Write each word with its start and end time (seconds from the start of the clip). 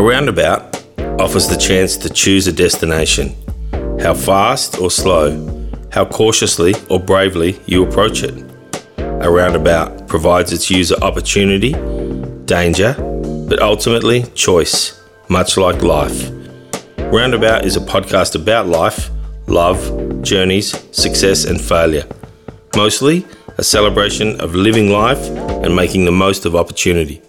A 0.00 0.02
roundabout 0.02 0.82
offers 1.20 1.46
the 1.46 1.58
chance 1.58 1.98
to 1.98 2.08
choose 2.08 2.46
a 2.46 2.52
destination, 2.54 3.36
how 4.00 4.14
fast 4.14 4.78
or 4.78 4.90
slow, 4.90 5.28
how 5.92 6.06
cautiously 6.06 6.72
or 6.88 6.98
bravely 6.98 7.60
you 7.66 7.84
approach 7.86 8.22
it. 8.22 8.32
A 8.96 9.30
roundabout 9.30 10.08
provides 10.08 10.54
its 10.54 10.70
user 10.70 10.94
opportunity, 11.02 11.72
danger, 12.46 12.94
but 13.46 13.60
ultimately 13.60 14.22
choice, 14.34 14.98
much 15.28 15.58
like 15.58 15.82
life. 15.82 16.30
Roundabout 17.12 17.66
is 17.66 17.76
a 17.76 17.80
podcast 17.80 18.34
about 18.34 18.68
life, 18.68 19.10
love, 19.48 19.82
journeys, 20.22 20.82
success, 20.96 21.44
and 21.44 21.60
failure. 21.60 22.06
Mostly 22.74 23.26
a 23.58 23.62
celebration 23.62 24.40
of 24.40 24.54
living 24.54 24.88
life 24.88 25.28
and 25.62 25.76
making 25.76 26.06
the 26.06 26.10
most 26.10 26.46
of 26.46 26.56
opportunity. 26.56 27.20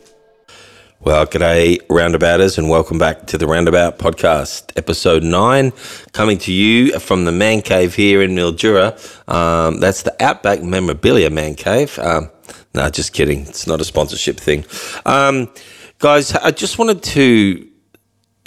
Well, 1.04 1.26
g'day, 1.26 1.82
roundabouters, 1.88 2.60
and 2.60 2.70
welcome 2.70 3.00
back 3.00 3.26
to 3.26 3.38
the 3.40 3.48
Roundabout 3.48 3.98
Podcast, 3.98 4.72
episode 4.78 5.24
nine, 5.24 5.74
coming 6.12 6.38
to 6.38 6.54
you 6.54 7.00
from 7.00 7.26
the 7.26 7.32
man 7.32 7.64
cave 7.64 7.96
here 7.96 8.22
in 8.22 8.36
Mildura. 8.36 8.94
Um, 9.28 9.80
that's 9.80 10.04
the 10.04 10.16
Outback 10.24 10.62
Memorabilia 10.62 11.32
Man 11.32 11.56
Cave. 11.56 11.98
Um, 11.98 12.30
no, 12.76 12.88
just 12.92 13.14
kidding. 13.14 13.48
It's 13.48 13.66
not 13.66 13.82
a 13.82 13.84
sponsorship 13.84 14.40
thing. 14.40 14.64
Um, 15.04 15.50
guys, 15.98 16.36
I 16.36 16.52
just 16.52 16.78
wanted 16.78 17.02
to, 17.02 17.68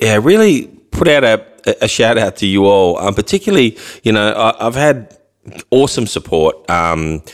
yeah, 0.00 0.20
really 0.22 0.68
put 0.92 1.08
out 1.08 1.24
a, 1.24 1.44
a 1.82 1.88
shout 1.88 2.18
out 2.18 2.36
to 2.36 2.46
you 2.46 2.66
all. 2.66 2.98
Um, 2.98 3.14
particularly, 3.14 3.76
you 4.04 4.12
know, 4.12 4.32
I, 4.32 4.62
have 4.62 4.76
had 4.76 5.18
awesome 5.72 6.06
support 6.06 6.70
um, 6.70 7.24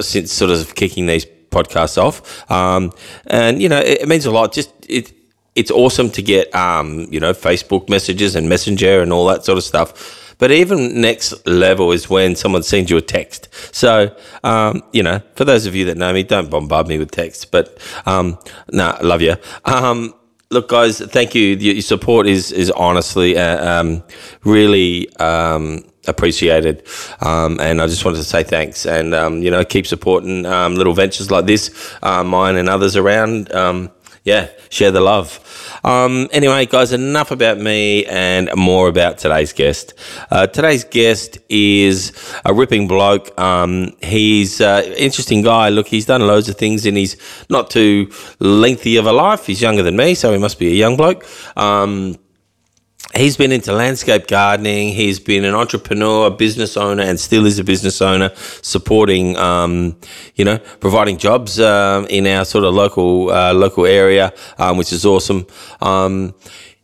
since 0.00 0.32
sort 0.32 0.50
of 0.50 0.74
kicking 0.74 1.06
these 1.06 1.24
podcasts 1.54 1.96
off. 1.96 2.50
Um, 2.50 2.92
and 3.26 3.62
you 3.62 3.68
know, 3.68 3.78
it, 3.78 4.02
it, 4.02 4.08
means 4.08 4.26
a 4.26 4.30
lot. 4.30 4.52
Just 4.52 4.72
it, 4.88 5.12
it's 5.54 5.70
awesome 5.70 6.10
to 6.10 6.22
get 6.22 6.54
um, 6.54 7.06
you 7.10 7.20
know 7.20 7.32
Facebook 7.32 7.88
messages 7.88 8.34
and 8.36 8.48
Messenger 8.48 9.02
and 9.02 9.12
all 9.12 9.26
that 9.26 9.44
sort 9.44 9.58
of 9.58 9.64
stuff. 9.64 10.20
But 10.38 10.50
even 10.50 11.00
next 11.00 11.46
level 11.46 11.92
is 11.92 12.10
when 12.10 12.34
someone 12.34 12.64
sends 12.64 12.90
you 12.90 12.96
a 12.96 13.00
text. 13.00 13.48
So, 13.72 14.14
um, 14.42 14.82
you 14.92 15.02
know, 15.02 15.22
for 15.36 15.44
those 15.44 15.64
of 15.66 15.76
you 15.76 15.84
that 15.86 15.96
know 15.96 16.12
me, 16.12 16.24
don't 16.24 16.50
bombard 16.50 16.88
me 16.88 16.98
with 16.98 17.12
texts. 17.12 17.44
But 17.44 17.78
um, 18.04 18.38
nah, 18.72 18.98
love 19.00 19.22
you. 19.22 19.36
Um, 19.64 20.12
look, 20.54 20.68
guys, 20.68 21.00
thank 21.00 21.34
you. 21.34 21.56
Your 21.56 21.82
support 21.82 22.26
is 22.26 22.50
is 22.52 22.70
honestly 22.70 23.36
uh, 23.36 23.80
um, 23.80 24.02
really 24.44 25.14
um, 25.16 25.84
appreciated. 26.06 26.86
Um, 27.20 27.60
and 27.60 27.82
I 27.82 27.86
just 27.86 28.04
wanted 28.04 28.18
to 28.18 28.24
say 28.24 28.42
thanks 28.42 28.86
and, 28.86 29.14
um, 29.14 29.42
you 29.42 29.50
know, 29.50 29.64
keep 29.64 29.86
supporting 29.86 30.46
um, 30.46 30.74
little 30.74 30.94
ventures 30.94 31.30
like 31.30 31.46
this, 31.46 31.94
uh, 32.02 32.24
mine 32.24 32.56
and 32.56 32.68
others 32.68 32.96
around. 32.96 33.52
Yeah, 34.24 34.48
share 34.70 34.90
the 34.90 35.02
love. 35.02 35.38
Um, 35.84 36.30
anyway, 36.32 36.64
guys, 36.64 36.92
enough 36.92 37.30
about 37.30 37.58
me 37.58 38.06
and 38.06 38.48
more 38.56 38.88
about 38.88 39.18
today's 39.18 39.52
guest. 39.52 39.92
Uh, 40.30 40.46
today's 40.46 40.82
guest 40.82 41.36
is 41.50 42.10
a 42.42 42.54
ripping 42.54 42.88
bloke. 42.88 43.38
Um, 43.38 43.94
he's 44.02 44.62
an 44.62 44.66
uh, 44.66 44.94
interesting 44.96 45.42
guy. 45.42 45.68
Look, 45.68 45.88
he's 45.88 46.06
done 46.06 46.26
loads 46.26 46.48
of 46.48 46.56
things 46.56 46.86
and 46.86 46.96
he's 46.96 47.18
not 47.50 47.68
too 47.68 48.10
lengthy 48.38 48.96
of 48.96 49.04
a 49.04 49.12
life. 49.12 49.44
He's 49.44 49.60
younger 49.60 49.82
than 49.82 49.94
me, 49.94 50.14
so 50.14 50.32
he 50.32 50.38
must 50.38 50.58
be 50.58 50.68
a 50.68 50.74
young 50.74 50.96
bloke. 50.96 51.26
Um, 51.54 52.16
he's 53.16 53.36
been 53.36 53.52
into 53.52 53.72
landscape 53.72 54.26
gardening. 54.26 54.92
He's 54.92 55.20
been 55.20 55.44
an 55.44 55.54
entrepreneur, 55.54 56.26
a 56.26 56.30
business 56.30 56.76
owner, 56.76 57.02
and 57.02 57.18
still 57.18 57.46
is 57.46 57.58
a 57.58 57.64
business 57.64 58.02
owner, 58.02 58.30
supporting, 58.62 59.36
um, 59.36 59.96
you 60.34 60.44
know, 60.44 60.58
providing 60.80 61.18
jobs 61.18 61.60
um, 61.60 62.06
in 62.06 62.26
our 62.26 62.44
sort 62.44 62.64
of 62.64 62.74
local 62.74 63.30
uh, 63.30 63.52
local 63.52 63.86
area, 63.86 64.32
um, 64.58 64.76
which 64.76 64.92
is 64.92 65.06
awesome. 65.06 65.46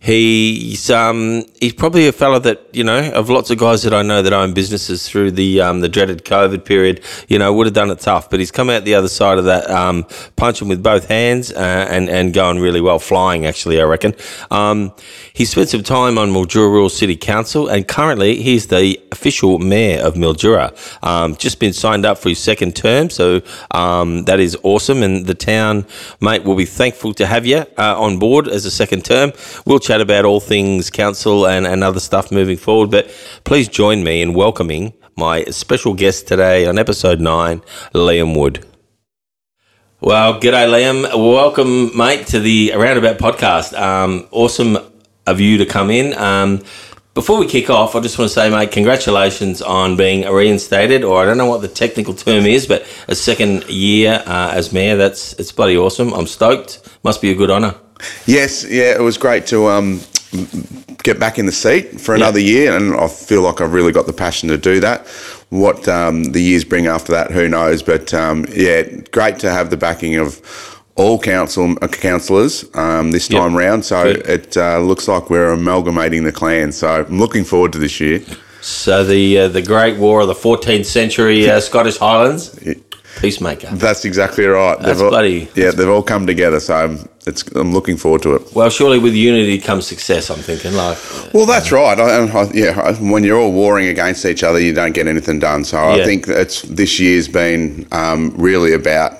He's 0.02 0.88
um, 0.88 1.44
he's 1.60 1.74
probably 1.74 2.08
a 2.08 2.12
fella 2.12 2.40
that 2.40 2.66
you 2.72 2.82
know 2.82 3.12
of 3.12 3.28
lots 3.28 3.50
of 3.50 3.58
guys 3.58 3.82
that 3.82 3.92
I 3.92 4.00
know 4.00 4.22
that 4.22 4.32
own 4.32 4.54
businesses 4.54 5.06
through 5.06 5.32
the 5.32 5.60
um, 5.60 5.82
the 5.82 5.90
dreaded 5.90 6.24
COVID 6.24 6.64
period. 6.64 7.02
You 7.28 7.38
know, 7.38 7.52
would 7.52 7.66
have 7.66 7.74
done 7.74 7.90
it 7.90 8.00
tough, 8.00 8.30
but 8.30 8.40
he's 8.40 8.50
come 8.50 8.70
out 8.70 8.84
the 8.84 8.94
other 8.94 9.08
side 9.08 9.36
of 9.36 9.44
that, 9.44 9.68
um, 9.70 10.06
punching 10.36 10.68
with 10.68 10.82
both 10.82 11.08
hands 11.08 11.52
uh, 11.52 11.86
and 11.90 12.08
and 12.08 12.32
going 12.32 12.60
really 12.60 12.80
well, 12.80 12.98
flying 12.98 13.44
actually. 13.44 13.78
I 13.78 13.84
reckon. 13.84 14.14
Um, 14.50 14.94
he 15.34 15.44
spent 15.44 15.68
some 15.68 15.82
time 15.82 16.16
on 16.16 16.30
Mildura 16.30 16.70
Rural 16.70 16.88
City 16.88 17.16
Council, 17.16 17.68
and 17.68 17.86
currently 17.86 18.42
he's 18.42 18.68
the 18.68 18.98
official 19.12 19.58
mayor 19.58 20.02
of 20.02 20.14
Mildura. 20.14 20.72
Um, 21.04 21.36
just 21.36 21.60
been 21.60 21.74
signed 21.74 22.06
up 22.06 22.16
for 22.16 22.30
his 22.30 22.38
second 22.38 22.74
term, 22.74 23.10
so 23.10 23.42
um, 23.70 24.24
that 24.24 24.40
is 24.40 24.56
awesome. 24.62 25.02
And 25.02 25.26
the 25.26 25.34
town, 25.34 25.84
mate, 26.22 26.44
will 26.44 26.56
be 26.56 26.64
thankful 26.64 27.12
to 27.14 27.26
have 27.26 27.44
you 27.44 27.66
uh, 27.76 28.00
on 28.00 28.18
board 28.18 28.48
as 28.48 28.64
a 28.64 28.70
second 28.70 29.04
term. 29.04 29.32
We'll 29.66 29.78
chat 29.90 30.00
about 30.00 30.24
all 30.24 30.38
things 30.38 30.88
council 30.88 31.48
and, 31.48 31.66
and 31.66 31.82
other 31.82 31.98
stuff 31.98 32.30
moving 32.30 32.56
forward. 32.56 32.92
But 32.92 33.10
please 33.42 33.66
join 33.66 34.04
me 34.04 34.22
in 34.22 34.34
welcoming 34.34 34.92
my 35.16 35.42
special 35.46 35.94
guest 35.94 36.28
today 36.28 36.64
on 36.64 36.78
episode 36.78 37.20
nine, 37.20 37.60
Liam 37.92 38.38
Wood. 38.38 38.64
Well, 40.00 40.38
g'day, 40.40 40.68
Liam. 40.68 41.02
Welcome, 41.12 41.96
mate, 41.98 42.28
to 42.28 42.38
the 42.38 42.72
Roundabout 42.76 43.18
podcast. 43.18 43.76
Um, 43.76 44.28
awesome 44.30 44.78
of 45.26 45.40
you 45.40 45.58
to 45.58 45.66
come 45.66 45.90
in. 45.90 46.16
Um, 46.16 46.62
before 47.14 47.40
we 47.40 47.48
kick 47.48 47.68
off, 47.68 47.96
I 47.96 48.00
just 48.00 48.16
want 48.16 48.28
to 48.28 48.32
say, 48.32 48.48
mate, 48.48 48.70
congratulations 48.70 49.60
on 49.60 49.96
being 49.96 50.24
reinstated, 50.32 51.02
or 51.02 51.20
I 51.20 51.24
don't 51.24 51.36
know 51.36 51.46
what 51.46 51.62
the 51.62 51.68
technical 51.68 52.14
term 52.14 52.46
is, 52.46 52.68
but 52.68 52.86
a 53.08 53.16
second 53.16 53.68
year 53.68 54.22
uh, 54.24 54.52
as 54.52 54.72
mayor. 54.72 54.94
That's 54.94 55.32
it's 55.32 55.50
bloody 55.50 55.76
awesome. 55.76 56.12
I'm 56.14 56.28
stoked. 56.28 56.88
Must 57.02 57.20
be 57.20 57.32
a 57.32 57.34
good 57.34 57.50
honour. 57.50 57.74
Yes, 58.26 58.64
yeah, 58.64 58.94
it 58.94 59.00
was 59.00 59.18
great 59.18 59.46
to 59.46 59.68
um, 59.68 60.00
get 61.02 61.18
back 61.18 61.38
in 61.38 61.46
the 61.46 61.52
seat 61.52 62.00
for 62.00 62.14
another 62.14 62.40
year, 62.40 62.76
and 62.76 62.94
I 62.94 63.08
feel 63.08 63.42
like 63.42 63.60
I've 63.60 63.72
really 63.72 63.92
got 63.92 64.06
the 64.06 64.12
passion 64.12 64.48
to 64.50 64.58
do 64.58 64.80
that. 64.80 65.06
What 65.48 65.88
um, 65.88 66.24
the 66.24 66.40
years 66.40 66.64
bring 66.64 66.86
after 66.86 67.12
that, 67.12 67.30
who 67.30 67.48
knows? 67.48 67.82
But 67.82 68.14
um, 68.14 68.46
yeah, 68.52 68.82
great 69.10 69.38
to 69.40 69.50
have 69.50 69.70
the 69.70 69.76
backing 69.76 70.16
of 70.16 70.40
all 70.96 71.18
council 71.18 71.76
uh, 71.82 71.88
councillors 71.88 72.64
um, 72.74 73.10
this 73.10 73.26
time 73.26 73.52
yep. 73.52 73.58
round. 73.58 73.84
So 73.84 74.14
Good. 74.14 74.26
it 74.28 74.56
uh, 74.56 74.78
looks 74.80 75.08
like 75.08 75.30
we're 75.30 75.52
amalgamating 75.52 76.24
the 76.24 76.32
clan. 76.32 76.72
So 76.72 77.04
I'm 77.04 77.18
looking 77.18 77.44
forward 77.44 77.72
to 77.72 77.78
this 77.78 78.00
year. 78.00 78.22
So 78.60 79.04
the 79.04 79.38
uh, 79.38 79.48
the 79.48 79.62
Great 79.62 79.98
War 79.98 80.20
of 80.20 80.28
the 80.28 80.34
14th 80.34 80.84
century 80.84 81.48
uh, 81.48 81.60
Scottish 81.60 81.96
Highlands. 81.96 82.58
Peacemaker. 83.18 83.68
That's 83.72 84.04
exactly 84.04 84.46
right. 84.46 84.78
That's 84.78 84.98
they've 84.98 85.04
all, 85.04 85.10
bloody. 85.10 85.48
Yeah, 85.54 85.72
they've 85.72 85.88
all 85.88 86.02
come 86.02 86.26
together, 86.26 86.60
so 86.60 86.74
I'm, 86.74 87.08
it's, 87.26 87.42
I'm 87.54 87.72
looking 87.72 87.96
forward 87.96 88.22
to 88.22 88.36
it. 88.36 88.54
Well, 88.54 88.70
surely 88.70 88.98
with 88.98 89.14
unity 89.14 89.58
comes 89.58 89.86
success. 89.86 90.30
I'm 90.30 90.38
thinking, 90.38 90.74
like. 90.74 90.98
Well, 91.34 91.46
that's 91.46 91.70
right. 91.70 91.98
I, 91.98 92.26
I, 92.26 92.50
yeah, 92.52 92.98
when 93.00 93.24
you're 93.24 93.38
all 93.38 93.52
warring 93.52 93.88
against 93.88 94.24
each 94.24 94.42
other, 94.42 94.58
you 94.58 94.72
don't 94.72 94.92
get 94.92 95.06
anything 95.06 95.38
done. 95.38 95.64
So 95.64 95.76
yeah. 95.76 96.02
I 96.02 96.04
think 96.04 96.28
it's 96.28 96.62
this 96.62 96.98
year's 96.98 97.28
been 97.28 97.86
um, 97.92 98.32
really 98.36 98.72
about 98.72 99.19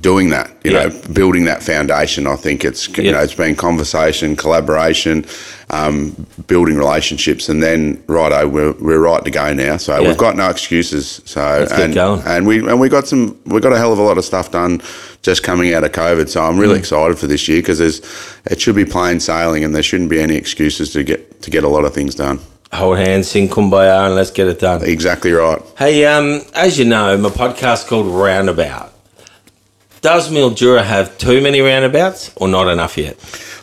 doing 0.00 0.30
that, 0.30 0.50
you 0.64 0.72
yeah. 0.72 0.86
know, 0.86 1.00
building 1.12 1.44
that 1.44 1.62
foundation. 1.62 2.26
I 2.26 2.36
think 2.36 2.64
it's 2.64 2.88
you 2.96 3.04
yeah. 3.04 3.12
know 3.12 3.20
it's 3.20 3.34
been 3.34 3.54
conversation, 3.54 4.36
collaboration, 4.36 5.26
um, 5.70 6.26
building 6.46 6.76
relationships, 6.76 7.48
and 7.48 7.62
then 7.62 8.02
righto, 8.06 8.48
we're, 8.48 8.72
we're 8.72 9.00
right 9.00 9.22
to 9.22 9.30
go 9.30 9.52
now. 9.52 9.76
So 9.76 10.00
yeah. 10.00 10.08
we've 10.08 10.18
got 10.18 10.36
no 10.36 10.48
excuses. 10.48 11.20
So 11.24 11.40
Let's 11.40 11.72
and, 11.72 11.96
and 11.96 12.46
we 12.46 12.58
and 12.66 12.80
we 12.80 12.88
got 12.88 13.06
some 13.06 13.38
we 13.44 13.60
got 13.60 13.72
a 13.72 13.78
hell 13.78 13.92
of 13.92 13.98
a 13.98 14.02
lot 14.02 14.18
of 14.18 14.24
stuff 14.24 14.50
done 14.50 14.80
just 15.22 15.42
coming 15.42 15.74
out 15.74 15.84
of 15.84 15.92
COVID. 15.92 16.28
So 16.28 16.42
I'm 16.42 16.58
really 16.58 16.76
mm. 16.76 16.80
excited 16.80 17.18
for 17.18 17.26
this 17.26 17.46
year 17.46 17.60
because 17.60 17.78
there's 17.78 18.00
it 18.46 18.60
should 18.60 18.76
be 18.76 18.84
plain 18.84 19.20
sailing, 19.20 19.62
and 19.62 19.74
there 19.74 19.82
shouldn't 19.82 20.10
be 20.10 20.20
any 20.20 20.36
excuses 20.36 20.92
to 20.94 21.04
get 21.04 21.42
to 21.42 21.50
get 21.50 21.64
a 21.64 21.68
lot 21.68 21.84
of 21.84 21.94
things 21.94 22.14
done 22.14 22.40
hold 22.72 22.96
hands, 22.96 23.28
sing 23.28 23.50
kumbaya, 23.50 24.06
and 24.06 24.14
let's 24.14 24.30
get 24.30 24.48
it 24.48 24.58
done. 24.58 24.82
Exactly 24.82 25.30
right. 25.30 25.60
Hey, 25.76 26.06
um, 26.06 26.40
as 26.54 26.78
you 26.78 26.86
know, 26.86 27.18
my 27.18 27.28
podcast 27.28 27.86
called 27.86 28.06
Roundabout. 28.06 28.91
Does 30.02 30.30
Mildura 30.30 30.82
have 30.82 31.16
too 31.16 31.40
many 31.40 31.60
roundabouts 31.60 32.32
or 32.34 32.48
not 32.48 32.66
enough 32.66 32.98
yet? 32.98 33.16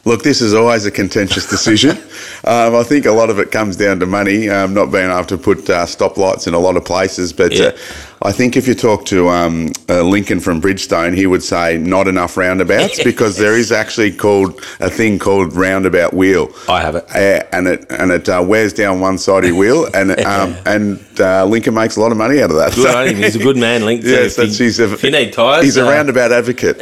Look, 0.06 0.24
this 0.24 0.40
is 0.40 0.54
always 0.54 0.86
a 0.86 0.92
contentious 0.92 1.50
decision. 1.50 1.92
um, 2.46 2.76
I 2.78 2.84
think 2.84 3.06
a 3.06 3.12
lot 3.12 3.30
of 3.30 3.40
it 3.40 3.52
comes 3.52 3.76
down 3.76 4.00
to 4.00 4.06
money, 4.06 4.50
um, 4.50 4.74
not 4.74 4.86
being 4.86 5.12
able 5.12 5.26
to 5.26 5.38
put 5.38 5.70
uh, 5.70 5.86
stoplights 5.86 6.48
in 6.48 6.54
a 6.54 6.60
lot 6.60 6.78
of 6.78 6.86
places. 6.86 7.34
But 7.34 7.52
yeah. 7.52 7.66
uh, 7.66 7.78
I 8.22 8.34
think 8.34 8.58
if 8.58 8.68
you 8.68 8.76
talk 8.76 9.06
to 9.06 9.30
um, 9.30 9.72
uh, 9.88 10.04
Lincoln 10.04 10.42
from 10.42 10.62
Bridgestone, 10.62 11.16
he 11.16 11.26
would 11.26 11.42
say 11.42 11.78
not 11.78 12.08
enough 12.08 12.36
roundabouts 12.36 13.02
because 13.04 13.38
there 13.38 13.58
is 13.58 13.72
actually 13.72 14.12
called 14.12 14.62
a 14.82 14.90
thing 14.90 15.20
called 15.20 15.56
roundabout 15.56 16.14
wheel. 16.14 16.52
I 16.68 16.82
have 16.82 16.96
it, 16.96 17.06
uh, 17.10 17.48
and 17.54 17.68
it 17.68 17.86
and 17.90 18.12
it 18.12 18.28
uh, 18.28 18.44
wears 18.46 18.74
down 18.74 19.00
one 19.00 19.18
side 19.18 19.46
of 19.46 19.50
your 19.52 19.58
wheel, 19.58 19.90
and 19.94 20.12
um, 20.26 20.56
and 20.66 21.00
uh, 21.20 21.46
Lincoln 21.46 21.74
makes 21.74 21.96
a 21.96 22.02
lot 22.02 22.12
of 22.12 22.18
money 22.18 22.42
out 22.42 22.50
of 22.50 22.58
that. 22.58 22.76
Good 22.76 22.92
so, 22.92 23.16
He's 23.16 23.36
a 23.36 23.40
good 23.40 23.58
man, 23.58 23.86
Lincoln. 23.86 24.10
yes, 24.10 24.36
that's 24.36 24.58
he, 24.58 24.66
he's 24.66 24.80
a, 24.80 24.92
if 24.92 25.04
you 25.04 25.12
need 25.12 25.32
tyres, 25.32 25.64
he's 25.64 25.78
a 25.78 25.88
uh, 25.88 25.90
roundabout 25.90 26.34
advocate. 26.34 26.80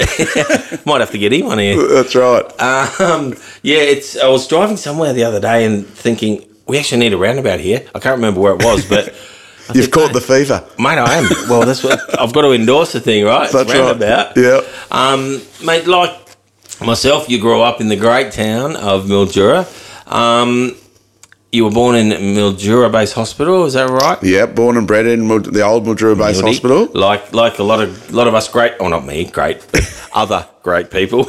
Might 0.86 1.02
have 1.02 1.12
to 1.12 1.20
get 1.20 1.34
him 1.34 1.48
on 1.48 1.60
here. 1.60 1.88
That's 1.88 2.16
right. 2.16 2.46
Um, 2.60 3.36
yeah, 3.62 3.80
it's. 3.80 4.18
I 4.18 4.28
was 4.28 4.48
driving 4.48 4.78
somewhere 4.78 5.14
the 5.14 5.24
other 5.24 5.40
day 5.40 5.66
and 5.66 5.86
thinking 5.86 6.44
we 6.66 6.80
actually 6.80 7.00
need 7.00 7.14
a 7.14 7.18
roundabout 7.18 7.60
here. 7.60 7.88
I 7.94 8.00
can't 8.00 8.16
remember 8.16 8.40
where 8.40 8.56
it 8.56 8.64
was, 8.64 8.84
but. 8.90 9.14
You've 9.74 9.92
caught 9.92 10.14
the 10.14 10.22
fever, 10.22 10.66
mate. 10.80 10.98
I 10.98 11.16
am. 11.16 11.30
Well, 11.50 11.66
that's 11.66 11.84
what 11.84 12.00
I've 12.20 12.34
got 12.34 12.42
to 12.44 12.52
endorse 12.52 12.94
the 12.94 13.00
thing, 13.00 13.26
right? 13.26 13.52
That's 13.52 13.70
right. 13.74 13.96
About 13.96 14.38
yeah, 14.38 14.62
um, 14.92 15.42
mate. 15.64 15.88
Like 15.88 16.28
Myself, 16.86 17.28
you 17.28 17.40
grew 17.42 17.62
up 17.62 17.82
in 17.82 17.88
the 17.88 17.96
great 17.96 18.32
town 18.32 18.76
of 18.76 19.06
Mildura. 19.06 19.66
Um, 20.12 20.76
you 21.52 21.66
were 21.66 21.72
born 21.72 21.96
in 21.96 22.10
Mildura 22.10 22.92
Base 22.92 23.14
Hospital, 23.14 23.66
is 23.66 23.74
that 23.74 23.90
right? 23.90 24.22
Yeah, 24.22 24.46
born 24.46 24.78
and 24.78 24.86
bred 24.86 25.08
in 25.08 25.28
Mil- 25.28 25.40
the 25.40 25.64
old 25.64 25.86
Mildura 25.86 26.16
Base? 26.16 26.40
Hospital. 26.40 26.88
Like 26.94 27.34
like 27.34 27.58
a 27.58 27.64
lot 27.64 27.82
of 27.82 28.12
lot 28.12 28.28
of 28.28 28.36
us 28.36 28.48
great, 28.48 28.74
oh 28.80 28.90
not 28.90 29.06
me, 29.06 29.26
great, 29.26 29.66
other 30.14 30.48
great 30.62 30.92
people. 30.92 31.28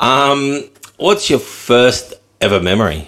um, 0.00 0.64
what's 0.96 1.30
your 1.30 1.38
first 1.38 2.14
ever 2.40 2.60
memory? 2.60 3.06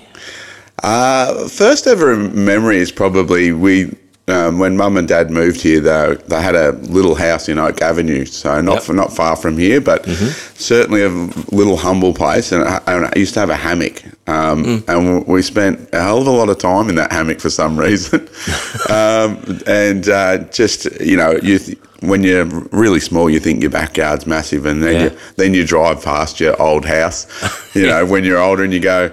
Uh, 0.85 1.49
first 1.49 1.89
ever 1.89 2.17
memory 2.17 2.79
is 2.79 2.93
probably 2.93 3.51
we 3.53 3.93
um, 4.29 4.59
when 4.59 4.77
mum 4.77 4.97
and 4.97 5.09
dad 5.09 5.31
moved 5.31 5.61
here. 5.61 5.81
They 5.81 6.17
they 6.29 6.41
had 6.41 6.55
a 6.55 6.73
little 6.73 7.15
house 7.15 7.49
in 7.49 7.59
Oak 7.59 7.83
Avenue, 7.83 8.25
so 8.25 8.61
not 8.61 8.75
Yep. 8.75 8.83
for, 8.85 8.93
not 8.93 9.13
far 9.13 9.37
from 9.37 9.59
here, 9.59 9.81
but 9.81 10.07
certainly 10.55 11.03
a 11.03 11.09
little 11.55 11.77
humble 11.77 12.15
place. 12.15 12.53
And 12.53 12.63
I, 12.65 12.81
and 12.87 13.07
I 13.07 13.13
used 13.17 13.35
to 13.35 13.41
have 13.41 13.51
a 13.51 13.57
hammock, 13.57 14.03
um, 14.29 14.85
and 14.89 15.27
we 15.27 15.43
spent 15.43 15.89
a 15.93 16.01
hell 16.03 16.21
of 16.21 16.27
a 16.27 16.31
lot 16.31 16.49
of 16.49 16.59
time 16.59 16.89
in 16.89 16.95
that 16.97 17.11
hammock 17.13 17.41
for 17.41 17.51
some 17.51 17.79
reason. 17.79 18.21
um, 18.91 19.39
and 19.67 20.09
uh, 20.09 20.39
just 20.51 20.85
you 21.01 21.17
know 21.17 21.33
you. 21.43 21.59
Th- 21.59 21.79
when 22.03 22.25
you're 22.25 22.47
really 22.73 22.99
small, 22.99 23.31
you 23.31 23.39
think 23.39 23.61
your 23.63 23.71
backyard's 23.71 24.27
massive, 24.27 24.67
and 24.67 24.83
then 24.83 24.95
Yeah. 24.95 25.03
you 25.05 25.19
then 25.37 25.55
you 25.55 25.65
drive 25.65 26.03
past 26.03 26.41
your 26.41 26.61
old 26.61 26.85
house. 26.85 27.29
You 27.77 27.87
know, 27.91 28.05
when 28.05 28.25
you're 28.25 28.41
older, 28.41 28.65
and 28.65 28.73
you 28.75 28.81
go, 28.81 29.13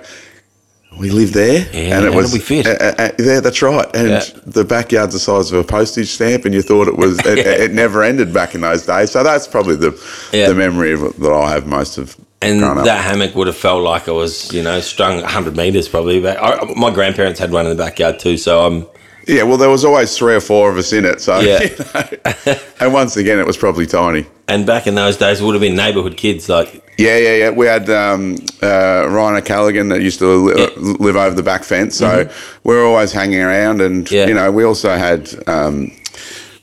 we 0.99 1.09
lived 1.09 1.33
there, 1.33 1.67
Yeah, 1.73 1.97
and 1.97 2.05
it 2.05 2.13
was 2.13 2.33
we 2.33 2.39
fit? 2.39 2.67
uh, 2.67 2.71
uh, 2.71 2.95
uh, 2.97 3.09
yeah, 3.19 3.39
that's 3.39 3.61
right. 3.61 3.87
And 3.95 4.09
Yeah. 4.09 4.23
the 4.45 4.65
backyard's 4.65 5.13
the 5.13 5.19
size 5.19 5.51
of 5.51 5.59
a 5.59 5.63
postage 5.63 6.09
stamp, 6.09 6.45
and 6.45 6.53
you 6.53 6.61
thought 6.61 6.87
it 6.87 6.97
was 6.97 7.19
it, 7.25 7.37
it 7.65 7.71
never 7.73 8.03
ended 8.03 8.33
back 8.33 8.53
in 8.55 8.61
those 8.61 8.85
days. 8.85 9.11
So 9.11 9.23
that's 9.23 9.47
probably 9.47 9.75
the 9.75 9.91
Yeah. 10.31 10.49
the 10.49 10.55
memory 10.55 10.93
of 10.93 11.01
that 11.19 11.31
I 11.31 11.51
have 11.51 11.65
most 11.67 11.97
of. 11.97 12.15
And 12.41 12.63
up. 12.63 12.85
that 12.85 13.03
hammock 13.03 13.35
would 13.35 13.47
have 13.47 13.57
felt 13.57 13.83
like 13.83 14.07
it 14.07 14.13
was, 14.13 14.53
you 14.53 14.63
know, 14.63 14.79
strung 14.79 15.17
100 15.21 15.57
metres 15.57 15.89
probably. 15.89 16.21
But 16.21 16.37
I, 16.41 16.63
my 16.75 16.89
grandparents 16.89 17.37
had 17.39 17.51
one 17.51 17.65
in 17.65 17.75
the 17.75 17.83
backyard 17.83 18.19
too, 18.19 18.37
so 18.37 18.65
I'm 18.65 18.85
yeah, 19.27 19.43
well, 19.43 19.57
there 19.57 19.69
was 19.69 19.85
always 19.85 20.17
three 20.17 20.33
or 20.33 20.39
four 20.41 20.71
of 20.71 20.77
us 20.77 20.91
in 20.91 21.05
it. 21.05 21.21
So 21.21 21.39
Yeah. 21.39 21.61
you 21.63 21.75
know. 21.93 22.55
and 22.79 22.93
once 22.93 23.15
again, 23.15 23.39
it 23.39 23.45
was 23.45 23.57
probably 23.57 23.85
tiny. 23.85 24.25
And 24.47 24.65
back 24.65 24.87
in 24.87 24.95
those 24.95 25.17
days, 25.17 25.39
it 25.39 25.43
would 25.43 25.53
have 25.53 25.61
been 25.61 25.75
neighbourhood 25.75 26.17
kids. 26.17 26.49
Like, 26.49 26.83
Yeah, 26.99 27.17
yeah, 27.17 27.35
yeah. 27.35 27.49
We 27.51 27.65
had 27.65 27.89
um, 27.89 28.35
uh, 28.61 29.05
Ryan 29.09 29.37
O'Callaghan 29.37 29.87
that 29.89 30.01
used 30.01 30.19
to 30.19 30.27
li- 30.27 30.53
Yeah. 30.57 30.65
Mm-hmm. 30.67 31.03
live 31.03 31.15
over 31.15 31.35
the 31.35 31.43
back 31.43 31.63
fence, 31.63 31.95
so 31.95 32.29
we 32.65 32.75
are 32.75 32.83
always 32.83 33.11
hanging 33.13 33.41
around. 33.41 33.81
And 33.81 34.09
Yeah. 34.11 34.27
you 34.27 34.33
know, 34.33 34.51
we 34.51 34.63
also 34.65 34.91
had 34.97 35.29
um, 35.47 35.91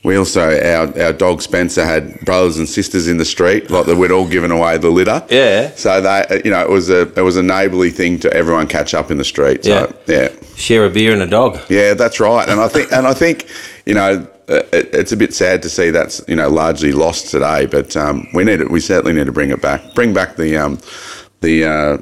we 0.03 0.15
also 0.15 0.41
our 0.41 0.85
our 1.05 1.11
dog 1.13 1.41
Spencer 1.41 1.83
had 1.83 2.19
brothers 2.21 2.57
and 2.59 2.69
sisters 2.69 3.07
in 3.07 3.17
the 3.17 3.25
street, 3.25 3.71
like 3.71 3.85
that 3.87 3.95
we'd 3.97 4.11
all 4.11 4.27
given 4.27 4.51
away 4.51 4.77
the 4.77 4.91
litter. 4.91 5.23
Yeah. 5.29 5.71
So 5.75 6.01
they, 6.01 6.41
you 6.45 6.51
know, 6.51 6.61
it 6.61 6.69
was 6.69 6.89
a 6.89 7.01
it 7.17 7.23
was 7.23 7.35
a 7.37 7.43
neighbourly 7.43 7.89
thing 7.89 8.19
to 8.19 8.31
everyone 8.31 8.67
catch 8.67 8.93
up 8.93 9.09
in 9.11 9.17
the 9.17 9.25
street. 9.25 9.65
So, 9.65 9.71
Yeah. 10.07 10.15
yeah. 10.15 10.29
share 10.55 10.85
a 10.85 10.89
beer 10.89 11.13
and 11.13 11.21
a 11.23 11.27
dog. 11.27 11.59
Yeah, 11.69 11.95
that's 11.95 12.19
right. 12.19 12.47
And 12.47 12.59
I 12.61 12.67
think, 12.67 12.91
and 12.91 13.07
I 13.07 13.13
think, 13.13 13.45
you 13.85 13.95
know, 13.95 14.11
uh, 14.11 14.25
it, 14.47 14.89
it's 14.93 15.11
a 15.11 15.17
bit 15.17 15.33
sad 15.33 15.61
to 15.63 15.69
see 15.69 15.89
that's 15.89 16.21
you 16.27 16.35
know 16.35 16.49
largely 16.49 16.91
lost 16.91 17.29
today. 17.31 17.65
But 17.65 17.95
um, 17.97 18.27
we 18.33 18.43
need 18.43 18.61
it. 18.61 18.71
We 18.71 18.79
certainly 18.79 19.13
need 19.13 19.25
to 19.25 19.31
bring 19.31 19.49
it 19.49 19.61
back. 19.61 19.93
Bring 19.93 20.13
back 20.13 20.35
the 20.35 20.57
um, 20.57 20.79
the 21.41 21.65
uh, 21.65 21.97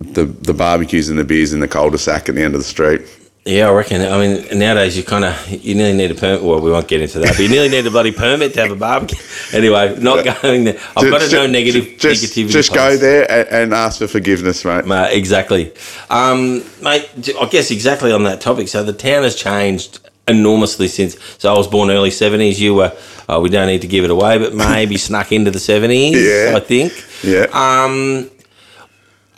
the 0.00 0.24
the 0.24 0.54
barbecues 0.54 1.08
and 1.08 1.18
the 1.18 1.24
beers 1.24 1.52
in 1.52 1.60
the 1.60 1.68
cul-de-sac 1.68 2.28
at 2.28 2.34
the 2.34 2.42
end 2.42 2.54
of 2.54 2.60
the 2.60 2.64
street. 2.66 3.02
Yeah, 3.46 3.68
I 3.68 3.72
reckon. 3.72 4.02
I 4.02 4.18
mean, 4.18 4.58
nowadays 4.58 4.98
you 4.98 5.02
kind 5.02 5.24
of 5.24 5.48
you 5.48 5.74
nearly 5.74 5.96
need 5.96 6.10
a 6.10 6.14
permit. 6.14 6.42
Well, 6.42 6.60
we 6.60 6.70
won't 6.70 6.88
get 6.88 7.00
into 7.00 7.20
that, 7.20 7.28
but 7.28 7.38
you 7.38 7.48
nearly 7.48 7.70
need 7.70 7.86
a 7.86 7.90
bloody 7.90 8.12
permit 8.12 8.52
to 8.54 8.60
have 8.62 8.70
a 8.70 8.76
barbecue. 8.76 9.18
Anyway, 9.52 9.98
not 9.98 10.24
going 10.42 10.62
there. 10.62 10.78
I've 10.96 11.10
got 11.10 11.22
to 11.22 11.32
know 11.32 11.46
negative 11.48 11.98
Just, 11.98 12.22
negativity. 12.22 12.50
just 12.50 12.72
go 12.72 12.90
posts. 12.90 13.00
there 13.00 13.28
and, 13.28 13.48
and 13.48 13.74
ask 13.74 13.98
for 13.98 14.06
forgiveness, 14.06 14.64
mate. 14.64 14.86
Mate, 14.86 15.12
exactly, 15.12 15.72
um, 16.08 16.62
mate. 16.80 17.10
I 17.40 17.48
guess 17.50 17.72
exactly 17.72 18.12
on 18.12 18.22
that 18.24 18.40
topic. 18.40 18.68
So 18.68 18.84
the 18.84 18.92
town 18.92 19.24
has 19.24 19.34
changed 19.34 19.98
enormously 20.30 20.88
since. 20.88 21.16
So 21.38 21.52
I 21.52 21.56
was 21.58 21.66
born 21.68 21.90
early 21.90 22.10
seventies. 22.10 22.60
You 22.60 22.74
were. 22.76 22.92
Oh, 23.28 23.40
we 23.40 23.48
don't 23.48 23.66
need 23.68 23.82
to 23.82 23.86
give 23.88 24.04
it 24.04 24.10
away, 24.10 24.38
but 24.38 24.54
maybe 24.54 24.96
snuck 25.08 25.30
into 25.32 25.50
the 25.50 25.60
seventies. 25.60 26.16
Yeah. 26.16 26.56
I 26.56 26.60
think. 26.60 26.92
Yeah. 27.22 27.46
Um, 27.52 28.30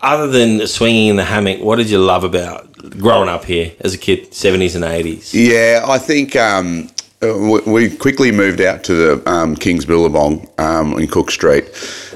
other 0.01 0.27
than 0.29 0.67
swinging 0.67 1.09
in 1.09 1.17
the 1.17 1.25
hammock, 1.25 1.61
what 1.61 1.77
did 1.77 1.89
you 1.91 1.99
love 1.99 2.25
about 2.25 2.73
growing 2.99 3.29
up 3.29 3.45
here 3.45 3.73
as 3.81 3.95
a 3.95 3.99
kid, 3.99 4.35
seventies 4.35 4.75
and 4.75 4.85
eighties? 4.85 5.33
Yeah, 5.35 5.85
I 5.87 5.99
think 5.99 6.35
um, 6.37 6.89
uh, 7.23 7.37
we- 7.39 7.61
we 7.73 7.97
quickly 7.97 8.33
moved 8.33 8.61
out 8.61 8.83
to 8.85 8.95
the 8.95 9.31
um, 9.31 9.55
King's 9.55 9.85
Billabong 9.85 10.49
um, 10.59 10.99
in 10.99 11.07
Cook 11.07 11.31
Street, 11.31 11.67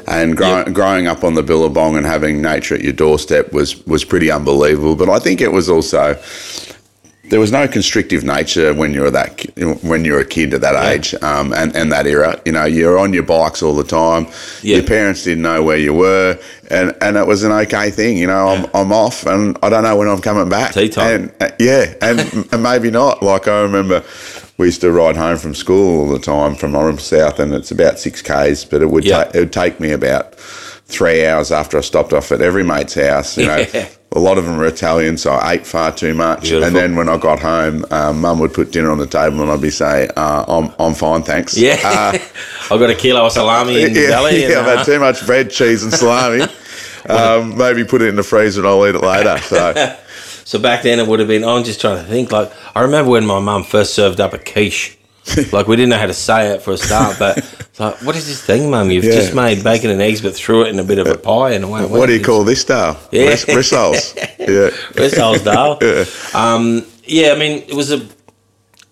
and 0.09 0.37
grow- 0.37 0.65
Yep. 0.65 0.73
growing 0.73 1.07
up 1.07 1.23
on 1.23 1.35
the 1.35 1.43
Billabong 1.45 1.97
and 1.97 2.05
having 2.07 2.43
nature 2.43 2.75
at 2.75 2.81
your 2.83 2.93
doorstep 2.93 3.53
was 3.53 3.77
was 3.87 4.05
pretty 4.05 4.31
unbelievable. 4.33 4.97
But 4.97 5.09
I 5.09 5.21
think 5.21 5.41
it 5.41 5.53
was 5.53 5.69
also 5.69 6.15
there 7.31 7.41
was 7.41 7.51
no 7.53 7.67
constrictive 7.69 8.23
nature 8.25 8.73
when 8.75 8.95
you 8.95 9.01
were 9.03 9.11
that 9.11 9.45
when 9.83 10.05
you 10.05 10.13
were 10.13 10.21
a 10.21 10.25
kid 10.25 10.55
at 10.55 10.61
that 10.61 10.75
Yeah. 10.75 10.91
age 10.91 11.15
um, 11.23 11.53
and 11.53 11.75
and 11.77 11.91
that 11.93 12.07
era. 12.07 12.41
You 12.45 12.53
know, 12.53 12.65
you're 12.65 12.99
on 12.99 13.13
your 13.13 13.23
bikes 13.25 13.63
all 13.63 13.75
the 13.75 13.85
time. 13.85 14.27
Yeah. 14.63 14.77
Your 14.77 14.87
parents 14.87 15.25
didn't 15.25 15.43
know 15.43 15.63
where 15.63 15.77
you 15.79 15.93
were, 15.95 16.39
and, 16.71 16.95
and 17.01 17.17
it 17.17 17.27
was 17.27 17.43
an 17.43 17.53
okay 17.53 17.91
thing. 17.91 18.17
You 18.19 18.27
know, 18.29 18.49
I'm, 18.49 18.67
I'm 18.75 18.93
off, 18.93 19.27
and 19.27 19.57
I 19.63 19.69
don't 19.69 19.83
know 19.83 19.97
when 19.97 20.09
I'm 20.09 20.21
coming 20.21 20.49
back. 20.49 20.73
Tea 20.75 20.89
time. 20.89 21.33
And 21.41 21.43
uh, 21.43 21.51
yeah, 21.59 21.95
and, 22.01 22.21
and 22.53 22.63
maybe 22.63 22.91
not. 22.91 23.23
Like 23.23 23.49
I 23.49 23.61
remember, 23.63 24.05
we 24.59 24.67
used 24.67 24.81
to 24.83 24.93
ride 24.93 25.17
home 25.17 25.39
from 25.39 25.55
school 25.55 26.01
all 26.01 26.09
the 26.09 26.19
time 26.19 26.55
from 26.55 26.73
Irymple 26.73 27.01
South, 27.01 27.39
and 27.41 27.53
it's 27.55 27.71
about 27.71 27.99
six 27.99 28.23
k's, 28.23 28.65
but 28.65 28.83
it 28.83 28.87
would 28.91 29.05
Yeah. 29.05 29.25
ta- 29.25 29.31
it 29.35 29.39
would 29.41 29.53
take 29.53 29.81
me 29.81 29.91
about 29.93 30.35
three 30.89 31.27
hours 31.27 31.51
after 31.51 31.77
I 31.79 31.81
stopped 31.81 32.13
off 32.13 32.31
at 32.31 32.41
every 32.41 32.63
mate's 32.63 32.95
house. 32.95 33.37
You 33.37 33.47
know, 33.51 33.67
Yeah. 33.75 33.89
A 34.17 34.19
lot 34.19 34.39
of 34.39 34.47
them 34.47 34.57
were 34.57 34.67
Italian, 34.67 35.19
so 35.19 35.33
I 35.33 35.53
ate 35.53 35.67
far 35.67 35.93
too 35.93 36.15
much. 36.15 36.43
Beautiful. 36.43 36.65
And 36.67 36.75
then 36.75 36.97
when 36.97 37.09
I 37.09 37.19
got 37.19 37.39
home, 37.39 37.85
um, 37.91 38.23
Mum 38.23 38.39
would 38.39 38.55
put 38.55 38.73
dinner 38.73 38.91
on 38.91 38.99
the 38.99 39.07
table, 39.07 39.43
and 39.43 39.51
I'd 39.51 39.61
be 39.61 39.71
saying, 39.71 40.11
uh, 40.17 40.45
"I'm 40.49 40.73
I'm 40.79 40.95
fine, 40.95 41.23
thanks." 41.23 41.57
Yeah, 41.57 41.79
Uh, 41.85 42.19
I've 42.71 42.81
got 42.81 42.91
a 42.91 42.95
kilo 42.95 43.27
of 43.27 43.33
salami 43.33 43.83
in 43.83 43.93
the 43.93 44.01
yeah, 44.01 44.09
belly. 44.09 44.41
yeah, 44.41 44.47
and, 44.47 44.57
I've 44.57 44.67
uh, 44.67 44.77
had 44.79 44.87
too 44.87 44.99
much 44.99 45.27
bread, 45.27 45.51
cheese, 45.51 45.83
and 45.83 45.93
salami. 45.93 46.43
um, 47.09 47.57
maybe 47.57 47.85
put 47.85 48.01
it 48.03 48.09
in 48.09 48.17
the 48.17 48.23
freezer 48.23 48.61
and 48.61 48.69
I'll 48.69 48.87
eat 48.87 48.95
it 48.95 49.03
later. 49.03 49.39
So. 49.39 49.97
So 50.47 50.61
back 50.61 50.85
then 50.85 51.01
it 51.01 51.09
would 51.09 51.19
have 51.19 51.27
been. 51.27 51.43
I'm 51.43 51.65
just 51.65 51.81
trying 51.81 51.97
to 51.97 52.09
think. 52.09 52.31
Like 52.31 52.53
I 52.77 52.83
remember 52.83 53.11
when 53.11 53.27
my 53.27 53.41
mum 53.41 53.65
first 53.65 53.95
served 53.95 54.21
up 54.21 54.33
a 54.33 54.39
quiche. 54.39 54.96
like 55.53 55.67
we 55.67 55.77
didn't 55.77 55.91
know 55.91 55.99
how 55.99 56.07
to 56.07 56.15
say 56.15 56.55
it 56.55 56.63
for 56.63 56.73
a 56.73 56.77
start, 56.77 57.19
but 57.19 57.39
it's 57.39 57.81
like, 57.81 57.97
what 58.03 58.15
is 58.17 58.27
this 58.27 58.43
thing, 58.43 58.71
mum? 58.71 58.91
You've 58.91 59.05
Yeah. 59.05 59.13
just 59.17 59.35
made 59.35 59.65
bacon 59.65 59.91
and 59.91 60.01
eggs, 60.01 60.21
but 60.21 60.35
threw 60.35 60.63
it 60.63 60.69
in 60.69 60.79
a 60.79 60.85
bit 60.85 60.99
of 60.99 61.07
a 61.07 61.17
pie 61.19 61.53
and 61.53 61.65
away. 61.65 61.83
it 61.83 61.91
What 61.91 62.07
do 62.07 62.15
you 62.15 62.23
call 62.23 62.45
this 62.45 62.61
style? 62.61 62.99
Yeah. 63.11 63.27
Ris- 63.29 63.45
Rissoles. 63.47 64.15
yeah. 64.39 64.71
Rissoles, 64.95 65.43
Dale. 65.45 65.79
Yeah. 65.83 66.05
Um, 66.55 66.87
yeah, 67.05 67.33
I 67.33 67.39
mean, 67.39 67.63
it 67.69 67.75
was 67.75 67.93
a, 67.93 68.07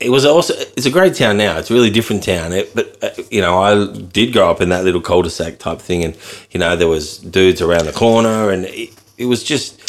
it 0.01 0.11
was 0.11 0.25
also, 0.25 0.55
it's 0.77 0.87
a 0.87 0.91
great 0.91 1.15
town 1.15 1.37
now. 1.37 1.57
It's 1.59 1.71
a 1.71 1.75
really 1.75 1.91
different 1.91 2.23
town. 2.25 2.53
It, 2.53 2.75
but 2.75 2.97
uh, 3.03 3.11
you 3.31 3.41
know, 3.41 3.61
I 3.63 3.87
did 3.93 4.33
grow 4.33 4.51
up 4.51 4.61
in 4.61 4.69
that 4.71 4.85
little 4.85 5.01
cul-de-sac 5.01 5.59
type 5.59 5.81
thing, 5.81 6.05
and 6.05 6.17
you 6.51 6.59
know, 6.61 6.77
there 6.77 6.89
was 6.89 7.19
dudes 7.19 7.61
around 7.63 7.87
the 7.87 7.93
corner, 7.93 8.51
and 8.51 8.65
it, 8.67 8.91
it 9.19 9.27
was 9.27 9.43
just, 9.45 9.81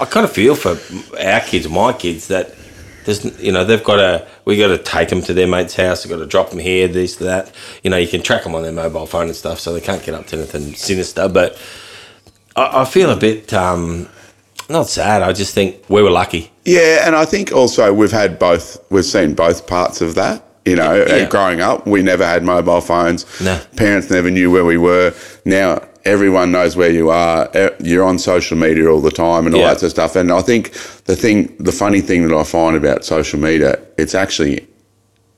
I 0.00 0.04
kind 0.06 0.24
of 0.24 0.32
feel 0.32 0.54
for 0.56 0.76
our 1.18 1.40
kids, 1.40 1.68
my 1.68 1.92
kids, 1.92 2.28
that 2.28 2.54
there's, 3.04 3.24
you 3.40 3.52
know, 3.52 3.64
they've 3.64 3.82
got 3.84 3.96
to, 3.96 4.26
we 4.44 4.56
got 4.56 4.68
to 4.68 4.78
take 4.78 5.08
them 5.10 5.20
to 5.22 5.34
their 5.34 5.46
mate's 5.46 5.74
house. 5.76 6.04
We've 6.04 6.10
got 6.16 6.22
to 6.22 6.26
drop 6.28 6.50
them 6.50 6.58
here, 6.58 6.88
this, 6.88 7.16
that. 7.16 7.52
You 7.82 7.90
know, 7.90 7.96
you 7.96 8.08
can 8.08 8.22
track 8.22 8.44
them 8.44 8.54
on 8.54 8.62
their 8.62 8.72
mobile 8.72 9.06
phone 9.06 9.26
and 9.26 9.36
stuff, 9.36 9.60
so 9.60 9.72
they 9.72 9.80
can't 9.80 10.02
get 10.02 10.14
up 10.14 10.26
to 10.28 10.36
anything 10.36 10.74
sinister. 10.74 11.28
But 11.28 11.60
I, 12.56 12.82
I 12.82 12.84
feel 12.84 13.10
a 13.10 13.16
bit, 13.16 13.52
um, 13.52 14.08
not 14.70 14.88
sad. 14.88 15.22
I 15.22 15.32
just 15.32 15.54
think 15.54 15.84
we 15.88 16.02
were 16.02 16.10
lucky. 16.10 16.50
Yeah, 16.64 17.06
and 17.06 17.14
I 17.14 17.24
think 17.26 17.52
also 17.52 17.92
we've 17.92 18.12
had 18.12 18.38
both. 18.38 18.78
We've 18.90 19.04
seen 19.04 19.34
both 19.34 19.66
parts 19.66 20.00
of 20.00 20.14
that. 20.14 20.42
You 20.64 20.76
know, 20.76 21.04
Yeah. 21.06 21.28
growing 21.28 21.60
up, 21.60 21.86
we 21.86 22.02
never 22.02 22.24
had 22.24 22.42
mobile 22.42 22.80
phones. 22.80 23.26
No. 23.42 23.60
Parents 23.76 24.08
never 24.08 24.30
knew 24.30 24.50
where 24.50 24.64
we 24.64 24.78
were. 24.78 25.12
Now 25.44 25.86
everyone 26.04 26.52
knows 26.52 26.76
where 26.76 26.90
you 26.90 27.10
are. 27.10 27.48
You're 27.80 28.04
on 28.04 28.18
social 28.18 28.56
media 28.56 28.88
all 28.90 29.00
the 29.00 29.10
time 29.10 29.46
and 29.46 29.54
all 29.54 29.60
Yeah. 29.62 29.68
that 29.68 29.80
sort 29.80 29.84
of 29.88 29.90
stuff. 29.92 30.16
And 30.16 30.30
I 30.30 30.42
think 30.42 30.72
the 31.04 31.16
thing, 31.16 31.54
the 31.58 31.72
funny 31.72 32.00
thing 32.00 32.26
that 32.28 32.36
I 32.36 32.44
find 32.44 32.76
about 32.76 33.04
social 33.04 33.38
media, 33.40 33.78
it's 33.96 34.14
actually, 34.14 34.66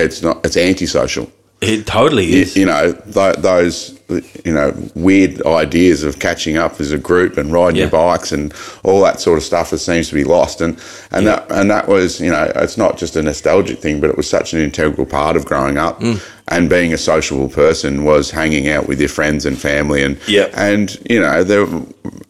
it's 0.01 0.23
not, 0.23 0.45
it's 0.45 0.57
antisocial. 0.57 1.31
It 1.63 1.87
totally 1.87 2.35
is. 2.35 2.55
you 2.55 2.67
know 2.67 2.93
th- 3.15 3.37
those 3.37 3.99
you 4.45 4.53
know 4.53 4.75
weird 4.95 5.41
ideas 5.47 6.05
of 6.05 6.19
catching 6.19 6.59
up 6.59 6.79
as 6.83 6.93
a 6.93 6.99
group 6.99 7.39
and 7.39 7.51
riding 7.51 7.77
your 7.81 7.89
bikes 7.89 8.31
and 8.31 8.53
all 8.85 9.01
that 9.01 9.21
sort 9.23 9.39
of 9.39 9.43
stuff 9.43 9.71
that 9.71 9.79
seems 9.79 10.09
to 10.11 10.15
be 10.15 10.23
lost 10.23 10.61
and 10.61 10.77
and 11.13 11.25
Yeah. 11.25 11.37
that 11.37 11.51
and 11.59 11.71
that 11.71 11.89
was 11.89 12.21
you 12.21 12.31
know 12.31 12.53
it's 12.57 12.77
not 12.77 12.99
just 12.99 13.17
a 13.17 13.23
nostalgic 13.23 13.79
thing 13.79 14.01
but 14.01 14.11
it 14.11 14.19
was 14.19 14.29
such 14.29 14.53
an 14.53 14.61
integral 14.61 15.07
part 15.07 15.35
of 15.35 15.47
growing 15.47 15.79
up 15.79 15.99
Mm. 16.03 16.21
And 16.49 16.71
being 16.71 16.93
a 16.93 16.99
sociable 16.99 17.49
person 17.49 18.05
was 18.05 18.31
hanging 18.31 18.69
out 18.69 18.87
with 18.87 19.00
your 19.00 19.09
friends 19.09 19.45
and 19.47 19.59
family 19.59 20.03
and 20.03 20.17
Yeah. 20.29 20.49
and 20.55 20.97
you 21.11 21.21
know 21.21 21.43
there 21.43 21.67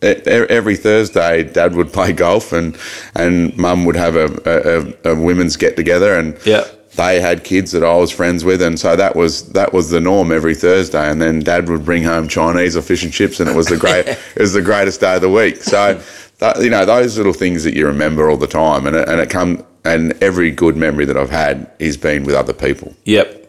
every 0.02 0.76
Thursday 0.76 1.42
dad 1.44 1.74
would 1.74 1.92
play 1.92 2.12
golf 2.12 2.52
and 2.52 2.76
and 3.14 3.56
mum 3.56 3.84
would 3.84 3.96
have 3.96 4.16
a, 4.16 4.94
a, 5.04 5.12
a 5.12 5.14
women's 5.14 5.56
get 5.56 5.76
together 5.76 6.14
and 6.18 6.36
Yeah. 6.44 6.64
they 6.96 7.20
had 7.20 7.44
kids 7.44 7.72
that 7.72 7.84
I 7.84 7.94
was 7.96 8.10
friends 8.10 8.42
with, 8.42 8.62
and 8.62 8.78
so 8.80 8.96
that 8.96 9.14
was 9.16 9.50
that 9.52 9.72
was 9.74 9.90
the 9.90 10.00
norm 10.00 10.32
every 10.32 10.54
Thursday. 10.54 11.10
And 11.10 11.20
then 11.20 11.40
Dad 11.40 11.68
would 11.68 11.84
bring 11.84 12.02
home 12.04 12.26
Chinese 12.26 12.74
or 12.74 12.80
fish 12.82 13.04
and 13.04 13.12
chips, 13.12 13.38
and 13.38 13.50
it 13.50 13.54
was 13.56 13.66
the 13.66 13.76
great 13.76 14.06
it 14.36 14.40
was 14.40 14.54
the 14.54 14.62
greatest 14.62 15.00
day 15.00 15.16
of 15.16 15.20
the 15.20 15.28
week. 15.28 15.56
So, 15.62 16.00
that, 16.38 16.62
you 16.62 16.70
know, 16.70 16.86
those 16.86 17.18
little 17.18 17.34
things 17.34 17.64
that 17.64 17.74
you 17.74 17.86
remember 17.86 18.30
all 18.30 18.38
the 18.38 18.46
time, 18.46 18.86
and 18.86 18.96
it, 18.96 19.08
and 19.10 19.20
it 19.20 19.28
come 19.28 19.62
and 19.84 20.14
every 20.22 20.50
good 20.50 20.76
memory 20.76 21.04
that 21.04 21.16
I've 21.18 21.30
had 21.30 21.70
is 21.78 21.96
been 21.98 22.24
with 22.24 22.34
other 22.34 22.54
people. 22.54 22.94
Yep. 23.04 23.45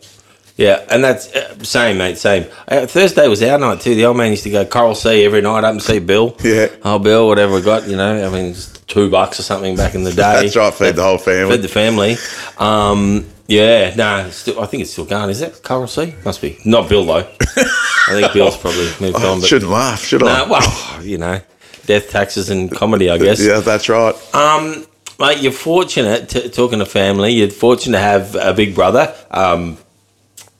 Yeah, 0.57 0.83
and 0.89 1.03
that's 1.03 1.33
uh, 1.35 1.63
same, 1.63 1.99
mate. 1.99 2.17
Same. 2.17 2.47
Uh, 2.67 2.87
Thursday 2.87 3.27
was 3.27 3.43
our 3.43 3.59
night 3.59 3.79
too. 3.81 3.93
The 3.93 4.05
old 4.05 4.17
man 4.17 4.31
used 4.31 4.43
to 4.43 4.49
go 4.49 4.65
Coral 4.65 4.95
Sea 4.95 5.23
every 5.23 5.41
night 5.41 5.63
up 5.63 5.71
and 5.71 5.81
see 5.81 5.99
Bill. 5.99 6.35
Yeah. 6.43 6.67
Oh, 6.83 6.97
Bill, 6.97 7.27
whatever 7.27 7.53
we 7.53 7.61
got. 7.61 7.87
You 7.87 7.95
know, 7.95 8.27
I 8.27 8.29
mean, 8.31 8.55
two 8.87 9.09
bucks 9.11 9.39
or 9.39 9.43
something 9.43 9.75
back 9.75 9.93
in 9.93 10.03
the 10.03 10.09
day. 10.15 10.15
That's 10.15 10.55
right, 10.55 10.73
fed 10.73 10.95
the 10.95 11.03
whole 11.03 11.19
family. 11.19 11.51
Fed 11.55 11.61
the 11.61 11.67
family. 11.67 12.15
Um, 12.57 13.27
yeah, 13.47 13.93
no, 13.95 14.29
still, 14.31 14.59
I 14.59 14.65
think 14.65 14.81
it's 14.81 14.91
still 14.91 15.05
going. 15.05 15.29
Is 15.29 15.41
it 15.41 15.61
Coral 15.63 15.87
Sea? 15.87 16.15
Must 16.25 16.41
be. 16.41 16.57
Not 16.65 16.89
Bill 16.89 17.05
though. 17.05 17.29
I 17.29 18.19
think 18.19 18.33
Bill's 18.33 18.57
probably 18.61 18.89
moved 18.99 19.23
on. 19.23 19.39
But 19.41 19.47
Shouldn't 19.47 19.71
laugh, 19.71 20.03
should 20.03 20.23
I? 20.23 20.43
no, 20.43 20.51
well, 20.51 21.03
you 21.03 21.19
know, 21.19 21.39
death, 21.85 22.09
taxes, 22.09 22.49
and 22.49 22.71
comedy, 22.71 23.11
I 23.11 23.19
guess. 23.19 23.39
Yeah, 23.39 23.59
that's 23.59 23.89
right. 23.89 24.15
Um, 24.33 24.87
mate, 25.19 25.37
you're 25.39 25.51
fortunate. 25.51 26.29
To, 26.29 26.49
talking 26.49 26.79
to 26.79 26.85
family, 26.85 27.33
you're 27.33 27.51
fortunate 27.51 27.97
to 27.99 28.03
have 28.03 28.35
a 28.35 28.53
big 28.55 28.73
brother. 28.73 29.13
Um, 29.29 29.77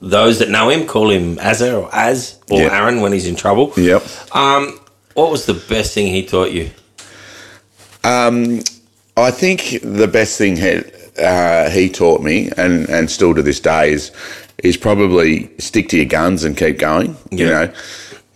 those 0.02 0.40
that 0.40 0.50
know 0.50 0.70
him 0.70 0.86
call 0.86 1.10
him 1.10 1.38
Azza 1.38 1.82
or 1.82 1.90
Az 1.94 2.38
or 2.50 2.62
Yeah. 2.62 2.78
Aaron 2.82 3.02
when 3.02 3.14
he's 3.14 3.26
in 3.28 3.36
trouble. 3.36 3.74
Yep. 3.76 4.04
Um, 4.36 4.80
what 5.14 5.32
was 5.32 5.46
the 5.46 5.54
best 5.56 5.94
thing 5.94 6.08
he 6.08 6.24
taught 6.26 6.52
you? 6.52 6.70
Um, 8.04 8.62
I 9.18 9.32
think 9.32 9.80
the 9.82 10.08
best 10.08 10.38
thing 10.38 10.56
he, 10.58 10.82
uh, 11.22 11.70
he 11.70 11.90
taught 11.90 12.22
me, 12.22 12.52
and, 12.56 12.88
and 12.90 13.10
still 13.10 13.34
to 13.34 13.42
this 13.42 13.60
day, 13.60 13.92
is 13.92 14.12
is 14.64 14.76
probably 14.76 15.50
stick 15.60 15.88
to 15.90 15.98
your 15.98 16.06
guns 16.06 16.44
and 16.44 16.58
keep 16.58 16.80
going. 16.80 17.16
You 17.32 17.46
know, 17.46 17.74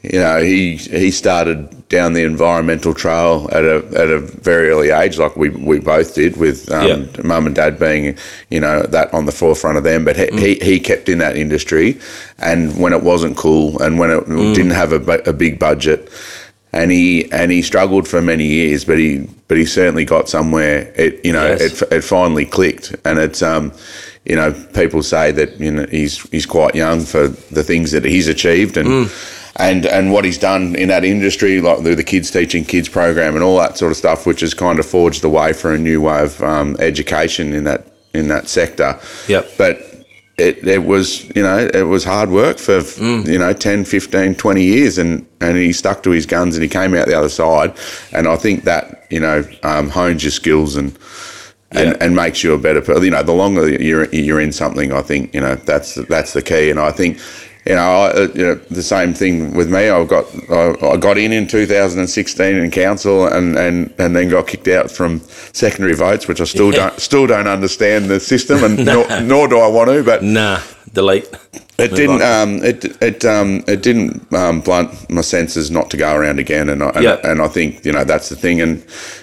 you 0.04 0.20
know 0.20 0.42
he 0.42 0.78
he 0.78 1.12
started 1.12 1.88
down 1.90 2.14
the 2.14 2.24
environmental 2.24 2.94
trail 2.94 3.48
at 3.52 3.64
a 3.64 3.78
at 3.96 4.10
a 4.10 4.20
very 4.20 4.70
early 4.70 4.90
age, 4.90 5.18
like 5.20 5.36
we, 5.36 5.50
we 5.50 5.80
both 5.80 6.16
did, 6.16 6.38
with 6.38 6.72
um, 6.72 6.88
Yeah. 6.88 7.22
mum 7.24 7.46
and 7.46 7.56
dad 7.56 7.78
being 7.78 8.18
you 8.50 8.60
know 8.60 8.82
that 8.84 9.14
on 9.14 9.26
the 9.26 9.32
forefront 9.32 9.78
of 9.78 9.84
them. 9.84 10.04
But 10.06 10.16
he, 10.18 10.28
he, 10.38 10.56
he 10.56 10.80
kept 10.80 11.08
in 11.10 11.20
that 11.20 11.36
industry, 11.38 12.00
and 12.40 12.80
when 12.80 12.94
it 12.94 13.04
wasn't 13.04 13.38
cool, 13.38 13.80
and 13.82 14.00
when 14.00 14.10
it 14.10 14.26
didn't 14.56 14.72
have 14.72 14.92
a, 14.94 15.02
a 15.30 15.34
big 15.34 15.60
budget, 15.60 16.10
and 16.74 16.92
he 16.92 17.32
and 17.32 17.52
he 17.52 17.62
struggled 17.62 18.08
for 18.08 18.22
many 18.22 18.46
years, 18.46 18.86
but 18.86 18.98
he 18.98 19.28
but 19.48 19.58
he 19.58 19.66
certainly 19.66 20.06
got 20.06 20.28
somewhere. 20.30 20.92
It 20.96 21.24
you 21.24 21.34
know 21.34 21.46
Yes. 21.46 21.82
it, 21.84 21.92
it 21.92 22.04
finally 22.04 22.46
clicked, 22.46 22.96
and 23.06 23.20
it's 23.20 23.44
um 23.44 23.72
you 24.26 24.36
know 24.36 24.52
people 24.74 25.04
say 25.04 25.32
that 25.32 25.60
you 25.60 25.72
know 25.72 25.86
he's 25.92 26.18
he's 26.32 26.46
quite 26.48 26.74
young 26.74 27.02
for 27.02 27.28
the 27.54 27.64
things 27.64 27.92
that 27.92 28.04
he's 28.06 28.28
achieved 28.28 28.78
and. 28.78 29.12
And, 29.62 29.86
and 29.86 30.12
what 30.12 30.26
he's 30.26 30.40
done 30.40 30.76
in 30.76 30.88
that 30.90 31.04
industry, 31.06 31.62
like 31.62 31.84
the, 31.84 31.94
the 31.96 32.04
kids 32.04 32.32
teaching 32.32 32.66
kids 32.66 32.90
program 32.90 33.36
and 33.36 33.44
all 33.44 33.58
that 33.60 33.78
sort 33.78 33.92
of 33.92 33.98
stuff, 33.98 34.26
which 34.26 34.42
has 34.42 34.54
kind 34.54 34.80
of 34.80 34.86
forged 34.86 35.22
the 35.22 35.30
way 35.30 35.54
for 35.54 35.74
a 35.74 35.78
new 35.78 36.02
way 36.02 36.24
of 36.24 36.42
um, 36.42 36.76
education 36.80 37.54
in 37.54 37.64
that 37.66 37.88
in 38.14 38.28
that 38.30 38.48
sector. 38.48 39.00
Yep. 39.28 39.52
But 39.58 39.92
it, 40.38 40.68
it 40.68 40.84
was 40.86 41.24
you 41.36 41.44
know 41.44 41.70
it 41.74 41.84
was 41.84 42.04
hard 42.04 42.30
work 42.32 42.58
for 42.58 42.80
you 43.00 43.38
know 43.38 43.54
10 43.54 43.86
15 43.86 44.34
20 44.36 44.64
years 44.64 44.98
and 44.98 45.28
and 45.40 45.58
he 45.58 45.72
stuck 45.72 46.02
to 46.04 46.10
his 46.10 46.26
guns 46.26 46.56
and 46.56 46.64
he 46.64 46.70
came 46.70 46.96
out 46.96 47.06
the 47.06 47.14
other 47.14 47.30
side 47.30 47.76
and 48.14 48.28
i 48.28 48.36
think 48.36 48.64
that 48.64 49.06
you 49.12 49.20
know 49.20 49.44
um, 49.64 49.90
hones 49.90 50.24
your 50.24 50.32
skills 50.32 50.76
and 50.76 50.98
and, 51.72 51.90
Yeah. 51.90 51.98
and 52.02 52.16
makes 52.16 52.44
you 52.44 52.54
a 52.54 52.58
better 52.58 52.82
person 52.82 53.04
you 53.04 53.12
know 53.12 53.22
the 53.24 53.34
longer 53.34 53.70
you're 53.70 54.06
you're 54.06 54.40
in 54.40 54.52
something 54.52 54.92
i 54.94 55.02
think 55.02 55.34
you 55.36 55.42
know 55.42 55.56
that's 55.56 55.96
that's 56.08 56.34
the 56.34 56.42
key 56.42 56.72
and 56.72 56.80
i 56.80 56.92
think 56.92 57.20
you 57.66 57.76
know, 57.76 57.82
I, 57.82 58.10
uh, 58.12 58.28
you 58.34 58.44
know, 58.46 58.56
the 58.72 58.82
same 58.82 59.14
thing 59.14 59.54
with 59.54 59.70
me. 59.72 59.90
I 59.90 60.04
got 60.06 60.26
I, 60.50 60.74
I 60.94 60.98
got 60.98 61.18
in 61.18 61.32
in 61.32 61.48
2016 61.48 62.56
in 62.56 62.72
council, 62.72 63.28
and, 63.28 63.56
and, 63.58 63.94
and 64.00 64.16
then 64.16 64.30
got 64.30 64.48
kicked 64.48 64.68
out 64.68 64.90
from 64.90 65.20
secondary 65.54 65.94
votes, 65.96 66.28
which 66.28 66.42
I 66.42 66.46
still 66.46 66.72
don't 66.72 67.00
still 67.00 67.28
don't 67.28 67.48
understand 67.48 68.06
the 68.06 68.20
system, 68.20 68.64
and 68.64 68.86
nor, 68.86 69.06
nor 69.22 69.48
do 69.48 69.60
I 69.60 69.68
want 69.68 69.90
to. 69.92 70.04
But 70.04 70.24
Nah, 70.24 70.60
delete. 70.94 71.26
it 71.78 71.92
Move 71.92 71.98
didn't. 71.98 72.22
Um, 72.24 72.64
it 72.64 72.86
it 73.02 73.26
um, 73.26 73.64
it 73.68 73.84
didn't 73.84 74.34
um, 74.34 74.62
blunt 74.62 74.90
my 75.12 75.22
senses 75.22 75.70
not 75.70 75.92
to 75.92 75.98
go 75.98 76.16
around 76.16 76.40
again, 76.40 76.68
and 76.68 76.82
I, 76.82 76.90
and, 76.90 77.04
Yeah. 77.04 77.18
and 77.24 77.42
I 77.44 77.48
think 77.48 77.86
you 77.86 77.92
know 77.92 78.04
that's 78.04 78.30
the 78.30 78.36
thing. 78.36 78.60
And 78.62 78.78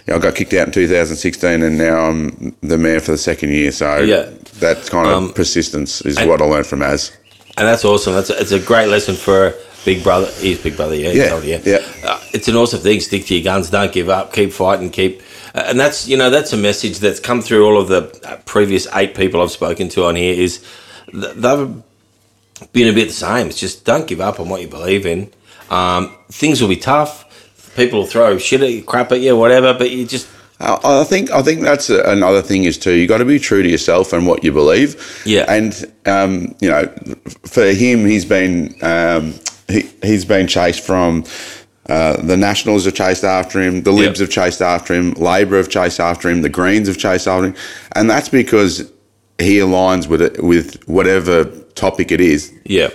you 0.07 0.12
know, 0.12 0.16
I 0.16 0.18
got 0.21 0.37
kicked 0.37 0.52
out 0.54 0.66
in 0.68 0.73
2016, 0.73 1.62
and 1.62 1.76
now 1.76 1.99
I'm 2.09 2.54
the 2.62 2.78
mayor 2.78 3.00
for 3.00 3.11
the 3.12 3.18
second 3.18 3.50
year. 3.50 3.73
So 3.73 3.99
Yeah. 3.99 4.28
that 4.61 4.87
kind 4.90 5.09
of 5.09 5.12
Um, 5.25 5.33
persistence 5.33 6.02
is 6.02 6.16
and- 6.18 6.28
what 6.28 6.40
I 6.40 6.45
learned 6.45 6.66
from 6.68 6.83
Az. 6.83 7.11
And 7.59 7.67
that's 7.67 7.85
awesome. 7.85 8.15
That's 8.15 8.31
a, 8.31 8.41
it's 8.41 8.53
a 8.53 8.61
great 8.61 8.87
lesson 8.87 9.17
for 9.17 9.53
big 9.85 10.05
brother. 10.05 10.31
He's 10.38 10.62
big 10.62 10.77
brother, 10.77 10.95
yeah. 10.95 11.11
Yeah, 11.11 11.41
yeah. 11.43 11.61
yeah. 11.65 11.79
Uh, 12.05 12.21
it's 12.33 12.47
an 12.47 12.55
awesome 12.55 12.79
thing. 12.79 13.00
Stick 13.00 13.27
to 13.27 13.35
your 13.35 13.43
guns. 13.43 13.69
Don't 13.69 13.93
give 13.93 14.09
up. 14.09 14.33
Keep 14.33 14.53
fighting. 14.53 14.91
Keep. 14.91 15.23
Uh, 15.57 15.65
and 15.67 15.81
that's 15.81 16.07
you 16.07 16.17
know 16.17 16.31
that's 16.31 16.53
a 16.53 16.57
message 16.57 17.00
that's 17.00 17.19
come 17.19 17.43
through 17.43 17.67
all 17.67 17.81
of 17.81 17.88
the 17.88 18.21
uh, 18.25 18.37
previous 18.45 18.87
eight 18.95 19.17
people 19.17 19.43
I've 19.43 19.50
spoken 19.50 19.88
to 19.91 20.05
on 20.05 20.15
here. 20.15 20.35
Is 20.35 20.65
th- 21.11 21.35
they've 21.35 21.83
been 22.73 22.88
a 22.88 22.93
bit 22.93 23.09
the 23.09 23.12
same. 23.12 23.49
It's 23.49 23.59
just 23.59 23.85
don't 23.85 24.07
give 24.07 24.21
up 24.21 24.38
on 24.38 24.49
what 24.49 24.62
you 24.62 24.69
believe 24.69 25.05
in. 25.05 25.29
Um, 25.69 26.17
things 26.31 26.61
will 26.61 26.69
be 26.69 26.77
tough. 26.77 27.25
People 27.75 28.00
will 28.00 28.07
throw 28.07 28.38
shit 28.38 28.61
at 28.62 28.71
you, 28.71 28.85
crap 28.85 29.11
at 29.11 29.21
you, 29.21 29.37
whatever. 29.37 29.75
But 29.75 29.91
you 29.91 30.07
just 30.07 30.29
I 30.61 31.00
I 31.00 31.05
think 31.05 31.31
I 31.31 31.43
think 31.43 31.61
that's 31.62 31.91
a, 31.91 32.03
another 32.05 32.43
thing 32.43 32.65
is 32.65 32.79
too. 32.79 32.93
You 32.93 33.07
got 33.07 33.19
to 33.19 33.25
be 33.25 33.38
true 33.38 33.62
to 33.62 33.69
yourself 33.69 34.12
and 34.12 34.27
what 34.27 34.43
you 34.45 34.53
believe. 34.53 35.23
Yeah. 35.25 35.45
And 35.49 35.85
um, 36.07 36.55
you 36.61 36.69
know, 36.69 36.87
for 37.47 37.65
him, 37.67 38.05
he's 38.07 38.25
been 38.25 38.75
um, 38.83 39.35
he 39.69 39.88
he's 40.03 40.25
been 40.25 40.47
chased 40.47 40.85
from. 40.85 41.25
Uh, 41.88 42.21
the 42.21 42.37
Nationals 42.37 42.85
have 42.85 42.93
chased 42.95 43.25
after 43.25 43.62
him. 43.62 43.83
The 43.83 43.93
Libs 43.93 44.21
Yep. 44.21 44.29
have 44.29 44.31
chased 44.31 44.61
after 44.61 44.93
him. 44.93 45.12
Labor 45.15 45.57
have 45.57 45.71
chased 45.71 46.00
after 46.00 46.29
him. 46.29 46.43
The 46.43 46.50
Greens 46.50 46.87
have 46.87 46.99
chased 46.99 47.27
after 47.27 47.47
him, 47.47 47.55
and 47.93 48.11
that's 48.11 48.29
because 48.29 48.93
he 49.38 49.57
aligns 49.59 50.07
with 50.07 50.21
it 50.21 50.43
with 50.45 50.87
whatever 50.87 51.45
topic 51.77 52.11
it 52.12 52.21
is. 52.21 52.53
Yeah. 52.65 52.88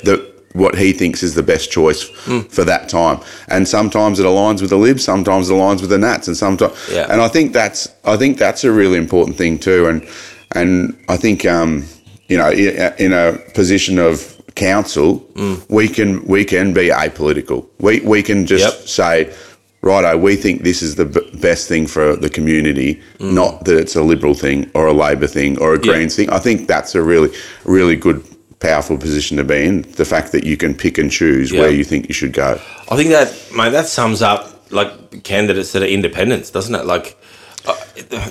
What 0.54 0.76
he 0.76 0.94
thinks 0.94 1.24
is 1.24 1.36
the 1.36 1.44
best 1.44 1.72
choice 1.72 2.10
hmm. 2.26 2.42
for 2.42 2.64
that 2.64 2.88
time. 2.90 3.20
And 3.50 3.68
sometimes 3.68 4.20
it 4.20 4.26
aligns 4.26 4.62
with 4.62 4.70
the 4.70 4.78
Libs, 4.78 5.04
sometimes 5.04 5.50
it 5.50 5.54
aligns 5.54 5.82
with 5.82 5.90
the 5.90 5.98
Nats, 5.98 6.28
and 6.28 6.38
sometimes. 6.38 6.74
Yeah. 6.92 7.08
And 7.10 7.22
I 7.22 7.28
think 7.28 7.54
that's 7.54 7.88
I 8.06 8.18
think 8.18 8.38
that's 8.38 8.64
a 8.64 8.72
really 8.72 8.98
important 8.98 9.38
thing 9.38 9.60
too. 9.60 9.88
And 9.88 10.08
and 10.56 10.98
I 11.10 11.18
think 11.18 11.46
um, 11.46 11.86
you 12.28 12.38
know 12.38 12.52
in 12.52 13.14
a 13.14 13.38
position 13.54 14.00
of 14.00 14.30
council, 14.56 15.18
hmm. 15.36 15.56
we 15.70 15.88
can 15.88 16.24
we 16.26 16.46
can 16.46 16.74
be 16.74 16.90
apolitical. 16.90 17.68
We 17.80 18.00
we 18.02 18.24
can 18.24 18.46
just 18.46 18.80
Yep. 18.80 18.88
say. 18.88 19.34
Righto, 19.86 20.16
we 20.16 20.38
think 20.38 20.64
this 20.64 20.82
is 20.82 20.96
the 20.96 21.04
b- 21.04 21.30
best 21.42 21.68
thing 21.68 21.88
for 21.88 22.16
the 22.16 22.30
community, 22.30 23.02
hmm. 23.20 23.36
not 23.36 23.66
that 23.66 23.78
it's 23.78 23.98
a 23.98 24.02
Liberal 24.02 24.34
thing 24.34 24.72
or 24.76 24.88
a 24.88 24.94
Labor 24.94 25.28
thing 25.28 25.58
or 25.60 25.74
a 25.74 25.78
Yeah. 25.78 25.92
Greens 25.92 26.16
thing. 26.16 26.30
I 26.30 26.40
think 26.40 26.70
that's 26.70 26.96
a 26.96 27.02
really, 27.02 27.32
really 27.66 27.98
good, 27.98 28.24
powerful 28.60 28.98
position 28.98 29.38
to 29.38 29.44
be 29.44 29.66
in. 29.66 29.82
The 29.84 30.06
fact 30.06 30.32
that 30.32 30.44
you 30.46 30.58
can 30.58 30.74
pick 30.76 30.98
and 30.98 31.12
choose 31.12 31.52
Yeah. 31.52 31.62
where 31.62 31.72
you 31.72 31.84
think 31.84 32.08
you 32.08 32.14
should 32.14 32.34
go. 32.34 32.60
I 32.90 32.96
think 32.96 33.10
that, 33.12 33.34
mate, 33.56 33.72
that 33.72 33.88
sums 33.88 34.22
up 34.22 34.50
like 34.72 35.24
candidates 35.24 35.72
that 35.74 35.84
are 35.84 35.88
independents, 35.88 36.50
doesn't 36.50 36.74
it? 36.76 36.86
Like 36.86 37.18
uh, 37.66 37.76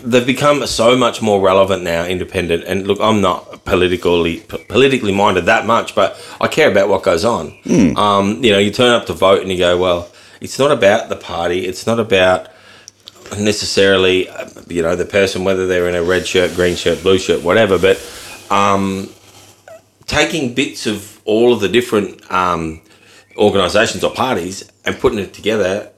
they've 0.04 0.26
become 0.26 0.66
so 0.66 0.96
much 0.96 1.22
more 1.22 1.40
relevant 1.40 1.82
now, 1.82 2.04
independent. 2.04 2.64
And 2.64 2.86
look, 2.86 2.98
I'm 3.00 3.20
not 3.20 3.64
politically 3.64 4.40
p- 4.40 4.64
politically 4.68 5.12
minded 5.14 5.46
that 5.46 5.64
much, 5.66 5.94
but 5.94 6.20
I 6.40 6.48
care 6.48 6.70
about 6.70 6.88
what 6.88 7.02
goes 7.02 7.24
on. 7.24 7.56
Um, 7.96 8.42
you 8.44 8.50
know, 8.52 8.58
you 8.58 8.70
turn 8.70 8.90
up 8.90 9.06
to 9.06 9.12
vote 9.14 9.40
and 9.40 9.50
you 9.50 9.56
go, 9.58 9.78
well, 9.78 10.08
it's 10.40 10.58
not 10.58 10.70
about 10.72 11.08
the 11.08 11.16
party. 11.16 11.64
It's 11.66 11.86
not 11.86 11.98
about 12.00 12.48
necessarily, 13.38 14.28
uh, 14.28 14.48
you 14.68 14.82
know, 14.82 14.96
the 14.96 15.04
person 15.06 15.44
whether 15.44 15.66
they're 15.66 15.88
in 15.88 15.94
a 15.94 16.02
red 16.02 16.26
shirt, 16.26 16.54
green 16.54 16.76
shirt, 16.76 17.02
blue 17.02 17.18
shirt, 17.18 17.42
whatever. 17.42 17.78
But 17.78 17.96
um, 18.50 19.08
taking 20.06 20.54
bits 20.54 20.86
of 20.86 21.20
all 21.24 21.52
of 21.52 21.60
the 21.60 21.68
different 21.68 22.20
um, 22.30 22.80
organisations 23.36 24.04
or 24.04 24.12
parties 24.12 24.70
and 24.84 24.98
putting 24.98 25.18
it 25.18 25.32
together, 25.32 25.90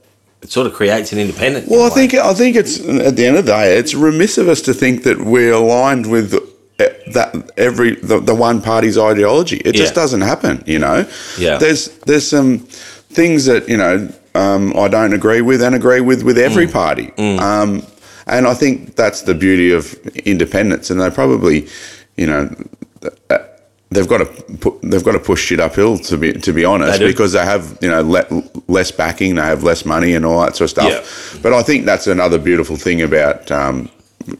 it 0.42 0.50
sort 0.50 0.66
of 0.66 0.74
creates 0.74 1.12
an 1.12 1.18
independent. 1.18 1.68
Well, 1.68 1.82
I 1.82 1.86
in 1.86 1.90
way. 1.90 2.08
think 2.08 2.14
I 2.14 2.34
think 2.34 2.56
it's 2.56 2.78
at 2.80 3.16
the 3.16 3.26
end 3.26 3.36
of 3.36 3.46
the 3.46 3.52
day, 3.52 3.76
it's 3.78 3.94
remiss 3.94 4.38
of 4.38 4.48
us 4.48 4.60
to 4.62 4.74
think 4.74 5.02
that 5.04 5.20
we're 5.20 5.52
aligned 5.54 6.10
with 6.10 6.34
eh, 6.78 6.88
that 7.12 7.50
every 7.56 7.94
the, 7.96 8.20
the 8.20 8.34
one 8.34 8.60
party's 8.60 8.98
ideology. 8.98 9.56
It 9.64 9.74
just 9.74 9.94
doesn't 9.94 10.20
happen, 10.20 10.62
you 10.66 10.78
know. 10.78 11.08
Yeah. 11.38 11.56
There's 11.58 11.88
there's 12.00 12.26
some 12.28 12.58
things 12.58 13.46
that 13.46 13.68
you 13.68 13.76
know 13.78 14.08
um, 14.34 14.76
I 14.76 14.88
don't 14.88 15.14
agree 15.14 15.40
with 15.40 15.62
and 15.62 15.74
agree 15.74 16.00
with 16.00 16.22
with 16.22 16.36
Mm. 16.36 16.42
every 16.50 16.66
party. 16.66 17.12
Um, 17.16 17.82
and 18.26 18.46
I 18.46 18.54
think 18.54 18.96
that's 18.96 19.22
the 19.22 19.34
beauty 19.34 19.70
of 19.72 19.94
independence, 20.24 20.90
and 20.90 21.00
they 21.00 21.10
probably, 21.10 21.68
you 22.16 22.26
know. 22.26 22.50
uh, 23.30 23.38
They've 23.94 24.08
got 24.08 24.18
to 24.18 24.56
put, 24.56 24.80
they've 24.82 25.04
got 25.04 25.12
to 25.12 25.20
push 25.20 25.42
shit 25.44 25.60
uphill 25.60 25.98
to 25.98 26.16
be 26.16 26.32
to 26.32 26.52
be 26.52 26.64
honest 26.64 26.98
They 26.98 27.06
because 27.06 27.32
they 27.32 27.44
have 27.44 27.78
you 27.80 27.90
know 27.90 28.02
le- 28.02 28.42
less 28.68 28.90
backing, 28.90 29.36
they 29.36 29.42
have 29.42 29.62
less 29.62 29.84
money 29.84 30.14
and 30.14 30.24
all 30.26 30.40
that 30.42 30.56
sort 30.56 30.66
of 30.66 30.70
stuff. 30.70 30.90
Yeah. 31.34 31.40
But 31.42 31.52
I 31.52 31.62
think 31.62 31.84
that's 31.84 32.06
another 32.06 32.38
beautiful 32.38 32.76
thing 32.76 33.02
about 33.02 33.50
um, 33.50 33.88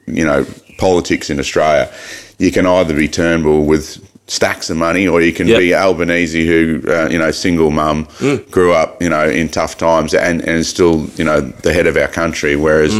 you 0.06 0.24
know 0.24 0.44
politics 0.78 1.30
in 1.30 1.38
Australia. 1.38 1.90
you 2.38 2.50
can 2.50 2.66
either 2.66 2.94
be 2.94 3.08
Turnbull 3.08 3.64
with 3.64 4.02
stacks 4.26 4.70
of 4.70 4.76
money, 4.78 5.06
or 5.06 5.20
you 5.20 5.32
can 5.32 5.46
Yep. 5.46 5.58
be 5.58 5.74
Albanese, 5.74 6.46
who 6.46 6.80
uh, 6.88 7.08
you 7.10 7.18
know, 7.18 7.30
single 7.30 7.70
mum, 7.70 8.08
grew 8.50 8.72
up, 8.72 9.00
you 9.02 9.08
know, 9.10 9.28
in 9.28 9.48
tough 9.50 9.76
times, 9.76 10.14
and 10.14 10.40
and 10.40 10.58
is 10.60 10.68
still, 10.68 11.06
you 11.16 11.24
know, 11.24 11.40
the 11.42 11.72
head 11.74 11.86
of 11.86 11.96
our 11.96 12.08
country. 12.08 12.56
Whereas 12.56 12.94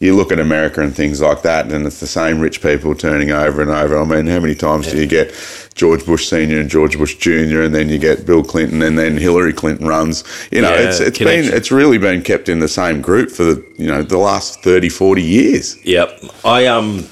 you 0.00 0.14
look 0.14 0.30
at 0.30 0.38
America 0.38 0.80
and 0.80 0.94
things 0.94 1.20
like 1.20 1.42
that, 1.42 1.66
and 1.72 1.84
it's 1.86 1.98
the 1.98 2.06
same 2.06 2.38
rich 2.38 2.62
people 2.62 2.94
turning 2.94 3.32
over 3.32 3.60
and 3.60 3.70
over. 3.72 3.98
I 3.98 4.04
mean, 4.04 4.26
how 4.28 4.38
many 4.38 4.54
times 4.54 4.86
do 4.92 4.96
you 4.98 5.06
get 5.06 5.34
George 5.74 6.06
Bush 6.06 6.28
Senior 6.28 6.60
and 6.60 6.70
George 6.70 6.96
Bush 6.96 7.16
Junior, 7.16 7.62
and 7.62 7.74
then 7.74 7.88
you 7.88 7.98
get 7.98 8.24
Bill 8.24 8.44
Clinton, 8.44 8.80
and 8.82 8.96
then 8.96 9.16
Hillary 9.16 9.52
Clinton 9.52 9.88
runs? 9.88 10.22
You 10.52 10.62
know, 10.62 10.70
Yeah, 10.70 10.88
it's 10.88 11.00
it's 11.00 11.18
connection. 11.18 11.46
been 11.50 11.56
it's 11.56 11.72
really 11.72 11.98
been 11.98 12.22
kept 12.22 12.48
in 12.48 12.60
the 12.60 12.68
same 12.68 13.00
group 13.00 13.32
for 13.32 13.42
the 13.42 13.64
you 13.78 13.88
know 13.88 14.02
the 14.02 14.18
last 14.18 14.62
30, 14.62 14.88
40 14.90 15.22
years. 15.22 15.76
Yep. 15.84 16.22
I 16.44 16.66
um 16.66 17.08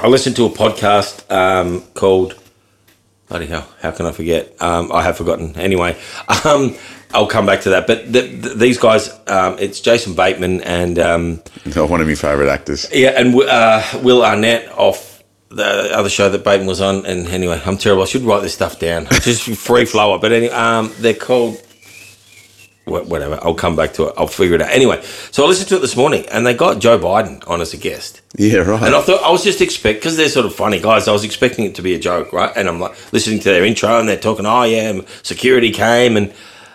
I 0.00 0.06
listened 0.06 0.36
to 0.36 0.44
a 0.46 0.50
podcast 0.50 1.28
um 1.28 1.82
called 1.94 2.36
bloody 3.30 3.46
hell, 3.46 3.66
how 3.80 3.92
can 3.92 4.06
I 4.06 4.12
forget? 4.12 4.54
Um, 4.60 4.90
I 4.92 5.02
have 5.02 5.16
forgotten. 5.16 5.56
Anyway, 5.56 5.96
um, 6.44 6.76
I'll 7.14 7.28
come 7.28 7.46
back 7.46 7.62
to 7.62 7.70
that. 7.70 7.86
But 7.86 8.12
th 8.12 8.42
th 8.42 8.56
these 8.56 8.76
guys, 8.76 9.08
um, 9.26 9.56
it's 9.58 9.80
Jason 9.80 10.14
Bateman 10.14 10.60
and 10.62 10.98
um, 10.98 11.24
One 11.74 12.00
of 12.02 12.06
my 12.06 12.14
favourite 12.14 12.50
actors. 12.50 12.86
yeah, 12.92 13.10
and 13.20 13.34
uh, 13.40 13.82
Will 14.02 14.22
Arnett 14.24 14.68
off 14.76 15.22
the 15.48 15.96
other 15.96 16.10
show 16.10 16.28
that 16.28 16.44
Bateman 16.44 16.66
was 16.66 16.80
on. 16.80 17.06
And 17.06 17.26
anyway, 17.28 17.60
I'm 17.64 17.78
terrible. 17.78 18.02
I 18.02 18.06
should 18.06 18.22
write 18.22 18.42
this 18.42 18.54
stuff 18.54 18.78
down. 18.78 19.06
Just 19.22 19.42
free 19.56 19.84
flow 19.86 20.14
it. 20.16 20.20
But 20.20 20.32
anyway, 20.32 20.52
um, 20.52 20.92
they're 20.98 21.14
called. 21.14 21.56
Wha- 22.86 23.02
Whatever, 23.02 23.38
I'll 23.42 23.54
come 23.54 23.76
back 23.76 23.92
to 23.94 24.08
it. 24.08 24.14
I'll 24.16 24.26
figure 24.26 24.56
it 24.56 24.62
out. 24.62 24.70
Anyway, 24.70 25.00
so 25.30 25.44
I 25.44 25.48
listened 25.48 25.68
to 25.68 25.76
it 25.76 25.80
this 25.80 25.96
morning, 25.96 26.26
and 26.32 26.46
they 26.46 26.54
got 26.54 26.80
Joe 26.80 26.98
Biden 26.98 27.46
on 27.48 27.60
as 27.60 27.72
a 27.74 27.76
guest. 27.76 28.20
Yeah, 28.36 28.58
right. 28.58 28.82
And 28.82 28.94
I 28.94 29.00
thought 29.02 29.22
I 29.22 29.30
was 29.30 29.42
just 29.44 29.60
expect 29.60 30.00
because 30.00 30.16
they're 30.16 30.28
sort 30.28 30.46
of 30.46 30.54
funny 30.54 30.80
guys. 30.80 31.08
I 31.08 31.12
was 31.12 31.24
expecting 31.24 31.64
it 31.64 31.74
to 31.76 31.82
be 31.82 31.94
a 31.94 31.98
joke, 31.98 32.32
right? 32.32 32.52
And 32.56 32.68
I'm 32.68 32.80
like 32.80 32.94
listening 33.12 33.38
to 33.40 33.50
their 33.50 33.64
intro, 33.64 33.98
and 33.98 34.08
they're 34.08 34.16
talking, 34.16 34.46
"Oh 34.46 34.62
yeah, 34.64 35.00
security 35.22 35.70
came," 35.72 36.16
and 36.16 36.32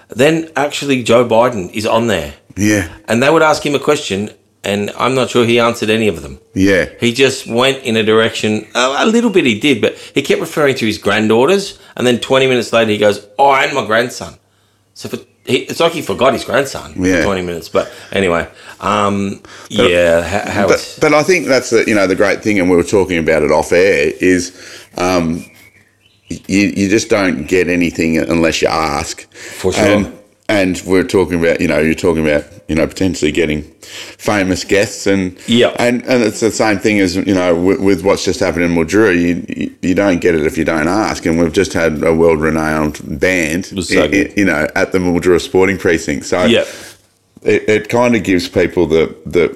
then 0.10 0.50
actually 0.56 1.04
Joe 1.04 1.26
Biden 1.28 1.72
is 1.74 1.86
on 1.86 2.08
there, 2.08 2.34
yeah, 2.56 2.90
and 3.08 3.22
they 3.24 3.30
would 3.30 3.42
ask 3.42 3.66
him 3.66 3.74
a 3.76 3.80
question, 3.80 4.30
and 4.64 4.92
I'm 4.98 5.16
not 5.16 5.30
sure 5.32 5.46
he 5.46 5.60
answered 5.60 5.90
any 5.90 6.08
of 6.08 6.22
them. 6.22 6.40
yeah, 6.54 6.86
He 7.00 7.12
just 7.14 7.48
went 7.48 7.84
in 7.84 7.96
a 7.98 8.04
direction, 8.04 8.68
a 8.76 9.06
little 9.06 9.30
bit 9.32 9.46
he 9.46 9.60
did, 9.60 9.82
but 9.82 9.96
he 10.14 10.22
kept 10.22 10.42
referring 10.42 10.76
to 10.76 10.86
his 10.86 10.98
granddaughters, 11.00 11.80
and 11.96 12.06
then 12.06 12.20
20 12.20 12.46
minutes 12.48 12.72
later 12.74 12.92
he 12.92 12.98
goes, 13.00 13.26
"Oh, 13.40 13.52
and 13.54 13.74
my 13.74 13.86
grandson." 13.86 14.36
So 14.94 15.10
for, 15.10 15.18
he, 15.46 15.58
it's 15.58 15.80
like 15.80 15.94
he 15.94 16.02
forgot 16.02 16.34
his 16.34 16.44
grandson 16.44 16.94
Yeah. 16.98 17.18
for 17.18 17.24
20 17.26 17.42
minutes. 17.44 17.70
But 17.70 17.92
anyway, 18.12 18.48
um, 18.80 19.42
yeah, 19.70 20.22
how, 20.22 20.52
how 20.52 20.68
but 20.68 20.98
but 21.02 21.14
I 21.14 21.24
think 21.24 21.48
that's 21.48 21.70
the 21.70 21.84
you 21.88 21.96
know 21.96 22.08
the 22.08 22.16
great 22.16 22.42
thing, 22.42 22.60
and 22.60 22.70
we 22.70 22.76
were 22.76 22.84
talking 22.84 23.18
about 23.18 23.44
it 23.44 23.52
off 23.52 23.72
air 23.72 24.12
is. 24.20 24.52
Um, 24.98 25.46
you, 26.28 26.74
you 26.76 26.90
just 26.90 27.10
don't 27.10 27.44
get 27.44 27.68
anything 27.70 28.18
unless 28.18 28.60
you 28.60 28.68
ask. 28.68 29.32
For 29.32 29.72
sure. 29.72 29.86
And, 29.86 30.20
and 30.48 30.82
we're 30.86 31.04
talking 31.04 31.40
about, 31.40 31.60
you 31.60 31.68
know, 31.68 31.80
you're 31.80 31.96
talking 31.96 32.24
about, 32.24 32.44
you 32.68 32.76
know, 32.76 32.86
potentially 32.86 33.32
getting 33.32 33.64
famous 33.82 34.64
guests, 34.64 35.08
and 35.08 35.38
Yeah. 35.48 35.76
and 35.80 36.04
and 36.06 36.24
it's 36.24 36.40
the 36.40 36.52
same 36.52 36.78
thing 36.78 37.00
as 37.00 37.16
you 37.16 37.34
know 37.34 37.56
with, 37.60 37.80
with 37.80 38.04
what's 38.04 38.24
just 38.26 38.40
happened 38.40 38.64
in 38.66 38.76
Mildura. 38.76 39.16
You, 39.20 39.74
you 39.82 39.96
don't 39.96 40.22
get 40.22 40.36
it 40.36 40.46
if 40.46 40.58
you 40.58 40.64
don't 40.66 40.88
ask, 40.88 41.26
and 41.26 41.40
we've 41.40 41.54
just 41.54 41.74
had 41.74 42.04
a 42.04 42.14
world 42.14 42.42
renowned 42.42 43.00
band, 43.20 43.66
so 43.66 44.04
you 44.06 44.46
know, 44.46 44.68
at 44.76 44.92
the 44.92 45.00
Mildura 45.00 45.42
Sporting 45.42 45.78
Precinct. 45.78 46.26
So 46.26 46.46
yeah. 46.46 46.66
it, 47.42 47.68
it 47.68 47.90
kind 47.90 48.16
of 48.16 48.24
gives 48.24 48.48
people 48.48 48.86
the 48.86 49.16
the 49.26 49.56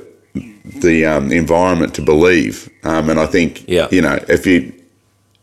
the 0.79 1.05
um, 1.05 1.31
environment 1.31 1.93
to 1.95 2.01
believe, 2.01 2.69
um, 2.83 3.09
and 3.09 3.19
I 3.19 3.25
think 3.27 3.67
Yeah. 3.67 3.87
you 3.91 4.01
know 4.01 4.17
if 4.27 4.45
you 4.47 4.73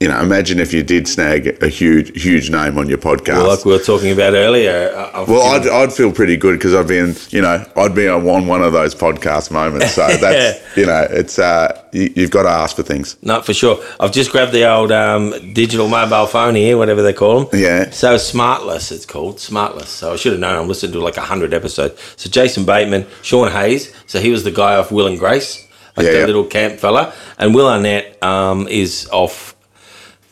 you 0.00 0.09
know 0.09 0.21
imagine 0.21 0.61
if 0.61 0.75
you 0.75 0.83
did 0.83 1.09
snag 1.09 1.62
a 1.62 1.69
huge 1.69 2.21
huge 2.23 2.50
name 2.50 2.76
on 2.79 2.87
your 2.88 2.99
podcast. 2.99 3.38
Well, 3.38 3.49
like 3.57 3.65
we 3.65 3.73
were 3.73 3.79
talking 3.79 4.11
about 4.12 4.35
earlier. 4.35 4.93
uh, 4.95 5.23
I've 5.23 5.29
well, 5.29 5.43
I'd, 5.55 5.67
I'd 5.67 5.93
feel 5.93 6.12
pretty 6.12 6.37
good 6.37 6.59
because 6.59 6.75
I've 6.75 6.87
been, 6.88 7.15
you 7.31 7.41
know, 7.41 7.65
I'd 7.76 7.95
be 7.95 8.07
on 8.07 8.23
one, 8.25 8.47
one 8.47 8.62
of 8.62 8.73
those 8.75 8.95
podcast 8.95 9.50
moments. 9.50 9.93
So 9.95 10.07
that's, 10.21 10.76
you 10.76 10.85
know, 10.85 11.07
it's, 11.09 11.38
uh, 11.38 11.83
you, 11.93 12.12
you've 12.15 12.31
got 12.31 12.43
to 12.43 12.50
ask 12.50 12.76
for 12.76 12.83
things. 12.83 13.17
no, 13.23 13.41
for 13.41 13.54
sure. 13.54 13.82
I've 13.99 14.13
just 14.13 14.30
grabbed 14.32 14.52
the 14.52 14.71
old 14.71 14.93
um, 14.93 15.30
digital 15.54 15.89
mobile 15.89 16.26
phone 16.26 16.54
here, 16.54 16.76
whatever 16.76 17.00
they 17.02 17.15
call 17.15 17.45
them. 17.45 17.59
Yeah. 17.61 17.89
So 17.91 18.17
Smartless, 18.17 18.93
it's 18.93 19.06
called 19.06 19.37
Smartless. 19.39 19.87
So 19.87 20.13
I 20.13 20.17
should 20.17 20.32
have 20.32 20.41
known. 20.41 20.59
I'm 20.61 20.69
listening 20.69 20.93
to 20.93 21.00
like 21.00 21.17
hundred 21.17 21.54
episodes. 21.54 21.99
So 22.17 22.28
Jason 22.28 22.67
Bateman, 22.67 23.06
Sean 23.23 23.50
Hayes. 23.50 23.95
So 24.06 24.21
he 24.21 24.30
was 24.30 24.45
the 24.45 24.50
guy 24.50 24.76
off 24.76 24.93
Will 24.93 25.06
and 25.06 25.19
Grace, 25.19 25.67
like 25.97 26.04
Yeah, 26.04 26.13
the 26.13 26.19
yeah. 26.21 26.26
little 26.26 26.45
camp 26.45 26.78
fella, 26.80 27.15
and 27.39 27.54
Will 27.54 27.67
Arnett 27.69 28.23
um, 28.23 28.69
is 28.69 29.09
off. 29.11 29.55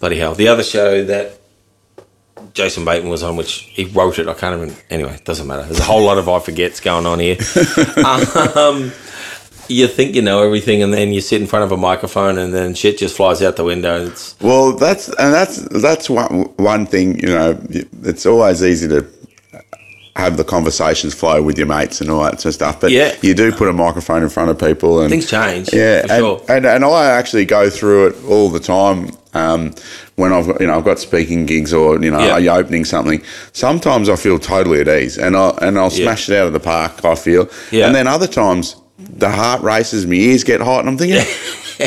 Bloody 0.01 0.19
hell! 0.19 0.35
The 0.35 0.49
other 0.49 0.63
show 0.63 1.05
that 1.05 1.39
Jason 2.53 2.85
Bateman 2.85 3.11
was 3.11 3.23
on, 3.23 3.37
which 3.37 3.61
he 3.73 3.85
wrote 3.87 4.19
it. 4.19 4.29
I 4.29 4.35
can't 4.35 4.61
even. 4.63 4.77
Anyway, 4.91 5.15
it 5.15 5.25
doesn't 5.25 5.47
matter. 5.47 5.63
There's 5.63 5.81
a 5.81 5.85
whole 5.85 6.05
lot 6.05 6.19
of 6.19 6.29
I 6.29 6.39
forgets 6.39 6.81
going 6.81 7.07
on 7.07 7.19
here. 7.19 7.37
um, 8.57 8.93
you 9.69 9.87
think 9.89 10.15
you 10.15 10.23
know 10.23 10.43
everything, 10.43 10.83
and 10.83 10.93
then 10.93 11.13
you 11.13 11.21
sit 11.21 11.41
in 11.41 11.47
front 11.47 11.65
of 11.65 11.73
a 11.73 11.77
microphone, 11.77 12.39
and 12.39 12.53
then 12.53 12.75
shit 12.75 12.99
just 12.99 13.17
flies 13.17 13.43
out 13.43 13.57
the 13.57 13.65
window. 13.65 14.07
It's 14.07 14.39
Well, 14.41 14.73
that's, 14.73 15.09
and 15.09 15.33
that's, 15.33 15.57
that's 15.81 16.11
one, 16.11 16.45
one 16.57 16.87
thing, 16.87 17.19
you 17.19 17.29
know, 17.29 17.59
it's 17.71 18.27
always 18.27 18.63
easy 18.63 18.89
to 18.89 19.07
have 20.17 20.37
the 20.37 20.45
conversations 20.45 21.13
flow 21.15 21.43
with 21.43 21.59
your 21.59 21.67
mates 21.67 22.01
and 22.01 22.09
all 22.09 22.23
that 22.23 22.41
sort 22.41 22.51
of 22.51 22.55
stuff. 22.55 22.81
But 22.81 22.93
Yeah. 22.93 23.15
you 23.21 23.35
do 23.35 23.51
put 23.51 23.69
a 23.69 23.73
microphone 23.73 24.23
in 24.23 24.29
front 24.29 24.51
of 24.51 24.59
people 24.59 25.01
and 25.01 25.11
things 25.11 25.29
change. 25.29 25.73
Yeah, 25.73 26.03
for 26.07 26.13
and, 26.13 26.21
sure. 26.21 26.43
and 26.49 26.67
and 26.67 26.85
I 26.85 27.07
actually 27.07 27.47
go 27.47 27.69
through 27.69 28.09
it 28.09 28.25
all 28.29 28.49
the 28.49 28.61
time. 28.61 29.11
Um, 29.35 29.75
when 30.17 30.33
I've 30.33 30.47
got, 30.47 30.61
you 30.61 30.67
know 30.69 30.77
I've 30.79 30.85
got 30.85 30.99
speaking 31.01 31.45
gigs 31.47 31.73
or 31.73 32.01
you 32.03 32.11
know 32.11 32.21
Yeah. 32.21 32.33
are 32.33 32.41
you 32.41 32.51
opening 32.51 32.85
something, 32.85 33.21
sometimes 33.53 34.09
I 34.09 34.17
feel 34.17 34.39
totally 34.39 34.81
at 34.81 34.89
ease 34.89 35.19
and 35.19 35.37
I 35.37 35.49
and 35.61 35.79
I'll 35.79 35.91
Yeah. 35.93 36.05
smash 36.05 36.29
it 36.29 36.37
out 36.37 36.47
of 36.47 36.53
the 36.53 36.61
park. 36.61 37.05
I 37.05 37.15
feel, 37.17 37.49
Yeah. 37.71 37.87
and 37.87 37.95
then 37.95 38.07
other 38.07 38.27
times 38.29 38.77
the 38.99 39.29
heart 39.29 39.61
races, 39.63 40.07
my 40.07 40.15
ears 40.15 40.45
get 40.45 40.61
hot, 40.61 40.81
and 40.81 40.89
I'm 40.89 40.97
thinking. 40.99 41.19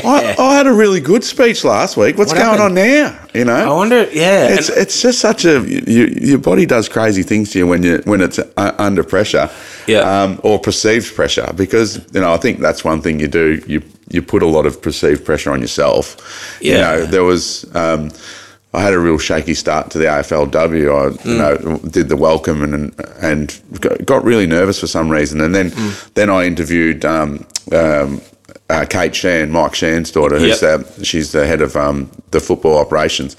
I, 0.04 0.36
I 0.38 0.56
had 0.56 0.68
a 0.68 0.74
really 0.74 1.00
good 1.00 1.24
speech 1.24 1.64
last 1.64 1.96
week. 1.96 2.18
What's 2.18 2.34
What 2.34 2.42
going 2.42 2.60
on 2.60 2.74
now? 2.74 3.18
You 3.34 3.46
know, 3.46 3.56
I 3.56 3.74
wonder. 3.74 4.06
Yeah, 4.12 4.50
it's 4.50 4.68
and- 4.68 4.78
it's 4.80 5.02
just 5.02 5.20
such 5.20 5.46
a 5.46 5.62
you, 5.62 6.08
your 6.20 6.38
body 6.40 6.66
does 6.66 6.90
crazy 6.90 7.24
things 7.24 7.52
to 7.52 7.60
you 7.60 7.68
when 7.68 7.82
you 7.84 8.02
when 8.04 8.20
it's 8.20 8.38
uh, 8.40 8.72
under 8.78 9.04
pressure, 9.06 9.50
Yeah. 9.88 10.00
um, 10.24 10.40
or 10.44 10.60
perceived 10.60 11.16
pressure. 11.16 11.50
Because 11.56 12.02
you 12.14 12.20
know, 12.20 12.34
I 12.34 12.38
think 12.38 12.60
that's 12.60 12.84
one 12.84 13.02
thing 13.02 13.22
you 13.22 13.30
do. 13.30 13.62
You 13.66 13.82
you 14.10 14.22
put 14.22 14.42
a 14.44 14.48
lot 14.48 14.66
of 14.66 14.82
perceived 14.82 15.26
pressure 15.26 15.52
on 15.52 15.62
yourself. 15.62 16.58
Yeah. 16.62 16.72
You 16.74 16.78
know, 17.02 17.06
there 17.06 17.24
was. 17.24 17.66
Um, 17.76 18.12
I 18.74 18.82
had 18.82 18.94
a 18.94 19.00
real 19.00 19.18
shaky 19.18 19.54
start 19.54 19.90
to 19.92 19.98
the 19.98 20.06
AFLW. 20.06 20.92
I, 20.92 21.10
Mm. 21.18 21.26
you 21.26 21.38
know, 21.38 21.78
did 21.90 22.10
the 22.10 22.18
welcome 22.18 22.62
and 22.64 22.94
and 23.22 23.60
got- 24.06 24.24
really 24.24 24.46
nervous 24.46 24.80
for 24.80 24.88
some 24.88 25.10
reason. 25.10 25.42
And 25.42 25.56
then 25.56 25.72
Mm. 25.72 26.14
then 26.14 26.30
I 26.30 26.46
interviewed 26.46 27.04
um, 27.06 27.46
um, 27.72 28.22
uh, 28.70 28.86
Kate 28.90 29.14
Sheahan, 29.14 29.50
Mike 29.50 29.72
Sheahan's 29.72 30.12
daughter, 30.12 30.38
who's 30.38 30.62
Yep. 30.62 30.82
uh, 31.00 31.04
she's 31.04 31.32
the 31.32 31.48
head 31.48 31.62
of 31.62 31.76
um, 31.76 32.10
the 32.32 32.40
football 32.42 32.78
operations, 32.78 33.36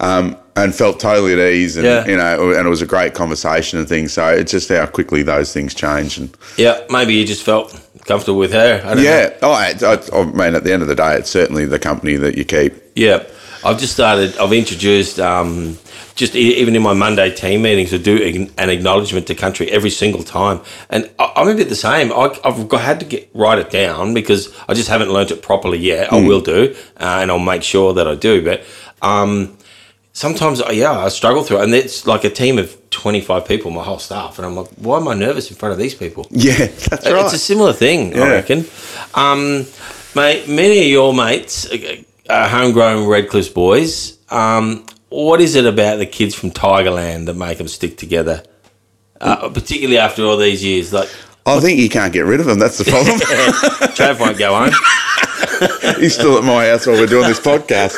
um, 0.00 0.36
and 0.56 0.74
felt 0.74 0.98
totally 1.00 1.32
at 1.32 1.38
ease, 1.38 1.76
and 1.76 1.86
Mm. 1.86 1.90
Yeah. 2.06 2.10
you 2.10 2.16
know, 2.16 2.50
and 2.50 2.66
it 2.66 2.70
was 2.70 2.82
a 2.82 2.86
great 2.86 3.14
conversation 3.14 3.78
and 3.78 3.88
things. 3.88 4.12
So 4.12 4.26
it's 4.28 4.50
just 4.52 4.68
how 4.68 4.86
quickly 4.86 5.22
those 5.22 5.52
things 5.52 5.72
change, 5.74 6.18
and 6.18 6.30
yeah. 6.56 6.78
Maybe 6.90 7.14
you 7.14 7.24
just 7.24 7.42
felt 7.44 7.72
comfortable 8.04 8.38
with 8.38 8.52
her. 8.52 8.80
Don't 8.80 8.96
know. 8.96 9.02
yeah, 9.02 9.36
oh, 9.42 9.52
I, 9.52 9.74
I, 9.82 10.20
I 10.20 10.24
mean, 10.24 10.54
at 10.54 10.64
the 10.64 10.72
end 10.72 10.82
of 10.82 10.88
the 10.88 10.94
day, 10.94 11.16
it's 11.16 11.30
certainly 11.30 11.64
the 11.64 11.78
company 11.78 12.16
that 12.16 12.36
you 12.36 12.44
keep. 12.44 12.74
Yeah, 12.94 13.24
I've 13.64 13.78
just 13.78 13.92
started. 13.94 14.36
I've 14.38 14.52
introduced 14.52 15.18
um, 15.18 15.78
just 16.14 16.36
e- 16.36 16.56
even 16.56 16.76
in 16.76 16.82
my 16.82 16.92
Monday 16.92 17.34
team 17.34 17.62
meetings, 17.62 17.92
I 17.92 17.98
do 17.98 18.50
an 18.56 18.70
acknowledgement 18.70 19.26
to 19.28 19.34
country 19.34 19.70
every 19.70 19.90
single 19.90 20.22
time, 20.22 20.60
and 20.90 21.10
I, 21.18 21.32
I'm 21.36 21.48
a 21.48 21.54
bit 21.54 21.68
the 21.68 21.74
same. 21.76 22.12
I, 22.12 22.36
I've 22.44 22.68
got, 22.68 22.82
had 22.82 23.00
to 23.00 23.06
get 23.06 23.28
write 23.34 23.58
it 23.58 23.70
down 23.70 24.14
because 24.14 24.54
I 24.68 24.74
just 24.74 24.88
haven't 24.88 25.10
learnt 25.10 25.30
it 25.30 25.42
properly 25.42 25.78
yet. 25.78 26.12
I 26.12 26.16
will 26.26 26.40
do, 26.40 26.74
uh, 26.98 27.18
and 27.20 27.30
I'll 27.30 27.38
make 27.38 27.62
sure 27.62 27.94
that 27.94 28.06
I 28.06 28.14
do. 28.14 28.44
But 28.44 28.64
um, 29.02 29.56
sometimes, 30.14 30.62
yeah, 30.72 30.92
I 30.92 31.08
struggle 31.08 31.42
through 31.44 31.58
it, 31.60 31.64
and 31.64 31.74
it's 31.74 32.06
like 32.06 32.24
a 32.24 32.30
team 32.30 32.58
of 32.58 32.74
25 32.90 33.46
people, 33.46 33.70
my 33.70 33.84
whole 33.84 33.98
staff, 33.98 34.38
and 34.38 34.46
I'm 34.46 34.56
like, 34.56 34.68
why 34.78 34.96
am 34.96 35.06
I 35.08 35.12
nervous 35.14 35.50
in 35.50 35.56
front 35.56 35.72
of 35.74 35.78
these 35.78 35.94
people? 35.94 36.26
Yeah, 36.30 36.56
that's 36.56 37.04
right. 37.06 37.24
It's 37.24 37.34
a 37.34 37.38
similar 37.38 37.72
thing, 37.74 38.12
Yeah. 38.12 38.22
I 38.24 38.30
reckon. 38.30 38.64
Um, 39.14 39.66
mate, 40.14 40.48
many 40.48 40.78
of 40.80 40.86
your 40.86 41.12
mates 41.12 41.68
are 42.30 42.48
homegrown 42.48 43.06
Red 43.06 43.28
Cliffs 43.28 43.48
boys. 43.48 44.18
Um, 44.30 44.86
what 45.10 45.40
is 45.40 45.54
it 45.54 45.66
about 45.66 45.98
the 45.98 46.06
kids 46.06 46.34
from 46.34 46.50
Tigerland 46.50 47.26
that 47.26 47.34
make 47.34 47.58
them 47.58 47.68
stick 47.68 47.96
together? 47.98 48.42
Uh, 49.20 49.48
particularly 49.48 49.98
after 49.98 50.22
all 50.24 50.36
these 50.36 50.62
years, 50.64 50.92
like 50.92 51.08
I 51.46 51.60
think 51.60 51.78
you 51.78 51.88
can't 51.88 52.12
get 52.12 52.24
rid 52.26 52.40
of 52.40 52.46
them. 52.46 52.58
That's 52.58 52.78
the 52.78 52.84
problem. 52.84 53.18
Trav 53.94 54.18
won't 54.18 54.38
go 54.38 54.54
home. 54.54 55.96
He's 56.00 56.14
still 56.14 56.36
at 56.38 56.44
my 56.44 56.68
house 56.68 56.86
while 56.86 56.96
we're 56.96 57.06
doing 57.06 57.28
this 57.28 57.38
podcast. 57.40 57.94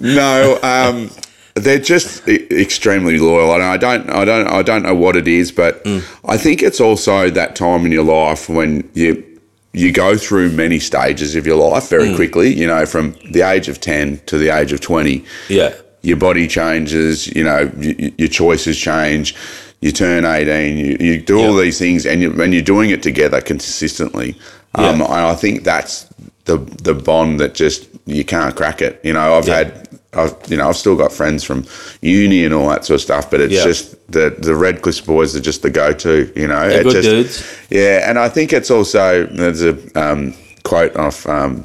No, 0.00 0.58
um, 0.62 1.10
they're 1.54 1.78
just 1.78 2.26
extremely 2.28 3.18
loyal, 3.18 3.52
and 3.54 3.62
I 3.62 3.76
don't, 3.76 4.08
I 4.10 4.24
don't, 4.24 4.46
I 4.46 4.62
don't 4.62 4.82
know 4.82 4.94
what 4.94 5.16
it 5.16 5.28
is, 5.28 5.52
but 5.52 5.82
I 6.24 6.36
think 6.36 6.62
it's 6.62 6.80
also 6.80 7.28
that 7.30 7.56
time 7.56 7.84
in 7.86 7.92
your 7.92 8.04
life 8.04 8.48
when 8.48 8.88
you 8.94 9.24
you 9.72 9.92
go 9.92 10.16
through 10.16 10.50
many 10.50 10.80
stages 10.80 11.36
of 11.36 11.46
your 11.46 11.54
life 11.56 11.84
Mm. 11.84 11.90
very 11.90 12.14
quickly. 12.16 12.52
You 12.52 12.66
know, 12.66 12.86
from 12.86 13.14
the 13.30 13.42
age 13.42 13.68
of 13.68 13.80
ten 13.80 14.20
to 14.26 14.36
the 14.38 14.48
age 14.50 14.72
of 14.72 14.80
twenty 14.80 15.24
Yeah. 15.48 15.72
your 16.02 16.16
body 16.16 16.48
changes, 16.48 17.28
you 17.36 17.44
know, 17.44 17.70
y- 17.76 18.12
your 18.18 18.28
choices 18.28 18.76
change. 18.78 19.34
You 19.82 19.92
turn 19.92 20.24
18, 20.26 20.76
you, 20.76 20.96
you 21.00 21.22
do 21.22 21.38
all 21.38 21.56
Yeah. 21.56 21.62
these 21.62 21.78
things, 21.78 22.04
and, 22.04 22.20
you, 22.20 22.42
and 22.42 22.52
you're 22.52 22.62
doing 22.62 22.90
it 22.90 23.02
together 23.02 23.40
consistently. 23.40 24.34
Um, 24.74 25.00
and 25.00 25.04
I 25.04 25.34
think 25.34 25.64
that's 25.64 26.04
the 26.46 26.58
the 26.82 26.92
bond 26.94 27.38
that 27.40 27.54
just 27.54 27.86
you 28.06 28.24
can't 28.24 28.54
crack 28.56 28.82
it. 28.82 28.98
You 29.04 29.12
know, 29.12 29.34
I've 29.38 29.46
Yeah. 29.48 29.56
had, 29.58 29.88
I've, 30.12 30.34
you 30.48 30.56
know, 30.56 30.68
I've 30.68 30.76
still 30.76 30.96
got 30.96 31.12
friends 31.12 31.44
from 31.44 31.64
uni 32.00 32.44
and 32.44 32.52
all 32.52 32.68
that 32.70 32.84
sort 32.84 32.96
of 32.96 33.00
stuff, 33.02 33.30
but 33.30 33.40
it's 33.40 33.52
Yeah. 33.54 33.64
just 33.64 33.94
the 34.10 34.34
the 34.38 34.54
Red 34.56 34.82
Cliffs 34.82 35.00
boys 35.00 35.36
are 35.36 35.40
just 35.40 35.62
the 35.62 35.70
go 35.70 35.92
to. 35.92 36.30
You 36.34 36.48
know, 36.48 36.68
They're 36.68 36.82
good 36.82 36.92
just- 37.02 37.08
dudes. 37.08 37.44
yeah, 37.70 38.08
and 38.10 38.18
I 38.18 38.28
think 38.28 38.52
it's 38.52 38.70
also 38.70 39.26
there's 39.26 39.62
a 39.62 39.76
um, 39.94 40.34
quote 40.64 40.96
off 40.96 41.28
um, 41.28 41.64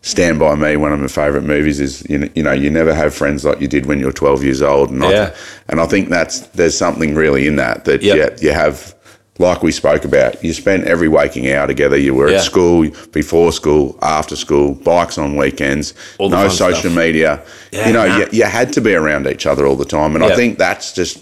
Stand 0.00 0.38
by 0.38 0.54
Me. 0.54 0.76
One 0.76 0.92
of 0.92 1.00
my 1.00 1.06
favourite 1.06 1.44
movies 1.46 1.80
is 1.80 2.02
you 2.08 2.18
know, 2.18 2.28
you 2.34 2.42
know 2.42 2.52
you 2.52 2.70
never 2.70 2.94
have 2.94 3.14
friends 3.14 3.44
like 3.44 3.60
you 3.60 3.68
did 3.68 3.84
when 3.86 3.98
you 4.00 4.06
were 4.06 4.12
12 4.12 4.42
years 4.42 4.62
old, 4.62 4.90
and 4.90 5.02
Yeah. 5.02 5.30
I, 5.34 5.72
and 5.72 5.80
I 5.80 5.86
think 5.86 6.08
that's 6.08 6.40
there's 6.54 6.76
something 6.76 7.14
really 7.14 7.46
in 7.46 7.56
that 7.56 7.84
that 7.84 8.02
Yep. 8.02 8.40
you, 8.40 8.48
you 8.48 8.54
have. 8.54 8.94
Like 9.42 9.62
we 9.62 9.72
spoke 9.72 10.04
about, 10.04 10.42
you 10.44 10.52
spent 10.52 10.84
every 10.84 11.08
waking 11.08 11.50
hour 11.52 11.66
together. 11.66 11.96
You 11.98 12.14
were 12.14 12.30
Yeah. 12.30 12.36
at 12.38 12.44
school, 12.44 12.88
before 13.12 13.52
school, 13.52 13.98
after 14.00 14.36
school, 14.36 14.74
bikes 14.74 15.18
on 15.18 15.36
weekends, 15.36 15.94
All 16.18 16.28
the 16.30 16.36
no 16.44 16.48
social 16.48 16.90
stuff. 16.90 16.94
media. 17.04 17.40
Yeah, 17.72 17.86
you 17.88 17.92
know, 17.92 18.06
nah. 18.06 18.16
you, 18.18 18.26
you 18.30 18.44
had 18.44 18.72
to 18.74 18.80
be 18.80 18.94
around 18.94 19.26
each 19.26 19.44
other 19.46 19.66
all 19.66 19.76
the 19.76 19.84
time, 19.98 20.14
and 20.14 20.24
Yeah. 20.24 20.30
I 20.32 20.36
think 20.36 20.58
that's 20.58 20.92
just 20.92 21.18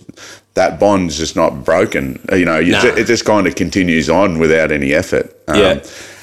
that 0.55 0.79
bond's 0.79 1.17
just 1.17 1.35
not 1.35 1.65
broken. 1.65 2.19
You 2.33 2.45
know, 2.45 2.59
you 2.59 2.73
Nah. 2.73 2.83
ju- 2.83 2.95
it 2.97 3.07
just 3.07 3.25
kind 3.25 3.47
of 3.47 3.55
continues 3.55 4.11
on 4.11 4.39
without 4.39 4.71
any 4.71 4.93
effort. 4.93 5.27
Um, 5.49 5.59
Yeah. 5.61 5.79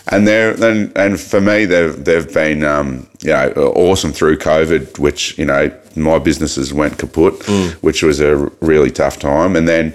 And 0.10 0.26
they're 0.28 0.52
and, 0.64 0.92
and 0.96 1.20
for 1.20 1.42
me, 1.42 1.66
they've 1.66 1.96
they've 2.08 2.32
been 2.34 2.64
um, 2.64 3.08
you 3.24 3.32
know 3.32 3.52
awesome 3.76 4.14
through 4.14 4.38
COVID, 4.38 5.00
which 5.00 5.38
you 5.38 5.46
know 5.46 5.70
my 5.96 6.18
businesses 6.20 6.72
went 6.74 6.98
kaput, 6.98 7.34
Mm. 7.40 7.72
which 7.82 8.04
was 8.04 8.20
a 8.22 8.36
really 8.62 8.92
tough 8.92 9.18
time. 9.20 9.56
And 9.58 9.68
then 9.68 9.94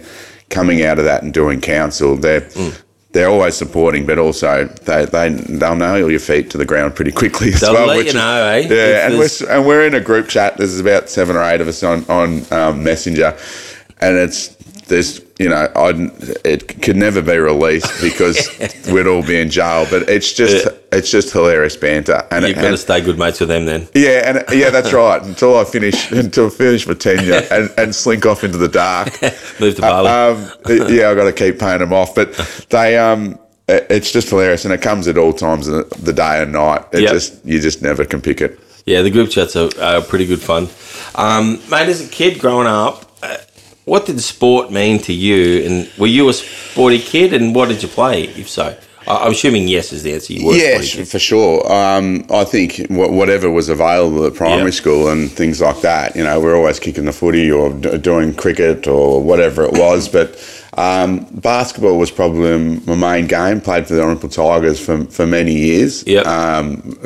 coming 0.52 0.84
out 0.84 0.98
of 1.00 1.04
that 1.06 1.22
and 1.24 1.32
doing 1.34 1.60
council, 1.60 2.16
they're 2.16 2.42
Mm. 2.42 2.74
they're 3.12 3.28
always 3.28 3.54
supporting, 3.56 4.06
but 4.06 4.18
also 4.18 4.66
they 4.84 5.04
they 5.06 5.28
they'll 5.58 5.74
nail 5.76 6.10
your 6.10 6.20
feet 6.20 6.50
to 6.50 6.58
the 6.58 6.64
ground 6.64 6.94
pretty 6.94 7.12
quickly 7.12 7.48
as 7.52 7.60
They'll 7.60 7.74
well. 7.74 7.88
let 7.88 7.96
which 7.98 8.06
you 8.08 8.12
know, 8.14 8.46
eh? 8.46 8.66
Yeah, 8.70 9.06
and 9.06 9.18
we're 9.18 9.28
and 9.50 9.66
we're 9.66 9.84
in 9.86 9.94
a 9.94 10.00
group 10.00 10.28
chat. 10.28 10.56
There's 10.58 10.78
about 10.80 11.08
seven 11.10 11.36
or 11.36 11.42
eight 11.42 11.60
of 11.60 11.68
us 11.68 11.82
on 11.82 12.04
on 12.08 12.44
um, 12.52 12.84
Messenger, 12.84 13.36
and 14.00 14.16
it's 14.16 14.56
there's 14.92 15.22
you 15.38 15.48
know 15.48 15.72
I'd, 15.74 15.96
it 16.44 16.82
could 16.82 16.96
never 16.96 17.22
be 17.22 17.36
released 17.38 17.90
because 18.02 18.36
we'd 18.92 19.06
all 19.06 19.26
be 19.26 19.40
in 19.40 19.48
jail. 19.50 19.86
But 19.90 20.08
it's 20.08 20.32
just 20.34 20.68
it's 20.92 21.10
just 21.10 21.32
hilarious 21.32 21.76
banter, 21.76 22.26
and, 22.30 22.46
You've 22.46 22.56
got 22.56 22.70
to 22.70 22.76
stay 22.76 23.00
good 23.00 23.18
mates 23.18 23.40
with 23.40 23.48
them 23.48 23.64
then. 23.64 23.88
yeah, 23.94 24.28
and 24.28 24.44
yeah, 24.58 24.70
that's 24.70 24.92
right. 24.92 25.22
Until 25.22 25.56
I 25.58 25.64
finish 25.64 26.12
until 26.12 26.46
I 26.46 26.50
finish 26.50 26.86
my 26.86 26.94
tenure 26.94 27.42
and, 27.50 27.70
and 27.78 27.94
slink 27.94 28.26
off 28.26 28.44
into 28.44 28.58
the 28.58 28.68
dark. 28.68 29.20
Move 29.58 29.76
to 29.76 29.80
Bali. 29.80 30.08
Um, 30.08 30.50
yeah, 30.88 31.08
I've 31.10 31.16
got 31.16 31.24
to 31.24 31.32
keep 31.32 31.58
paying 31.58 31.80
them 31.80 31.92
off, 31.92 32.14
but 32.14 32.34
they 32.70 32.98
um. 32.98 33.38
It's 33.68 34.10
just 34.12 34.28
hilarious, 34.28 34.64
and 34.66 34.74
it 34.74 34.82
comes 34.82 35.08
at 35.08 35.16
all 35.16 35.32
times 35.32 35.68
of 35.68 35.88
the 35.90 36.12
day 36.12 36.42
and 36.42 36.52
night. 36.52 36.84
It 36.92 37.02
Yep. 37.02 37.10
just 37.12 37.44
you 37.46 37.58
just 37.60 37.80
never 37.80 38.04
can 38.04 38.20
pick 38.20 38.40
it. 38.42 38.58
Yeah, 38.84 39.02
the 39.02 39.10
group 39.10 39.30
chats 39.30 39.54
are, 39.56 39.70
are 39.80 40.02
pretty 40.02 40.26
good 40.26 40.40
fun. 40.42 40.68
Um, 41.14 41.60
mate, 41.70 41.88
as 41.88 42.04
a 42.04 42.08
kid 42.10 42.40
growing 42.40 42.66
up, 42.66 43.11
what 43.84 44.06
did 44.06 44.20
sport 44.20 44.70
mean 44.70 44.98
to 45.00 45.12
you? 45.12 45.64
And 45.66 45.90
were 45.98 46.06
you 46.06 46.28
a 46.28 46.32
sporty 46.32 46.98
kid? 46.98 47.32
And 47.32 47.54
what 47.54 47.68
did 47.68 47.82
you 47.82 47.88
play, 47.88 48.24
if 48.24 48.48
so? 48.48 48.76
I'm 49.04 49.32
assuming 49.32 49.66
yes 49.66 49.92
is 49.92 50.04
the 50.04 50.14
answer. 50.14 50.32
You 50.32 50.46
were 50.46 50.54
Yeah, 50.54 50.78
for 51.04 51.18
sure. 51.18 51.70
Um, 51.72 52.24
I 52.30 52.44
think 52.44 52.86
whatever 52.88 53.50
was 53.50 53.68
available 53.68 54.24
at 54.26 54.34
primary 54.34 54.66
Yeah. 54.70 54.76
school 54.76 55.08
and 55.08 55.28
things 55.28 55.60
like 55.60 55.80
that, 55.80 56.14
you 56.14 56.22
know, 56.22 56.38
we're 56.38 56.54
always 56.56 56.78
kicking 56.78 57.06
the 57.06 57.12
footy 57.12 57.50
or 57.50 57.70
doing 57.72 58.32
cricket 58.32 58.86
or 58.86 59.20
whatever 59.20 59.64
it 59.64 59.72
was. 59.72 60.08
But 60.08 60.38
um, 60.74 61.26
basketball 61.32 61.98
was 61.98 62.12
probably 62.12 62.56
my 62.86 62.94
main 62.94 63.26
game. 63.26 63.60
Played 63.60 63.88
for 63.88 63.94
the 63.94 64.02
Olympia 64.04 64.30
Tigers 64.30 64.78
for, 64.78 65.04
for 65.06 65.26
many 65.26 65.52
years 65.52 66.04
Yep. 66.06 66.24
um, 66.24 66.96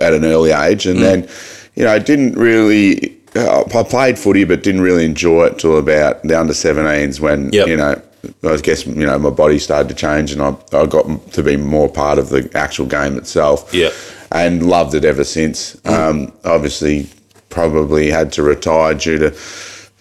at 0.00 0.12
an 0.12 0.24
early 0.24 0.50
age. 0.50 0.86
And 0.86 1.00
then, 1.00 1.28
you 1.76 1.84
know, 1.84 1.92
I 1.92 2.00
didn't 2.00 2.34
really. 2.34 3.13
Uh, 3.36 3.64
I 3.74 3.82
played 3.82 4.18
footy, 4.18 4.44
but 4.44 4.62
didn't 4.62 4.82
really 4.82 5.04
enjoy 5.04 5.46
it 5.46 5.58
till 5.58 5.76
about 5.78 6.22
the 6.22 6.38
under 6.38 6.52
17s 6.52 7.18
when, 7.20 7.52
Yep. 7.52 7.66
you 7.68 7.76
know, 7.76 8.00
I 8.44 8.56
guess 8.58 8.86
you 8.86 9.04
know 9.06 9.18
my 9.18 9.30
body 9.30 9.58
started 9.58 9.88
to 9.88 9.94
change, 9.94 10.32
and 10.32 10.40
I, 10.40 10.54
I 10.72 10.86
got 10.86 11.32
to 11.32 11.42
be 11.42 11.56
more 11.56 11.88
part 11.88 12.18
of 12.18 12.28
the 12.30 12.48
actual 12.54 12.86
game 12.86 13.18
itself. 13.18 13.72
Yeah. 13.74 13.90
and 14.32 14.66
loved 14.66 14.94
it 14.94 15.04
ever 15.04 15.24
since. 15.24 15.76
Um, 15.84 16.32
obviously, 16.44 17.06
probably 17.50 18.10
had 18.10 18.32
to 18.32 18.42
retire 18.42 18.94
due 18.94 19.18
to 19.18 19.36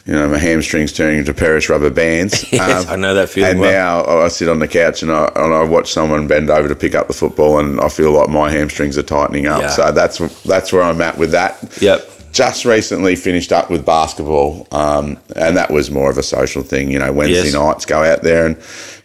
you 0.06 0.14
know 0.14 0.28
my 0.30 0.38
hamstrings 0.38 0.92
turning 0.94 1.20
into 1.20 1.34
Paris 1.34 1.70
rubber 1.70 1.90
bands. 1.90 2.46
Yes, 2.54 2.88
I 2.88 2.96
know 2.96 3.14
that 3.14 3.30
feeling 3.30 3.52
And 3.52 3.60
well. 3.60 4.06
now 4.06 4.22
I 4.24 4.28
sit 4.30 4.48
on 4.50 4.60
the 4.60 4.68
couch 4.68 5.02
and 5.04 5.12
I 5.12 5.26
and 5.36 5.54
I 5.54 5.64
watch 5.64 5.92
someone 5.92 6.28
bend 6.28 6.50
over 6.50 6.68
to 6.68 6.76
pick 6.76 6.96
up 6.96 7.08
the 7.08 7.14
football, 7.14 7.60
and 7.60 7.80
I 7.82 7.90
feel 7.90 8.12
like 8.12 8.30
my 8.30 8.50
hamstrings 8.50 8.98
are 8.98 9.04
tightening 9.04 9.48
up. 9.48 9.62
Yeah. 9.62 9.68
So 9.70 9.92
that's 9.92 10.18
that's 10.44 10.72
where 10.72 10.84
I'm 10.84 11.02
at 11.02 11.18
with 11.18 11.32
that 11.32 11.58
Yep. 11.82 12.10
Just 12.34 12.66
recently 12.66 13.16
finished 13.16 13.52
up 13.54 13.70
with 13.70 13.86
basketball, 13.86 14.68
um, 14.72 15.18
and 15.38 15.56
that 15.56 15.72
was 15.72 15.90
more 15.90 16.10
of 16.10 16.18
a 16.18 16.24
social 16.24 16.64
thing. 16.64 16.90
You 16.92 17.00
know, 17.00 17.14
Wednesday 17.14 17.46
Yes. 17.46 17.54
nights 17.54 17.86
go 17.86 18.04
out 18.04 18.24
there 18.24 18.46
and 18.46 18.58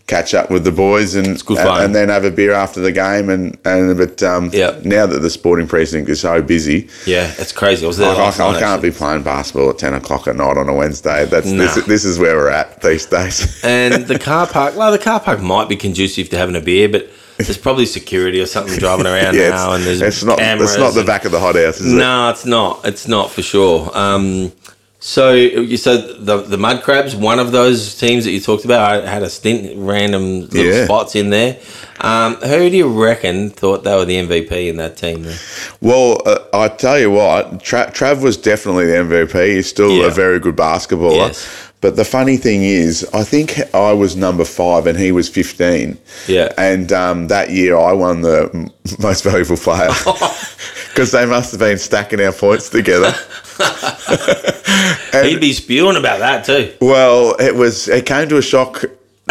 catch 0.08 0.32
up 0.32 0.50
with 0.50 0.64
the 0.64 0.72
boys, 0.72 1.14
and 1.14 1.26
and, 1.26 1.58
and 1.58 1.94
then 1.94 2.08
have 2.08 2.24
a 2.24 2.30
beer 2.30 2.52
after 2.52 2.80
the 2.80 2.90
game. 2.90 3.28
And 3.28 3.56
and 3.66 3.96
but 3.98 4.22
um, 4.22 4.48
Yeah. 4.52 4.78
now 4.82 5.04
that 5.06 5.18
the 5.20 5.28
sporting 5.30 5.68
precinct 5.68 6.08
is 6.08 6.20
so 6.20 6.40
busy, 6.40 6.88
Yeah, 7.06 7.30
it's 7.38 7.52
crazy. 7.52 7.84
I 7.86 7.90
I, 7.90 7.92
I, 7.92 8.28
I 8.28 8.32
can't 8.32 8.62
actually. 8.62 8.90
be 8.90 8.96
playing 8.96 9.22
basketball 9.22 9.68
at 9.70 9.78
ten 9.78 9.92
o'clock 9.94 10.26
at 10.26 10.34
night 10.36 10.56
on 10.56 10.68
a 10.68 10.74
Wednesday. 10.74 11.26
That's 11.26 11.46
Nah. 11.50 11.74
this, 11.74 11.84
this 11.86 12.04
is 12.06 12.18
where 12.18 12.36
we're 12.36 12.48
at 12.48 12.80
these 12.80 13.04
days. 13.04 13.62
And 13.62 14.06
the 14.06 14.18
car 14.18 14.46
park, 14.46 14.74
well, 14.76 14.90
the 14.90 14.98
car 14.98 15.20
park 15.20 15.40
might 15.42 15.68
be 15.68 15.76
conducive 15.76 16.30
to 16.30 16.38
having 16.38 16.56
a 16.56 16.60
beer, 16.62 16.88
but 16.88 17.10
there's 17.38 17.58
probably 17.58 17.86
security 17.86 18.40
or 18.40 18.46
something 18.46 18.78
driving 18.78 19.06
around 19.06 19.34
yeah, 19.36 19.50
now, 19.50 19.72
and 19.72 19.84
there's 19.84 20.00
it's, 20.02 20.24
not 20.24 20.38
cameras. 20.38 20.70
it's 20.72 20.78
not 20.78 20.92
the 20.94 21.00
and- 21.00 21.06
back 21.06 21.24
of 21.24 21.32
the 21.32 21.40
hot 21.40 21.54
house, 21.54 21.80
is 21.80 21.92
it? 21.92 21.96
No, 21.96 22.30
it's 22.30 22.44
not. 22.46 22.84
It's 22.84 23.08
not 23.08 23.30
for 23.30 23.42
sure. 23.42 23.90
Um, 23.96 24.52
so 25.00 25.32
you 25.32 25.76
said 25.76 26.26
the 26.26 26.38
the 26.42 26.58
Mud 26.58 26.82
Crabs, 26.82 27.14
one 27.14 27.38
of 27.38 27.52
those 27.52 27.94
teams 27.96 28.24
that 28.24 28.32
you 28.32 28.40
talked 28.40 28.64
about, 28.64 29.04
I 29.04 29.08
had 29.08 29.22
a 29.22 29.30
stint, 29.30 29.74
random 29.78 30.48
little 30.48 30.64
Yeah. 30.72 30.84
spots 30.86 31.14
in 31.14 31.30
there. 31.30 31.56
Um, 32.00 32.34
who 32.36 32.68
do 32.68 32.76
you 32.76 32.88
reckon 32.88 33.50
thought 33.50 33.84
they 33.84 33.94
were 33.94 34.04
the 34.04 34.16
MVP 34.16 34.68
in 34.68 34.76
that 34.78 34.96
team? 34.96 35.22
There? 35.22 35.36
Well, 35.80 36.20
uh, 36.26 36.38
I 36.52 36.66
tell 36.68 36.98
you 36.98 37.12
what, 37.12 37.62
Tra- 37.62 37.92
Trav 37.92 38.22
was 38.22 38.36
definitely 38.36 38.86
the 38.86 38.96
MVP. 38.96 39.54
He's 39.54 39.68
still 39.68 39.92
Yeah. 39.92 40.06
a 40.06 40.10
very 40.10 40.40
good 40.40 40.56
basketballer. 40.56 41.28
Yes. 41.28 41.48
But 41.80 41.94
the 41.94 42.04
funny 42.04 42.36
thing 42.36 42.64
is, 42.64 43.08
I 43.14 43.22
think 43.22 43.72
I 43.72 43.92
was 43.92 44.16
number 44.16 44.44
five 44.44 44.86
and 44.88 44.98
he 44.98 45.12
was 45.12 45.28
15. 45.28 45.96
Yeah. 46.26 46.52
And 46.58 46.92
um, 46.92 47.28
that 47.28 47.50
year 47.50 47.76
I 47.78 47.92
won 47.92 48.22
the 48.22 48.72
most 49.00 49.22
valuable 49.22 49.56
player 49.56 49.90
because 50.88 51.12
they 51.12 51.24
must 51.24 51.52
have 51.52 51.60
been 51.60 51.78
stacking 51.78 52.20
our 52.20 52.32
points 52.32 52.68
together. 52.68 53.12
He'd 55.22 55.40
be 55.40 55.52
spewing 55.52 55.96
about 55.96 56.18
that 56.18 56.44
too. 56.44 56.74
well, 56.80 57.36
it 57.38 57.54
was 57.54 57.88
it 57.88 58.06
came 58.06 58.28
to 58.28 58.38
a 58.38 58.42
shock 58.42 58.84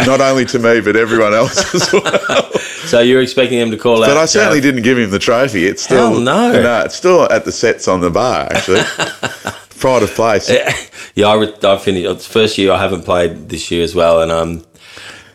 not 0.06 0.20
only 0.20 0.44
to 0.46 0.58
me 0.58 0.80
but 0.80 0.96
everyone 0.96 1.34
else 1.34 1.74
as 1.74 1.92
well. 1.92 2.50
So 2.88 3.00
you're 3.00 3.20
expecting 3.20 3.58
him 3.58 3.70
to 3.72 3.76
call 3.76 4.02
out? 4.02 4.06
But 4.06 4.16
I 4.16 4.24
certainly 4.24 4.60
uh, 4.60 4.62
didn't 4.62 4.80
give 4.80 4.96
him 4.96 5.10
the 5.10 5.18
trophy. 5.18 5.66
It's 5.66 5.82
still 5.82 6.12
Hell 6.12 6.20
no. 6.20 6.52
no, 6.52 6.80
it's 6.86 6.94
still 6.94 7.30
at 7.30 7.44
the 7.44 7.52
sets 7.52 7.86
on 7.86 8.00
the 8.00 8.08
bar 8.08 8.48
actually. 8.50 8.80
Pride 9.78 10.02
of 10.02 10.10
place. 10.10 10.50
yeah, 11.14 11.28
I, 11.28 11.34
re- 11.34 11.54
I 11.62 11.76
finished. 11.78 12.06
It's 12.08 12.26
first 12.26 12.58
year 12.58 12.72
I 12.72 12.78
haven't 12.80 13.02
played 13.02 13.48
this 13.48 13.70
year 13.70 13.84
as 13.84 13.94
well, 13.94 14.22
and 14.22 14.30
um, 14.32 14.64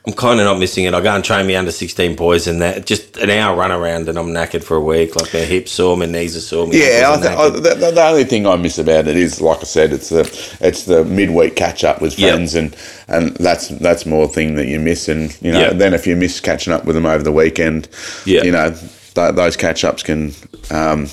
I'm 0.05 0.11
kind 0.13 0.39
of 0.41 0.45
not 0.45 0.59
missing 0.59 0.83
it. 0.83 0.93
I 0.93 0.99
go 1.01 1.15
and 1.15 1.23
train 1.23 1.47
me 1.47 1.55
under 1.55 1.71
16 1.71 2.15
boys, 2.17 2.45
and 2.47 2.61
that 2.61 2.85
just 2.85 3.15
an 3.17 3.29
hour 3.29 3.55
run 3.55 3.71
around, 3.71 4.09
and 4.09 4.17
I'm 4.17 4.27
knackered 4.33 4.63
for 4.63 4.75
a 4.75 4.81
week. 4.81 5.15
Like 5.15 5.33
my 5.33 5.39
hips 5.41 5.71
sore, 5.71 5.95
my 5.95 6.07
knees 6.07 6.35
are 6.35 6.41
sore. 6.41 6.67
My 6.67 6.73
Yeah, 6.73 7.13
I 7.15 7.21
th- 7.21 7.37
I, 7.37 7.49
the, 7.49 7.91
the- 7.91 8.03
only 8.05 8.25
thing 8.25 8.45
I 8.45 8.57
miss 8.57 8.77
about 8.77 9.07
it 9.07 9.15
is, 9.15 9.39
like 9.39 9.59
I 9.59 9.63
said, 9.63 9.93
it's 9.93 10.09
the 10.09 10.23
it's 10.59 10.83
the 10.85 11.05
midweek 11.05 11.55
catch 11.55 11.83
up 11.85 12.01
with 12.01 12.19
Yep. 12.19 12.29
friends, 12.33 12.55
and 12.55 12.75
and 13.07 13.35
that's 13.37 13.69
that's 13.69 14.05
more 14.05 14.27
thing 14.27 14.55
that 14.55 14.67
you 14.67 14.79
miss, 14.79 15.07
and 15.07 15.35
you 15.41 15.53
know, 15.53 15.59
Yep. 15.61 15.77
then 15.77 15.93
if 15.93 16.05
you 16.05 16.17
miss 16.17 16.41
catching 16.41 16.73
up 16.73 16.83
with 16.83 16.95
them 16.95 17.05
over 17.05 17.23
the 17.23 17.31
weekend, 17.31 17.87
Yeah. 18.25 18.43
you 18.43 18.51
know, 18.51 18.71
th- 19.15 19.35
those 19.35 19.55
catch 19.55 19.85
ups 19.85 20.03
can 20.03 20.33
um, 20.69 21.07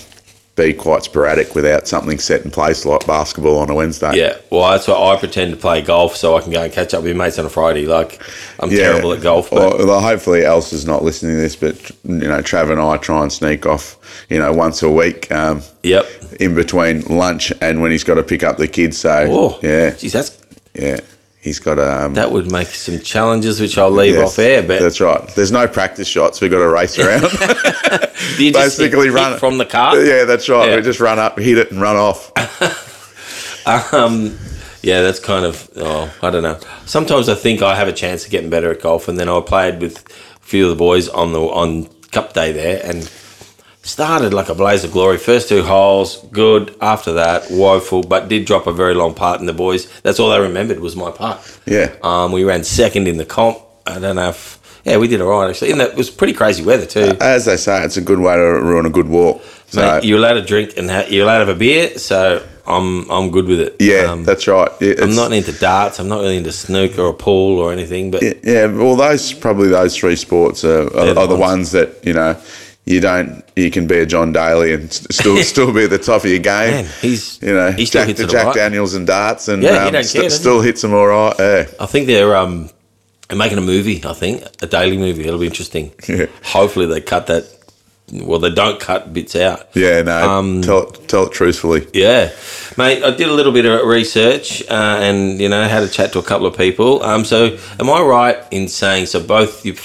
be 0.60 0.72
quite 0.72 1.02
sporadic 1.02 1.54
without 1.54 1.88
something 1.88 2.18
set 2.18 2.44
in 2.44 2.50
place 2.50 2.84
like 2.84 3.06
basketball 3.06 3.58
on 3.58 3.70
a 3.70 3.74
Wednesday. 3.74 4.16
Yeah, 4.16 4.36
well, 4.50 4.70
that's 4.70 4.88
why 4.88 4.94
I 4.94 5.16
pretend 5.16 5.52
to 5.52 5.56
play 5.56 5.82
golf 5.82 6.16
so 6.16 6.36
I 6.36 6.40
can 6.40 6.52
go 6.52 6.62
and 6.62 6.72
catch 6.72 6.94
up 6.94 7.02
with 7.02 7.16
mates 7.16 7.38
on 7.38 7.46
a 7.46 7.50
Friday. 7.50 7.86
Like, 7.86 8.22
I'm 8.58 8.70
terrible 8.70 9.12
at 9.12 9.22
golf, 9.22 9.50
but 9.50 9.78
Well, 9.78 9.86
well, 9.86 10.00
hopefully, 10.00 10.44
Elsa's 10.44 10.86
not 10.86 11.02
listening 11.02 11.36
to 11.36 11.40
this, 11.40 11.56
but 11.56 11.90
you 12.04 12.28
know, 12.28 12.40
Trav 12.40 12.70
and 12.70 12.80
I 12.80 12.96
try 12.96 13.22
and 13.22 13.32
sneak 13.32 13.66
off, 13.66 13.98
you 14.28 14.38
know, 14.38 14.52
once 14.52 14.82
a 14.82 14.90
week. 14.90 15.30
Um, 15.32 15.62
yep. 15.82 16.06
in 16.38 16.54
between 16.54 17.02
lunch 17.02 17.52
and 17.60 17.80
when 17.80 17.90
he's 17.90 18.04
got 18.04 18.14
to 18.14 18.22
pick 18.22 18.42
up 18.42 18.56
the 18.56 18.68
kids. 18.68 18.98
So 18.98 19.26
Oh, 19.30 19.58
yeah, 19.62 19.90
geez, 19.94 20.12
that's 20.12 20.38
yeah, 20.74 21.00
he's 21.40 21.58
got 21.58 21.78
a. 21.78 22.04
Um, 22.06 22.14
That 22.14 22.30
would 22.32 22.50
make 22.50 22.68
some 22.68 23.00
challenges, 23.00 23.60
which 23.60 23.76
I'll 23.78 23.90
leave 23.90 24.14
yes, 24.14 24.32
off 24.32 24.38
air. 24.38 24.62
But 24.62 24.80
that's 24.80 25.00
right. 25.00 25.26
There's 25.34 25.52
no 25.52 25.66
practice 25.68 26.08
shots. 26.08 26.40
We've 26.40 26.50
got 26.50 26.58
to 26.58 26.68
race 26.68 26.98
around. 26.98 27.22
do 27.22 27.26
you 28.44 28.52
just 28.52 28.78
basically 28.78 29.06
hit- 29.06 29.14
run 29.14 29.32
hit 29.32 29.40
from 29.40 29.58
the 29.58 29.66
car. 29.66 29.98
yeah, 30.00 30.24
that's 30.24 30.48
right. 30.48 30.68
Yeah. 30.68 30.76
We 30.76 30.82
just 30.82 31.00
run 31.00 31.18
up, 31.18 31.38
hit 31.38 31.58
it, 31.58 31.70
and 31.70 31.80
run 31.80 31.96
off. 31.96 32.32
Um, 33.66 34.38
yeah, 34.82 35.02
that's 35.02 35.20
kind 35.20 35.44
of. 35.44 35.68
Oh, 35.76 36.12
I 36.22 36.30
don't 36.30 36.42
know. 36.42 36.58
Sometimes 36.86 37.28
I 37.28 37.34
think 37.34 37.60
I 37.62 37.74
have 37.76 37.88
a 37.88 37.92
chance 37.92 38.24
of 38.24 38.30
getting 38.30 38.50
better 38.50 38.70
at 38.70 38.80
golf, 38.80 39.06
and 39.06 39.18
then 39.18 39.28
I 39.28 39.40
played 39.40 39.80
with 39.80 39.98
a 40.08 40.40
few 40.40 40.64
of 40.64 40.70
the 40.70 40.76
boys 40.76 41.08
on 41.08 41.32
the 41.32 41.40
on 41.40 41.84
Cup 42.10 42.32
Day 42.32 42.52
there, 42.52 42.80
and 42.84 43.04
started 43.90 44.32
like 44.32 44.48
a 44.48 44.54
blaze 44.54 44.84
of 44.84 44.92
glory. 44.92 45.18
First 45.18 45.48
two 45.48 45.62
holes, 45.62 46.24
good. 46.32 46.74
After 46.80 47.12
that, 47.14 47.50
woeful, 47.50 48.02
but 48.02 48.28
did 48.28 48.44
drop 48.46 48.66
a 48.66 48.72
very 48.72 48.94
long 48.94 49.14
part 49.14 49.40
in 49.40 49.46
the 49.46 49.52
boys. 49.52 49.88
That's 50.02 50.18
all 50.20 50.30
they 50.30 50.40
remembered 50.40 50.80
was 50.80 50.96
my 50.96 51.10
part. 51.10 51.38
Yeah. 51.66 51.94
Um, 52.02 52.32
we 52.32 52.44
ran 52.44 52.64
second 52.64 53.08
in 53.08 53.16
the 53.16 53.24
comp. 53.26 53.58
I 53.86 53.98
don't 53.98 54.16
know 54.16 54.30
if. 54.30 54.58
Yeah, 54.84 54.96
we 54.96 55.08
did 55.08 55.20
all 55.20 55.28
right 55.28 55.50
actually. 55.50 55.72
And 55.72 55.80
it 55.82 55.94
was 55.94 56.08
pretty 56.10 56.32
crazy 56.32 56.62
weather 56.64 56.86
too. 56.86 57.14
As 57.20 57.44
they 57.44 57.58
say, 57.58 57.84
it's 57.84 57.98
a 57.98 58.00
good 58.00 58.18
way 58.18 58.34
to 58.34 58.40
ruin 58.42 58.86
a 58.86 58.90
good 58.90 59.08
walk. 59.08 59.42
So, 59.66 59.80
Mate, 59.82 60.04
you're 60.04 60.18
allowed 60.18 60.34
to 60.34 60.42
drink 60.42 60.74
and 60.78 60.90
ha- 60.90 61.04
you're 61.08 61.24
allowed 61.24 61.40
to 61.40 61.46
have 61.46 61.56
a 61.56 61.58
beer, 61.58 61.98
so 61.98 62.42
I'm 62.66 63.08
I'm 63.10 63.30
good 63.30 63.46
with 63.46 63.60
it. 63.60 63.76
yeah, 63.78 64.10
Um, 64.10 64.24
that's 64.24 64.46
right. 64.48 64.70
Yeah, 64.80 64.94
I'm 65.02 65.14
not 65.14 65.32
into 65.32 65.52
darts. 65.52 66.00
I'm 66.00 66.08
not 66.08 66.20
really 66.20 66.38
into 66.38 66.50
snooker 66.52 67.02
or 67.02 67.12
pool 67.12 67.58
or 67.58 67.72
anything. 67.72 68.10
But 68.10 68.22
Yeah, 68.42 68.66
well, 68.66 68.96
those 68.96 69.32
probably 69.34 69.68
those 69.68 69.94
three 69.96 70.16
sports 70.16 70.64
are, 70.64 70.84
are, 70.96 71.12
the 71.14 71.20
are 71.20 71.26
the 71.26 71.36
ones. 71.36 71.40
ones 71.40 71.72
that 71.72 71.88
you 72.06 72.14
know 72.14 72.36
you 72.86 73.00
don't 73.00 73.44
you 73.56 73.70
can 73.70 73.86
be 73.86 73.98
a 73.98 74.06
John 74.06 74.32
Daly 74.32 74.72
and 74.72 74.92
still 74.92 75.42
still 75.44 75.72
be 75.72 75.84
at 75.84 75.90
the 75.90 75.98
top 75.98 76.24
of 76.24 76.30
your 76.30 76.38
game. 76.40 76.70
Man, 76.70 76.84
he's- 77.00 77.38
you 77.42 77.52
know 77.52 77.70
he 77.72 77.86
still 77.86 78.00
Jack, 78.02 78.08
hits 78.08 78.20
the 78.20 78.26
Jack 78.26 78.40
alright. 78.46 78.56
Daniels 78.56 78.94
and 78.94 79.06
darts 79.06 79.48
and 79.48 79.62
Yeah, 79.62 79.90
he 79.90 79.96
um, 79.96 80.02
st- 80.02 80.22
care, 80.22 80.30
still 80.30 80.60
hits 80.60 80.82
them 80.82 80.94
all 80.94 81.06
right. 81.06 81.34
Yeah. 81.38 81.66
I 81.78 81.86
think 81.86 82.06
they're 82.06 82.34
um 82.36 82.70
they're 83.28 83.38
making 83.38 83.58
a 83.58 83.62
movie. 83.62 84.04
I 84.04 84.12
think 84.14 84.42
a 84.60 84.66
Daly 84.66 84.98
movie. 84.98 85.24
It'll 85.24 85.38
be 85.38 85.46
interesting. 85.46 85.92
Yeah. 86.08 86.26
Hopefully 86.44 86.86
they 86.86 87.00
cut 87.00 87.26
that. 87.28 87.44
Well, 88.12 88.40
they 88.40 88.50
don't 88.50 88.80
cut 88.80 89.12
bits 89.14 89.36
out. 89.36 89.68
Yeah, 89.76 90.02
no, 90.02 90.28
Um, 90.28 90.62
tell 90.62 90.88
it, 90.88 91.06
tell 91.06 91.26
it 91.28 91.32
truthfully. 91.32 91.86
Yeah, 91.94 92.32
mate. 92.76 93.04
I 93.04 93.12
did 93.12 93.28
a 93.28 93.32
little 93.32 93.52
bit 93.52 93.66
of 93.66 93.86
research 93.86 94.62
uh, 94.68 94.98
and 95.00 95.40
you 95.40 95.48
know 95.48 95.62
had 95.68 95.84
a 95.84 95.88
chat 95.88 96.12
to 96.14 96.18
a 96.18 96.22
couple 96.24 96.46
of 96.48 96.56
people. 96.56 97.04
Um, 97.04 97.24
so 97.24 97.56
am 97.78 97.88
I 97.88 98.00
right 98.00 98.38
in 98.50 98.66
saying 98.66 99.06
so? 99.06 99.22
Both 99.22 99.64
your 99.64 99.76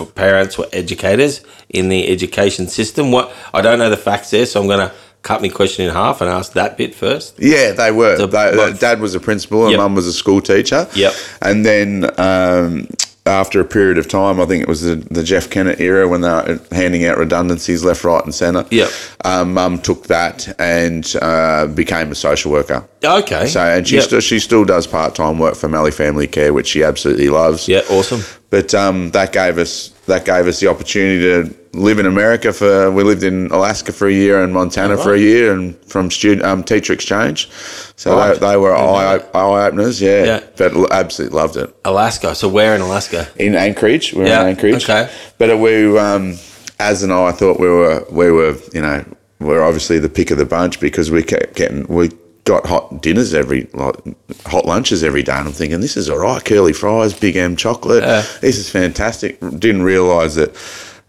f- 0.00 0.14
parents 0.14 0.56
were 0.58 0.68
educators 0.72 1.40
in 1.68 1.88
the 1.88 2.08
education 2.08 2.68
system. 2.68 3.10
What 3.12 3.32
I 3.52 3.60
don't 3.60 3.78
know 3.78 3.90
the 3.90 3.96
facts 3.96 4.30
there, 4.30 4.46
so 4.46 4.60
I'm 4.60 4.66
going 4.66 4.88
to 4.88 4.94
cut 5.22 5.40
my 5.40 5.48
question 5.48 5.86
in 5.86 5.92
half 5.94 6.20
and 6.20 6.28
ask 6.30 6.52
that 6.52 6.76
bit 6.76 6.94
first. 6.94 7.34
Yeah, 7.38 7.72
they 7.72 7.90
were. 7.90 8.16
So 8.16 8.26
They- 8.26 8.52
both. 8.54 8.78
Dad 8.80 9.00
was 9.00 9.14
a 9.14 9.20
principal 9.20 9.62
and 9.64 9.70
Yep. 9.72 9.78
Mum 9.78 9.94
was 9.94 10.06
a 10.06 10.12
school 10.12 10.40
teacher. 10.42 10.86
Yep. 10.94 11.14
And 11.40 11.64
then 11.64 12.10
um, 12.18 12.88
after 13.26 13.58
a 13.60 13.64
period 13.64 13.96
of 13.96 14.06
time, 14.06 14.38
I 14.38 14.44
think 14.44 14.62
it 14.62 14.68
was 14.68 14.82
the, 14.82 14.96
the 14.96 15.22
Jeff 15.22 15.48
Kennett 15.48 15.80
era 15.80 16.06
when 16.06 16.20
they 16.20 16.28
were 16.28 16.60
handing 16.72 17.06
out 17.06 17.16
redundancies 17.16 17.82
left, 17.82 18.04
right, 18.04 18.22
and 18.22 18.34
centre. 18.34 18.66
Yep. 18.70 18.90
Um, 19.24 19.54
Mum 19.54 19.78
took 19.80 20.08
that 20.08 20.54
and 20.60 21.10
uh, 21.22 21.66
became 21.68 22.12
a 22.12 22.14
social 22.14 22.52
worker. 22.52 22.86
Okay. 23.02 23.46
So 23.46 23.60
and 23.60 23.88
she 23.88 23.96
Yep. 23.96 24.04
still 24.04 24.20
she 24.20 24.38
still 24.38 24.64
does 24.64 24.86
part 24.86 25.14
time 25.14 25.38
work 25.38 25.54
for 25.54 25.68
Mallee 25.68 25.90
Family 25.90 26.26
Care, 26.26 26.52
which 26.52 26.66
she 26.68 26.82
absolutely 26.82 27.28
loves. 27.30 27.66
yeah, 27.66 27.80
awesome. 27.90 28.20
But 28.50 28.74
um, 28.74 29.10
that 29.12 29.32
gave 29.32 29.56
us 29.58 29.88
that 30.06 30.24
gave 30.26 30.46
us 30.46 30.60
the 30.60 30.66
opportunity 30.68 31.20
to 31.20 31.54
live 31.74 31.98
in 31.98 32.06
America 32.06 32.52
for. 32.52 32.90
We 32.90 33.02
lived 33.02 33.22
in 33.22 33.46
Alaska 33.50 33.92
for 33.92 34.06
a 34.06 34.12
year 34.12 34.42
and 34.42 34.52
Montana 34.52 34.96
for 34.96 35.14
a 35.14 35.18
year, 35.18 35.52
and 35.52 35.76
from 35.84 36.10
student 36.10 36.44
um, 36.46 36.62
teacher 36.64 36.92
exchange. 36.92 37.50
So 37.96 38.16
Right. 38.16 38.38
they, 38.38 38.48
they 38.50 38.56
were 38.56 38.74
eye, 38.74 39.16
eye 39.34 39.66
openers. 39.66 40.00
Yeah, 40.00 40.24
Yeah. 40.24 40.40
but 40.56 40.72
l- 40.74 40.92
absolutely 40.92 41.36
loved 41.36 41.56
it. 41.56 41.74
Alaska. 41.84 42.34
So 42.34 42.48
where 42.48 42.74
in 42.74 42.80
Alaska? 42.80 43.28
In 43.36 43.54
Anchorage, 43.54 44.12
we 44.12 44.20
were 44.22 44.26
Yeah, 44.28 44.42
in 44.42 44.48
Anchorage. 44.48 44.84
okay. 44.84 45.08
But 45.38 45.58
we, 45.58 45.98
um, 45.98 46.38
Az 46.80 47.02
and 47.02 47.12
I 47.12 47.32
thought 47.32 47.60
we 47.60 47.68
were 47.68 48.04
we 48.10 48.30
were 48.30 48.56
you 48.72 48.80
know 48.80 49.04
we 49.40 49.54
are 49.54 49.62
obviously 49.62 49.98
the 49.98 50.08
pick 50.08 50.30
of 50.30 50.38
the 50.38 50.46
bunch 50.46 50.80
because 50.80 51.10
we 51.10 51.22
kept 51.22 51.54
getting 51.56 51.86
we. 51.88 52.10
Got 52.46 52.66
hot 52.66 53.00
dinners 53.00 53.32
every, 53.32 53.66
like, 53.72 53.96
hot 54.44 54.66
lunches 54.66 55.02
every 55.02 55.22
day, 55.22 55.32
and 55.32 55.46
I'm 55.48 55.54
thinking 55.54 55.80
this 55.80 55.96
is 55.96 56.10
all 56.10 56.18
right. 56.18 56.44
Curly 56.44 56.74
fries, 56.74 57.14
Big 57.14 57.36
M 57.36 57.56
chocolate. 57.56 58.02
Yeah. 58.04 58.22
This 58.42 58.58
is 58.58 58.68
fantastic. 58.68 59.40
Didn't 59.40 59.80
realise 59.82 60.34
that 60.34 60.54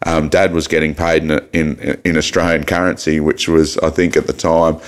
um, 0.05 0.29
Dad 0.29 0.53
was 0.53 0.67
getting 0.67 0.95
paid 0.95 1.23
in, 1.23 1.31
in 1.53 1.99
in 2.05 2.17
Australian 2.17 2.63
currency, 2.63 3.19
which 3.19 3.47
was 3.47 3.77
I 3.79 3.89
think 3.89 4.15
at 4.15 4.27
the 4.27 4.33
time 4.33 4.79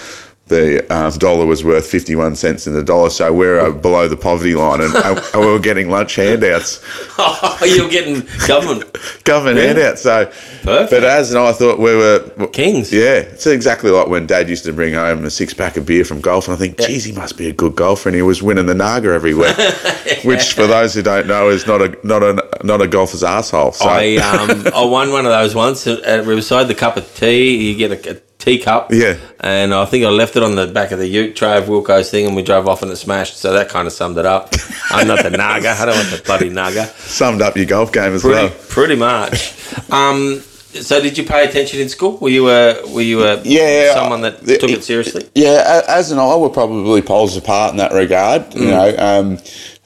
the 0.48 0.86
um, 0.94 1.12
dollar 1.18 1.46
was 1.46 1.64
worth 1.64 1.86
51 1.88 2.36
cents 2.36 2.68
in 2.68 2.74
the 2.74 2.84
dollar. 2.84 3.10
So 3.10 3.34
we're 3.34 3.60
uh, 3.60 3.72
below 3.72 4.08
the 4.08 4.18
poverty 4.18 4.56
line, 4.56 4.82
and, 4.82 4.94
and 4.96 5.22
we 5.42 5.46
were 5.48 5.60
getting 5.60 5.90
lunch 5.90 6.16
handouts 6.16 6.84
Oh, 7.20 7.58
you're 7.66 7.90
getting 7.90 8.28
government 8.48 8.98
government 9.24 9.58
Yeah. 9.58 9.64
handout. 9.68 10.00
So, 10.00 10.26
Perfect. 10.64 10.92
but 10.92 11.04
Az 11.04 11.32
and 11.32 11.40
I 11.40 11.52
thought 11.52 11.80
we 11.80 11.96
were 11.96 12.20
Kings. 12.54 12.92
Yeah, 12.94 13.20
it's 13.20 13.46
exactly 13.48 13.92
like 13.92 14.08
when 14.08 14.26
Dad 14.28 14.50
used 14.50 14.64
to 14.66 14.74
bring 14.74 14.94
home 14.94 15.26
a 15.26 15.30
six 15.30 15.54
pack 15.54 15.78
of 15.78 15.86
beer 15.86 16.06
from 16.06 16.22
golf, 16.22 16.48
and 16.48 16.56
I 16.56 16.58
think, 16.60 16.78
geez, 16.78 17.04
he 17.04 17.12
must 17.12 17.38
be 17.38 17.48
a 17.48 17.54
good 17.54 17.76
golfer, 17.76 18.10
and 18.10 18.16
he 18.16 18.22
was 18.22 18.42
winning 18.42 18.66
the 18.68 18.76
Naga 18.76 19.10
every 19.14 19.34
week. 19.34 19.56
Which, 20.24 20.54
for 20.54 20.68
those 20.68 20.94
who 20.94 21.02
don't 21.02 21.28
know, 21.28 21.50
is 21.50 21.68
not 21.68 21.82
a 21.82 21.98
not 22.04 22.24
a 22.24 22.48
not 22.64 22.82
a 22.82 22.88
golfer's 22.88 23.24
asshole. 23.24 23.72
So 23.74 23.86
I 23.88 24.16
um 24.18 24.68
I 24.74 24.84
won 24.86 25.12
one 25.12 25.26
of 25.26 25.32
those 25.32 25.54
once 25.56 25.86
at 25.88 26.00
at 26.02 26.26
Riverside. 26.26 26.68
The 26.68 26.76
cup 26.76 26.98
of 26.98 27.14
tea, 27.16 27.70
you 27.72 27.76
get 27.78 27.92
a, 28.08 28.12
a 28.12 28.16
teacup. 28.48 28.92
Yeah. 28.92 29.18
And 29.40 29.74
I 29.74 29.86
think 29.86 30.06
I 30.06 30.10
left 30.10 30.36
it 30.36 30.44
on 30.44 30.56
the 30.56 30.68
back 30.68 30.92
of 30.92 31.00
the 31.00 31.08
Ute 31.08 31.36
tray 31.36 31.58
of 31.58 31.66
Wilco's 31.66 32.10
thing, 32.10 32.26
and 32.26 32.36
we 32.36 32.42
drove 32.44 32.68
off 32.68 32.82
and 32.82 32.92
it 32.92 32.96
smashed. 32.96 33.38
So 33.38 33.54
that 33.54 33.70
kind 33.70 33.88
of 33.88 33.94
summed 33.94 34.18
it 34.18 34.26
up. 34.26 34.54
I'm 34.90 35.08
not 35.08 35.22
the 35.24 35.30
Naga. 35.32 35.70
I 35.72 35.86
don't 35.86 35.96
want 35.96 36.10
the 36.12 36.22
bloody 36.26 36.50
Naga. 36.50 36.86
summed 36.98 37.42
up 37.42 37.58
your 37.58 37.66
golf 37.66 37.92
game 37.92 38.14
as 38.14 38.22
Pretty, 38.22 38.36
well. 38.48 38.56
pretty 38.70 38.96
much. 38.96 39.92
Um. 39.92 40.42
So 40.74 41.02
did 41.02 41.18
you 41.18 41.24
pay 41.24 41.48
attention 41.48 41.80
in 41.80 41.90
school? 41.90 42.18
Were 42.18 42.30
you 42.30 42.50
a 42.50 42.86
were 42.94 43.02
you 43.02 43.24
a 43.24 43.42
Yeah, 43.44 43.94
someone 43.96 44.22
that 44.22 44.46
took 44.46 44.70
it 44.70 44.84
seriously? 44.84 45.28
Yeah, 45.34 45.82
Az 45.88 46.12
and 46.12 46.20
I 46.20 46.36
were 46.36 46.50
probably 46.50 47.02
poles 47.02 47.36
apart 47.36 47.72
in 47.72 47.78
that 47.78 47.94
regard. 47.94 48.52
Mm. 48.52 48.60
You 48.60 48.68
know, 48.68 48.96
um, 48.98 49.40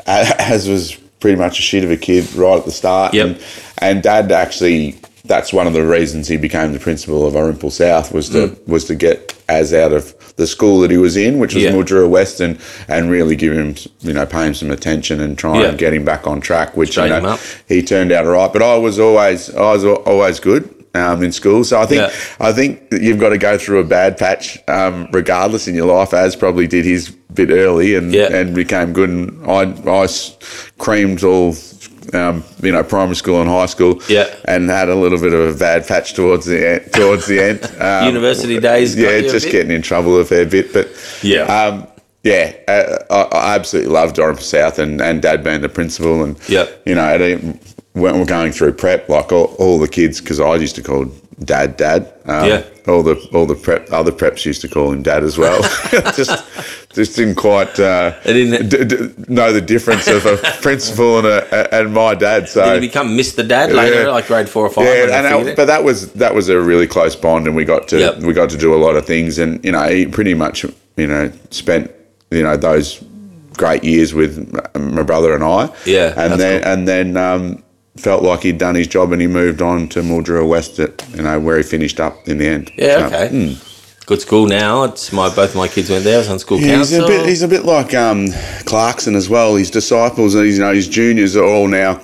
Az 0.06 0.68
was 0.68 0.96
pretty 1.22 1.38
much 1.38 1.60
a 1.60 1.62
shit 1.62 1.84
of 1.86 1.92
a 1.92 1.98
kid 1.98 2.34
right 2.34 2.58
at 2.58 2.66
the 2.66 2.72
start. 2.72 3.14
Yep. 3.14 3.26
And, 3.28 3.44
and 3.78 4.04
Dad 4.04 4.32
actually, 4.34 5.00
that's 5.34 5.52
one 5.54 5.66
of 5.66 5.74
the 5.74 5.86
reasons 5.98 6.28
he 6.28 6.38
became 6.48 6.74
the 6.74 6.80
principal 6.80 7.26
of 7.26 7.34
Irymple 7.42 7.72
South 7.72 8.08
was 8.14 8.28
to 8.30 8.42
was 8.68 8.84
to 8.86 8.96
get 8.96 9.34
Az 9.48 9.74
out 9.74 9.94
of 10.00 10.04
the 10.36 10.46
school 10.48 10.76
that 10.82 10.92
he 10.92 10.98
was 11.08 11.16
in, 11.16 11.40
which 11.40 11.54
was 11.56 11.64
Mm. 11.64 11.68
Yeah. 11.68 11.76
Mildura 11.76 12.10
West, 12.18 12.40
and, 12.42 12.58
really 13.18 13.36
give 13.44 13.54
him, 13.54 13.76
you 14.02 14.14
know, 14.14 14.26
pay 14.26 14.46
him 14.48 14.54
some 14.62 14.72
attention 14.72 15.20
and 15.22 15.38
try 15.38 15.56
Yeah. 15.62 15.70
and 15.70 15.78
get 15.78 15.94
him 15.94 16.04
back 16.06 16.24
on 16.32 16.42
track. 16.42 16.76
Which 16.76 16.98
you 16.98 17.08
know, 17.08 17.38
he 17.68 17.82
turned 17.94 18.12
out 18.12 18.26
all 18.28 18.34
right. 18.34 18.52
But 18.56 18.62
I 18.62 18.76
was 18.88 19.00
always 19.00 19.42
I 19.56 19.72
was 19.76 19.86
always 19.86 20.40
good. 20.40 20.64
Um, 20.94 21.24
in 21.24 21.32
school, 21.32 21.64
so 21.64 21.80
I 21.80 21.86
think 21.86 22.02
Yeah. 22.02 22.12
I 22.50 22.52
think 22.52 22.82
you've 22.92 23.18
got 23.26 23.30
to 23.30 23.38
go 23.38 23.58
through 23.58 23.80
a 23.80 23.86
bad 24.00 24.18
patch, 24.18 24.60
um, 24.68 25.08
regardless 25.14 25.66
in 25.70 25.74
your 25.74 25.86
life. 25.98 26.14
Az 26.14 26.36
probably 26.36 26.68
did 26.68 26.84
his 26.84 27.04
bit 27.34 27.50
early, 27.50 27.96
and 27.96 28.14
Yeah. 28.14 28.28
and 28.38 28.54
became 28.54 28.92
good. 28.92 29.10
And 29.10 29.30
I 29.48 29.62
creamed 30.78 31.24
all, 31.24 31.56
um, 32.14 32.44
you 32.62 32.72
know, 32.72 32.84
primary 32.84 33.16
school 33.16 33.42
and 33.42 33.50
high 33.50 33.66
school. 33.68 34.02
Yeah. 34.10 34.34
and 34.46 34.70
had 34.70 34.90
a 34.90 34.96
little 34.96 35.20
bit 35.20 35.34
of 35.34 35.56
a 35.56 35.58
bad 35.58 35.88
patch 35.88 36.14
towards 36.14 36.46
the 36.46 36.68
end, 36.74 36.94
towards 36.94 37.28
the 37.28 37.42
end. 37.42 37.60
Um, 37.82 38.06
University 38.08 38.60
days 38.60 38.96
Yeah, 38.96 39.22
just 39.22 39.50
getting 39.52 39.72
in 39.72 39.82
trouble 39.82 40.20
a 40.20 40.26
fair 40.26 40.46
bit, 40.46 40.72
but 40.74 40.88
Yeah. 41.24 41.44
um, 41.44 41.88
yeah, 42.24 42.54
uh, 42.68 42.98
I, 43.10 43.22
I 43.38 43.56
absolutely 43.56 43.92
loved 43.92 44.18
Irymple 44.18 44.42
South 44.42 44.78
and, 44.80 45.02
and 45.02 45.22
Dad 45.22 45.44
being 45.44 45.62
the 45.62 45.70
principal, 45.70 46.24
and 46.24 46.38
Yep. 46.50 46.84
you 46.86 46.94
know, 46.96 47.18
when 47.94 48.20
we're 48.20 48.26
going 48.26 48.52
through 48.52 48.74
prep, 48.74 49.10
like 49.10 49.32
all, 49.32 49.56
all 49.58 49.80
the 49.80 49.88
kids, 49.88 50.22
because 50.22 50.40
I 50.40 50.56
used 50.56 50.76
to 50.76 50.84
call 50.84 51.06
Dad 51.44 51.78
Dad. 51.78 52.14
Um, 52.26 52.48
Yeah. 52.48 52.64
All 52.88 53.04
the 53.04 53.16
all 53.34 53.46
the 53.46 53.56
prep 53.56 53.92
other 53.92 54.12
preps 54.12 54.44
used 54.46 54.62
to 54.62 54.68
call 54.68 54.92
him 54.92 55.04
Dad 55.04 55.24
as 55.24 55.38
well. 55.38 55.62
just 56.16 56.32
just 56.94 57.16
didn't 57.16 57.36
quite 57.36 57.80
uh, 57.80 58.20
didn't- 58.24 58.70
d- 58.70 58.84
d- 58.86 59.14
know 59.28 59.54
the 59.54 59.62
difference 59.62 60.08
of 60.08 60.26
a 60.26 60.38
principal 60.62 61.20
and 61.20 61.28
a, 61.28 61.76
and 61.76 61.94
my 61.94 62.16
dad. 62.16 62.50
So 62.50 62.66
Did 62.66 62.82
you 62.84 62.90
become 62.90 63.16
Mr. 63.18 63.48
Dad 63.48 63.72
later, 63.72 64.04
Yeah. 64.04 64.10
like 64.10 64.26
grade 64.28 64.50
four 64.50 64.66
or 64.66 64.70
five? 64.72 64.86
yeah, 64.86 65.18
and 65.20 65.28
I, 65.28 65.54
but 65.56 65.66
that 65.66 65.84
was 65.84 66.12
that 66.14 66.34
was 66.34 66.50
a 66.50 66.60
really 66.60 66.88
close 66.88 67.16
bond, 67.16 67.46
and 67.48 67.56
we 67.56 67.66
got 67.66 67.88
to 67.90 68.00
Yep. 68.00 68.18
we 68.20 68.34
got 68.34 68.50
to 68.50 68.58
do 68.58 68.74
a 68.74 68.80
lot 68.84 68.96
of 68.96 69.06
things, 69.06 69.38
and 69.38 69.64
you 69.64 69.72
know, 69.72 69.88
he 69.88 70.08
pretty 70.08 70.34
much 70.34 70.66
you 70.98 71.08
know 71.08 71.32
spent 71.52 71.92
you 72.32 72.42
know 72.42 72.58
those 72.58 73.04
great 73.58 73.84
years 73.84 74.12
with 74.14 74.52
my 74.76 75.04
brother 75.04 75.36
and 75.36 75.44
I. 75.44 75.70
Yeah, 75.86 76.08
and 76.18 76.32
that's 76.32 76.38
then 76.38 76.62
cool. 76.64 76.72
and 76.72 76.88
then 76.88 77.18
um, 77.18 77.64
felt 77.98 78.24
like 78.24 78.44
he'd 78.44 78.58
done 78.58 78.76
his 78.76 78.88
job, 78.88 79.12
and 79.12 79.22
he 79.22 79.28
moved 79.28 79.62
on 79.62 79.88
to 79.90 80.02
Mildura 80.02 80.48
West, 80.48 80.80
at, 80.80 81.08
you 81.16 81.24
know, 81.24 81.40
where 81.40 81.58
he 81.58 81.64
finished 81.64 82.00
up 82.00 82.28
in 82.28 82.38
the 82.38 82.48
end. 82.48 82.72
Yeah, 82.78 83.10
So, 83.10 83.16
okay. 83.16 83.30
hmm. 83.58 83.68
Good 84.08 84.22
school 84.22 84.48
now. 84.48 84.84
It's 84.84 85.14
my 85.14 85.34
both 85.34 85.56
my 85.56 85.68
kids 85.68 85.90
went 85.90 86.04
there. 86.04 86.16
I 86.16 86.18
was 86.20 86.30
on 86.30 86.40
school 86.40 86.60
Yeah, 86.60 86.78
he's 86.80 86.92
a 86.94 87.06
bit. 87.06 87.26
He's 87.28 87.44
a 87.44 87.48
bit 87.48 87.64
like 87.66 87.94
um, 87.94 88.28
Clarkson 88.66 89.16
as 89.16 89.30
well. 89.30 89.56
His 89.56 89.70
disciples, 89.72 90.36
and 90.36 90.46
his, 90.46 90.58
you 90.58 90.64
know, 90.64 90.74
his 90.74 90.88
juniors 90.90 91.36
are 91.38 91.46
all 91.46 91.68
now, 91.68 92.02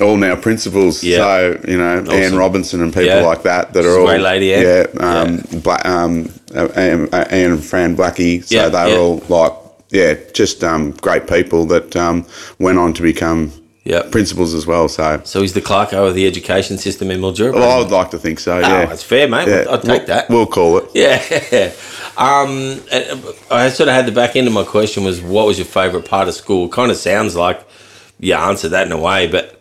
all 0.00 0.16
now 0.16 0.36
principals. 0.36 1.02
Yeah. 1.02 1.18
So 1.18 1.60
you 1.68 1.76
know, 1.76 2.04
Anne 2.10 2.36
Robinson 2.36 2.80
and 2.82 2.94
people 2.94 3.08
Yeah. 3.08 3.26
like 3.26 3.42
that 3.42 3.74
that 3.74 3.82
She's 3.82 3.92
are 3.92 3.98
all 4.00 4.06
great 4.06 4.22
lady, 4.22 4.54
Anne. 4.54 4.86
Yeah. 4.94 5.00
Um, 5.06 5.60
Bla- 5.60 5.82
um, 5.84 6.32
uh, 6.54 6.68
Anne, 6.76 7.08
uh, 7.12 7.26
Anne 7.30 7.50
and 7.52 7.64
Fran 7.64 7.96
Blackie. 7.96 8.44
So 8.44 8.54
Yeah, 8.54 8.68
they're 8.68 8.88
yeah. 8.90 8.96
all 8.98 9.22
like 9.28 9.52
yeah, 9.90 10.14
just 10.32 10.62
um, 10.64 10.92
great 10.92 11.26
people 11.26 11.66
that 11.66 11.94
um, 11.96 12.24
went 12.60 12.78
on 12.78 12.94
to 12.94 13.02
become 13.02 13.52
Yep. 13.90 14.10
principals 14.12 14.54
as 14.54 14.66
well. 14.66 14.88
So, 14.88 15.20
So 15.24 15.40
he's 15.42 15.52
the 15.52 15.60
Clarko 15.60 16.08
of 16.08 16.14
the 16.14 16.26
education 16.26 16.78
system 16.78 17.10
in 17.10 17.20
Mildura. 17.20 17.52
well, 17.54 17.70
I 17.70 17.78
would 17.82 17.90
like 17.90 18.10
to 18.12 18.18
think 18.18 18.38
so. 18.40 18.56
Oh, 18.56 18.60
Yeah, 18.60 18.92
it's 18.92 19.02
fair, 19.02 19.26
mate. 19.28 19.48
Yeah. 19.48 19.64
I'd 19.70 19.82
take 19.82 19.88
We'll- 19.98 20.06
that. 20.06 20.30
We'll 20.30 20.46
call 20.46 20.78
it. 20.78 20.84
Yeah. 20.94 21.72
Um, 22.18 22.80
I 23.50 23.70
sort 23.70 23.88
of 23.88 23.94
had 23.94 24.04
the 24.04 24.12
back 24.12 24.36
end 24.36 24.46
of 24.46 24.52
my 24.52 24.64
question 24.64 25.04
was, 25.04 25.22
what 25.22 25.46
was 25.46 25.56
your 25.58 25.64
favourite 25.64 26.04
part 26.06 26.28
of 26.28 26.34
school? 26.34 26.68
Kind 26.68 26.90
of 26.90 26.98
sounds 26.98 27.34
like 27.34 27.64
you 28.18 28.34
answered 28.34 28.70
that 28.70 28.86
in 28.86 28.92
a 28.92 28.98
way, 29.00 29.26
but 29.26 29.58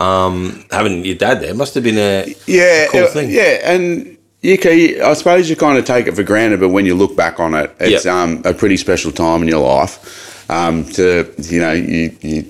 um, 0.00 0.64
having 0.72 1.04
your 1.04 1.14
dad 1.14 1.40
there 1.40 1.54
must 1.54 1.74
have 1.74 1.84
been 1.84 1.98
a, 1.98 2.34
yeah, 2.46 2.86
a 2.86 2.88
cool 2.88 3.04
uh, 3.04 3.06
thing. 3.08 3.30
Yeah, 3.30 3.60
and 3.62 4.16
you 4.40 4.58
can, 4.58 5.00
I 5.02 5.12
suppose 5.14 5.48
you 5.48 5.54
kind 5.54 5.78
of 5.78 5.84
take 5.84 6.08
it 6.08 6.16
for 6.16 6.24
granted, 6.24 6.58
but 6.58 6.70
when 6.70 6.84
you 6.84 6.96
look 6.96 7.14
back 7.14 7.38
on 7.38 7.54
it, 7.54 7.70
it's 7.78 8.04
Yep. 8.06 8.12
um, 8.14 8.42
a 8.44 8.54
pretty 8.54 8.76
special 8.78 9.12
time 9.12 9.42
in 9.42 9.48
your 9.48 9.60
life. 9.62 10.50
Um, 10.50 10.84
to 10.94 11.32
you 11.38 11.60
know, 11.60 11.72
you, 11.72 12.16
you 12.22 12.42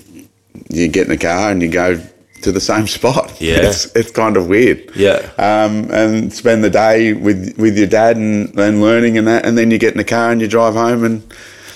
you 0.71 0.87
get 0.87 1.03
in 1.03 1.09
the 1.09 1.17
car 1.17 1.51
and 1.51 1.61
you 1.61 1.69
go 1.69 2.01
to 2.41 2.51
the 2.51 2.61
same 2.61 2.87
spot. 2.87 3.31
Yeah. 3.41 3.67
it's, 3.69 3.85
it's 3.95 4.11
kind 4.11 4.35
of 4.37 4.47
weird. 4.47 4.89
Yeah. 4.95 5.19
um, 5.37 5.89
and 5.91 6.31
spend 6.33 6.63
the 6.63 6.69
day 6.69 7.13
with 7.13 7.55
with 7.57 7.77
your 7.77 7.87
dad 7.87 8.17
and, 8.17 8.57
and 8.59 8.81
learning 8.81 9.17
and 9.17 9.27
that, 9.27 9.45
and 9.45 9.57
then 9.57 9.69
you 9.71 9.77
get 9.77 9.91
in 9.93 9.97
the 9.97 10.03
car 10.03 10.31
and 10.31 10.41
you 10.41 10.47
drive 10.47 10.73
home 10.73 11.03
and. 11.03 11.33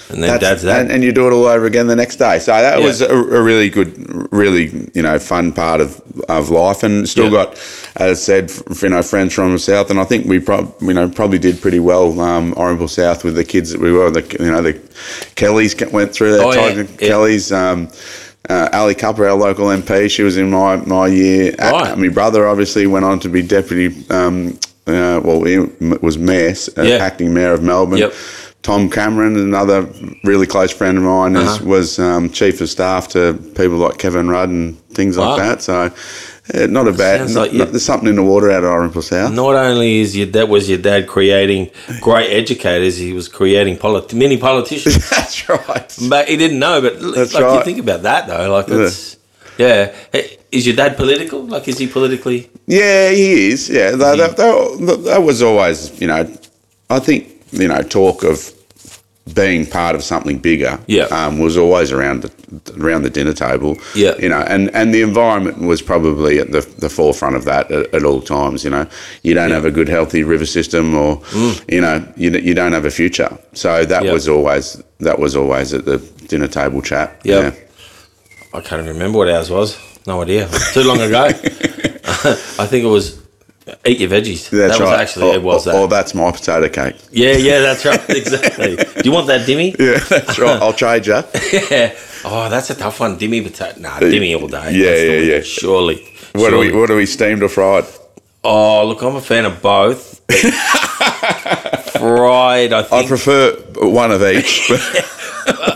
And 0.07 0.21
then 0.21 0.39
dad's 0.39 0.61
that. 0.61 0.81
And, 0.81 0.91
and 0.91 1.03
you 1.03 1.11
do 1.11 1.25
it 1.27 1.31
all 1.33 1.45
over 1.45 1.65
again 1.65 1.87
the 1.87 1.95
next 1.95 2.17
day. 2.17 2.37
So 2.37 2.51
that 2.51 2.77
Yeah. 2.77 2.85
was 2.85 3.01
a, 3.01 3.09
a 3.11 3.41
really 3.41 3.71
good, 3.71 3.91
really 4.31 4.65
you 4.93 5.01
know 5.01 5.17
fun 5.17 5.51
part 5.51 5.81
of, 5.81 5.99
of 6.29 6.51
life, 6.51 6.83
and 6.83 7.09
still 7.09 7.23
Yeah. 7.25 7.45
got, 7.45 7.53
as 7.95 8.11
I 8.11 8.13
said, 8.13 8.51
f- 8.51 8.83
you 8.83 8.89
know 8.89 9.01
friends 9.01 9.33
from 9.33 9.53
the 9.53 9.57
south, 9.57 9.89
and 9.89 9.99
I 9.99 10.03
think 10.03 10.27
we 10.27 10.37
prob- 10.39 10.75
you 10.79 10.93
know 10.93 11.09
probably 11.09 11.39
did 11.39 11.59
pretty 11.59 11.79
well 11.79 12.21
um, 12.21 12.53
Irymple 12.53 12.87
South 12.87 13.23
with 13.23 13.33
the 13.35 13.43
kids 13.43 13.71
that 13.71 13.81
we 13.81 13.91
were. 13.91 14.11
The 14.11 14.21
you 14.39 14.51
know 14.51 14.61
the 14.61 14.79
Kellys 15.35 15.73
went 15.91 16.13
through 16.13 16.33
that 16.33 16.45
Oh. 16.45 16.51
Tiger 16.53 16.83
Yeah. 16.83 17.07
Kellys. 17.09 17.51
Um, 17.51 17.89
uh, 18.49 18.69
Ali 18.73 18.95
Cupper, 18.95 19.29
our 19.29 19.33
local 19.37 19.67
MP, 19.67 20.09
she 20.09 20.23
was 20.23 20.37
in 20.37 20.49
my, 20.51 20.75
my 20.77 21.07
year. 21.07 21.55
Right. 21.59 21.97
my 21.97 22.09
brother 22.09 22.47
obviously 22.47 22.87
went 22.87 23.05
on 23.05 23.19
to 23.21 23.29
be 23.29 23.41
deputy, 23.41 23.87
um, 24.09 24.57
uh, 24.87 25.19
well, 25.23 25.43
he 25.43 25.57
was 26.01 26.17
mayor, 26.17 26.53
uh, 26.77 26.81
Yeah. 26.83 26.95
acting 26.97 27.33
mayor 27.33 27.53
of 27.53 27.63
Melbourne. 27.63 27.99
Yep. 27.99 28.13
Tom 28.61 28.89
Cameron, 28.89 29.35
another 29.37 29.87
really 30.23 30.47
close 30.47 30.71
friend 30.71 30.97
of 30.97 31.03
mine, 31.03 31.35
Uh-huh. 31.35 31.63
was 31.65 31.99
um, 31.99 32.29
chief 32.31 32.61
of 32.61 32.69
staff 32.69 33.07
to 33.09 33.33
people 33.55 33.77
like 33.77 33.97
Kevin 33.99 34.27
Rudd 34.27 34.49
and 34.49 34.75
things 34.89 35.17
Wow. 35.17 35.29
like 35.31 35.37
that. 35.43 35.61
So, 35.61 35.91
Uh, 36.53 36.67
not 36.67 36.87
a 36.87 36.93
bad. 36.93 37.21
Not- 37.21 37.29
like 37.35 37.53
you- 37.53 37.57
not- 37.59 37.71
there's 37.71 37.83
something 37.85 38.07
in 38.09 38.15
the 38.17 38.23
water 38.23 38.51
out 38.51 38.63
of 38.63 38.69
Irymple 38.69 39.03
South. 39.03 39.33
Not 39.33 39.55
only 39.55 39.99
is 39.99 40.15
your 40.15 40.27
that 40.27 40.47
was 40.47 40.69
your 40.69 40.77
dad 40.77 41.07
creating 41.07 41.71
great 42.01 42.29
educators, 42.31 42.97
he 42.97 43.13
was 43.13 43.27
creating 43.27 43.77
polit- 43.77 44.13
many 44.13 44.37
politicians. 44.37 45.09
That's 45.09 45.49
right. 45.49 45.97
but 46.09 46.27
he 46.29 46.37
didn't 46.37 46.59
know. 46.59 46.81
But 46.81 46.99
That's 47.15 47.33
like 47.33 47.41
you 47.41 47.47
right. 47.47 47.65
think 47.65 47.79
about 47.79 48.03
that 48.03 48.27
though, 48.27 48.51
like 48.51 48.67
that's 48.67 49.17
yeah. 49.57 49.93
Hey, 50.11 50.37
Is 50.51 50.65
your 50.67 50.75
dad 50.75 50.95
political? 50.97 51.41
Like, 51.43 51.67
is 51.67 51.77
he 51.79 51.87
politically? 51.87 52.49
Yeah, 52.67 53.09
he 53.09 53.49
is. 53.51 53.67
Yeah, 53.69 53.91
that, 53.91 54.15
he- 54.15 54.21
that, 54.21 54.37
that, 54.37 55.03
that 55.05 55.23
was 55.23 55.41
always, 55.41 55.99
you 55.99 56.07
know, 56.07 56.27
I 56.89 56.99
think, 56.99 57.41
you 57.51 57.67
know, 57.67 57.81
talk 57.81 58.23
of 58.23 58.51
being 59.33 59.65
part 59.65 59.95
of 59.95 60.03
something 60.03 60.37
bigger 60.37 60.79
Yeah. 60.85 61.05
um, 61.05 61.39
was 61.39 61.57
always 61.57 61.91
around 61.91 62.21
the, 62.21 62.31
around 62.79 63.01
the 63.03 63.09
dinner 63.09 63.33
table. 63.33 63.75
Yeah. 63.95 64.15
You 64.19 64.29
know, 64.29 64.41
and, 64.41 64.69
and 64.75 64.93
the 64.93 65.01
environment 65.01 65.57
was 65.59 65.81
probably 65.81 66.37
at 66.39 66.51
the, 66.51 66.61
the 66.77 66.89
forefront 66.89 67.35
of 67.35 67.43
that 67.45 67.71
at, 67.71 67.91
at 67.93 68.03
all 68.03 68.21
times. 68.21 68.63
You 68.63 68.69
know, 68.69 68.85
you 69.23 69.33
don't 69.33 69.49
have 69.49 69.65
a 69.65 69.71
good, 69.71 69.89
healthy 69.89 70.23
river 70.23 70.45
system 70.45 70.93
or, 70.93 71.21
you 71.67 71.81
know, 71.81 72.07
you, 72.15 72.29
you 72.31 72.53
don't 72.53 72.73
have 72.73 72.85
a 72.85 72.91
future. 72.91 73.35
So 73.53 73.83
that 73.83 74.03
Mm. 74.03 74.05
Yeah. 74.05 74.13
was 74.13 74.27
always, 74.27 74.83
that 74.99 75.17
was 75.17 75.35
always 75.35 75.73
at 75.73 75.85
the 75.85 75.97
dinner 76.27 76.47
table 76.47 76.81
chat. 76.83 77.19
Yeah. 77.23 77.39
Yeah. 77.39 77.53
I 78.53 78.61
can't 78.61 78.81
even 78.83 78.93
remember 78.93 79.17
what 79.17 79.29
ours 79.29 79.49
was. 79.49 79.75
No 80.05 80.21
idea. 80.21 80.47
Too 80.73 80.83
long 80.83 81.01
ago. 81.01 81.25
I 82.05 82.67
think 82.67 82.83
it 82.85 82.89
was 82.89 83.19
eat 83.85 83.99
your 83.99 84.09
veggies. 84.09 84.49
That's 84.49 84.77
that 84.77 84.79
was 84.79 84.79
right. 84.81 84.99
actually 85.01 85.27
or, 85.31 85.35
it 85.35 85.37
oh, 85.37 85.41
was 85.41 85.67
or- 85.67 85.71
that. 85.73 85.79
or 85.79 85.87
that's 85.87 86.13
my 86.13 86.31
potato 86.31 86.69
cake. 86.69 86.95
yeah, 87.11 87.31
yeah, 87.33 87.59
that's 87.59 87.85
right. 87.89 88.09
Exactly. 88.09 88.75
Do 88.75 89.01
you 89.03 89.11
want 89.11 89.27
that 89.27 89.47
dimmy? 89.47 89.75
Yeah, 89.79 89.99
that's 89.99 90.37
right. 90.39 90.61
I'll 90.61 90.73
trade 90.73 91.05
you. 91.07 91.21
Yeah. 91.71 91.95
Oh, 92.27 92.49
that's 92.49 92.69
a 92.71 92.75
tough 92.75 92.99
one. 92.99 93.17
Dimmy 93.19 93.43
potato. 93.43 93.79
Nah, 93.79 93.99
dimmy 93.99 94.39
all 94.39 94.47
day. 94.47 94.71
Yeah, 94.73 94.85
That's 94.89 95.01
yeah, 95.03 95.17
one. 95.17 95.27
yeah. 95.29 95.41
Surely. 95.41 96.07
What 96.33 96.53
are 96.53 96.57
we? 96.57 96.71
What 96.71 96.89
are 96.89 96.95
we? 96.95 97.05
Steamed 97.05 97.43
or 97.43 97.49
fried? 97.49 97.85
Oh, 98.43 98.85
look, 98.87 99.01
I'm 99.03 99.15
a 99.15 99.21
fan 99.21 99.45
of 99.45 99.61
both. 99.61 100.21
Fried, 101.95 102.73
I 102.73 102.85
I 102.91 103.05
prefer 103.07 103.55
one 103.77 104.11
of 104.11 104.21
each. 104.23 104.69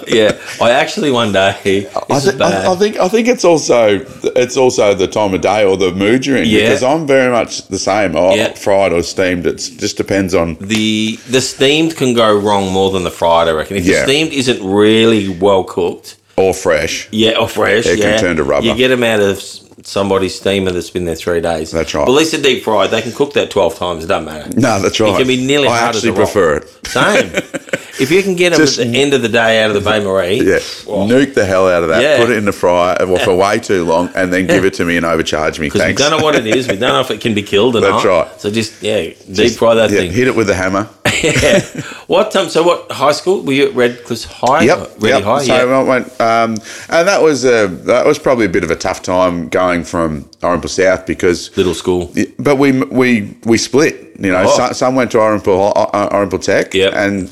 Yeah, 0.10 0.38
I 0.62 0.72
actually 0.72 1.12
one 1.12 1.32
day. 1.32 1.88
I, 2.10 2.32
bad. 2.38 2.42
I, 2.42 2.72
I 2.74 2.76
think 2.76 2.98
I 2.98 3.08
think 3.08 3.28
it's 3.28 3.46
also 3.46 4.00
it's 4.36 4.58
also 4.58 4.94
the 4.94 5.08
time 5.08 5.34
of 5.34 5.42
day 5.42 5.64
or 5.64 5.78
the 5.78 5.92
mood 5.92 6.26
you're 6.26 6.38
in 6.38 6.48
Yeah. 6.48 6.62
because 6.62 6.84
I'm 6.84 7.06
very 7.08 7.32
much 7.32 7.68
the 7.68 7.80
same. 7.80 8.14
Yeah. 8.14 8.54
fried 8.54 8.92
or 8.94 9.04
steamed. 9.04 9.46
It 9.46 9.58
just 9.58 9.98
depends 9.98 10.34
on. 10.34 10.56
the 10.56 11.18
the 11.30 11.42
steamed 11.42 11.96
can 11.96 12.14
go 12.14 12.38
wrong 12.38 12.72
more 12.72 12.92
than 12.92 13.04
the 13.04 13.12
fried. 13.12 13.48
I 13.48 13.52
reckon 13.52 13.78
if 13.78 13.86
Yeah. 13.86 14.00
the 14.00 14.04
steamed 14.12 14.34
isn't 14.34 14.62
really 14.64 15.30
well 15.30 15.64
cooked, 15.64 16.18
Or 16.38 16.54
fresh. 16.54 17.08
yeah, 17.12 17.38
or 17.40 17.48
fresh, 17.48 17.86
It 17.86 18.00
can 18.02 18.20
turn 18.20 18.36
to 18.38 18.44
rubber. 18.44 18.66
You 18.68 18.76
get 18.76 18.90
them 18.90 19.04
out 19.04 19.20
of 19.22 19.42
somebody's 19.84 20.36
steamer 20.36 20.72
that's 20.72 20.90
been 20.90 21.06
there 21.06 21.16
three 21.16 21.42
days. 21.42 21.72
That's 21.72 21.94
right. 21.94 22.06
But 22.06 22.12
at 22.12 22.16
least 22.18 22.34
a 22.34 22.42
deep 22.42 22.64
fried, 22.64 22.92
they 22.92 23.02
can 23.02 23.12
cook 23.12 23.34
that 23.34 23.52
twelve 23.52 23.76
times. 23.76 24.04
It 24.04 24.08
doesn't 24.08 24.26
matter. 24.26 24.50
No, 24.60 24.80
that's 24.82 25.00
right. 25.00 25.14
It 25.14 25.18
can 25.18 25.28
be 25.28 25.46
nearly 25.46 25.68
I 25.68 25.80
hard 25.80 25.96
actually 25.96 26.12
as 26.12 26.18
a 26.18 26.22
rock. 26.22 26.32
prefer 26.32 26.58
it. 26.58 26.88
Same. 26.88 27.32
if 28.00 28.10
you 28.12 28.24
can 28.24 28.36
get 28.36 28.52
them 28.52 28.60
Just- 28.60 28.80
at 28.80 28.88
the 28.88 29.02
end 29.02 29.14
of 29.14 29.22
the 29.22 29.30
day 29.30 29.62
out 29.62 29.70
of 29.76 29.82
the 29.82 29.90
Bain 29.90 30.04
Marie, 30.04 30.38
Yeah, 30.38 30.56
oh, 30.88 31.06
nuke 31.08 31.34
the 31.34 31.46
hell 31.46 31.68
out 31.68 31.84
of 31.84 31.90
that. 31.90 32.02
Yeah. 32.02 32.18
Put 32.18 32.32
it 32.32 32.38
in 32.38 32.46
the 32.46 32.52
fryer 32.52 32.98
well, 33.06 33.24
for 33.24 33.36
way 33.36 33.60
too 33.60 33.86
long, 33.86 34.10
and 34.16 34.32
then 34.34 34.48
give 34.48 34.66
it 34.66 34.74
to 34.76 34.86
me 34.86 34.98
and 34.98 35.06
overcharge 35.14 35.60
me. 35.60 35.68
because 35.68 35.86
we 35.86 35.94
don't 35.94 36.18
know 36.18 36.24
what 36.24 36.36
it 36.36 36.48
is. 36.48 36.68
We 36.68 36.78
don't 36.78 36.94
know 36.94 37.02
if 37.02 37.12
it 37.12 37.22
can 37.22 37.34
be 37.34 37.44
killed 37.44 37.76
or 37.76 37.82
That's 37.82 38.04
not. 38.04 38.06
right. 38.06 38.42
So 38.42 38.50
just 38.50 38.82
yeah, 38.82 39.12
deep 39.32 39.54
fry 39.54 39.76
that 39.76 39.92
yeah, 39.92 40.00
thing. 40.00 40.12
hit 40.12 40.28
it 40.28 40.36
with 40.36 40.50
a 40.50 40.56
hammer. 40.56 40.90
yeah. 41.24 41.60
What 42.08 42.36
um? 42.36 42.50
So 42.50 42.64
what 42.64 42.92
high 42.92 43.12
school 43.12 43.42
were 43.44 43.54
you 43.54 43.68
at? 43.70 43.76
Red 43.76 44.04
Cliffs 44.04 44.24
High. 44.24 44.64
Yep, 44.64 44.80
Ready 45.00 45.08
yep. 45.08 45.24
High. 45.24 45.44
So 45.44 45.56
yeah. 45.56 45.78
I 45.78 45.84
went, 45.84 46.22
um, 46.22 46.52
and 46.90 47.08
that 47.08 47.22
was 47.22 47.46
a 47.46 47.68
that 47.68 48.06
was 48.06 48.18
probably 48.18 48.46
a 48.46 48.50
bit 48.50 48.64
of 48.64 48.72
a 48.72 48.76
tough 48.76 49.04
time 49.04 49.50
going 49.50 49.69
from 49.84 50.24
Irymple 50.42 50.70
South 50.70 51.06
because, 51.06 51.56
Little 51.58 51.74
school. 51.74 52.12
but 52.38 52.58
we 52.58 52.72
we 52.84 53.36
we 53.46 53.58
split. 53.58 54.06
You 54.22 54.32
know, 54.34 54.44
Oh. 54.48 54.58
some, 54.58 54.74
some 54.74 54.96
went 54.96 55.12
to 55.12 55.18
Irymple 55.20 55.72
uh, 55.76 56.38
Tech, 56.40 56.74
Yep. 56.74 56.94
and 56.94 57.28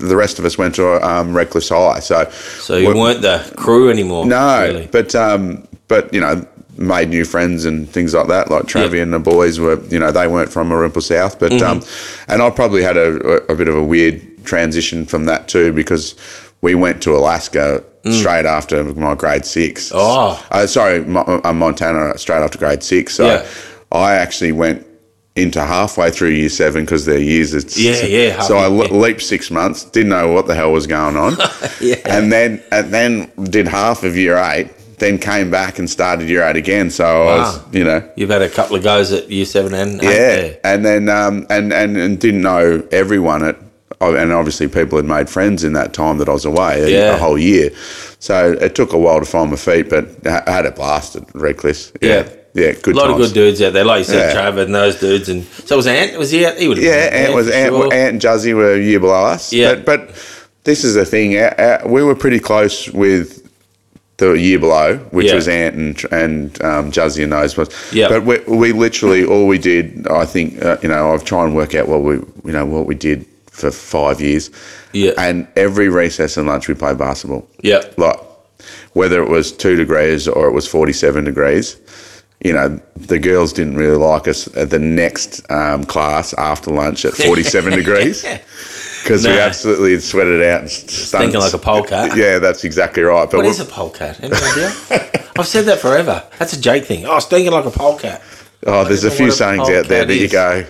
the 0.00 0.16
rest 0.16 0.38
of 0.40 0.44
us 0.44 0.58
went 0.58 0.74
to 0.74 0.84
um, 1.08 1.32
High. 1.34 2.00
So, 2.00 2.28
So 2.58 2.76
you 2.76 2.88
we- 2.88 2.94
weren't 2.94 3.22
the 3.22 3.38
crew 3.56 3.88
anymore. 3.90 4.26
no, 4.26 4.62
really. 4.66 4.88
but 4.90 5.14
um, 5.14 5.66
but 5.86 6.12
you 6.12 6.20
know, 6.20 6.44
made 6.76 7.08
new 7.10 7.24
friends 7.24 7.64
and 7.64 7.88
things 7.88 8.14
like 8.14 8.26
that. 8.28 8.50
Like 8.50 8.64
Travi 8.64 8.94
Yeah. 8.96 9.02
and 9.02 9.12
the 9.12 9.20
boys 9.20 9.60
were, 9.60 9.78
you 9.90 9.98
know, 10.00 10.10
they 10.10 10.26
weren't 10.26 10.50
from 10.52 10.70
Irymple 10.70 11.02
South, 11.02 11.38
but 11.38 11.52
um, 11.62 11.80
Mm-hmm. 11.80 12.32
and 12.32 12.42
I 12.42 12.50
probably 12.50 12.82
had 12.82 12.96
a, 12.96 13.16
a 13.52 13.54
bit 13.54 13.68
of 13.68 13.76
a 13.76 13.84
weird 13.84 14.20
transition 14.44 15.06
from 15.06 15.26
that 15.26 15.46
too 15.46 15.72
because 15.72 16.16
we 16.62 16.74
went 16.74 17.00
to 17.02 17.14
Alaska. 17.14 17.82
Straight 18.10 18.44
after 18.46 18.84
my 18.84 19.14
grade 19.14 19.46
six. 19.46 19.88
Mm. 19.90 19.92
Oh. 19.94 20.46
Uh, 20.50 20.66
sorry, 20.66 21.02
Mo- 21.04 21.40
uh, 21.42 21.52
Montana. 21.54 22.18
Straight 22.18 22.42
after 22.42 22.58
grade 22.58 22.82
six. 22.82 23.14
So 23.14 23.24
Yeah. 23.26 23.46
I 23.92 24.14
actually 24.16 24.52
went 24.52 24.86
into 25.36 25.60
halfway 25.62 26.10
through 26.10 26.28
year 26.28 26.48
seven 26.50 26.84
because 26.84 27.06
their 27.06 27.18
years. 27.18 27.54
It's, 27.54 27.78
Yeah, 27.78 28.02
yeah, 28.04 28.40
So 28.42 28.56
I 28.58 28.66
le- 28.66 28.86
yeah. 28.88 28.92
leaped 28.94 29.22
six 29.22 29.50
months. 29.50 29.84
Didn't 29.84 30.10
know 30.10 30.30
what 30.32 30.46
the 30.46 30.54
hell 30.54 30.70
was 30.72 30.86
going 30.86 31.16
on 31.16 31.36
Yeah. 31.80 31.96
and 32.04 32.30
then 32.30 32.62
and 32.70 32.92
then 32.92 33.32
did 33.44 33.66
half 33.68 34.02
of 34.04 34.16
year 34.16 34.36
eight. 34.36 34.68
Then 34.98 35.18
came 35.18 35.50
back 35.50 35.78
and 35.80 35.90
started 35.90 36.28
year 36.28 36.42
eight 36.44 36.56
again. 36.56 36.88
So 36.90 37.04
I 37.04 37.36
was, 37.38 37.60
you 37.72 37.82
know, 37.84 38.08
You've 38.16 38.30
had 38.30 38.42
a 38.42 38.48
couple 38.48 38.76
of 38.76 38.84
goes 38.84 39.10
at 39.12 39.28
year 39.30 39.44
seven 39.44 39.74
and 39.74 39.96
eight 40.00 40.04
yeah. 40.04 40.10
there. 40.10 40.58
And 40.62 40.84
then 40.84 41.08
um, 41.08 41.46
and, 41.50 41.72
and 41.72 41.96
and 41.96 42.20
didn't 42.20 42.42
know 42.42 42.86
everyone 42.92 43.42
at, 43.44 43.56
and 44.00 44.32
obviously 44.32 44.68
people 44.68 44.98
had 44.98 45.06
made 45.06 45.28
friends 45.30 45.64
in 45.64 45.72
that 45.74 45.92
time 45.94 46.18
that 46.18 46.28
I 46.28 46.32
was 46.32 46.44
away 46.44 46.82
a, 46.82 46.88
Yeah. 46.88 47.14
a 47.14 47.18
whole 47.18 47.38
year. 47.38 47.70
So 48.18 48.52
it 48.52 48.74
took 48.74 48.92
a 48.92 48.98
while 48.98 49.20
to 49.20 49.26
find 49.26 49.50
my 49.50 49.56
feet, 49.56 49.88
but 49.90 50.08
I 50.26 50.50
had 50.50 50.66
a 50.66 50.70
blast 50.72 51.16
at 51.16 51.24
Red 51.34 51.56
Cliffs. 51.58 51.92
Yeah, 52.00 52.08
Yeah. 52.08 52.28
yeah, 52.66 52.72
good 52.72 52.94
A 52.94 52.98
lot 52.98 53.06
times. 53.08 53.20
of 53.20 53.26
good 53.28 53.34
dudes 53.34 53.62
out 53.62 53.72
there, 53.72 53.84
like 53.84 53.98
you 54.00 54.04
said, 54.04 54.34
Yeah. 54.34 54.60
And 54.62 54.74
those 54.74 54.96
dudes, 54.96 55.28
and 55.28 55.44
so 55.64 55.76
was 55.76 55.86
Ant. 55.86 56.18
Was 56.18 56.30
he? 56.30 56.44
Out? 56.46 56.56
He 56.58 56.68
would. 56.68 56.78
have 56.78 56.86
Yeah, 56.86 56.92
Ant 57.12 57.34
was 57.34 57.48
Ant, 57.50 57.72
sure. 57.74 57.84
Ant 57.92 58.12
and 58.14 58.20
Juzzy 58.20 58.54
were 58.54 58.74
a 58.74 58.80
year 58.80 59.00
below 59.00 59.24
us. 59.26 59.52
Yeah. 59.52 59.74
But, 59.74 59.84
but 59.86 60.10
this 60.64 60.84
is 60.84 60.94
the 60.94 61.04
thing. 61.04 61.36
Our, 61.38 61.60
our, 61.60 61.88
we 61.88 62.02
were 62.02 62.14
pretty 62.14 62.40
close 62.40 62.88
with 62.90 63.42
the 64.16 64.32
year 64.34 64.58
below, 64.60 64.96
which 65.10 65.26
Yeah. 65.26 65.34
was 65.34 65.48
Ant 65.48 65.74
and 65.74 66.04
and 66.12 66.62
um, 66.62 66.92
Juzzy 66.92 67.24
and 67.24 67.32
those 67.32 67.56
ones. 67.56 67.70
Yeah. 67.92 68.08
But 68.08 68.24
we, 68.24 68.38
we 68.46 68.72
literally 68.72 69.24
all 69.24 69.46
we 69.48 69.58
did, 69.58 70.06
I 70.08 70.24
think, 70.24 70.64
uh, 70.64 70.76
you 70.82 70.88
know, 70.88 71.12
I've 71.12 71.24
tried 71.24 71.46
and 71.46 71.54
work 71.56 71.74
out 71.74 71.88
what 71.88 72.02
we, 72.02 72.14
you 72.14 72.52
know, 72.52 72.64
what 72.64 72.86
we 72.86 72.94
did 72.94 73.26
for 73.54 73.70
five 73.70 74.20
years. 74.20 74.50
Yeah. 74.92 75.12
And 75.16 75.46
every 75.56 75.88
recess 75.88 76.36
and 76.36 76.46
lunch 76.46 76.68
we 76.68 76.74
played 76.74 76.98
basketball. 76.98 77.48
Yeah. 77.62 77.82
Like 77.96 78.18
whether 78.92 79.22
it 79.22 79.28
was 79.30 79.52
two 79.52 79.76
degrees 79.76 80.26
or 80.28 80.46
it 80.46 80.52
was 80.52 80.66
forty-seven 80.66 81.24
degrees. 81.24 81.76
You 82.42 82.52
know, 82.52 82.80
the 82.96 83.18
girls 83.18 83.52
didn't 83.54 83.76
really 83.76 83.96
like 83.96 84.28
us 84.28 84.54
at 84.56 84.68
the 84.68 84.78
next 84.78 85.50
um, 85.50 85.84
class 85.84 86.34
after 86.34 86.70
lunch 86.70 87.06
at 87.06 87.14
47 87.14 87.72
degrees. 87.78 88.22
because 89.02 89.24
we 89.24 89.38
absolutely 89.38 89.98
sweated 90.00 90.42
out 90.42 90.60
and 90.62 90.70
stunk. 90.70 91.22
Thinking 91.22 91.40
like 91.40 91.54
a 91.54 91.58
polecat. 91.58 92.14
Yeah, 92.18 92.38
that's 92.40 92.64
exactly 92.64 93.02
right. 93.02 93.30
But 93.30 93.38
What 93.38 93.46
is 93.46 93.60
a 93.60 93.64
polecat? 93.64 94.22
Any 94.22 94.34
idea? 94.34 94.72
I've 95.38 95.46
said 95.46 95.64
that 95.66 95.78
forever. 95.78 96.22
That's 96.38 96.52
a 96.52 96.60
Jake 96.60 96.84
thing. 96.84 97.06
Oh, 97.06 97.18
stinking 97.18 97.52
like 97.52 97.64
a 97.64 97.70
polecat. 97.70 98.20
oh, 98.66 98.84
there's 98.84 99.04
a 99.04 99.10
few 99.10 99.26
what 99.26 99.34
a 99.34 99.36
sayings 99.36 99.68
out 99.70 99.86
there 99.86 100.04
that 100.04 100.14
you 100.14 100.28
go, 100.28 100.66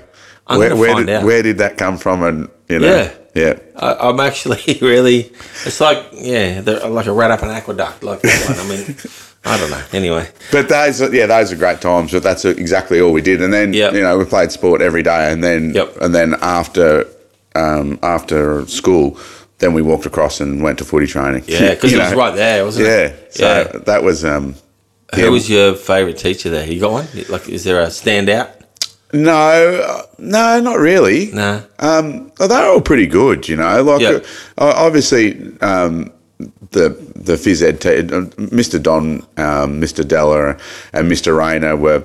I'm 0.47 0.59
where, 0.61 0.77
where 0.77 1.05
did 1.05 1.25
where 1.25 1.43
did 1.43 1.59
that 1.59 1.77
come 1.77 1.97
from? 1.97 2.23
And 2.23 2.49
you 2.69 2.79
know, 2.79 2.87
Yeah. 2.95 3.13
yeah. 3.35 3.59
I, 3.77 4.09
I'm 4.09 4.21
actually 4.21 4.79
really. 4.81 5.33
It's 5.65 5.81
like 5.81 6.05
yeah, 6.13 6.63
like 6.65 7.07
a 7.07 7.13
rat 7.13 7.31
up 7.31 7.43
an 7.43 7.51
aqueduct, 7.51 8.03
like 8.03 8.21
that 8.23 8.49
one. 8.49 8.59
I 8.59 8.69
mean, 8.69 8.97
I 9.47 9.59
don't 9.59 9.71
know. 9.71 9.83
Anyway, 9.93 10.29
But 10.51 10.69
those, 10.71 11.03
are- 11.03 11.15
yeah, 11.15 11.27
those 11.27 11.53
are 11.53 11.57
great 11.57 11.81
times. 11.83 12.13
But 12.13 12.23
that's 12.23 12.45
exactly 12.47 13.01
all 13.01 13.13
we 13.13 13.21
did. 13.21 13.43
And 13.43 13.53
then, 13.53 13.75
Yep. 13.75 13.93
you 13.93 14.01
know, 14.01 14.17
we 14.17 14.25
played 14.25 14.51
sport 14.53 14.81
every 14.81 15.03
day. 15.03 15.31
And 15.31 15.45
then, 15.45 15.75
Yep. 15.75 15.99
and 16.01 16.15
then 16.15 16.35
after, 16.41 17.07
um, 17.55 17.99
after 18.03 18.67
school, 18.67 19.19
then 19.59 19.75
we 19.75 19.83
walked 19.83 20.07
across 20.07 20.41
and 20.41 20.63
went 20.63 20.79
to 20.79 20.85
footy 20.87 21.07
training. 21.07 21.45
yeah, 21.47 21.75
because 21.75 21.93
it 21.95 21.99
was 21.99 22.15
right 22.15 22.35
there, 22.35 22.65
wasn't 22.65 22.87
it? 22.87 22.91
Yeah. 22.91 23.01
it? 23.07 23.35
So 23.35 23.47
yeah. 23.75 23.79
that 23.85 24.03
was. 24.03 24.25
Um, 24.25 24.55
Who 25.15 25.21
yeah. 25.25 25.29
was 25.29 25.51
your 25.51 25.75
favourite 25.75 26.17
teacher 26.17 26.49
there? 26.49 26.67
You 26.67 26.81
got 26.81 26.93
one? 26.93 27.07
Like, 27.29 27.47
is 27.51 27.65
there 27.65 27.83
a 27.83 27.89
standout? 27.89 28.49
No, 29.15 29.33
uh, 29.33 30.03
no, 30.19 30.61
not 30.61 30.79
really. 30.79 31.31
Nah. 31.33 31.61
Um, 31.79 32.33
they're 32.39 32.67
all 32.71 32.81
pretty 32.81 33.07
good, 33.07 33.49
you 33.49 33.57
know. 33.57 33.83
Like, 33.83 34.01
Yeah. 34.03 34.19
uh, 34.59 34.73
obviously, 34.77 35.41
um, 35.61 36.11
the 36.73 36.97
the 37.15 37.35
phys 37.35 37.63
ed, 37.63 37.81
te- 37.81 37.99
uh, 38.01 38.27
Mr. 38.51 38.83
Don, 38.83 39.23
um, 39.37 39.81
Mr. 39.81 40.07
Della, 40.07 40.57
and 40.93 41.11
Mr. 41.11 41.37
Rayner 41.37 41.77
were 41.77 42.03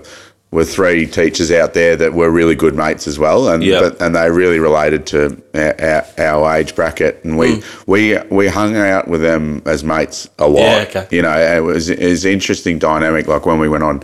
were 0.51 0.63
three 0.65 1.05
teachers 1.05 1.51
out 1.51 1.75
there 1.75 1.95
that 1.95 2.13
were 2.13 2.29
really 2.31 2.55
good 2.55 2.73
mates 2.75 3.07
as 3.07 3.19
well, 3.19 3.49
and 3.49 3.61
Yeah. 3.63 3.81
but, 3.81 4.01
and 4.01 4.15
they 4.15 4.29
really 4.31 4.57
related 4.59 5.05
to 5.07 5.39
our, 5.53 5.75
our, 5.79 6.05
our 6.17 6.55
age 6.57 6.75
bracket, 6.75 7.21
and 7.23 7.37
we 7.37 7.61
we 7.87 8.17
we 8.29 8.47
hung 8.47 8.75
out 8.75 9.07
with 9.07 9.21
them 9.21 9.61
as 9.65 9.83
mates 9.83 10.27
a 10.39 10.47
lot. 10.47 10.61
Mm. 10.61 10.93
Yeah, 10.93 11.01
okay. 11.01 11.07
You 11.15 11.21
know, 11.23 11.37
it 11.57 11.63
was 11.63 11.89
it 11.89 12.07
was 12.07 12.23
interesting 12.25 12.77
dynamic. 12.79 13.27
Like 13.27 13.45
when 13.47 13.59
we 13.59 13.67
went 13.69 13.83
on 13.83 14.01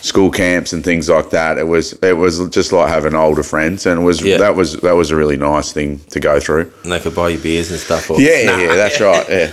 school 0.00 0.30
camps 0.30 0.72
and 0.72 0.84
things 0.84 1.08
like 1.08 1.30
that, 1.30 1.58
it 1.58 1.66
was 1.66 1.92
it 2.02 2.16
was 2.16 2.48
just 2.50 2.72
like 2.72 2.88
having 2.88 3.14
older 3.14 3.42
friends, 3.42 3.86
and 3.86 4.00
it 4.00 4.04
was 4.04 4.20
Yeah. 4.22 4.38
that 4.38 4.54
was 4.56 4.74
that 4.80 4.94
was 4.96 5.10
a 5.10 5.16
really 5.16 5.36
nice 5.36 5.72
thing 5.72 6.00
to 6.10 6.20
go 6.20 6.38
through. 6.40 6.70
And 6.84 6.92
they 6.92 7.00
could 7.00 7.14
buy 7.14 7.30
you 7.30 7.38
beers 7.38 7.70
and 7.70 7.80
stuff. 7.80 8.10
Or, 8.10 8.20
Yeah, 8.20 8.44
Nah. 8.44 8.58
yeah, 8.58 8.74
that's 8.76 9.00
right. 9.00 9.26
Yeah, 9.28 9.50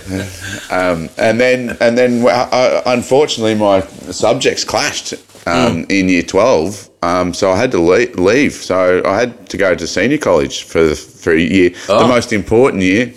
um, 0.70 1.08
and 1.18 1.40
then 1.40 1.76
and 1.80 1.96
then 1.98 2.26
I, 2.28 2.82
unfortunately 2.86 3.54
my 3.54 3.80
subjects 4.10 4.64
clashed 4.64 5.14
um, 5.46 5.84
Hmm. 5.84 5.90
in 5.90 6.08
year 6.08 6.22
twelve, 6.22 6.88
um, 7.02 7.32
so 7.34 7.50
I 7.52 7.56
had 7.56 7.70
to 7.72 7.78
leave, 7.78 8.18
leave. 8.18 8.52
So 8.54 9.02
I 9.04 9.20
had 9.20 9.48
to 9.50 9.56
go 9.56 9.74
to 9.74 9.86
senior 9.86 10.18
college 10.18 10.64
for 10.64 10.82
the 10.82 10.94
for 10.96 11.32
a 11.32 11.40
year, 11.40 11.70
the 11.86 11.94
Oh. 11.94 12.08
most 12.08 12.32
important 12.32 12.82
year. 12.82 13.12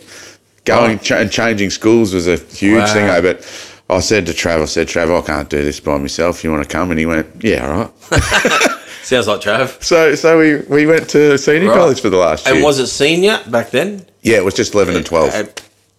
Going 0.66 1.00
Oh. 1.00 1.04
ch- 1.04 1.12
and 1.14 1.32
changing 1.32 1.72
schools 1.72 2.14
was 2.14 2.28
a 2.28 2.36
huge 2.36 2.78
Wow. 2.80 2.94
thing. 2.94 3.22
But 3.24 3.44
I 3.90 4.00
said 4.02 4.26
to 4.28 4.34
Trav, 4.34 4.62
I 4.62 4.66
said, 4.66 4.88
Trav, 4.88 5.10
I 5.18 5.26
can't 5.26 5.50
do 5.50 5.64
this 5.64 5.80
by 5.80 5.98
myself. 5.98 6.44
You 6.44 6.52
want 6.52 6.64
to 6.64 6.70
come? 6.70 6.92
And 6.92 7.00
he 7.00 7.06
went, 7.06 7.28
Yeah, 7.44 7.68
all 7.68 7.78
right. 7.80 7.92
Sounds 9.04 9.28
like 9.28 9.42
Trav. 9.42 9.82
so 9.82 10.14
so 10.16 10.38
we, 10.38 10.58
we 10.68 10.86
went 10.86 11.10
to 11.12 11.38
senior 11.38 11.70
Right. 11.70 11.78
college 11.78 12.00
for 12.02 12.10
the 12.12 12.18
last 12.18 12.46
year. 12.46 12.56
And 12.56 12.64
was 12.64 12.78
it 12.80 12.88
senior 12.88 13.40
back 13.48 13.72
then? 13.72 14.06
yeah, 14.22 14.38
it 14.38 14.46
was 14.46 14.54
just 14.54 14.74
eleven 14.76 14.96
and 14.96 15.06
twelve. 15.06 15.34
Uh, 15.34 15.46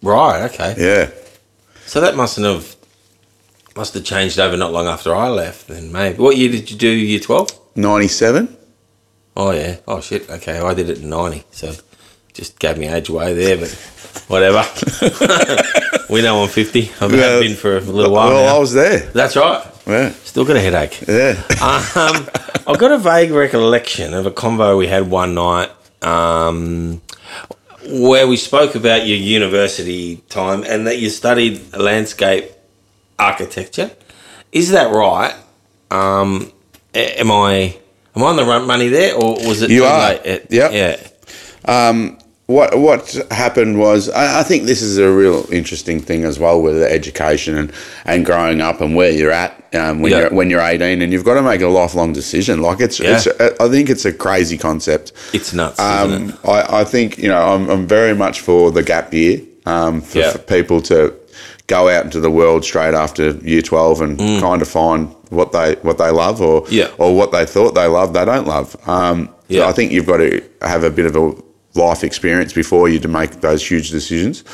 right. 0.03 0.43
Okay. 0.51 0.75
yeah. 0.79 1.11
So 1.87 2.01
that 2.03 2.15
mustn't 2.15 2.47
have 2.47 2.77
must 3.75 3.95
have 3.95 4.05
changed 4.05 4.39
over 4.39 4.57
not 4.57 4.73
long 4.73 4.87
after 4.87 5.15
I 5.15 5.29
left. 5.29 5.67
Then 5.67 5.91
maybe. 5.91 6.19
What 6.19 6.37
year 6.37 6.51
did 6.53 6.71
you 6.71 6.77
do 6.77 6.89
year 6.89 7.19
twelve? 7.21 7.49
97? 7.75 8.57
Oh 9.37 9.51
yeah. 9.53 9.77
Oh 9.89 10.01
shit. 10.01 10.29
Okay, 10.31 10.59
I 10.61 10.75
did 10.75 10.89
it 10.91 10.99
in 10.99 11.09
ninety. 11.09 11.43
So 11.51 11.73
just 12.35 12.59
gave 12.61 12.79
me 12.79 12.87
age 12.87 13.09
away 13.09 13.33
there, 13.35 13.57
but 13.57 13.71
whatever. 14.29 14.63
we 16.11 16.23
know 16.23 16.43
I'm 16.43 16.49
fifty. 16.49 16.91
I've 17.01 17.13
Yeah. 17.15 17.41
been 17.41 17.55
for 17.57 17.77
a 17.77 17.81
little 17.81 18.13
while 18.13 18.29
Well, 18.31 18.45
now. 18.47 18.57
I 18.57 18.59
was 18.59 18.73
there. 18.73 18.99
That's 19.13 19.37
right. 19.37 19.65
Yeah. 19.87 20.13
Still 20.25 20.45
got 20.45 20.57
a 20.57 20.61
headache. 20.61 21.01
Yeah. 21.09 21.37
um, 21.97 22.29
I've 22.67 22.79
got 22.79 22.93
a 22.93 22.99
vague 22.99 23.31
recollection 23.31 24.15
of 24.15 24.27
a 24.27 24.31
convo 24.31 24.77
we 24.79 24.87
had 24.87 25.11
one 25.11 25.35
night 25.35 25.71
um, 26.03 27.01
where 27.89 28.27
we 28.29 28.37
spoke 28.37 28.75
about 28.75 29.07
your 29.07 29.17
university 29.19 30.17
time 30.29 30.63
and 30.65 30.87
that 30.87 30.99
you 30.99 31.09
studied 31.11 31.75
landscape 31.77 32.51
architecture. 33.19 33.91
Is 34.53 34.71
that 34.71 34.93
right? 34.93 35.35
Um, 35.91 36.53
am 36.95 37.31
I 37.33 37.77
am 38.15 38.23
I 38.23 38.27
on 38.27 38.37
the 38.37 38.45
right 38.45 38.65
money 38.65 38.89
there, 38.89 39.15
or 39.15 39.35
was 39.47 39.63
it 39.63 39.71
You 39.71 39.81
too 39.81 39.85
are. 39.87 40.09
late? 40.11 40.21
It- 40.25 40.47
Yep. 40.51 40.73
Yeah. 40.73 40.97
Um, 41.89 42.19
what 42.51 42.77
what 42.79 43.03
happened 43.31 43.79
was 43.79 44.09
I, 44.11 44.41
I 44.41 44.43
think 44.43 44.65
this 44.65 44.83
is 44.83 44.99
a 44.99 45.11
real 45.23 45.41
interesting 45.53 46.01
thing 46.01 46.25
as 46.25 46.39
well 46.39 46.61
with 46.61 46.77
the 46.83 46.91
education 46.91 47.57
and, 47.57 47.73
and 48.05 48.27
growing 48.27 48.61
up 48.61 48.81
and 48.81 48.97
where 48.97 49.11
you're 49.13 49.31
at 49.45 49.53
um, 49.75 50.01
when 50.01 50.11
Yeah. 50.13 50.19
you're 50.21 50.31
when 50.39 50.51
you're 50.51 50.61
18 50.61 51.01
and 51.03 51.13
you've 51.13 51.25
got 51.25 51.35
to 51.35 51.43
make 51.43 51.61
a 51.61 51.69
lifelong 51.69 52.13
decision. 52.13 52.61
Like 52.61 52.81
it's, 52.81 52.99
Yeah. 52.99 53.17
it's 53.17 53.27
I 53.61 53.69
think 53.69 53.89
it's 53.89 54.05
a 54.05 54.13
crazy 54.13 54.59
concept. 54.59 55.13
It's 55.33 55.53
nuts. 55.55 55.79
Um, 55.79 56.31
it? 56.31 56.35
I, 56.45 56.81
I 56.81 56.85
think 56.85 57.19
you 57.19 57.29
know 57.29 57.41
I'm, 57.55 57.69
I'm 57.71 57.87
very 57.87 58.15
much 58.15 58.41
for 58.41 58.71
the 58.73 58.83
gap 58.83 59.15
year 59.15 59.41
um, 59.67 60.01
for, 60.01 60.19
Yeah. 60.19 60.33
for 60.33 60.39
people 60.39 60.81
to 60.83 61.15
go 61.69 61.89
out 61.89 62.05
into 62.05 62.19
the 62.19 62.31
world 62.31 62.65
straight 62.65 62.95
after 62.95 63.31
year 63.53 63.63
12 63.63 64.01
and 64.01 64.19
kind 64.41 64.61
of 64.61 64.67
find 64.67 65.09
what 65.29 65.53
they 65.53 65.75
what 65.83 65.99
they 65.99 66.11
love 66.11 66.41
or 66.41 66.63
Mm. 66.63 66.91
Or 66.99 67.15
what 67.15 67.31
they 67.31 67.45
thought 67.47 67.75
they 67.77 67.87
loved 67.87 68.13
they 68.15 68.25
don't 68.25 68.47
love. 68.49 68.75
Um, 68.89 69.29
so. 69.49 69.69
I 69.69 69.73
think 69.73 69.93
you've 69.93 70.07
got 70.07 70.17
to 70.19 70.43
have 70.63 70.83
a 70.85 70.91
bit 70.91 71.07
of 71.07 71.15
a 71.17 71.33
life 71.75 72.03
experience 72.05 72.53
before 72.53 72.89
you 72.89 72.99
to 73.01 73.09
make 73.09 73.41
those 73.41 73.67
huge 73.67 73.91
decisions. 73.91 74.45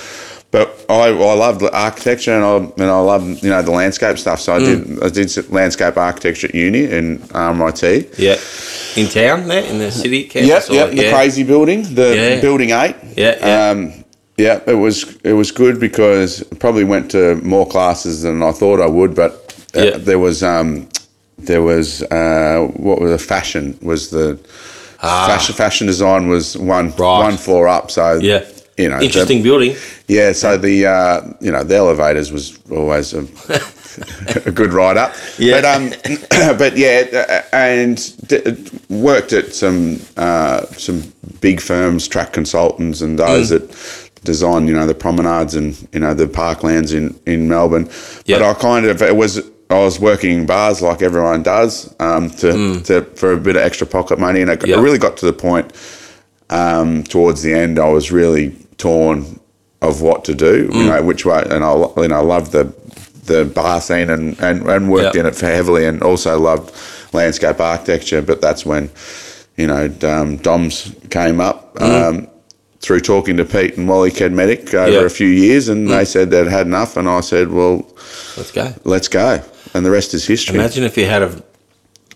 But 0.53 0.69
I, 0.89 1.09
I 1.09 1.35
loved 1.35 1.63
architecture 1.73 2.33
and 2.33 2.45
I 2.45 2.57
and 2.83 2.91
I 2.91 3.01
love 3.01 3.43
you 3.43 3.51
know 3.51 3.63
the 3.63 3.73
landscape 3.73 4.17
stuff. 4.19 4.41
So 4.41 4.55
I 4.55 4.59
Mm. 4.61 4.65
did 4.65 5.03
I 5.05 5.09
did 5.09 5.51
landscape 5.51 5.97
architecture 5.97 6.49
at 6.49 6.55
uni 6.55 6.85
in 6.85 7.19
RMIT. 7.35 7.83
Yeah. 8.19 8.37
In 9.01 9.09
town 9.09 9.49
there, 9.49 9.65
in 9.65 9.79
the 9.79 9.91
city 9.91 10.25
campus. 10.25 10.69
Yep, 10.69 10.77
yep. 10.77 10.91
The 10.97 11.03
yeah. 11.05 11.13
crazy 11.13 11.43
building, 11.43 11.83
the 11.95 12.15
Yeah. 12.17 12.41
building 12.41 12.71
eight. 12.71 12.95
Yeah, 13.17 13.37
yeah. 13.41 13.71
Um, 13.71 14.05
yeah, 14.39 14.61
it 14.67 14.75
was 14.75 15.05
it 15.25 15.33
was 15.33 15.51
good 15.51 15.81
because 15.81 16.43
I 16.53 16.55
probably 16.57 16.85
went 16.85 17.11
to 17.11 17.37
more 17.43 17.67
classes 17.67 18.23
than 18.23 18.43
I 18.43 18.53
thought 18.53 18.81
I 18.81 18.87
would, 18.87 19.15
but 19.15 19.33
uh, 19.77 19.83
Yeah. 19.83 19.97
there 19.99 20.19
was 20.19 20.43
um, 20.43 20.87
there 21.39 21.63
was 21.63 22.03
uh, 22.05 22.69
what 22.77 23.01
was 23.01 23.11
the 23.11 23.19
fashion 23.19 23.77
was 23.83 24.11
the 24.11 24.39
fashion 25.01 25.55
fashion 25.55 25.87
design 25.87 26.29
was 26.29 26.57
one 26.57 26.93
Ah. 26.99 27.03
Right. 27.03 27.25
one 27.29 27.37
floor 27.37 27.69
up. 27.69 27.91
So 27.91 28.19
Yeah. 28.21 28.45
you 28.77 28.89
know 28.89 28.99
the- 28.99 29.05
Interesting 29.07 29.43
building. 29.43 29.75
yeah, 30.09 30.33
so 30.33 30.57
the 30.59 30.87
uh, 30.87 31.21
you 31.41 31.51
know 31.53 31.63
the 31.65 31.77
elevators 31.77 32.31
was 32.33 32.59
always 32.71 33.15
a, 33.15 33.25
a 34.47 34.51
good 34.51 34.73
ride 34.73 34.97
up. 34.97 35.13
Yeah. 35.39 35.61
But 35.61 35.65
um, 35.65 35.91
but 36.59 36.77
yeah, 36.77 37.05
uh, 37.29 37.43
and 37.57 37.97
d- 38.29 38.43
worked 38.91 39.33
at 39.33 39.55
some 39.55 40.01
uh, 40.17 40.67
some 40.77 41.03
big 41.41 41.61
firms, 41.61 42.09
track 42.09 42.33
consultants, 42.33 43.01
and 43.03 43.19
those 43.19 43.51
Mm. 43.51 43.61
that 43.61 44.11
design 44.25 44.67
you 44.67 44.75
know 44.75 44.87
the 44.87 44.95
promenades 44.95 45.55
and 45.55 45.77
you 45.93 46.01
know 46.01 46.13
the 46.15 46.27
parklands 46.27 46.93
in 46.93 47.15
in 47.27 47.49
Melbourne. 47.49 47.89
Yeah. 48.27 48.39
But 48.39 48.51
I 48.51 48.55
kind 48.55 48.87
of 48.87 49.01
it 49.03 49.17
was. 49.17 49.41
I 49.69 49.79
was 49.81 49.99
working 49.99 50.39
in 50.39 50.47
bars 50.47 50.81
like 50.81 51.03
everyone 51.03 51.43
does 51.43 51.93
um, 51.99 52.31
to, 52.31 52.81
to 52.83 53.03
for 53.17 53.33
a 53.33 53.37
bit 53.37 53.57
of 53.57 53.63
extra 53.63 53.87
pocket 53.87 54.19
money, 54.19 54.41
and 54.41 54.51
I, 54.51 54.57
Mm. 54.57 54.67
Yeah. 54.69 54.79
it 54.79 54.81
really 54.81 54.99
got 54.99 55.17
to 55.19 55.27
the 55.27 55.33
point 55.33 55.73
um, 56.51 57.03
towards 57.05 57.43
the 57.43 57.53
end, 57.53 57.79
I 57.79 57.89
was 57.89 58.13
really 58.13 58.51
torn 58.79 59.41
of 59.83 60.01
what 60.03 60.25
to 60.27 60.35
do, 60.35 60.69
Mm. 60.69 60.75
you 60.75 60.85
know, 60.87 61.03
which 61.03 61.25
way. 61.27 61.43
And 61.51 61.65
I, 61.65 61.75
you 61.97 62.09
know, 62.09 62.17
I 62.17 62.23
loved 62.23 62.53
the 62.53 62.73
the 63.25 63.45
bar 63.45 63.81
scene 63.81 64.09
and, 64.09 64.39
and, 64.39 64.65
and 64.71 64.89
worked 64.89 65.17
Yeah. 65.17 65.23
in 65.23 65.27
it 65.27 65.41
heavily, 65.41 65.85
and 65.85 66.01
also 66.01 66.39
loved 66.39 66.73
landscape 67.13 67.59
architecture. 67.61 68.23
But 68.23 68.41
that's 68.41 68.65
when, 68.65 68.89
you 69.57 69.67
know, 69.67 69.91
um, 70.05 70.37
DOMS 70.37 70.95
came 71.11 71.41
up. 71.41 71.77
Um, 71.83 72.29
through 72.81 73.01
talking 73.01 73.37
to 73.39 73.45
Pete 73.45 73.77
and 73.77 73.89
Wally 73.89 74.13
Kedmedic 74.13 74.73
over 74.75 74.93
Mm. 74.99 75.03
Mm. 75.03 75.07
a 75.07 75.11
few 75.11 75.27
years, 75.27 75.69
and 75.69 75.91
they 75.91 76.05
said 76.05 76.31
they'd 76.31 76.47
had 76.47 76.69
enough, 76.69 76.97
and 76.97 77.09
I 77.09 77.21
said, 77.21 77.51
"Well, 77.51 77.85
Let's 78.37 78.53
go. 78.53 78.73
let's 78.85 79.09
go," 79.09 79.41
and 79.77 79.87
the 79.87 79.91
rest 79.91 80.15
is 80.15 80.27
history. 80.27 80.55
Imagine 80.57 80.85
if 80.85 80.97
you 80.97 81.07
had 81.07 81.23
a 81.23 81.43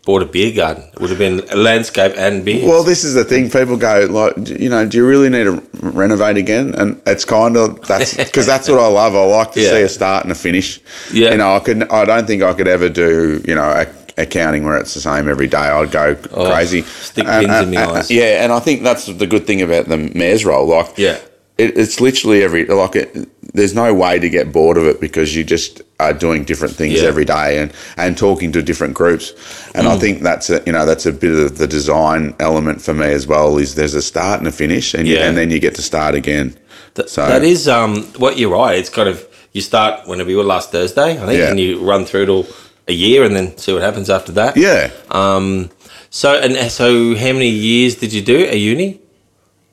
bought 0.07 0.23
a 0.23 0.27
beer 0.27 0.53
garden. 0.55 0.83
It 0.95 1.01
would 1.01 1.11
have 1.11 1.19
been 1.19 1.41
a 1.51 1.57
landscape 1.57 2.15
and 2.17 2.43
beer. 2.45 2.67
Well, 2.67 2.83
this 2.83 3.05
is 3.05 3.13
the 3.15 3.23
thing. 3.25 3.51
People 3.51 3.77
go 3.77 4.07
like, 4.11 4.49
you 4.49 4.71
know, 4.71 4.87
do 4.89 4.97
you 4.97 5.07
really 5.07 5.29
need 5.29 5.45
to 5.45 5.63
renovate 5.83 6.39
again? 6.39 6.75
And 6.75 7.01
it's 7.07 7.25
kind 7.27 7.57
of 7.57 7.87
that's 7.87 8.17
because 8.17 8.47
that's 8.47 8.69
what 8.69 8.79
I 8.81 8.87
love. 8.89 9.15
I 9.15 9.25
like 9.27 9.53
to 9.53 9.61
Yeah. 9.61 9.71
see 9.71 9.83
a 9.83 9.89
start 9.89 10.25
and 10.25 10.33
a 10.33 10.35
finish. 10.35 10.81
Yeah. 11.13 11.33
You 11.33 11.37
know, 11.39 11.55
I 11.55 11.61
could. 11.61 11.83
I 11.91 12.05
don't 12.07 12.27
think 12.27 12.43
I 12.43 12.55
could 12.55 12.69
ever 12.69 12.89
do 12.89 13.43
you 13.47 13.55
know 13.55 13.85
accounting 14.17 14.65
where 14.65 14.77
it's 14.79 14.95
the 14.95 15.01
same 15.01 15.29
every 15.29 15.47
day. 15.47 15.59
I'd 15.59 15.91
go 15.91 16.17
Oh, 16.33 16.51
crazy. 16.51 16.83
stick 16.83 17.27
pins 17.27 17.45
in 17.63 17.71
my 17.75 17.83
uh, 17.85 17.93
eyes. 17.95 18.11
Yeah, 18.11 18.43
and 18.43 18.53
I 18.53 18.59
think 18.61 18.83
that's 18.83 19.07
the 19.07 19.27
good 19.27 19.47
thing 19.47 19.63
about 19.63 19.87
the 19.89 19.97
mayor's 19.97 20.45
role. 20.45 20.67
Like, 20.67 20.99
Yeah. 20.99 21.19
It, 21.61 21.77
it's 21.83 22.01
literally 22.01 22.43
every 22.43 22.65
like 22.83 22.97
it, 22.97 23.09
there's 23.55 23.75
no 23.75 23.93
way 24.03 24.19
to 24.19 24.29
get 24.31 24.53
bored 24.53 24.77
of 24.81 24.85
it 24.87 25.01
because 25.01 25.35
you 25.37 25.43
just 25.45 25.83
are 25.99 26.13
doing 26.27 26.45
different 26.45 26.75
things 26.81 26.95
Yeah. 27.01 27.09
every 27.09 27.25
day 27.25 27.59
and, 27.61 27.73
and 27.97 28.17
talking 28.17 28.53
to 28.53 28.63
different 28.63 28.95
groups. 28.95 29.33
And 29.75 29.87
Mm. 29.87 29.91
I 29.95 29.99
think 29.99 30.23
that's 30.23 30.49
a, 30.51 30.63
you 30.67 30.73
know 30.73 30.87
that's 30.87 31.07
a 31.07 31.13
bit 31.13 31.33
of 31.45 31.59
the 31.59 31.67
design 31.67 32.35
element 32.39 32.81
for 32.83 32.95
me 32.95 33.07
as 33.19 33.27
well. 33.27 33.59
Is 33.59 33.75
there's 33.75 33.95
a 33.95 34.03
start 34.03 34.39
and 34.41 34.49
a 34.49 34.53
finish, 34.53 34.95
and 34.95 35.07
you, 35.09 35.17
Yeah. 35.17 35.27
and 35.29 35.37
then 35.37 35.51
you 35.51 35.59
get 35.61 35.75
to 35.77 35.83
start 35.83 36.15
again. 36.15 36.55
Th- 36.95 37.09
So- 37.09 37.27
that 37.27 37.45
is 37.45 37.67
um, 37.69 38.05
what 38.19 38.39
you're 38.39 38.51
right. 38.63 38.79
It's 38.79 38.91
kind 38.91 39.09
of 39.09 39.17
you 39.53 39.61
start 39.63 40.07
whenever 40.09 40.31
you 40.31 40.37
were 40.37 40.45
last 40.55 40.71
Thursday, 40.73 41.11
I 41.23 41.27
think, 41.27 41.39
Yeah. 41.39 41.51
and 41.51 41.59
you 41.61 41.81
run 41.93 42.05
through 42.07 42.23
it 42.23 42.29
all 42.29 42.47
a 42.89 42.93
year, 42.93 43.25
and 43.25 43.35
then 43.37 43.57
see 43.59 43.73
what 43.73 43.83
happens 43.83 44.09
after 44.09 44.33
that. 44.33 44.57
Yeah, 44.57 44.91
Um, 45.11 45.71
so 46.11 46.29
and 46.45 46.53
so, 46.71 47.15
how 47.17 47.33
many 47.39 47.49
years 47.49 47.97
did 47.97 48.13
you 48.13 48.23
do 48.23 48.39
at 48.47 48.59
uni? 48.59 49.01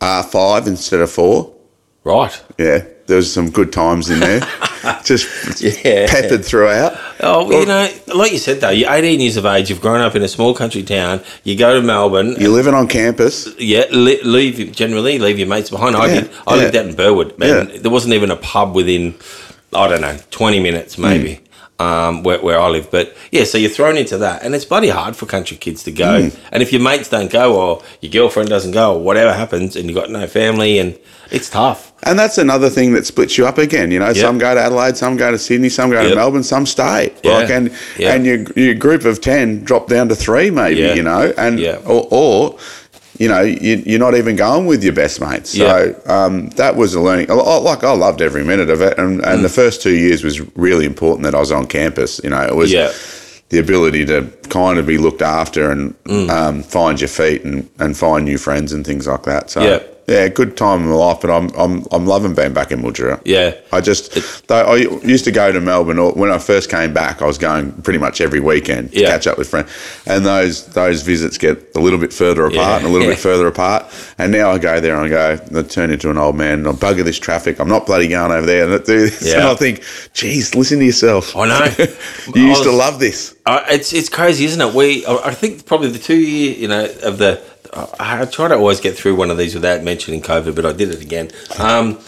uh, 0.02 0.22
five 0.24 0.68
instead 0.68 1.00
of 1.02 1.10
four. 1.12 1.52
Right. 2.08 2.42
Yeah, 2.58 2.86
there 3.08 3.18
was 3.18 3.32
some 3.32 3.50
good 3.50 3.74
times 3.74 4.10
in 4.10 4.20
there, 4.22 4.40
just 5.04 5.62
Yeah. 5.62 6.08
peppered 6.08 6.46
throughout. 6.46 6.98
Oh, 7.20 7.46
well, 7.48 7.60
you 7.60 7.66
know, 7.66 7.90
like 8.16 8.32
you 8.32 8.38
said 8.38 8.62
though, 8.62 8.70
you're 8.70 8.90
18 8.92 9.20
years 9.20 9.36
of 9.36 9.46
age. 9.46 9.70
You've 9.70 9.82
grown 9.82 10.00
up 10.00 10.16
in 10.16 10.24
a 10.24 10.28
small 10.30 10.54
country 10.54 10.84
town. 10.84 11.22
You 11.44 11.58
go 11.58 11.76
to 11.80 11.86
Melbourne. 11.86 12.36
You're 12.40 12.52
living 12.52 12.74
on 12.74 12.88
campus. 12.88 13.50
Yeah, 13.60 13.86
li- 13.92 14.22
leave 14.24 14.72
generally 14.72 15.20
leave 15.20 15.38
your 15.38 15.50
mates 15.50 15.70
behind. 15.70 15.96
I 15.98 16.06
Yeah, 16.08 16.22
did. 16.22 16.30
I 16.48 16.56
yeah. 16.56 16.62
lived 16.64 16.76
out 16.78 16.86
in 16.86 16.96
Burwood, 16.96 17.38
man. 17.38 17.82
There 17.82 17.92
wasn't 17.92 18.14
even 18.14 18.32
a 18.32 18.38
pub 18.38 18.74
within, 18.74 19.16
I 19.74 19.88
don't 19.90 20.02
know, 20.02 20.18
twenty 20.32 20.62
minutes 20.62 20.98
maybe, 20.98 21.42
um, 21.80 22.24
where 22.24 22.40
where 22.40 22.60
I 22.60 22.68
live. 22.70 22.90
But 22.92 23.16
yeah, 23.32 23.44
so 23.44 23.58
you're 23.58 23.70
thrown 23.70 23.98
into 23.98 24.18
that, 24.18 24.44
and 24.44 24.56
it's 24.56 24.66
bloody 24.66 24.90
hard 24.90 25.16
for 25.16 25.26
country 25.26 25.58
kids 25.58 25.84
to 25.84 25.92
go. 25.92 26.30
And 26.52 26.64
if 26.64 26.72
your 26.74 26.82
mates 26.82 27.10
don't 27.10 27.32
go, 27.32 27.56
or 27.56 27.84
your 28.02 28.12
girlfriend 28.12 28.50
doesn't 28.50 28.72
go, 28.72 28.96
or 28.96 29.02
whatever 29.04 29.34
happens, 29.34 29.76
and 29.76 29.86
you've 29.88 29.96
got 29.96 30.10
no 30.10 30.28
family, 30.28 30.80
and 30.80 30.98
it's 31.32 31.50
tough. 31.50 31.92
And 32.04 32.18
that's 32.18 32.38
another 32.38 32.70
thing 32.70 32.94
that 32.94 33.06
splits 33.06 33.38
you 33.38 33.46
up 33.48 33.58
again. 33.58 33.92
You 33.92 34.00
know, 34.00 34.14
some 34.14 34.38
go 34.38 34.54
to 34.54 34.62
Adelaide, 34.62 34.96
some 34.98 35.18
go 35.18 35.32
to 35.32 35.38
Sydney, 35.38 35.70
some 35.70 35.90
go 35.90 36.02
Yep. 36.02 36.10
to 36.12 36.16
Melbourne, 36.16 36.44
some 36.44 36.66
stay. 36.66 37.14
Yeah. 37.24 37.32
Like, 37.34 37.50
and 37.50 37.72
Yeah. 37.98 38.14
and 38.14 38.26
your 38.26 38.40
your 38.56 38.76
group 38.76 39.04
of 39.06 39.20
ten 39.20 39.64
drop 39.64 39.88
down 39.88 40.08
to 40.10 40.16
three, 40.16 40.50
maybe. 40.52 40.82
You 40.96 41.04
know, 41.04 41.34
and 41.38 41.60
or, 41.86 42.08
or 42.12 42.58
you 43.20 43.28
know 43.28 43.42
you, 43.42 43.82
you're 43.86 44.00
not 44.00 44.16
even 44.16 44.36
going 44.36 44.66
with 44.66 44.84
your 44.84 44.94
best 44.94 45.20
mates. 45.22 45.52
So 45.58 45.66
Yeah. 46.08 46.26
um, 46.26 46.50
that 46.52 46.76
was 46.76 46.94
a 46.96 47.02
learning. 47.02 47.28
Like 47.30 47.84
I 47.84 47.92
loved 47.94 48.22
every 48.22 48.44
minute 48.44 48.70
of 48.70 48.82
it, 48.82 48.98
and 48.98 49.24
and 49.26 49.44
the 49.44 49.50
first 49.50 49.82
two 49.82 49.96
years 49.96 50.24
was 50.24 50.40
really 50.56 50.86
important 50.86 51.24
that 51.24 51.36
I 51.36 51.40
was 51.40 51.52
on 51.52 51.68
campus. 51.68 52.20
You 52.24 52.30
know, 52.32 52.42
it 52.42 52.56
was. 52.56 52.72
Yeah. 52.72 52.92
The 53.50 53.60
ability 53.60 54.04
to 54.08 54.28
kind 54.50 54.78
of 54.78 54.86
be 54.86 54.98
looked 54.98 55.22
after 55.22 55.72
and 55.72 55.96
Mm. 56.04 56.30
um, 56.30 56.64
find 56.64 57.00
your 57.00 57.08
feet 57.08 57.46
and, 57.46 57.70
and 57.80 57.96
find 57.96 58.26
new 58.26 58.38
friends 58.38 58.74
and 58.74 58.86
things 58.86 59.08
like 59.08 59.24
that. 59.24 59.50
So 59.50 59.62
Yeah. 59.62 59.80
Yeah, 60.08 60.30
good 60.30 60.56
time 60.56 60.84
in 60.84 60.88
my 60.88 60.96
life, 60.96 61.20
but 61.22 61.30
I'm 61.30 61.50
I'm 61.58 61.86
I'm 61.92 62.06
loving 62.06 62.34
being 62.34 62.54
back 62.54 62.72
in 62.72 62.82
Mildura. 62.82 63.22
Yeah. 63.26 63.56
I 63.74 63.82
just 63.82 64.48
though 64.48 64.56
I 64.66 64.76
used 64.76 65.26
to 65.26 65.32
go 65.32 65.52
to 65.52 65.60
Melbourne 65.60 66.00
or 66.00 66.14
when 66.14 66.32
I 66.32 66.38
first 66.38 66.70
came 66.70 66.94
back. 66.94 67.22
I 67.22 67.26
was 67.26 67.38
going 67.38 67.74
pretty 67.82 68.00
much 68.00 68.22
every 68.22 68.40
weekend 68.40 68.94
to 68.94 69.02
Yeah. 69.02 69.10
catch 69.10 69.28
up 69.28 69.38
with 69.38 69.50
friends, 69.50 69.70
and 70.06 70.26
those 70.26 70.66
those 70.68 71.02
visits 71.02 71.38
get 71.38 71.76
a 71.76 71.80
little 71.80 72.00
bit 72.00 72.14
further 72.14 72.46
apart 72.46 72.56
Yeah. 72.56 72.78
and 72.78 72.86
a 72.86 72.90
little 72.90 73.08
bit 73.08 73.20
further 73.20 73.48
apart. 73.48 73.86
And 74.18 74.32
now 74.32 74.50
I 74.52 74.58
go 74.60 74.80
there 74.80 74.96
and 74.96 75.14
I 75.14 75.38
go, 75.40 75.60
I 75.60 75.62
turn 75.64 75.92
into 75.92 76.10
an 76.10 76.18
old 76.18 76.36
man. 76.38 76.60
And 76.60 76.68
I 76.70 76.72
bugger 76.72 77.04
this 77.04 77.20
traffic. 77.20 77.60
I'm 77.60 77.68
not 77.70 77.86
bloody 77.86 78.08
going 78.08 78.32
over 78.32 78.46
there 78.48 78.64
and 78.72 78.86
do 78.86 79.00
this. 79.10 79.28
Yeah. 79.28 79.40
And 79.40 79.44
I 79.50 79.56
think, 79.56 79.84
geez, 80.14 80.56
listen 80.56 80.80
to 80.80 80.86
yourself. 80.86 81.36
I 81.36 81.48
know. 81.48 81.86
you 82.34 82.46
I 82.46 82.50
used 82.50 82.64
to 82.64 82.72
love 82.72 83.00
this. 83.00 83.36
It's 83.46 83.92
it's 83.94 84.10
crazy, 84.10 84.46
isn't 84.46 84.62
it? 84.62 84.74
We 84.74 85.06
I 85.06 85.16
I 85.28 85.34
think 85.34 85.66
probably 85.66 85.90
the 85.90 86.00
two 86.00 86.16
year 86.18 86.56
you 86.56 86.68
know 86.70 86.86
of 87.04 87.18
the 87.18 87.42
I 87.74 88.22
I 88.22 88.26
try 88.26 88.48
to 88.48 88.56
always 88.56 88.80
get 88.80 88.98
through 88.98 89.16
one 89.16 89.32
of 89.32 89.38
these 89.38 89.54
without 89.54 89.84
mentioning 89.84 90.22
COVID, 90.22 90.56
but 90.56 90.66
I 90.66 90.74
did 90.74 90.90
it 90.90 91.02
again. 91.02 91.32
Um, 91.60 92.00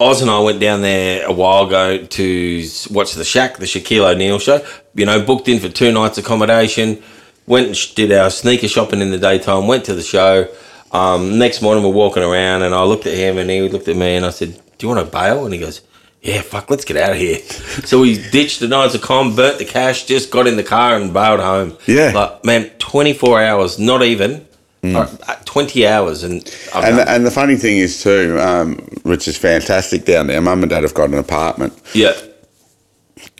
Oz 0.00 0.22
and 0.22 0.30
I 0.30 0.40
went 0.40 0.60
down 0.60 0.80
there 0.80 1.26
a 1.26 1.32
while 1.32 1.66
ago 1.66 2.04
to 2.06 2.68
watch 2.90 3.12
the 3.12 3.24
Shack, 3.24 3.58
the 3.58 3.66
Shaquille 3.66 4.10
O'Neal 4.10 4.38
show. 4.38 4.64
You 4.94 5.04
know, 5.04 5.22
booked 5.22 5.46
in 5.46 5.60
for 5.60 5.68
two 5.68 5.92
nights 5.92 6.16
accommodation. 6.16 7.02
Went 7.46 7.66
and 7.66 7.94
did 7.94 8.10
our 8.12 8.30
sneaker 8.30 8.66
shopping 8.66 9.02
in 9.02 9.10
the 9.10 9.18
daytime. 9.18 9.66
Went 9.66 9.84
to 9.86 9.94
the 9.94 10.02
show. 10.02 10.48
Um, 10.92 11.38
next 11.38 11.60
morning 11.60 11.84
we're 11.84 11.90
walking 11.90 12.22
around, 12.22 12.62
and 12.62 12.74
I 12.74 12.82
looked 12.84 13.06
at 13.06 13.14
him, 13.14 13.36
and 13.36 13.50
he 13.50 13.68
looked 13.68 13.88
at 13.88 13.96
me, 13.96 14.16
and 14.16 14.24
I 14.24 14.30
said, 14.30 14.58
"Do 14.78 14.86
you 14.86 14.94
want 14.94 15.04
to 15.04 15.12
bail?" 15.12 15.44
And 15.44 15.52
he 15.52 15.60
goes, 15.60 15.82
"Yeah, 16.22 16.40
fuck, 16.40 16.70
let's 16.70 16.84
get 16.84 16.96
out 16.96 17.12
of 17.12 17.18
here." 17.18 17.38
so 17.84 18.00
we 18.00 18.16
ditched 18.30 18.60
the 18.60 18.68
nights 18.68 18.94
of 18.94 19.02
com, 19.02 19.36
burnt 19.36 19.58
the 19.58 19.64
cash, 19.66 20.06
just 20.06 20.30
got 20.30 20.46
in 20.46 20.56
the 20.56 20.64
car 20.64 20.96
and 20.96 21.12
bailed 21.12 21.40
home. 21.40 21.76
Yeah. 21.86 22.12
like 22.14 22.44
man, 22.44 22.70
twenty 22.78 23.12
four 23.12 23.40
hours, 23.42 23.78
not 23.78 24.02
even. 24.02 24.46
Uh, 24.84 24.88
uh, 25.28 25.34
Twenty 25.44 25.86
hours, 25.86 26.22
and 26.22 26.42
I've 26.74 26.84
And 26.84 26.98
the, 26.98 27.10
and 27.10 27.26
the 27.26 27.30
funny 27.30 27.56
thing 27.56 27.78
is 27.78 28.02
too, 28.02 28.38
um, 28.40 28.76
which 29.02 29.28
is 29.28 29.36
fantastic 29.36 30.04
down 30.04 30.26
there. 30.28 30.40
Mum 30.40 30.62
and 30.62 30.70
Dad 30.70 30.82
have 30.84 30.94
got 30.94 31.08
an 31.10 31.18
apartment, 31.18 31.72
yeah, 31.92 32.12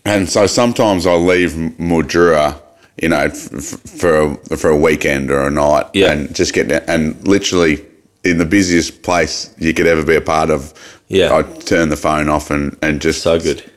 and 0.04 0.28
so 0.28 0.46
sometimes 0.46 1.06
I 1.06 1.14
leave 1.14 1.52
Mildura, 1.52 2.60
you 3.00 3.08
know, 3.08 3.20
f- 3.20 3.52
f- 3.54 3.80
for 3.80 4.20
a, 4.50 4.56
for 4.56 4.70
a 4.70 4.76
weekend 4.76 5.30
or 5.30 5.46
a 5.46 5.50
night, 5.50 5.86
Yeah. 5.94 6.12
and 6.12 6.34
just 6.34 6.52
get 6.52 6.68
down, 6.68 6.82
and 6.88 7.26
literally 7.26 7.84
in 8.24 8.38
the 8.38 8.44
busiest 8.46 9.02
place 9.02 9.54
you 9.58 9.72
could 9.72 9.86
ever 9.86 10.04
be 10.04 10.16
a 10.16 10.20
part 10.20 10.50
of. 10.50 10.74
Yeah. 11.08 11.34
I 11.34 11.42
turn 11.42 11.88
the 11.88 11.96
phone 11.96 12.28
off 12.28 12.50
and 12.50 12.76
and 12.82 13.00
just 13.00 13.22
So 13.22 13.40
good. 13.40 13.68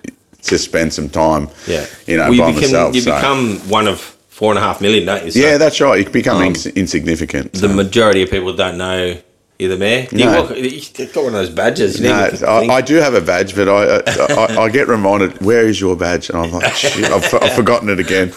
just 0.44 0.66
spend 0.66 0.94
some 0.94 1.10
time, 1.10 1.50
yeah. 1.68 1.86
you 2.06 2.18
know, 2.18 2.24
Well, 2.26 2.34
you 2.34 2.42
by 2.42 2.48
become, 2.52 2.62
myself. 2.62 2.96
You 2.96 3.02
so. 3.02 3.16
become 3.16 3.58
one 3.70 3.88
of 3.88 4.13
four 4.34 4.52
and 4.52 4.58
a 4.60 4.62
half 4.62 4.82
million, 4.82 5.06
don't 5.06 5.24
you? 5.26 5.32
So 5.32 5.40
yeah, 5.40 5.58
that's 5.58 5.80
right. 5.80 6.00
You 6.06 6.10
become 6.12 6.38
Um, 6.38 6.44
ins- 6.50 6.66
insignificant. 6.66 7.54
the 7.54 7.68
majority 7.70 8.24
of 8.24 8.30
people 8.32 8.52
don't 8.54 8.78
know 8.78 9.18
you're 9.60 9.70
the 9.70 9.78
mayor. 9.78 10.08
You 10.12 10.26
No. 10.26 10.50
you've 10.56 11.14
got 11.14 11.24
one 11.24 11.28
of 11.28 11.34
those 11.34 11.50
badges. 11.52 12.00
You 12.00 12.10
No, 12.10 12.30
I, 12.48 12.66
I 12.78 12.82
do 12.82 12.96
have 12.96 13.14
a 13.14 13.22
badge, 13.22 13.56
but 13.56 13.70
I, 13.70 14.02
I 14.34 14.64
I 14.64 14.70
get 14.70 14.88
reminded, 14.88 15.40
where 15.42 15.66
is 15.68 15.80
your 15.80 15.96
badge? 15.96 16.30
And 16.30 16.38
I'm 16.40 16.52
like, 16.52 16.74
shit, 16.74 17.06
I've, 17.06 17.34
I've 17.36 17.54
forgotten 17.62 17.88
it 17.90 18.00
again. 18.00 18.34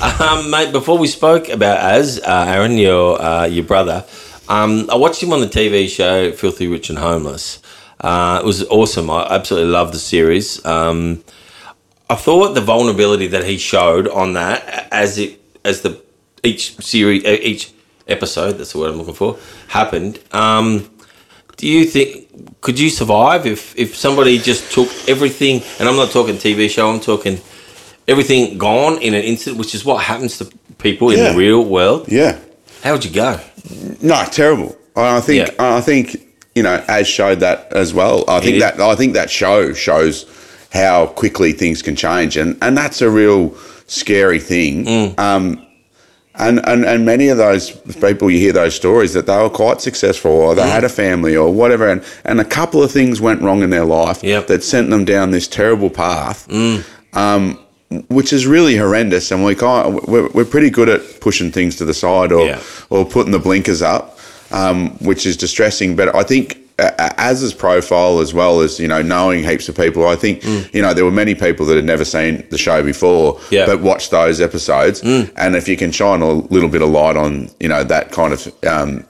Um, 0.00 0.50
mate, 0.50 0.72
before 0.72 0.96
we 0.98 1.06
spoke 1.08 1.48
about 1.48 1.78
Az, 1.80 2.20
uh, 2.20 2.44
Aaron, 2.48 2.78
your 2.78 3.20
uh, 3.20 3.46
your 3.46 3.64
brother, 3.64 4.04
um, 4.48 4.88
I 4.90 4.96
watched 4.96 5.22
him 5.22 5.32
on 5.32 5.40
the 5.40 5.48
TV 5.48 5.88
show 5.88 6.30
Filthy 6.32 6.68
Rich 6.68 6.88
and 6.90 6.98
Homeless. 6.98 7.58
Uh, 8.00 8.40
it 8.42 8.46
was 8.46 8.62
awesome. 8.68 9.10
I 9.10 9.26
absolutely 9.34 9.70
loved 9.70 9.92
the 9.94 9.98
series. 9.98 10.64
Um, 10.64 11.24
I 12.08 12.14
thought 12.14 12.54
the 12.54 12.60
vulnerability 12.60 13.26
that 13.28 13.44
he 13.44 13.58
showed 13.58 14.08
on 14.08 14.34
that, 14.34 14.88
as 14.92 15.18
it 15.18 15.40
as 15.64 15.82
the 15.82 16.00
each 16.44 16.76
series, 16.76 17.24
each 17.24 17.72
episode, 18.06 18.52
that's 18.52 18.72
the 18.72 18.78
word 18.78 18.92
I'm 18.92 18.98
looking 18.98 19.14
for, 19.14 19.38
happened. 19.68 20.20
Um, 20.32 20.88
do 21.56 21.66
you 21.66 21.84
think 21.84 22.60
could 22.60 22.78
you 22.78 22.90
survive 22.90 23.46
if 23.46 23.76
if 23.76 23.96
somebody 23.96 24.38
just 24.38 24.72
took 24.72 24.88
everything? 25.08 25.62
And 25.80 25.88
I'm 25.88 25.96
not 25.96 26.10
talking 26.10 26.36
TV 26.36 26.70
show. 26.70 26.88
I'm 26.90 27.00
talking 27.00 27.40
everything 28.06 28.58
gone 28.58 29.02
in 29.02 29.14
an 29.14 29.22
instant, 29.22 29.56
which 29.56 29.74
is 29.74 29.84
what 29.84 30.04
happens 30.04 30.38
to 30.38 30.44
people 30.78 31.10
in 31.10 31.18
the 31.18 31.36
real 31.36 31.64
world. 31.64 32.06
Yeah. 32.08 32.38
How 32.82 32.92
would 32.92 33.04
you 33.04 33.10
go? 33.10 33.40
No, 34.00 34.24
terrible. 34.30 34.76
I 34.94 35.20
think 35.20 35.48
Yeah. 35.48 35.76
I 35.76 35.80
think 35.80 36.22
you 36.54 36.62
know, 36.62 36.82
Az 36.88 37.06
showed 37.06 37.40
that 37.40 37.72
as 37.72 37.92
well. 37.92 38.24
I 38.28 38.40
think 38.40 38.60
that 38.60 38.80
I 38.80 38.94
think 38.94 39.14
that 39.14 39.28
show 39.30 39.72
shows 39.72 40.24
how 40.72 41.06
quickly 41.06 41.52
things 41.52 41.82
can 41.82 41.96
change, 41.96 42.36
and 42.36 42.56
and 42.62 42.76
that's 42.76 43.00
a 43.02 43.10
real 43.10 43.54
scary 43.86 44.40
thing. 44.40 44.84
Mm. 44.84 45.18
Um, 45.18 45.62
and, 46.38 46.60
and 46.68 46.84
and 46.84 47.06
many 47.06 47.28
of 47.28 47.38
those 47.38 47.70
people, 47.70 48.30
you 48.30 48.38
hear 48.38 48.52
those 48.52 48.74
stories 48.74 49.14
that 49.14 49.26
they 49.26 49.36
were 49.38 49.48
quite 49.48 49.80
successful, 49.80 50.30
or 50.32 50.52
Mm. 50.52 50.56
they 50.56 50.68
had 50.68 50.84
a 50.84 50.88
family, 50.88 51.34
or 51.36 51.50
whatever, 51.52 51.88
and 51.88 52.02
and 52.24 52.40
a 52.40 52.44
couple 52.44 52.82
of 52.82 52.90
things 52.92 53.20
went 53.20 53.40
wrong 53.42 53.62
in 53.62 53.70
their 53.70 53.84
life 53.86 54.22
Yep. 54.22 54.44
Mm. 54.44 54.46
that 54.48 54.64
sent 54.64 54.90
them 54.90 55.04
down 55.04 55.30
this 55.30 55.48
terrible 55.48 55.88
path. 55.90 56.46
Um, 57.14 57.58
which 58.08 58.32
is 58.32 58.46
really 58.48 58.76
horrendous, 58.76 59.30
and 59.30 59.44
we 59.44 59.54
kind 59.54 59.94
we're, 60.08 60.28
we're 60.34 60.44
pretty 60.44 60.70
good 60.70 60.88
at 60.88 61.20
pushing 61.20 61.52
things 61.52 61.76
to 61.76 61.84
the 61.84 61.94
side 61.94 62.32
or 62.32 62.44
Yeah. 62.46 62.60
or 62.90 63.04
putting 63.06 63.30
the 63.32 63.38
blinkers 63.38 63.80
up, 63.80 64.18
um, 64.50 64.90
which 64.98 65.24
is 65.24 65.36
distressing. 65.36 65.94
But 65.96 66.14
I 66.14 66.22
think 66.24 66.58
as 66.78 67.40
his 67.40 67.54
profile, 67.54 68.18
as 68.20 68.34
well 68.34 68.60
as 68.60 68.78
you 68.78 68.86
know, 68.88 69.00
knowing 69.02 69.42
heaps 69.44 69.68
of 69.68 69.76
people, 69.76 70.06
I 70.06 70.16
think 70.16 70.44
you 70.74 70.82
know 70.82 70.92
there 70.92 71.04
were 71.04 71.10
many 71.10 71.34
people 71.34 71.64
that 71.66 71.76
had 71.76 71.84
never 71.84 72.04
seen 72.04 72.46
the 72.50 72.58
show 72.58 72.82
before, 72.82 73.34
Mm. 73.36 73.50
Yeah. 73.52 73.62
Mm. 73.64 73.66
but 73.66 73.80
watched 73.80 74.10
those 74.10 74.40
episodes. 74.40 75.02
And 75.02 75.56
if 75.56 75.68
you 75.68 75.76
can 75.76 75.90
shine 75.92 76.20
a 76.22 76.32
little 76.32 76.68
bit 76.68 76.82
of 76.82 76.90
light 76.90 77.16
on 77.16 77.48
you 77.60 77.68
know 77.68 77.82
that 77.84 78.12
kind 78.12 78.32
of 78.32 78.46
um, 78.66 79.04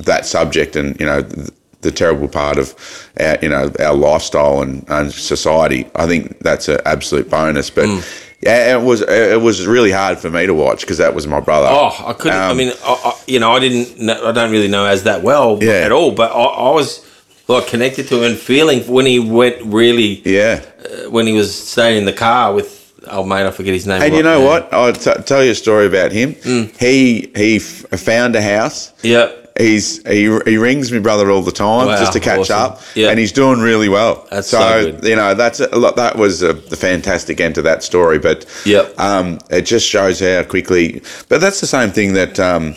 that 0.00 0.26
subject, 0.26 0.76
and 0.76 0.98
you 1.00 1.06
know. 1.06 1.22
th- 1.22 1.50
the 1.82 1.90
terrible 1.90 2.28
part 2.28 2.58
of 2.58 2.76
our, 3.18 3.36
you 3.42 3.48
know 3.48 3.68
our 3.80 3.92
lifestyle 3.92 4.62
and, 4.62 4.84
and 4.88 5.12
society. 5.12 5.84
I 5.96 6.06
think 6.06 6.38
that's 6.38 6.68
an 6.68 6.78
absolute 6.86 7.28
bonus. 7.28 7.70
But 7.70 7.86
Mm. 7.86 8.21
Yeah, 8.42 8.76
it 8.76 8.82
was 8.82 9.02
it 9.02 9.40
was 9.40 9.66
really 9.66 9.92
hard 9.92 10.18
for 10.18 10.28
me 10.28 10.46
to 10.46 10.54
watch 10.54 10.80
because 10.80 10.98
that 10.98 11.14
was 11.14 11.26
my 11.26 11.38
brother. 11.40 11.68
Oh, 11.70 11.94
I 12.06 12.12
couldn't. 12.12 12.38
I 12.38 12.50
Um, 12.50 12.56
mean, 12.56 12.72
I, 12.84 12.92
I, 13.04 13.12
you 13.28 13.38
know, 13.38 13.52
I 13.52 13.60
didn't. 13.60 13.98
Know, 14.00 14.28
I 14.28 14.32
don't 14.32 14.50
really 14.50 14.68
know 14.68 14.84
Az 14.84 15.04
that 15.04 15.22
well 15.22 15.58
Yeah. 15.62 15.84
at 15.86 15.92
all. 15.92 16.10
But 16.10 16.32
I, 16.32 16.42
I 16.42 16.70
was 16.70 17.06
like 17.48 17.66
connected 17.68 18.08
to 18.08 18.16
him 18.18 18.24
and 18.32 18.36
feeling 18.38 18.80
when 18.92 19.06
he 19.06 19.18
went 19.20 19.56
really 19.64 20.22
yeah. 20.24 20.60
uh, 20.84 21.10
when 21.10 21.26
he 21.26 21.32
was 21.32 21.54
staying 21.54 21.98
in 21.98 22.04
the 22.04 22.12
car 22.12 22.52
with 22.52 22.80
oh 23.10 23.24
mate, 23.24 23.46
I 23.46 23.50
forget 23.52 23.74
his 23.74 23.86
name. 23.86 24.02
And 24.02 24.10
right 24.12 24.16
you 24.16 24.22
know 24.24 24.40
now. 24.40 24.46
what? 24.46 24.72
I'll 24.72 24.92
t- 24.92 25.22
tell 25.24 25.44
you 25.44 25.52
a 25.52 25.54
story 25.54 25.86
about 25.86 26.10
him. 26.12 26.34
Mm. 26.34 26.76
He 26.80 27.30
he 27.36 27.56
f- 27.56 27.84
found 28.00 28.34
a 28.34 28.42
house. 28.42 28.92
Yeah, 29.04 29.30
he's 29.62 30.02
he, 30.06 30.22
he 30.44 30.56
rings 30.56 30.90
me 30.92 30.98
brother 30.98 31.30
all 31.30 31.42
the 31.42 31.52
time 31.52 31.86
Wow, 31.86 31.96
just 31.98 32.12
to 32.12 32.20
catch 32.20 32.50
awesome. 32.50 32.56
up, 32.74 32.80
Yeah. 32.94 33.10
and 33.10 33.18
he's 33.18 33.32
doing 33.32 33.60
really 33.60 33.88
well. 33.88 34.26
That's 34.30 34.48
so 34.48 34.58
good. 34.92 35.04
you 35.04 35.16
know 35.16 35.34
that's 35.34 35.60
a, 35.60 35.78
lot- 35.78 35.96
that 35.96 36.16
was 36.16 36.42
a, 36.42 36.54
fantastic 36.76 37.40
end 37.40 37.54
to 37.56 37.62
that 37.62 37.82
story, 37.82 38.18
but 38.18 38.46
Yep. 38.66 38.98
um, 38.98 39.38
it 39.50 39.62
just 39.62 39.86
shows 39.88 40.20
how 40.20 40.42
quickly. 40.42 41.02
But 41.28 41.40
that's 41.40 41.60
the 41.60 41.66
same 41.66 41.90
thing 41.90 42.14
that 42.14 42.38
um, 42.40 42.74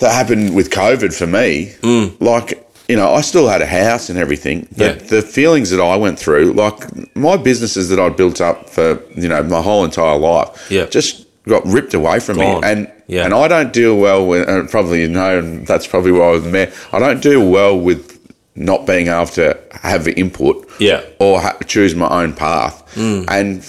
that 0.00 0.12
happened 0.12 0.54
with 0.54 0.70
COVID 0.70 1.16
for 1.16 1.26
me. 1.26 1.74
Mm. 1.82 2.20
Like 2.20 2.58
you 2.88 2.96
know, 2.96 3.14
I 3.14 3.20
still 3.22 3.48
had 3.48 3.62
a 3.62 3.66
house 3.66 4.10
and 4.10 4.18
everything, 4.18 4.66
but 4.76 4.96
Yeah. 5.02 5.08
the 5.08 5.22
feelings 5.22 5.70
that 5.70 5.80
I 5.80 5.96
went 5.96 6.18
through, 6.18 6.52
like 6.52 6.76
my 7.16 7.36
businesses 7.36 7.88
that 7.88 7.98
I'd 8.00 8.16
built 8.16 8.40
up 8.40 8.68
for 8.68 9.00
you 9.16 9.28
know 9.28 9.42
my 9.42 9.62
whole 9.62 9.84
entire 9.84 10.18
life, 10.18 10.66
Yeah. 10.70 10.86
just 10.86 11.26
got 11.48 11.66
ripped 11.66 11.94
away 11.94 12.20
from 12.20 12.36
Gone. 12.36 12.60
me, 12.62 12.66
and 12.68 12.90
Yeah. 13.08 13.24
and 13.24 13.34
I 13.34 13.48
don't 13.48 13.72
deal 13.72 13.96
well 13.96 14.26
with, 14.26 14.48
and 14.48 14.70
probably 14.70 15.00
you 15.02 15.08
know, 15.08 15.38
and 15.38 15.66
that's 15.66 15.86
probably 15.86 16.12
why 16.12 16.26
I 16.26 16.30
was 16.30 16.50
there. 16.50 16.72
I 16.92 16.98
don't 16.98 17.20
deal 17.22 17.46
well 17.48 17.78
with 17.78 18.18
not 18.54 18.86
being 18.86 19.08
able 19.08 19.26
to 19.26 19.56
have 19.82 20.06
input, 20.08 20.68
Yeah. 20.78 21.00
or 21.18 21.40
ha- 21.40 21.56
choose 21.66 21.94
my 21.94 22.08
own 22.08 22.32
path, 22.34 22.82
and 22.96 23.64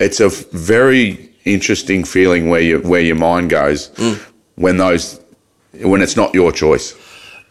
it's 0.00 0.20
a 0.20 0.28
very 0.52 1.30
interesting 1.44 2.02
feeling 2.04 2.48
where 2.48 2.60
you 2.60 2.78
where 2.80 3.00
your 3.00 3.16
mind 3.16 3.50
goes 3.50 3.90
when 4.56 4.78
those 4.78 5.20
when 5.82 6.02
it's 6.02 6.16
not 6.16 6.34
your 6.34 6.50
choice. 6.52 6.94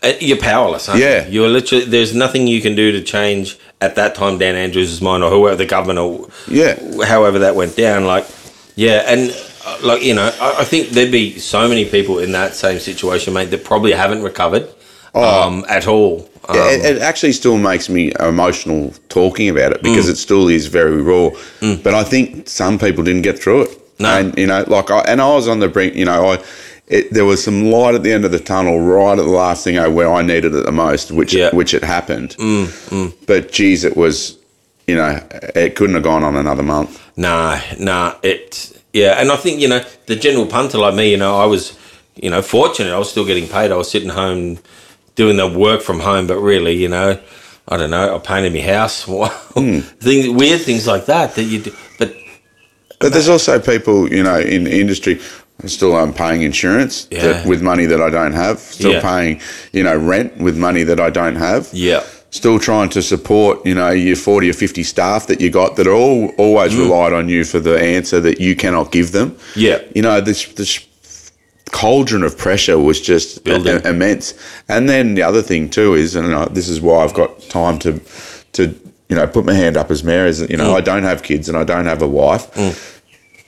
Uh, 0.03 0.11
You're 0.19 0.37
powerless, 0.37 0.89
aren't 0.89 1.01
Yeah. 1.01 1.25
you? 1.27 1.41
You're 1.41 1.49
literally, 1.49 1.85
there's 1.85 2.13
nothing 2.13 2.45
you 2.47 2.61
can 2.61 2.75
do 2.75 2.91
to 2.91 3.01
change 3.01 3.57
at 3.81 3.95
that 3.95 4.13
time 4.13 4.37
Dan 4.37 4.55
Andrews' 4.55 5.01
mind 5.01 5.23
or 5.23 5.29
whoever 5.31 5.55
the 5.55 5.65
governor, 5.65 6.17
Yeah. 6.47 6.75
however 7.05 7.39
that 7.39 7.55
went 7.55 7.75
down. 7.77 8.05
Like, 8.05 8.25
yeah, 8.75 9.03
and 9.07 9.31
uh, 9.65 9.77
like, 9.83 10.03
you 10.03 10.13
know, 10.13 10.31
I, 10.39 10.61
I 10.61 10.63
think 10.63 10.89
there'd 10.89 11.11
be 11.11 11.39
so 11.39 11.67
many 11.67 11.85
people 11.85 12.19
in 12.19 12.31
that 12.33 12.53
same 12.55 12.79
situation, 12.79 13.33
mate, 13.33 13.45
that 13.51 13.63
probably 13.63 13.91
haven't 13.93 14.21
recovered 14.21 14.67
um, 15.13 15.65
at 15.69 15.87
all. 15.87 16.29
Um, 16.47 16.55
Yeah, 16.55 16.69
it, 16.71 16.97
it 16.97 17.01
actually 17.01 17.31
still 17.31 17.57
makes 17.57 17.89
me 17.89 18.11
emotional 18.19 18.93
talking 19.09 19.49
about 19.49 19.71
it 19.71 19.79
Mm. 19.79 19.83
because 19.83 20.09
it 20.09 20.17
still 20.17 20.47
is 20.49 20.67
very 20.67 21.01
raw. 21.01 21.29
But 21.83 21.93
I 21.95 22.03
think 22.03 22.47
some 22.47 22.77
people 22.77 23.03
didn't 23.03 23.23
get 23.23 23.39
through 23.39 23.61
it. 23.63 23.69
No. 23.99 24.09
And 24.09 24.37
you 24.37 24.45
know, 24.45 24.63
like 24.67 24.91
I 24.91 24.99
and 25.07 25.21
I 25.21 25.29
was 25.33 25.47
on 25.47 25.59
the 25.59 25.69
brink. 25.69 25.95
You 25.95 26.05
know, 26.05 26.31
I 26.33 26.43
it, 26.87 27.11
there 27.13 27.23
was 27.25 27.41
some 27.43 27.71
light 27.71 27.95
at 27.95 28.03
the 28.03 28.11
end 28.11 28.25
of 28.25 28.31
the 28.31 28.39
tunnel, 28.39 28.79
right 28.79 29.17
at 29.17 29.23
the 29.23 29.31
last 29.45 29.63
thing 29.63 29.77
oh, 29.77 29.89
where 29.89 30.11
I 30.11 30.21
needed 30.21 30.53
it 30.53 30.65
the 30.65 30.71
most, 30.71 31.11
which 31.11 31.33
Yeah. 31.33 31.49
which 31.55 31.73
it 31.73 31.83
happened. 31.83 32.35
But 33.25 33.51
geez, 33.51 33.83
it 33.85 33.95
was. 33.97 34.37
You 34.87 34.95
know, 34.95 35.19
it 35.55 35.75
couldn't 35.75 35.95
have 35.95 36.03
gone 36.03 36.23
on 36.23 36.35
another 36.35 36.63
month. 36.63 37.01
Nah, 37.17 37.59
nah. 37.79 38.15
It 38.21 38.71
yeah, 38.93 39.19
and 39.19 39.31
I 39.31 39.35
think 39.35 39.59
you 39.59 39.67
know 39.67 39.83
the 40.05 40.15
general 40.15 40.45
punter 40.45 40.77
like 40.77 40.93
me. 40.95 41.09
You 41.11 41.17
know, 41.17 41.37
I 41.37 41.45
was 41.45 41.77
you 42.15 42.29
know 42.29 42.41
fortunate. 42.41 42.93
I 42.93 42.97
was 42.99 43.09
still 43.09 43.25
getting 43.25 43.47
paid. 43.47 43.71
I 43.71 43.75
was 43.77 43.89
sitting 43.89 44.09
home 44.09 44.59
doing 45.15 45.37
the 45.37 45.47
work 45.47 45.81
from 45.81 45.99
home, 46.01 46.27
but 46.27 46.37
really, 46.39 46.73
you 46.75 46.87
know, 46.89 47.19
I 47.67 47.77
don't 47.77 47.89
know. 47.89 48.15
I 48.15 48.19
painted 48.19 48.53
my 48.53 48.61
house. 48.61 49.03
things, 49.99 50.29
weird 50.29 50.61
things 50.61 50.85
like 50.87 51.05
that 51.07 51.35
that 51.35 51.43
you 51.43 51.61
do. 51.63 51.75
But 51.97 52.15
But 52.99 53.11
there's 53.13 53.29
also 53.29 53.59
people, 53.59 54.11
you 54.13 54.23
know, 54.23 54.39
in 54.39 54.65
the 54.65 54.79
industry 54.79 55.19
still 55.65 55.95
um, 55.95 56.13
paying 56.13 56.41
insurance 56.41 57.07
Yeah. 57.09 57.21
that, 57.21 57.45
with 57.47 57.61
money 57.61 57.85
that 57.85 58.01
I 58.01 58.09
don't 58.09 58.33
have. 58.33 58.59
Still 58.59 58.93
Yeah. 58.93 59.01
paying, 59.01 59.41
you 59.71 59.83
know, 59.83 59.95
rent 59.95 60.37
with 60.37 60.57
money 60.57 60.83
that 60.83 60.99
I 60.99 61.09
don't 61.09 61.37
have. 61.37 61.69
yeah, 61.71 62.03
Still 62.35 62.59
trying 62.59 62.89
to 62.89 63.01
support, 63.01 63.65
you 63.65 63.73
know, 63.73 63.91
your 63.91 64.17
40 64.17 64.49
or 64.49 64.53
50 64.53 64.83
staff 64.83 65.27
that 65.27 65.39
you 65.39 65.49
got 65.49 65.75
that 65.77 65.87
are 65.87 65.93
all 65.93 66.27
always 66.37 66.75
relied 66.75 67.13
on 67.13 67.29
you 67.29 67.43
for 67.45 67.59
the 67.61 67.79
answer 67.79 68.19
that 68.19 68.41
you 68.41 68.55
cannot 68.55 68.91
give 68.91 69.11
them. 69.13 69.31
Mm. 69.31 69.39
Yeah. 69.55 69.77
You 69.95 70.01
know, 70.01 70.19
this 70.21 70.45
this 70.53 70.85
cauldron 71.71 72.23
of 72.23 72.37
pressure 72.37 72.77
was 72.77 72.99
just 73.01 73.47
i- 73.47 73.51
immense. 73.89 74.33
And 74.67 74.89
then 74.89 75.15
the 75.15 75.23
other 75.23 75.41
thing 75.41 75.69
too 75.69 75.93
is, 75.93 76.15
and 76.15 76.33
uh, 76.33 76.45
this 76.51 76.67
is 76.67 76.81
why 76.81 77.03
I've 77.03 77.13
got 77.13 77.39
time 77.49 77.79
to 77.79 77.99
to 78.53 78.63
you 79.09 79.15
know 79.15 79.27
put 79.27 79.45
my 79.45 79.53
hand 79.53 79.77
up 79.77 79.89
as 79.91 80.03
mayor 80.03 80.25
is 80.25 80.41
you 80.49 80.57
know 80.57 80.71
Mm. 80.73 80.77
I 80.77 80.81
don't 80.81 81.03
have 81.03 81.23
kids 81.23 81.47
and 81.49 81.57
I 81.57 81.63
don't 81.63 81.85
have 81.85 82.01
a 82.01 82.07
wife. 82.07 82.45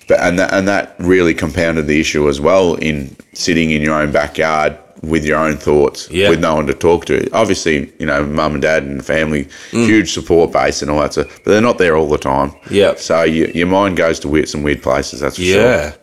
But 0.08 0.20
and 0.22 0.40
that 0.40 0.54
and 0.54 0.66
that 0.68 0.96
really 1.00 1.34
compounded 1.34 1.88
the 1.88 2.00
issue 2.00 2.30
as 2.30 2.40
well 2.40 2.76
in 2.76 3.16
sitting 3.34 3.72
in 3.72 3.82
your 3.82 3.96
own 4.02 4.12
backyard 4.12 4.78
with 5.04 5.24
your 5.26 5.38
own 5.38 5.58
thoughts, 5.58 6.10
Yeah. 6.10 6.30
with 6.30 6.40
no 6.40 6.56
one 6.56 6.68
to 6.68 6.74
talk 6.74 7.06
to. 7.06 7.30
Obviously, 7.34 7.92
you 8.00 8.06
know, 8.06 8.24
mum 8.26 8.54
and 8.54 8.62
dad 8.62 8.84
and 8.84 9.06
family, 9.06 9.48
Mm. 9.72 9.86
huge 9.86 10.12
support 10.14 10.52
base 10.52 10.82
and 10.82 10.90
all 10.92 11.00
that 11.02 11.14
stuff, 11.14 11.28
but 11.44 11.52
they're 11.52 11.62
not 11.62 11.78
there 11.78 11.96
all 11.96 12.08
the 12.10 12.18
time. 12.18 12.54
Yeah. 12.70 12.96
So 12.96 13.24
you, 13.24 13.52
your 13.54 13.68
mind 13.68 13.98
goes 13.98 14.20
to 14.22 14.28
weird, 14.28 14.50
some 14.50 14.64
weird 14.64 14.82
places. 14.82 15.20
That's 15.20 15.36
for 15.38 15.44
sure. 15.44 15.62
yeah. 15.62 15.94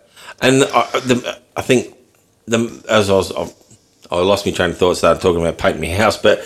And 0.40 0.64
I, 0.64 0.86
the, 1.00 1.38
I 1.56 1.62
think 1.62 1.94
the 2.46 2.82
as 2.88 3.08
I 3.10 3.14
was. 3.14 3.32
I, 3.32 3.48
I 4.10 4.20
lost 4.20 4.44
my 4.46 4.52
train 4.52 4.70
of 4.70 4.78
thought. 4.78 4.96
Started 4.96 5.20
talking 5.22 5.40
about 5.40 5.56
painting 5.58 5.80
my 5.80 5.88
house, 5.96 6.16
but 6.18 6.44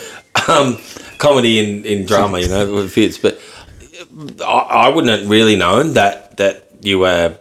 um, 0.49 0.79
comedy 1.19 1.59
in, 1.59 1.85
in 1.85 2.07
drama, 2.07 2.39
you 2.39 2.49
know, 2.49 2.79
it 2.79 2.89
fits. 2.91 3.19
But 3.19 3.41
I, 4.45 4.87
I 4.87 4.89
wouldn't 4.89 5.21
have 5.21 5.29
really 5.29 5.57
known 5.57 5.95
that 5.95 6.37
that 6.37 6.69
you 6.83 7.01
were 7.01 7.37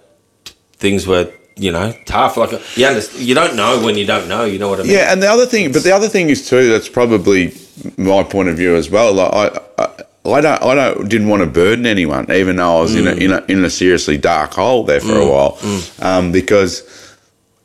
things 0.78 1.06
were 1.08 1.32
you 1.58 1.72
know 1.72 1.94
tough. 2.06 2.38
Like 2.38 2.52
you 2.78 2.86
understand, 2.86 3.24
you 3.24 3.36
don't 3.36 3.56
know 3.56 3.84
when 3.84 3.96
you 3.96 4.06
don't 4.06 4.28
know. 4.28 4.46
You 4.46 4.60
know 4.60 4.70
what 4.70 4.80
I 4.80 4.84
mean? 4.84 4.94
Yeah, 4.94 5.12
and 5.12 5.22
the 5.22 5.28
other 5.28 5.46
thing, 5.46 5.72
but 5.72 5.84
the 5.84 5.92
other 5.92 6.08
thing 6.08 6.30
is 6.30 6.48
too. 6.48 6.70
That's 6.70 6.90
probably 6.90 7.54
my 7.98 8.24
point 8.24 8.50
of 8.50 8.58
view 8.58 8.76
as 8.76 8.90
well. 8.90 9.14
Like 9.14 9.34
I, 9.34 9.60
I, 9.78 10.04
I 10.32 10.42
don't, 10.42 10.64
I 10.64 10.76
don't, 10.76 11.10
didn't 11.10 11.30
want 11.30 11.44
to 11.44 11.50
burden 11.50 11.86
anyone, 11.86 12.32
even 12.32 12.58
though 12.58 12.78
I 12.78 12.82
was 12.82 12.96
in 12.96 13.08
a 13.08 13.12
mm. 13.12 13.22
in 13.22 13.32
a 13.32 13.46
in 13.48 13.66
a 13.66 13.70
seriously 13.70 14.18
dark 14.18 14.54
hole 14.54 14.84
there 14.84 15.02
for 15.02 15.14
a 15.14 15.26
mm. 15.26 15.32
while, 15.32 15.52
mm. 15.54 16.04
um, 16.04 16.32
because 16.32 16.84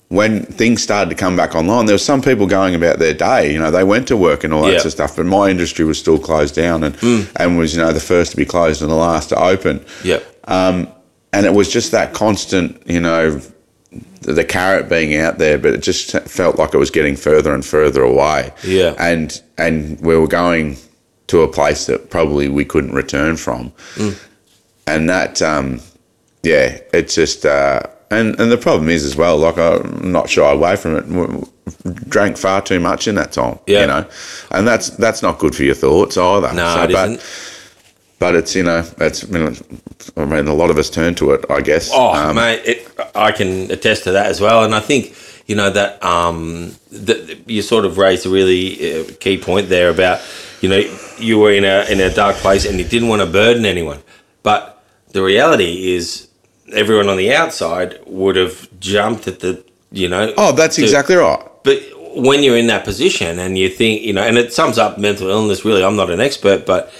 when 0.08 0.44
things 0.44 0.82
started 0.82 1.08
to 1.08 1.16
come 1.16 1.36
back 1.36 1.54
online, 1.54 1.86
there 1.86 1.94
were 1.94 1.98
some 1.98 2.20
people 2.20 2.46
going 2.46 2.74
about 2.74 2.98
their 2.98 3.14
day. 3.14 3.50
You 3.50 3.58
know, 3.58 3.70
they 3.70 3.82
went 3.82 4.08
to 4.08 4.16
work 4.16 4.44
and 4.44 4.52
all 4.52 4.62
that 4.64 4.72
Yeah. 4.72 4.78
sort 4.78 4.86
of 4.86 4.92
stuff, 4.92 5.16
but 5.16 5.24
my 5.24 5.48
industry 5.48 5.86
was 5.86 5.98
still 5.98 6.18
closed 6.18 6.54
down 6.54 6.84
and 6.84 7.28
and 7.36 7.56
was 7.56 7.74
you 7.74 7.80
know 7.80 7.92
the 7.92 8.00
first 8.00 8.32
to 8.32 8.36
be 8.36 8.44
closed 8.44 8.82
and 8.82 8.90
the 8.90 8.94
last 8.94 9.30
to 9.30 9.36
open 9.42 9.84
Yep. 10.04 10.22
Um, 10.48 10.88
and 11.32 11.46
it 11.46 11.54
was 11.54 11.72
just 11.72 11.92
that 11.92 12.12
constant, 12.12 12.82
you 12.86 13.00
know, 13.00 13.40
the, 14.22 14.44
carrot 14.44 14.88
being 14.88 15.16
out 15.16 15.38
there, 15.38 15.58
but 15.58 15.72
it 15.74 15.82
just 15.82 16.12
felt 16.28 16.56
like 16.56 16.74
it 16.74 16.78
was 16.78 16.90
getting 16.90 17.16
further 17.16 17.54
and 17.54 17.64
further 17.64 18.02
away. 18.02 18.52
Yeah. 18.64 18.94
and 18.98 19.40
and 19.58 20.00
we 20.00 20.16
were 20.16 20.28
going 20.28 20.76
to 21.28 21.42
a 21.42 21.48
place 21.48 21.86
that 21.86 22.10
probably 22.10 22.48
we 22.48 22.64
couldn't 22.64 22.92
return 22.92 23.36
from, 23.36 23.72
and 24.86 25.08
that, 25.08 25.40
um, 25.42 25.80
yeah, 26.42 26.78
it's 26.92 27.14
just. 27.14 27.46
Uh, 27.46 27.82
and, 28.10 28.38
and 28.38 28.52
the 28.52 28.58
problem 28.58 28.90
is 28.90 29.04
as 29.04 29.16
well, 29.16 29.38
like 29.38 29.56
I'm 29.56 30.12
not 30.12 30.28
shy 30.28 30.50
away 30.50 30.76
from 30.76 30.96
it. 30.96 31.48
Drank 32.10 32.36
far 32.36 32.60
too 32.60 32.78
much 32.78 33.08
in 33.08 33.14
that 33.14 33.32
time, 33.32 33.58
Yeah. 33.66 33.80
you 33.80 33.86
know, 33.86 34.06
and 34.50 34.68
that's 34.68 34.90
that's 34.90 35.22
not 35.22 35.38
good 35.38 35.54
for 35.54 35.62
your 35.62 35.74
thoughts 35.74 36.18
either. 36.18 36.52
No, 36.52 36.82
it 36.82 36.92
but, 36.92 37.08
isn't. 37.08 37.51
But 38.22 38.36
it's 38.36 38.54
you 38.54 38.62
know, 38.62 38.84
it's 38.98 39.24
you 39.24 39.38
know, 39.40 39.52
I 40.16 40.24
mean, 40.24 40.46
a 40.46 40.54
lot 40.54 40.70
of 40.70 40.78
us 40.78 40.88
turn 40.88 41.16
to 41.16 41.32
it, 41.32 41.44
I 41.50 41.60
guess. 41.60 41.90
Oh, 41.92 42.14
Um, 42.14 42.36
mate, 42.36 42.62
it, 42.64 42.78
I 43.16 43.32
can 43.32 43.68
attest 43.76 44.04
to 44.04 44.12
that 44.12 44.26
as 44.26 44.40
well. 44.40 44.62
And 44.62 44.76
I 44.76 44.78
think 44.88 45.02
you 45.48 45.56
know 45.56 45.70
that 45.70 46.00
um, 46.04 46.76
that 47.08 47.18
you 47.48 47.62
sort 47.62 47.84
of 47.84 47.98
raised 47.98 48.24
a 48.24 48.28
really 48.30 48.64
uh, 49.00 49.10
key 49.18 49.38
point 49.38 49.68
there 49.70 49.90
about 49.90 50.20
you 50.60 50.68
know 50.68 50.80
you 51.18 51.40
were 51.40 51.52
in 51.52 51.64
a 51.64 51.84
in 51.92 51.98
a 52.00 52.14
dark 52.14 52.36
place 52.36 52.64
and 52.64 52.78
you 52.78 52.84
didn't 52.84 53.08
want 53.08 53.22
to 53.22 53.26
burden 53.42 53.64
anyone, 53.66 54.00
but 54.44 54.84
the 55.16 55.22
reality 55.22 55.92
is 55.96 56.28
everyone 56.72 57.08
on 57.08 57.16
the 57.16 57.34
outside 57.34 57.98
would 58.06 58.36
have 58.36 58.68
jumped 58.78 59.26
at 59.26 59.40
the 59.40 59.64
you 59.90 60.08
know. 60.08 60.32
Oh, 60.36 60.52
that's 60.52 60.76
to- 60.76 60.82
exactly 60.82 61.16
right. 61.16 61.42
But 61.64 61.78
when 62.14 62.44
you're 62.44 62.56
in 62.64 62.68
that 62.68 62.84
position 62.84 63.40
and 63.40 63.58
you 63.58 63.68
think 63.68 64.02
you 64.02 64.12
know, 64.12 64.22
and 64.22 64.38
it 64.38 64.52
sums 64.52 64.78
up 64.78 64.96
mental 64.96 65.28
illness. 65.28 65.64
Really, 65.64 65.82
I'm 65.82 65.96
not 65.96 66.08
an 66.10 66.20
expert, 66.20 66.66
but 66.66 66.92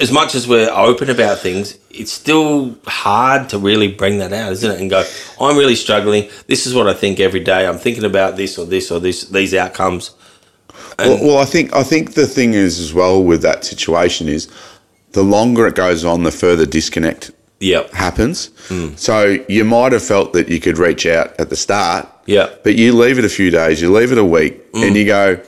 as 0.00 0.12
much 0.12 0.34
as 0.34 0.46
we're 0.46 0.70
open 0.70 1.10
about 1.10 1.38
things, 1.38 1.78
it's 1.90 2.12
still 2.12 2.76
hard 2.86 3.48
to 3.50 3.58
really 3.58 3.88
bring 3.88 4.18
that 4.18 4.32
out, 4.32 4.52
isn't 4.52 4.70
it? 4.70 4.80
And 4.80 4.90
go, 4.90 5.04
I'm 5.40 5.56
really 5.56 5.76
struggling. 5.76 6.28
This 6.46 6.66
is 6.66 6.74
what 6.74 6.86
I 6.86 6.94
think 6.94 7.20
every 7.20 7.40
day. 7.40 7.66
I'm 7.66 7.78
thinking 7.78 8.04
about 8.04 8.36
this 8.36 8.58
or 8.58 8.66
this 8.66 8.90
or 8.90 9.00
this 9.00 9.24
these 9.24 9.54
outcomes. 9.54 10.10
Well, 10.98 11.18
well, 11.22 11.38
I 11.38 11.44
think 11.44 11.74
I 11.74 11.82
think 11.82 12.14
the 12.14 12.26
thing 12.26 12.54
is 12.54 12.78
as 12.78 12.92
well 12.92 13.22
with 13.22 13.42
that 13.42 13.64
situation 13.64 14.28
is 14.28 14.48
the 15.12 15.22
longer 15.22 15.66
it 15.66 15.74
goes 15.74 16.04
on, 16.04 16.22
the 16.22 16.30
further 16.30 16.66
disconnect 16.66 17.30
Yep. 17.60 17.92
happens. 17.92 18.50
Hmm. 18.68 18.88
So 18.96 19.38
you 19.48 19.64
might 19.64 19.92
have 19.92 20.02
felt 20.02 20.34
that 20.34 20.48
you 20.48 20.60
could 20.60 20.76
reach 20.76 21.06
out 21.06 21.34
at 21.38 21.48
the 21.48 21.56
start, 21.56 22.06
Yeah. 22.26 22.50
but 22.62 22.74
you 22.74 22.92
leave 22.92 23.18
it 23.18 23.24
a 23.24 23.30
few 23.30 23.50
days, 23.50 23.80
you 23.80 23.90
leave 23.90 24.12
it 24.12 24.18
a 24.18 24.24
week, 24.24 24.60
and 24.74 24.90
hmm. 24.90 24.96
you 24.96 25.06
go, 25.06 25.38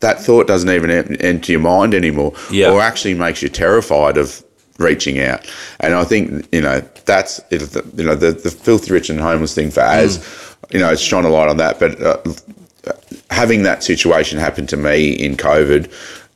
that 0.00 0.20
thought 0.20 0.46
doesn't 0.46 0.70
even 0.70 0.90
enter 1.16 1.52
your 1.52 1.60
mind 1.60 1.94
anymore, 1.94 2.32
Yeah. 2.50 2.70
or 2.70 2.80
actually 2.80 3.14
makes 3.14 3.42
you 3.42 3.48
terrified 3.48 4.16
of 4.18 4.42
reaching 4.78 5.18
out. 5.20 5.40
And 5.80 5.94
I 5.94 6.04
think 6.04 6.46
you 6.52 6.60
know 6.60 6.80
that's 7.06 7.40
you 7.50 7.58
know 8.04 8.14
the, 8.14 8.32
the 8.32 8.50
filthy 8.50 8.92
rich 8.92 9.08
and 9.10 9.20
homeless 9.20 9.54
thing 9.54 9.70
for 9.70 9.80
Az, 9.80 10.18
you 10.70 10.78
know, 10.80 10.90
it's 10.90 11.00
shone 11.00 11.24
a 11.24 11.28
light 11.28 11.48
on 11.48 11.56
that, 11.58 11.78
but. 11.80 12.00
Uh, 12.02 12.16
having 13.30 13.64
that 13.64 13.82
situation 13.82 14.38
happen 14.38 14.64
to 14.64 14.76
me 14.76 15.10
in 15.10 15.36
COVID 15.36 15.90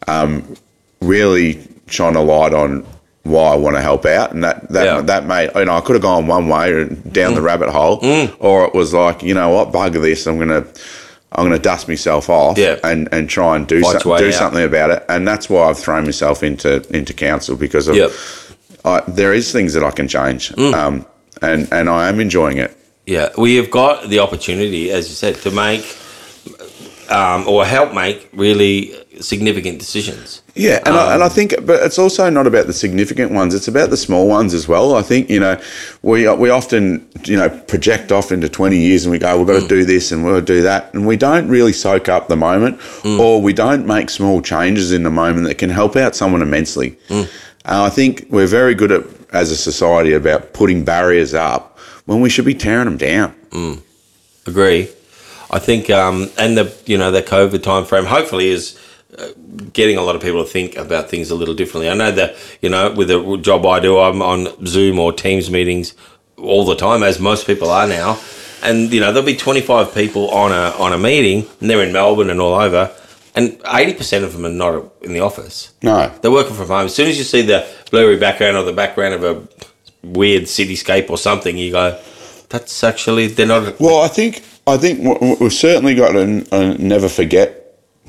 um, 0.08 0.56
really 1.00 1.62
shone 1.86 2.16
a 2.16 2.20
light 2.22 2.52
on 2.52 2.84
why 3.22 3.52
I 3.52 3.54
want 3.56 3.76
to 3.76 3.82
help 3.82 4.04
out, 4.06 4.32
and 4.32 4.42
that 4.42 4.68
that 4.70 4.84
Yeah. 4.84 5.00
that 5.02 5.26
made 5.26 5.50
you 5.54 5.64
know 5.66 5.76
I 5.76 5.80
could 5.80 5.94
have 5.94 6.02
gone 6.02 6.26
one 6.26 6.48
way 6.48 6.86
down 7.12 7.34
the 7.34 7.42
rabbit 7.42 7.68
hole, 7.68 8.00
or 8.40 8.64
it 8.64 8.74
was 8.74 8.92
like 8.92 9.22
you 9.22 9.34
know 9.34 9.50
what, 9.50 9.70
bugger 9.72 10.00
this, 10.02 10.26
I'm 10.26 10.38
gonna 10.38 10.66
I'm 11.32 11.46
going 11.46 11.56
to 11.56 11.62
dust 11.62 11.86
myself 11.88 12.28
off 12.28 12.58
Yeah. 12.58 12.78
and, 12.82 13.08
and 13.12 13.28
try 13.28 13.54
and 13.56 13.66
do, 13.66 13.82
so, 13.82 13.98
do 14.18 14.26
out. 14.28 14.34
something 14.34 14.64
about 14.64 14.90
it. 14.90 15.04
And 15.08 15.26
that's 15.28 15.48
why 15.48 15.68
I've 15.68 15.78
thrown 15.78 16.04
myself 16.04 16.42
into 16.42 16.82
into 16.96 17.12
council 17.14 17.56
because 17.56 17.86
of, 17.88 17.96
Yep. 17.96 18.10
I, 18.84 19.02
there 19.06 19.32
is 19.32 19.52
things 19.52 19.72
that 19.74 19.84
I 19.84 19.90
can 19.92 20.08
change, 20.08 20.50
Mm. 20.50 20.74
um, 20.74 21.06
and 21.42 21.68
and 21.72 21.88
I 21.88 22.08
am 22.08 22.18
enjoying 22.20 22.58
it. 22.58 22.76
Yeah, 23.06 23.28
we 23.38 23.56
have 23.56 23.70
got 23.70 24.08
the 24.08 24.18
opportunity, 24.20 24.90
as 24.90 25.08
you 25.08 25.14
said, 25.14 25.36
to 25.42 25.50
make 25.50 25.84
um, 27.10 27.46
or 27.48 27.64
help 27.64 27.92
make 27.94 28.28
really 28.32 28.94
significant 29.20 29.78
decisions. 29.78 30.42
Yeah, 30.54 30.80
and, 30.84 30.96
I, 30.96 31.14
and 31.14 31.22
I 31.22 31.26
Um, 31.26 31.32
think, 31.32 31.54
but 31.64 31.82
it's 31.82 31.98
also 31.98 32.28
not 32.30 32.46
about 32.46 32.66
the 32.66 32.72
significant 32.72 33.32
ones; 33.32 33.54
it's 33.54 33.68
about 33.68 33.90
the 33.90 33.96
small 33.96 34.26
ones 34.28 34.54
as 34.54 34.66
well. 34.66 34.94
I 34.96 35.02
think 35.02 35.30
you 35.30 35.40
know, 35.40 35.60
we 36.02 36.28
we 36.34 36.50
often 36.50 37.06
you 37.24 37.36
know 37.36 37.48
project 37.48 38.12
off 38.12 38.32
into 38.32 38.48
twenty 38.48 38.78
years, 38.78 39.04
and 39.04 39.12
we 39.12 39.18
go, 39.18 39.38
we've 39.38 39.46
got 39.46 39.60
to 39.62 39.68
do 39.68 39.84
this 39.84 40.12
and 40.12 40.24
to 40.24 40.40
do 40.42 40.62
that, 40.62 40.92
and 40.94 41.06
we 41.06 41.16
don't 41.16 41.48
really 41.48 41.72
soak 41.72 42.08
up 42.08 42.28
the 42.28 42.36
moment, 42.36 42.80
or 43.04 43.40
we 43.40 43.52
don't 43.52 43.86
make 43.86 44.10
small 44.10 44.42
changes 44.42 44.92
in 44.92 45.02
the 45.02 45.10
moment 45.10 45.46
that 45.46 45.58
can 45.58 45.70
help 45.70 45.96
out 45.96 46.16
someone 46.16 46.42
immensely. 46.42 46.96
And 47.10 47.28
I 47.66 47.90
think 47.90 48.26
we're 48.30 48.46
very 48.48 48.74
good 48.74 48.90
at 48.92 49.04
as 49.32 49.50
a 49.52 49.56
society 49.56 50.12
about 50.12 50.52
putting 50.52 50.84
barriers 50.84 51.34
up 51.34 51.78
when 52.06 52.20
we 52.20 52.28
should 52.30 52.44
be 52.44 52.54
tearing 52.54 52.86
them 52.86 52.96
down. 52.96 53.34
Agree. 54.46 54.88
I 55.52 55.58
think, 55.58 55.90
um, 55.90 56.30
and 56.38 56.56
the 56.56 56.72
you 56.86 56.96
know 56.96 57.10
the 57.10 57.22
COVID 57.22 57.62
time 57.62 57.84
frame 57.84 58.04
hopefully 58.04 58.48
is 58.48 58.76
uh, 58.76 58.80
getting 59.72 59.96
a 59.96 60.02
lot 60.02 60.16
of 60.16 60.22
people 60.22 60.42
to 60.44 60.50
think 60.50 60.76
about 60.76 61.10
things 61.10 61.30
a 61.30 61.34
little 61.34 61.54
differently. 61.54 61.88
I 61.90 61.94
know 61.94 62.10
that 62.12 62.36
you 62.60 62.68
know 62.68 62.92
with 62.92 63.08
the 63.08 63.36
job 63.38 63.66
I 63.66 63.80
do, 63.80 63.98
I'm 63.98 64.22
on 64.22 64.66
Zoom 64.66 64.98
or 64.98 65.12
Teams 65.12 65.50
meetings 65.50 65.94
all 66.36 66.64
the 66.64 66.76
time, 66.76 67.02
as 67.02 67.18
most 67.20 67.46
people 67.46 67.70
are 67.70 67.86
now. 67.86 68.18
And 68.62 68.92
you 68.92 69.00
know 69.00 69.12
there'll 69.12 69.26
be 69.26 69.36
25 69.36 69.94
people 69.94 70.30
on 70.30 70.52
a 70.52 70.76
on 70.78 70.92
a 70.92 70.98
meeting, 70.98 71.48
and 71.60 71.70
they're 71.70 71.82
in 71.82 71.92
Melbourne 71.92 72.30
and 72.30 72.40
all 72.40 72.54
over, 72.54 72.94
and 73.34 73.60
80 73.66 73.94
percent 73.94 74.24
of 74.24 74.32
them 74.34 74.44
are 74.44 74.50
not 74.50 74.92
in 75.02 75.12
the 75.12 75.20
office. 75.20 75.72
No, 75.82 76.08
They're 76.20 76.30
working 76.30 76.54
from 76.54 76.68
home. 76.68 76.86
As 76.86 76.94
soon 76.94 77.08
as 77.08 77.16
you 77.16 77.24
see 77.24 77.42
the 77.42 77.66
blurry 77.90 78.18
background 78.18 78.56
or 78.56 78.64
the 78.64 78.72
background 78.72 79.14
of 79.14 79.24
a 79.24 79.48
weird 80.06 80.42
cityscape 80.44 81.08
or 81.10 81.16
something, 81.16 81.56
you 81.56 81.72
go, 81.72 81.98
"That's 82.50 82.84
actually 82.84 83.28
they're 83.28 83.46
not." 83.46 83.80
Well, 83.80 84.02
I 84.02 84.08
think 84.08 84.42
I 84.66 84.76
think 84.76 85.40
we've 85.40 85.52
certainly 85.52 85.94
got 85.94 86.12
to 86.12 86.46
uh, 86.52 86.74
never 86.78 87.08
forget 87.08 87.59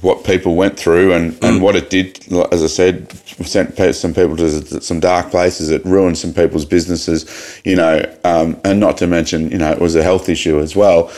what 0.02 0.24
people 0.24 0.56
went 0.56 0.78
through 0.78 1.14
and, 1.14 1.38
and 1.43 1.62
what 1.62 1.76
it 1.76 1.89
did. 1.89 2.20
As 2.52 2.64
I 2.64 2.68
said, 2.68 3.12
sent 3.45 3.95
some 3.95 4.14
people 4.14 4.36
to 4.38 4.82
some 4.82 4.99
dark 4.99 5.30
places. 5.30 5.70
It 5.70 5.86
ruined 5.86 6.18
some 6.18 6.34
people's 6.34 6.66
businesses, 6.66 7.62
you 7.64 7.76
know, 7.76 8.04
um, 8.24 8.60
and 8.64 8.80
not 8.80 8.97
to 8.97 9.08
mention, 9.08 9.52
you 9.52 9.58
know, 9.58 9.72
it 9.72 9.80
was 9.80 9.95
a 9.95 10.04
health 10.04 10.28
issue 10.30 10.60
as 10.60 10.76
well. 10.76 11.12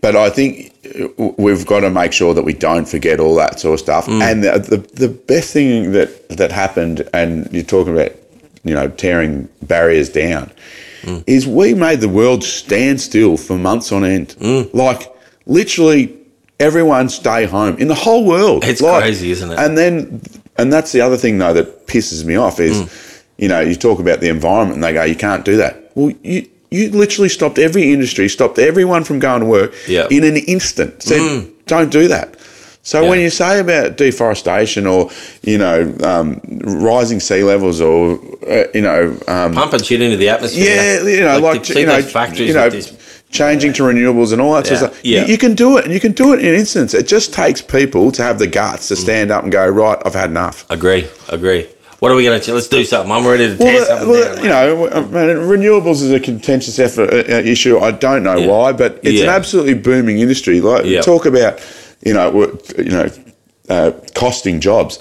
But 0.00 0.16
I 0.16 0.30
think 0.30 0.74
uh, 1.00 1.32
we've 1.38 1.64
got 1.66 1.80
to 1.80 1.90
make 1.90 2.12
sure 2.12 2.34
that 2.34 2.42
we 2.42 2.54
don't 2.54 2.88
forget 2.88 3.20
all 3.20 3.36
that 3.36 3.60
sort 3.60 3.74
of 3.74 3.80
stuff. 3.80 4.08
And 4.08 4.42
the, 4.42 4.58
the 4.58 4.76
the 5.06 5.08
best 5.08 5.52
thing 5.52 5.92
that 5.92 6.28
that 6.30 6.50
happened, 6.50 7.08
and 7.12 7.48
you're 7.52 7.62
talking 7.62 7.92
about, 7.92 8.12
you 8.64 8.74
know, 8.74 8.88
tearing 8.88 9.48
barriers 9.62 10.08
down 10.08 10.50
is 11.26 11.46
we 11.46 11.74
made 11.74 12.00
the 12.00 12.08
world 12.08 12.44
stand 12.44 13.00
still 13.00 13.36
for 13.36 13.58
months 13.58 13.92
on 13.92 14.04
end. 14.04 14.36
Like 14.72 15.12
literally 15.46 16.16
everyone 16.62 17.08
stay 17.08 17.44
home 17.46 17.76
in 17.78 17.88
the 17.88 17.94
whole 17.94 18.24
world. 18.24 18.64
It's 18.64 18.80
Like, 18.80 19.02
crazy, 19.02 19.30
isn't 19.32 19.50
it? 19.52 19.58
And 19.58 19.76
then 19.76 20.20
and 20.56 20.72
that's 20.72 20.92
the 20.92 21.00
other 21.00 21.16
thing 21.16 21.38
though 21.38 21.54
that 21.54 21.86
pisses 21.86 22.24
me 22.24 22.36
off 22.36 22.60
is 22.60 22.76
you 23.38 23.48
know, 23.48 23.60
you 23.60 23.74
talk 23.74 23.98
about 23.98 24.20
the 24.20 24.28
environment 24.28 24.74
and 24.76 24.84
they 24.84 24.92
go, 24.92 25.02
You 25.04 25.16
can't 25.16 25.44
do 25.44 25.56
that. 25.56 25.74
Well 25.94 26.12
you 26.22 26.48
you 26.70 26.90
literally 26.90 27.28
stopped 27.28 27.58
every 27.58 27.92
industry, 27.92 28.28
stopped 28.28 28.58
everyone 28.58 29.04
from 29.04 29.18
going 29.18 29.40
to 29.40 29.46
work 29.46 29.74
Yeah. 29.86 30.06
in 30.10 30.24
an 30.24 30.36
instant. 30.48 31.02
Said, 31.02 31.50
don't 31.66 31.90
do 31.92 32.08
that. 32.08 32.36
So 32.84 33.08
when 33.08 33.20
you 33.20 33.30
say 33.30 33.60
about 33.60 33.96
deforestation 33.96 34.86
or 34.86 35.10
you 35.42 35.58
know 35.58 35.94
um, 36.02 36.40
rising 36.64 37.20
sea 37.20 37.42
levels 37.44 37.80
or 37.80 38.18
uh, 38.48 38.64
you 38.74 38.80
know 38.80 39.16
um, 39.28 39.54
pumping 39.54 39.82
shit 39.82 40.00
into 40.02 40.16
the 40.16 40.28
atmosphere. 40.28 40.64
yeah, 40.64 41.08
you 41.16 41.20
know, 41.20 41.38
like, 41.38 41.68
you 41.68 41.80
you 41.80 41.86
know, 41.86 42.02
factories 42.02 42.48
you 42.48 42.54
know. 42.54 42.70
Changing 43.32 43.72
to 43.72 43.82
renewables 43.82 44.32
and 44.32 44.40
all 44.40 44.54
that 44.54 44.66
sort 44.66 44.82
of 44.82 44.88
stuff. 44.92 45.04
yeah. 45.04 45.22
You, 45.22 45.32
you 45.32 45.38
can 45.38 45.54
do 45.54 45.78
it, 45.78 45.84
and 45.84 45.92
you 45.92 45.98
can 46.00 46.12
do 46.12 46.32
it 46.34 46.40
in 46.40 46.46
an 46.46 46.54
instance. 46.54 46.94
It 46.94 47.08
just 47.08 47.32
takes 47.34 47.60
people 47.60 48.12
to 48.12 48.22
have 48.22 48.38
the 48.38 48.46
guts 48.46 48.88
to 48.88 48.96
stand 48.96 49.30
up 49.30 49.42
and 49.42 49.50
go, 49.50 49.66
right, 49.66 49.98
I've 50.04 50.14
had 50.14 50.30
enough. 50.30 50.64
Agree, 50.70 51.08
agree. 51.28 51.66
What 51.98 52.10
are 52.10 52.14
we 52.16 52.24
going 52.24 52.38
to? 52.40 52.44
Do? 52.46 52.54
Let's 52.54 52.66
do 52.68 52.84
something. 52.84 53.10
I'm 53.12 53.26
ready 53.26 53.46
to 53.46 53.56
tear 53.56 53.74
Well, 53.74 53.86
something 53.86 54.08
well, 54.08 54.34
down. 54.34 54.44
you 54.44 54.50
know, 54.50 54.88
I 54.90 55.00
mean, 55.02 55.36
renewables 55.48 56.02
is 56.02 56.10
a 56.10 56.18
contentious 56.20 56.78
effort, 56.78 57.10
uh, 57.12 57.16
uh, 57.16 57.38
issue. 57.38 57.78
I 57.78 57.92
don't 57.92 58.22
know 58.24 58.36
Yeah. 58.38 58.46
why, 58.48 58.72
but 58.72 58.98
it's 59.04 59.22
an 59.22 59.28
absolutely 59.28 59.74
booming 59.74 60.18
industry. 60.18 60.60
Like 60.60 60.84
Yeah. 60.84 61.00
talk 61.00 61.26
about, 61.26 61.60
you 62.04 62.12
know, 62.12 62.58
you 62.76 62.90
know, 62.90 63.08
uh, 63.68 63.92
costing 64.14 64.58
jobs. 64.60 64.98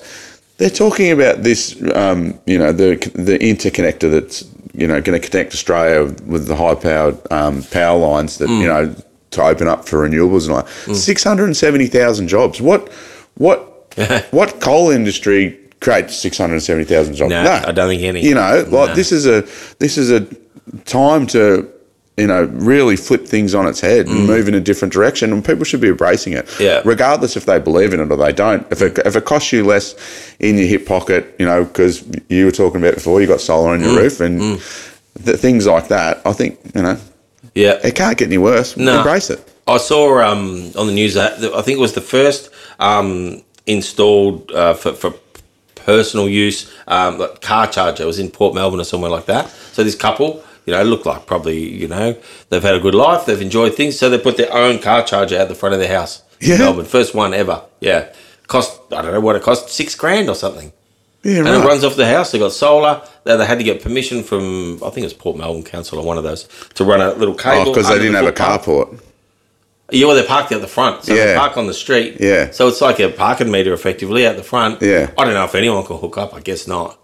They're 0.58 0.70
talking 0.70 1.12
about 1.12 1.42
this, 1.42 1.76
um, 1.96 2.40
you 2.46 2.60
know, 2.60 2.72
the 2.72 2.96
the 3.16 3.40
interconnector 3.40 4.12
that's 4.12 4.44
you 4.74 4.88
know 4.88 5.02
going 5.02 5.20
to 5.20 5.30
connect 5.30 5.54
Australia 5.54 6.04
with 6.26 6.48
the 6.48 6.56
high 6.56 6.76
powered 6.76 7.18
um, 7.32 7.64
power 7.64 7.98
lines 8.00 8.38
that 8.38 8.50
Mm. 8.50 8.62
you 8.62 8.68
know 8.68 8.96
to 9.32 9.42
open 9.44 9.68
up 9.68 9.88
for 9.88 10.08
renewables 10.08 10.44
and 10.48 10.56
all. 10.58 10.64
that. 10.64 10.96
Six 10.96 11.24
hundred 11.24 11.46
and 11.46 11.56
seventy 11.58 11.88
thousand 11.88 12.28
jobs. 12.28 12.60
What 12.62 12.92
what 13.36 13.96
what 14.32 14.60
coal 14.62 14.90
industry 14.92 15.58
creates 15.80 16.16
six 16.18 16.38
hundred 16.38 16.54
and 16.56 16.64
seventy 16.64 16.86
thousand 16.86 17.16
jobs? 17.16 17.32
No, 17.32 17.42
I 17.66 17.72
don't 17.72 17.88
think 17.90 18.02
any. 18.04 18.22
You 18.26 18.36
know, 18.36 18.66
like 18.70 18.90
No. 18.90 18.96
this 18.96 19.12
is 19.12 19.26
a 19.26 19.42
this 19.80 19.98
is 19.98 20.12
a 20.12 20.28
time 20.86 21.28
to 21.28 21.68
you 22.18 22.28
know 22.28 22.44
really 22.54 22.96
flip 22.98 23.26
things 23.26 23.56
on 23.56 23.66
its 23.68 23.80
head 23.80 24.06
and 24.08 24.28
move 24.28 24.48
in 24.48 24.54
a 24.54 24.60
different 24.60 24.94
direction, 24.94 25.32
and 25.32 25.44
people 25.46 25.64
should 25.64 25.82
be 25.82 25.88
embracing 25.88 26.34
it. 26.34 26.46
Mm. 26.48 26.60
Yeah. 26.60 26.82
regardless 26.86 27.38
if 27.38 27.46
they 27.46 27.58
believe 27.60 27.94
in 27.94 28.00
it 28.00 28.12
or 28.12 28.18
they 28.18 28.34
don't. 28.34 28.66
If 28.72 28.82
it 28.82 28.98
if 29.06 29.16
it 29.16 29.26
costs 29.26 29.52
you 29.54 29.64
less 29.66 29.96
in 30.40 30.58
your 30.58 30.68
hip 30.68 30.86
pocket, 30.86 31.36
you 31.40 31.46
know, 31.46 31.64
because 31.66 32.04
you 32.30 32.46
were 32.46 32.52
talking 32.52 32.82
about 32.82 32.96
before, 32.96 33.22
you 33.22 33.28
got 33.28 33.42
solar 33.42 33.72
on 33.72 33.80
Mm. 33.80 33.84
your 33.86 34.02
roof 34.04 34.20
and 34.20 34.62
th- 35.26 35.38
things 35.40 35.66
like 35.66 35.88
that. 35.88 36.22
I 36.26 36.34
think 36.34 36.60
you 36.76 36.82
know 36.84 36.98
yeah, 37.56 37.80
it 37.84 37.96
can't 37.96 38.18
get 38.18 38.28
any 38.28 38.38
worse. 38.38 38.78
No. 38.78 38.98
Embrace 38.98 39.30
it. 39.30 39.48
I 39.68 39.78
saw 39.78 40.20
um, 40.22 40.72
on 40.78 40.88
the 40.88 40.94
news 40.94 41.14
that 41.14 41.34
I 41.56 41.62
think 41.62 41.78
it 41.78 41.82
was 41.82 41.94
the 41.94 42.02
first 42.02 42.50
um, 42.80 43.42
installed 43.68 44.52
uh, 44.52 44.74
for, 44.74 44.94
for 44.94 45.14
personal 45.76 46.28
use 46.30 46.72
um, 46.88 47.18
like 47.20 47.42
car 47.42 47.68
charger. 47.68 48.04
It 48.04 48.06
was 48.06 48.20
in 48.20 48.30
Port 48.30 48.54
Melbourne 48.54 48.80
or 48.80 48.84
somewhere 48.84 49.12
like 49.12 49.26
that. 49.26 49.50
So 49.72 49.84
this 49.84 49.96
couple, 49.96 50.44
you 50.72 50.78
know, 50.78 50.84
looked 50.84 51.06
like 51.06 51.26
probably 51.26 51.60
you 51.60 51.88
know 51.88 52.16
they've 52.50 52.64
had 52.64 52.76
a 52.76 52.80
good 52.80 52.96
life, 52.96 53.26
they've 53.26 53.42
enjoyed 53.42 53.76
things, 53.76 53.98
so 53.98 54.10
they 54.10 54.18
put 54.18 54.38
their 54.38 54.54
own 54.54 54.80
car 54.80 55.04
charger 55.04 55.38
out 55.40 55.48
the 55.48 55.56
front 55.56 55.74
of 55.74 55.80
their 55.80 55.96
house. 56.00 56.24
Yeah. 56.40 56.56
in 56.56 56.62
Melbourne, 56.62 56.86
first 56.86 57.14
one 57.14 57.34
ever. 57.34 57.64
Yeah, 57.80 58.14
cost 58.48 58.80
I 58.92 59.02
don't 59.02 59.14
know 59.14 59.20
what 59.20 59.36
it 59.36 59.44
cost, 59.44 59.70
six 59.70 59.96
grand 59.96 60.30
or 60.30 60.36
something. 60.36 60.72
Yeah, 61.24 61.40
And 61.40 61.50
right. 61.50 61.64
it 61.64 61.68
runs 61.68 61.84
off 61.84 61.96
the 61.96 62.08
house. 62.08 62.32
They 62.32 62.40
got 62.40 62.52
solar. 62.52 63.02
They, 63.26 63.38
they 63.38 63.46
had 63.46 63.60
to 63.60 63.64
get 63.64 63.84
permission 63.84 64.24
from 64.24 64.76
I 64.84 64.90
think 64.90 65.00
it 65.00 65.04
was 65.04 65.14
Port 65.14 65.38
Melbourne 65.38 65.64
Council 65.64 66.00
or 66.00 66.06
one 66.06 66.18
of 66.18 66.24
those 66.24 66.48
to 66.76 66.84
run 66.84 67.00
a 67.00 67.14
little 67.14 67.36
oh, 67.36 67.38
cable. 67.38 67.70
Oh, 67.70 67.74
because 67.74 67.88
they 67.90 68.00
didn't 68.00 68.14
the 68.14 68.20
have 68.20 68.28
a 68.28 68.32
carport. 68.32 69.00
Yeah, 69.92 70.08
well, 70.08 70.16
they're 70.16 70.26
parked 70.26 70.54
out 70.54 70.62
the 70.62 70.68
front, 70.68 71.04
so 71.04 71.14
they 71.14 71.34
Yeah. 71.34 71.38
park 71.38 71.58
on 71.58 71.68
the 71.68 71.74
street. 71.74 72.18
Yeah. 72.20 72.52
So 72.52 72.70
it's 72.70 72.80
like 72.80 73.00
a 73.00 73.10
parking 73.10 73.52
meter 73.52 73.74
effectively 73.74 74.26
out 74.26 74.38
the 74.38 74.44
front. 74.44 74.82
Yeah. 74.82 75.12
I 75.18 75.26
don't 75.26 75.34
know 75.34 75.44
if 75.44 75.54
anyone 75.54 75.86
can 75.86 75.98
hook 75.98 76.18
up. 76.18 76.34
I 76.34 76.40
guess 76.40 76.66
not. 76.66 76.98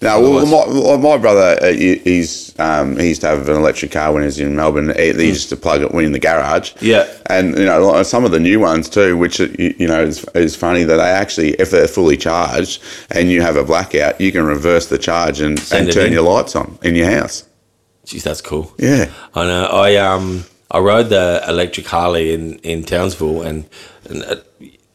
No, 0.00 0.20
well, 0.20 0.36
Otherwise- 0.38 0.66
my, 0.74 0.80
well, 0.80 0.98
my 0.98 1.18
brother, 1.18 1.58
uh, 1.62 1.72
he- 1.72 1.98
he's 1.98 2.58
um, 2.60 2.96
he 2.98 3.08
used 3.08 3.20
to 3.22 3.26
have 3.28 3.48
an 3.48 3.56
electric 3.56 3.92
car 3.92 4.12
when 4.12 4.22
he 4.22 4.26
was 4.26 4.38
in 4.38 4.54
Melbourne. 4.54 4.92
He, 4.96 5.12
he 5.12 5.26
used 5.28 5.48
to 5.50 5.56
plug 5.56 5.82
it 5.82 5.90
in 5.92 6.12
the 6.12 6.18
garage. 6.18 6.72
Yeah. 6.80 7.06
and 7.26 7.56
you 7.58 7.64
know 7.64 8.02
some 8.02 8.24
of 8.24 8.30
the 8.30 8.38
new 8.40 8.60
ones 8.60 8.88
too, 8.88 9.16
which 9.16 9.40
uh, 9.40 9.48
you, 9.58 9.74
you 9.78 9.88
know 9.88 10.02
is, 10.02 10.24
is 10.34 10.54
funny 10.56 10.84
that 10.84 10.96
they 10.96 11.02
actually, 11.02 11.50
if 11.54 11.70
they're 11.70 11.88
fully 11.88 12.16
charged 12.16 12.82
and 13.10 13.30
you 13.30 13.42
have 13.42 13.56
a 13.56 13.64
blackout, 13.64 14.20
you 14.20 14.30
can 14.32 14.44
reverse 14.44 14.86
the 14.86 14.98
charge 14.98 15.40
and, 15.40 15.58
and 15.72 15.92
turn 15.92 16.06
in. 16.08 16.12
your 16.12 16.22
lights 16.22 16.54
on 16.54 16.78
in 16.82 16.94
your 16.94 17.10
house. 17.10 17.44
Jeez, 18.06 18.22
that's 18.22 18.40
cool. 18.42 18.72
Yeah, 18.78 19.10
I 19.34 19.44
know. 19.44 19.64
I 19.66 19.96
um 19.96 20.44
I 20.70 20.78
rode 20.78 21.08
the 21.08 21.42
electric 21.48 21.86
Harley 21.86 22.32
in 22.34 22.58
in 22.58 22.84
Townsville, 22.84 23.42
and, 23.42 23.64
and 24.08 24.22
uh, 24.24 24.36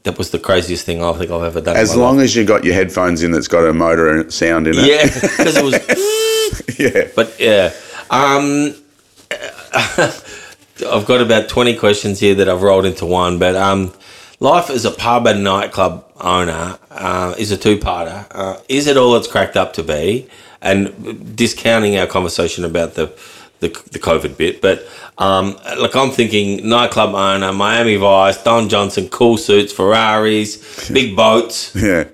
that 0.10 0.18
was 0.18 0.32
the 0.32 0.39
craziest 0.39 0.86
thing 0.86 1.03
I 1.03 1.14
think 1.14 1.30
I've 1.30 1.43
ever 1.43 1.62
done. 1.62 1.78
as 1.78 1.95
long 1.95 2.18
life. 2.18 2.26
as 2.26 2.36
you 2.36 2.43
got 2.43 2.64
your 2.64 2.74
headphones 2.74 3.22
in, 3.22 3.32
that's 3.32 3.47
got 3.47 3.64
a 3.64 3.74
motor 3.74 4.10
and 4.10 4.34
sound 4.34 4.68
in 4.68 4.74
it. 4.76 4.86
yeah, 4.86 5.03
because 5.22 5.55
it 5.55 5.64
was. 5.64 6.80
yeah. 6.80 7.07
But 7.16 7.39
yeah, 7.39 7.74
um, 8.10 8.74
I've 10.91 11.05
got 11.05 11.22
about 11.22 11.47
twenty 11.47 11.76
questions 11.76 12.20
here 12.20 12.34
that 12.36 12.49
I've 12.49 12.64
rolled 12.64 12.86
into 12.86 13.05
one. 13.05 13.38
But 13.38 13.55
um, 13.55 13.93
life 14.39 14.72
as 14.72 14.84
a 14.84 14.91
pub 14.91 15.28
and 15.28 15.43
nightclub 15.43 16.05
owner 16.20 16.80
uh, 16.89 17.36
is 17.38 17.51
a 17.51 17.57
two-parter. 17.57 18.26
Uh, 18.32 18.60
is 18.68 18.88
it 18.88 18.97
all 18.97 19.16
it's 19.16 19.28
cracked 19.28 19.55
up 19.57 19.74
to 19.74 19.84
be? 19.84 20.28
And 20.62 21.38
discounting 21.38 21.97
our 21.97 22.05
conversation 22.05 22.66
about 22.66 22.95
the 22.95 23.07
the, 23.60 23.68
the 23.91 23.99
COVID 23.99 24.38
bit, 24.38 24.62
but 24.62 24.88
um, 25.18 25.57
like 25.80 25.95
I'm 25.95 26.12
thinking 26.12 26.68
nightclub 26.68 27.14
owner, 27.14 27.51
Miami 27.53 27.95
Vice, 27.97 28.41
Don 28.43 28.70
Johnson, 28.70 29.10
cool 29.10 29.38
suits, 29.38 29.74
Ferraris, 29.74 30.89
big 30.89 31.16
boats. 31.16 31.76
Yeah. 31.76 32.05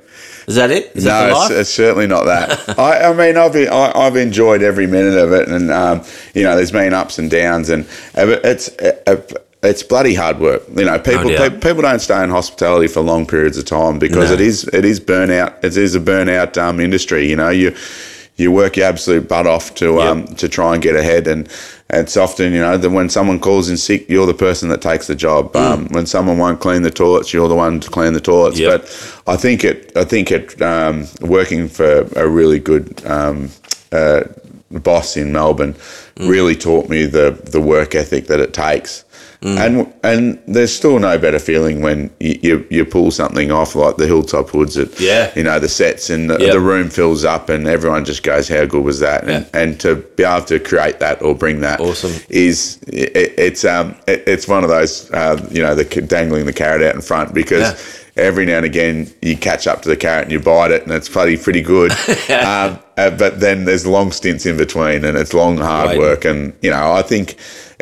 Is 0.48 0.56
that 0.56 0.70
it? 0.70 0.92
Is 0.96 1.06
that 1.06 1.30
No, 1.30 1.42
it's, 1.46 1.52
it's 1.52 1.70
certainly 1.72 2.06
not 2.06 2.26
that. 2.26 2.78
I, 2.80 3.10
I 3.10 3.14
mean, 3.14 3.36
I've 3.36 3.56
I, 3.56 3.92
I've 3.96 4.16
enjoyed 4.16 4.62
every 4.62 4.86
minute 4.86 5.18
of 5.18 5.32
it, 5.34 5.48
and 5.48 5.72
um, 5.72 6.04
you 6.36 6.44
know, 6.44 6.56
there's 6.56 6.72
been 6.72 6.94
ups 6.94 7.18
and 7.18 7.32
downs, 7.32 7.70
and 7.70 7.86
uh, 8.16 8.28
it's 8.44 8.70
uh, 8.78 8.92
uh, 9.08 9.16
it's 9.64 9.82
bloody 9.82 10.14
hard 10.14 10.40
work. 10.40 10.62
You 10.76 10.86
know, 10.86 11.00
people 11.00 11.30
doubt. 11.30 11.54
pe- 11.54 11.60
people 11.60 11.82
don't 11.82 12.00
stay 12.00 12.24
in 12.24 12.30
hospitality 12.30 12.88
for 12.88 13.02
long 13.02 13.26
periods 13.26 13.58
of 13.58 13.66
time 13.66 13.98
because 13.98 14.30
No. 14.30 14.36
it 14.36 14.42
is 14.42 14.66
it 14.68 14.86
is 14.86 15.00
burnout. 15.00 15.64
It 15.64 15.76
is 15.78 15.96
a 15.96 16.00
burnout 16.00 16.58
um, 16.62 16.80
industry. 16.80 17.28
You 17.28 17.38
know, 17.38 17.50
you 17.50 17.76
you 18.38 18.52
work 18.52 18.76
your 18.76 18.86
absolute 18.86 19.28
butt 19.28 19.48
off 19.48 19.76
to 19.76 20.02
um, 20.02 20.26
to 20.28 20.50
try 20.50 20.74
and 20.74 20.84
get 20.84 20.96
ahead, 20.96 21.28
and 21.28 21.50
and 21.90 22.02
it's 22.02 22.18
often 22.18 22.54
you 22.54 22.60
know 22.60 22.78
that 22.78 22.90
when 22.90 23.10
someone 23.10 23.40
calls 23.40 23.70
in 23.70 23.78
sick, 23.78 24.10
you're 24.10 24.26
the 24.26 24.34
person 24.34 24.70
that 24.70 24.82
takes 24.82 25.08
the 25.08 25.16
job. 25.16 25.54
Mm. 25.54 25.60
Um, 25.60 25.88
when 25.90 26.06
someone 26.06 26.38
won't 26.38 26.60
clean 26.60 26.82
the 26.82 26.92
toilets, 26.92 27.34
you're 27.34 27.48
the 27.48 27.56
one 27.56 27.80
to 27.80 27.90
clean 27.90 28.14
the 28.14 28.22
toilets. 28.22 28.60
Yep. 28.60 28.82
But 28.82 29.24
I 29.28 29.38
think 29.38 29.64
it 29.64 29.96
I 29.96 30.04
think 30.04 30.32
it 30.32 30.62
um, 30.62 31.08
working 31.22 31.70
for 31.70 32.02
a 32.16 32.28
really 32.28 32.60
good. 32.60 33.06
Um, 33.06 33.52
uh, 33.92 34.24
boss 34.72 35.16
in 35.16 35.32
Melbourne 35.32 35.76
really 36.18 36.56
taught 36.56 36.90
me 36.90 37.06
the 37.06 37.40
the 37.46 37.62
work 37.62 37.96
ethic 37.96 38.28
that 38.28 38.40
it 38.40 38.54
takes. 38.54 39.05
And 39.46 39.94
and 40.04 40.42
there's 40.48 40.76
still 40.76 40.98
no 40.98 41.20
better 41.20 41.38
feeling 41.38 41.82
when 41.82 42.10
you, 42.20 42.40
you, 42.42 42.68
you 42.72 42.84
pull 42.86 43.12
something 43.12 43.52
off 43.52 43.76
like 43.76 43.98
the 43.98 44.08
Hilltop 44.08 44.50
Hoods 44.50 44.76
at 44.76 45.00
Yeah. 45.00 45.32
you 45.36 45.44
know 45.44 45.60
the 45.60 45.70
sets 45.70 46.10
and 46.10 46.30
the, 46.32 46.40
Yep. 46.40 46.52
the 46.54 46.60
room 46.60 46.90
fills 46.90 47.24
up 47.24 47.50
and 47.50 47.68
everyone 47.68 48.06
just 48.06 48.24
goes 48.24 48.48
how 48.50 48.66
good 48.66 48.84
was 48.84 49.00
that 49.02 49.22
and, 49.24 49.46
Yeah. 49.46 49.62
and 49.62 49.80
to 49.82 49.98
be 50.18 50.24
able 50.24 50.46
to 50.46 50.60
create 50.60 51.00
that 51.00 51.22
or 51.22 51.36
bring 51.36 51.62
that 51.62 51.80
Awesome. 51.80 52.14
is 52.30 52.80
it, 52.88 53.34
it's 53.38 53.64
um 53.66 53.94
it, 54.08 54.24
it's 54.26 54.48
one 54.48 54.64
of 54.64 54.70
those 54.72 55.12
uh, 55.12 55.38
you 55.52 55.62
know 55.62 55.76
the 55.76 55.86
dangling 55.86 56.48
the 56.48 56.54
carrot 56.54 56.82
out 56.82 56.96
in 56.96 57.02
front 57.02 57.34
because 57.36 58.02
every 58.18 58.46
now 58.48 58.58
and 58.58 58.66
again 58.66 59.08
you 59.22 59.38
catch 59.38 59.68
up 59.68 59.84
to 59.84 59.90
the 59.90 59.98
carrot 59.98 60.24
and 60.24 60.32
you 60.32 60.40
bite 60.40 60.72
it 60.72 60.82
and 60.84 60.92
it's 60.92 61.10
bloody 61.10 61.38
pretty 61.38 61.62
good 61.62 61.92
um, 62.32 62.80
uh, 62.98 63.12
but 63.12 63.40
then 63.42 63.66
there's 63.66 63.86
long 63.86 64.12
stints 64.12 64.46
in 64.48 64.58
between 64.58 65.04
and 65.06 65.18
it's 65.18 65.34
long 65.36 65.58
hard 65.58 65.90
Right. 65.90 66.00
work 66.00 66.26
and 66.26 66.52
you 66.64 66.72
know 66.72 66.94
I 66.94 67.04
think 67.04 67.36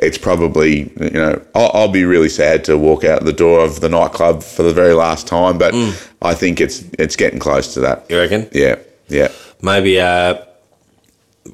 it's 0.05 0.17
probably 0.17 0.91
you 1.01 1.09
know 1.11 1.41
I'll, 1.55 1.71
I'll 1.73 1.91
be 1.91 2.03
really 2.05 2.29
sad 2.29 2.63
to 2.65 2.77
walk 2.77 3.03
out 3.03 3.23
the 3.25 3.33
door 3.33 3.63
of 3.63 3.79
the 3.81 3.89
nightclub 3.89 4.43
for 4.43 4.63
the 4.63 4.73
very 4.73 4.93
last 4.93 5.27
time 5.27 5.57
but 5.57 5.73
Mm. 5.73 5.91
I 6.21 6.33
think 6.33 6.61
it's 6.61 6.83
it's 6.99 7.15
getting 7.15 7.39
close 7.39 7.73
to 7.73 7.79
that 7.81 8.05
You 8.09 8.17
reckon? 8.19 8.47
yeah 8.53 8.75
yeah 9.09 9.29
Maybe 9.61 9.99
uh, 9.99 10.35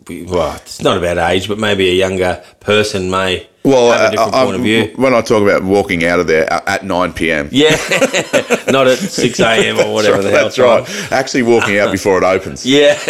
well, 0.10 0.56
it's 0.56 0.82
not 0.82 0.98
about 0.98 1.18
age, 1.18 1.48
but 1.48 1.58
maybe 1.58 1.90
a 1.90 1.94
younger 1.94 2.44
person 2.60 3.10
may 3.10 3.48
well 3.64 3.92
have 3.92 4.02
a 4.02 4.04
uh, 4.06 4.10
different 4.12 4.34
I- 4.34 4.42
I- 4.42 4.44
point 4.46 4.56
of 4.56 4.62
um, 4.62 4.64
view. 4.64 4.94
when 4.96 5.14
I 5.14 5.22
talk 5.22 5.42
about 5.42 5.64
walking 5.64 6.06
out 6.06 6.20
of 6.20 6.28
there 6.28 6.52
uh, 6.52 6.62
at 6.66 6.86
9 6.86 7.14
p.m 7.14 7.50
Yeah, 7.52 7.70
not 8.70 8.88
at 8.88 9.00
six 9.00 9.40
a.m. 9.40 9.80
or 9.80 9.94
whatever 9.94 10.22
the 10.22 10.30
hell. 10.32 10.44
That's 10.46 10.60
right. 10.60 11.12
Actually, 11.12 11.44
walking 11.44 11.78
out 11.78 11.86
uh-huh. 11.86 11.92
before 11.92 12.18
it 12.18 12.24
opens. 12.24 12.66
Yeah, 12.66 12.98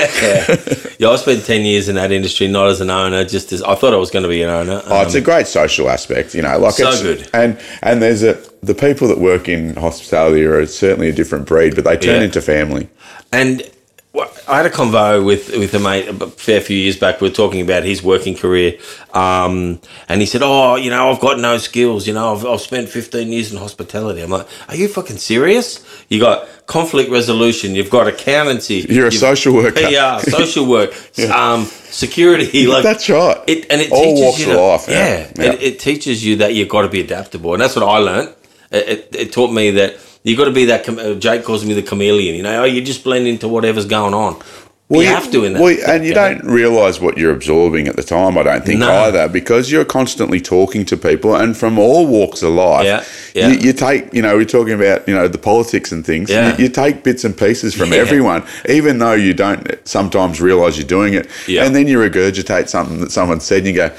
yeah. 0.99 1.09
I 1.09 1.15
spent 1.17 1.45
ten 1.45 1.63
years 1.63 1.89
in 1.89 1.95
that 1.95 2.11
industry, 2.11 2.47
not 2.47 2.67
as 2.69 2.81
an 2.81 2.89
owner, 2.89 3.25
just 3.25 3.51
as 3.51 3.61
I 3.61 3.75
thought 3.75 3.93
I 3.93 3.97
was 3.97 4.11
going 4.11 4.23
to 4.23 4.29
be 4.29 4.41
an 4.41 4.49
owner. 4.49 4.81
Oh, 4.85 5.01
it's 5.01 5.15
a 5.15 5.19
um, 5.19 5.23
great 5.23 5.47
social 5.47 5.89
aspect, 5.89 6.33
you 6.33 6.41
know. 6.41 6.57
Like 6.57 6.73
So 6.73 6.89
it's, 6.89 7.01
good. 7.01 7.29
and 7.33 7.59
and 7.81 8.01
there's 8.01 8.23
a 8.23 8.41
the 8.61 8.75
people 8.75 9.07
that 9.09 9.19
work 9.19 9.47
in 9.47 9.75
hospitality 9.75 10.43
are 10.43 10.65
certainly 10.65 11.09
a 11.09 11.13
different 11.13 11.45
breed, 11.45 11.75
but 11.75 11.83
they 11.83 11.97
turn 11.97 12.19
Yeah. 12.21 12.25
into 12.25 12.41
family. 12.41 12.89
And 13.31 13.69
well, 14.11 14.31
I 14.47 14.57
had 14.57 14.65
a 14.65 14.71
convo 14.71 15.23
with 15.23 15.49
with 15.55 15.73
a 15.75 15.79
mate 15.79 16.07
a 16.07 16.13
fair 16.27 16.61
few 16.61 16.75
years 16.75 16.97
back. 16.97 17.21
We 17.21 17.29
were 17.29 17.33
talking 17.33 17.61
about 17.61 17.83
his 17.83 18.01
working 18.01 18.35
career, 18.35 18.79
um, 19.13 19.79
and 20.07 20.19
he 20.19 20.25
said, 20.25 20.41
"Oh, 20.43 20.75
you 20.75 20.89
know, 20.89 21.11
I've 21.11 21.19
got 21.19 21.39
no 21.39 21.59
skills. 21.59 22.07
You 22.07 22.15
know, 22.15 22.33
I've, 22.35 22.43
I've 22.45 22.59
spent 22.61 22.89
15 22.89 23.31
years 23.31 23.51
in 23.51 23.59
hospitality." 23.59 24.21
I'm 24.21 24.31
like, 24.31 24.47
"Are 24.67 24.75
you 24.75 24.87
fucking 24.87 25.17
serious? 25.17 25.85
You 26.09 26.19
got 26.19 26.47
conflict 26.65 27.11
resolution. 27.11 27.75
You've 27.75 27.91
got 27.91 28.07
accountancy. 28.07 28.85
You're 28.89 29.07
a 29.07 29.11
social 29.11 29.53
worker. 29.53 29.79
Yeah, 29.89 30.17
social 30.21 30.65
work, 30.65 30.91
um, 31.29 31.65
security. 31.65 32.65
Like 32.67 32.83
That's 32.83 33.09
right. 33.09 33.37
It, 33.47 33.67
and 33.71 33.79
it 33.81 33.91
All 33.91 34.03
teaches 34.03 34.21
walks 34.21 34.39
you 34.39 34.45
of 34.51 34.51
to- 34.53 34.61
life, 34.61 34.85
Yeah, 34.87 35.17
yeah, 35.19 35.31
yeah. 35.37 35.51
It, 35.53 35.61
it 35.61 35.79
teaches 35.79 36.25
you 36.25 36.37
that 36.37 36.53
you've 36.55 36.69
got 36.69 36.81
to 36.81 36.89
be 36.89 36.99
adaptable, 37.01 37.53
and 37.53 37.61
that's 37.61 37.75
what 37.75 37.85
I 37.85 37.97
learned. 37.99 38.33
It, 38.71 38.89
it, 38.89 39.15
it 39.15 39.31
taught 39.33 39.51
me 39.51 39.71
that 39.71 39.97
you 40.23 40.35
got 40.37 40.45
to 40.45 40.51
be 40.51 40.65
that. 40.65 40.87
uh, 40.87 41.15
Jake 41.15 41.43
calls 41.43 41.65
me 41.65 41.73
the 41.73 41.83
chameleon. 41.83 42.35
You 42.35 42.43
know, 42.43 42.61
oh, 42.61 42.65
you 42.65 42.81
just 42.81 43.03
blend 43.03 43.27
into 43.27 43.47
whatever's 43.47 43.85
going 43.85 44.13
on. 44.13 44.41
you, 44.89 45.05
have 45.05 45.31
to 45.31 45.45
in 45.45 45.53
that. 45.53 45.61
well, 45.61 45.77
and 45.87 46.03
you 46.03 46.13
don't 46.15 46.43
realise 46.43 46.99
what 46.99 47.15
you're 47.17 47.31
absorbing 47.31 47.87
at 47.87 47.95
the 47.95 48.01
time. 48.03 48.37
I 48.39 48.43
don't 48.43 48.65
think 48.65 48.79
No. 48.79 48.89
either, 49.03 49.29
because 49.29 49.71
you're 49.71 49.85
constantly 49.85 50.41
talking 50.41 50.83
to 50.85 50.97
people 50.97 51.35
and 51.35 51.55
from 51.55 51.77
all 51.77 52.07
walks 52.07 52.41
of 52.41 52.53
life. 52.53 52.85
Yeah, 52.85 53.03
yeah. 53.35 53.47
You, 53.49 53.59
you 53.67 53.73
take, 53.73 54.11
you 54.13 54.21
know, 54.23 54.35
we're 54.35 54.45
talking 54.45 54.73
about, 54.73 55.07
you 55.07 55.13
know, 55.13 55.27
the 55.27 55.37
politics 55.37 55.91
and 55.91 56.03
things. 56.03 56.29
Yeah. 56.31 56.57
You, 56.57 56.63
you 56.63 56.69
take 56.69 57.03
bits 57.03 57.23
and 57.23 57.37
pieces 57.37 57.75
from 57.75 57.89
Yeah. 57.93 57.99
everyone, 57.99 58.43
even 58.67 58.97
though 58.97 59.13
you 59.13 59.33
don't 59.35 59.67
sometimes 59.87 60.41
realise 60.41 60.75
you're 60.77 60.87
doing 60.87 61.13
it. 61.13 61.29
Yeah. 61.47 61.65
And 61.65 61.75
then 61.75 61.87
you 61.87 61.99
regurgitate 61.99 62.67
something 62.67 62.99
that 63.01 63.11
someone 63.11 63.39
said, 63.41 63.59
and 63.59 63.67
you 63.67 63.73
go. 63.75 63.95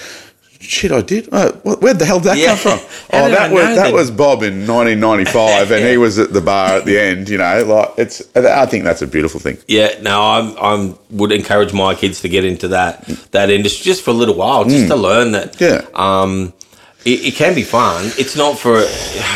Shit, 0.71 0.93
I 0.93 1.01
did. 1.01 1.29
Oh, 1.33 1.51
where 1.81 1.95
the 1.95 2.05
hell 2.05 2.21
did 2.21 2.29
that 2.29 2.39
Yeah. 2.39 2.57
come 2.57 2.79
from? 2.79 2.79
Oh, 3.13 3.29
that 3.29 3.51
was 3.51 3.65
that 3.65 3.75
that? 3.75 3.93
was 3.93 4.09
Bob 4.09 4.45
in 4.45 4.69
1995, 4.69 5.73
and 5.73 5.85
he 5.85 5.97
was 5.97 6.17
at 6.21 6.33
the 6.33 6.41
bar 6.41 6.75
at 6.79 6.85
the 6.85 6.97
end. 6.97 7.29
You 7.29 7.39
know, 7.39 7.65
like 7.65 7.91
it's. 7.99 8.23
I 8.37 8.67
think 8.67 8.85
that's 8.85 9.03
a 9.03 9.07
beautiful 9.09 9.41
thing. 9.41 9.59
Yeah, 9.67 9.99
no, 10.01 10.23
I'm 10.23 10.57
I'm 10.59 10.99
would 11.11 11.33
encourage 11.33 11.73
my 11.73 11.97
kids 11.97 12.21
to 12.21 12.29
get 12.29 12.45
into 12.45 12.69
that 12.69 13.05
that 13.33 13.51
industry 13.51 13.83
just 13.83 14.03
for 14.05 14.13
a 14.13 14.15
little 14.15 14.37
while, 14.37 14.65
just 14.65 14.87
to 14.87 14.95
learn 14.95 15.33
that. 15.33 15.55
Mm. 15.55 15.61
Yeah. 15.61 15.87
Um, 15.95 16.53
it, 17.05 17.25
it 17.25 17.35
can 17.35 17.55
be 17.57 17.65
fun. 17.65 18.05
It's 18.17 18.37
not 18.37 18.57
for 18.57 18.77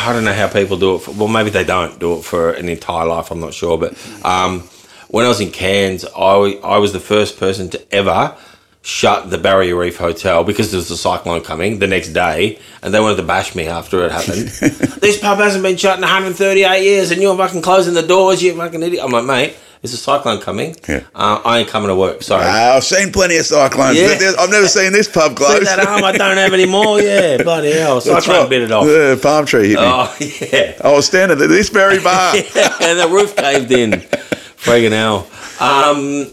I 0.07 0.13
don't 0.13 0.23
know 0.23 0.33
how 0.33 0.47
people 0.47 0.77
do 0.77 0.95
it. 0.95 0.99
For, 0.99 1.11
well, 1.11 1.27
maybe 1.27 1.49
they 1.49 1.65
don't 1.65 1.99
do 1.99 2.17
it 2.17 2.23
for 2.23 2.51
an 2.51 2.69
entire 2.69 3.05
life. 3.05 3.29
I'm 3.29 3.41
not 3.41 3.53
sure, 3.53 3.77
but 3.77 3.91
um, 4.23 4.61
when 5.09 5.25
I 5.25 5.27
was 5.27 5.41
in 5.41 5.51
Cairns, 5.51 6.05
I 6.15 6.59
I 6.63 6.77
was 6.77 6.93
the 6.93 7.01
first 7.01 7.37
person 7.37 7.69
to 7.71 7.93
ever 7.93 8.37
shut 8.85 9.31
the 9.31 9.37
Barrier 9.39 9.75
Reef 9.75 9.97
Hotel 9.97 10.43
because 10.43 10.69
there 10.69 10.77
was 10.77 10.91
a 10.91 10.97
cyclone 10.97 11.41
coming 11.41 11.79
the 11.79 11.87
next 11.87 12.09
day, 12.09 12.59
and 12.83 12.93
they 12.93 12.99
wanted 12.99 13.15
to 13.17 13.23
bash 13.23 13.55
me 13.55 13.65
after 13.65 14.05
it 14.05 14.11
happened. 14.11 14.47
this 15.01 15.19
pub 15.19 15.39
hasn't 15.39 15.63
been 15.63 15.75
shut 15.75 15.95
in 15.97 16.01
138 16.01 16.83
years, 16.83 17.09
and 17.09 17.19
you're 17.19 17.35
fucking 17.35 17.63
closing 17.63 17.95
the 17.95 18.03
doors, 18.03 18.43
you 18.43 18.55
fucking 18.55 18.83
idiot. 18.83 19.03
I'm 19.03 19.09
like, 19.11 19.25
mate, 19.25 19.57
there's 19.81 19.93
a 19.93 19.97
cyclone 19.97 20.39
coming. 20.39 20.75
Yeah. 20.87 21.03
Uh, 21.15 21.41
I 21.43 21.59
ain't 21.59 21.67
coming 21.67 21.87
to 21.89 21.95
work. 21.95 22.21
Sorry. 22.21 22.45
I've 22.45 22.83
seen 22.83 23.11
plenty 23.11 23.37
of 23.37 23.47
cyclones. 23.47 23.97
Yeah. 23.97 24.33
I've 24.37 24.51
never 24.51 24.67
seen 24.67 24.93
this 24.93 25.07
pub 25.09 25.31
See 25.31 25.45
close. 25.45 25.65
that 25.65 25.79
arm 25.79 26.03
I 26.03 26.11
don't 26.11 26.37
have 26.37 26.53
anymore? 26.53 27.01
Yeah, 27.01 27.37
bloody 27.43 27.71
hell. 27.71 28.01
Cyclone 28.01 28.49
bit 28.49 28.61
it 28.61 28.71
off. 28.71 28.85
The 28.85 29.19
palm 29.21 29.47
tree 29.47 29.69
hit 29.69 29.79
me. 29.79 29.83
Oh, 29.83 30.15
yeah. 30.53 30.77
I 30.83 30.91
was 30.91 31.07
standing 31.07 31.41
at 31.41 31.49
this 31.49 31.69
very 31.69 31.99
bar. 32.01 32.35
and 32.35 32.99
the 32.99 33.09
roof 33.11 33.35
caved 33.35 33.71
in. 33.71 33.91
Friggin' 34.61 34.91
hell. 34.91 35.27
Um, 35.59 36.31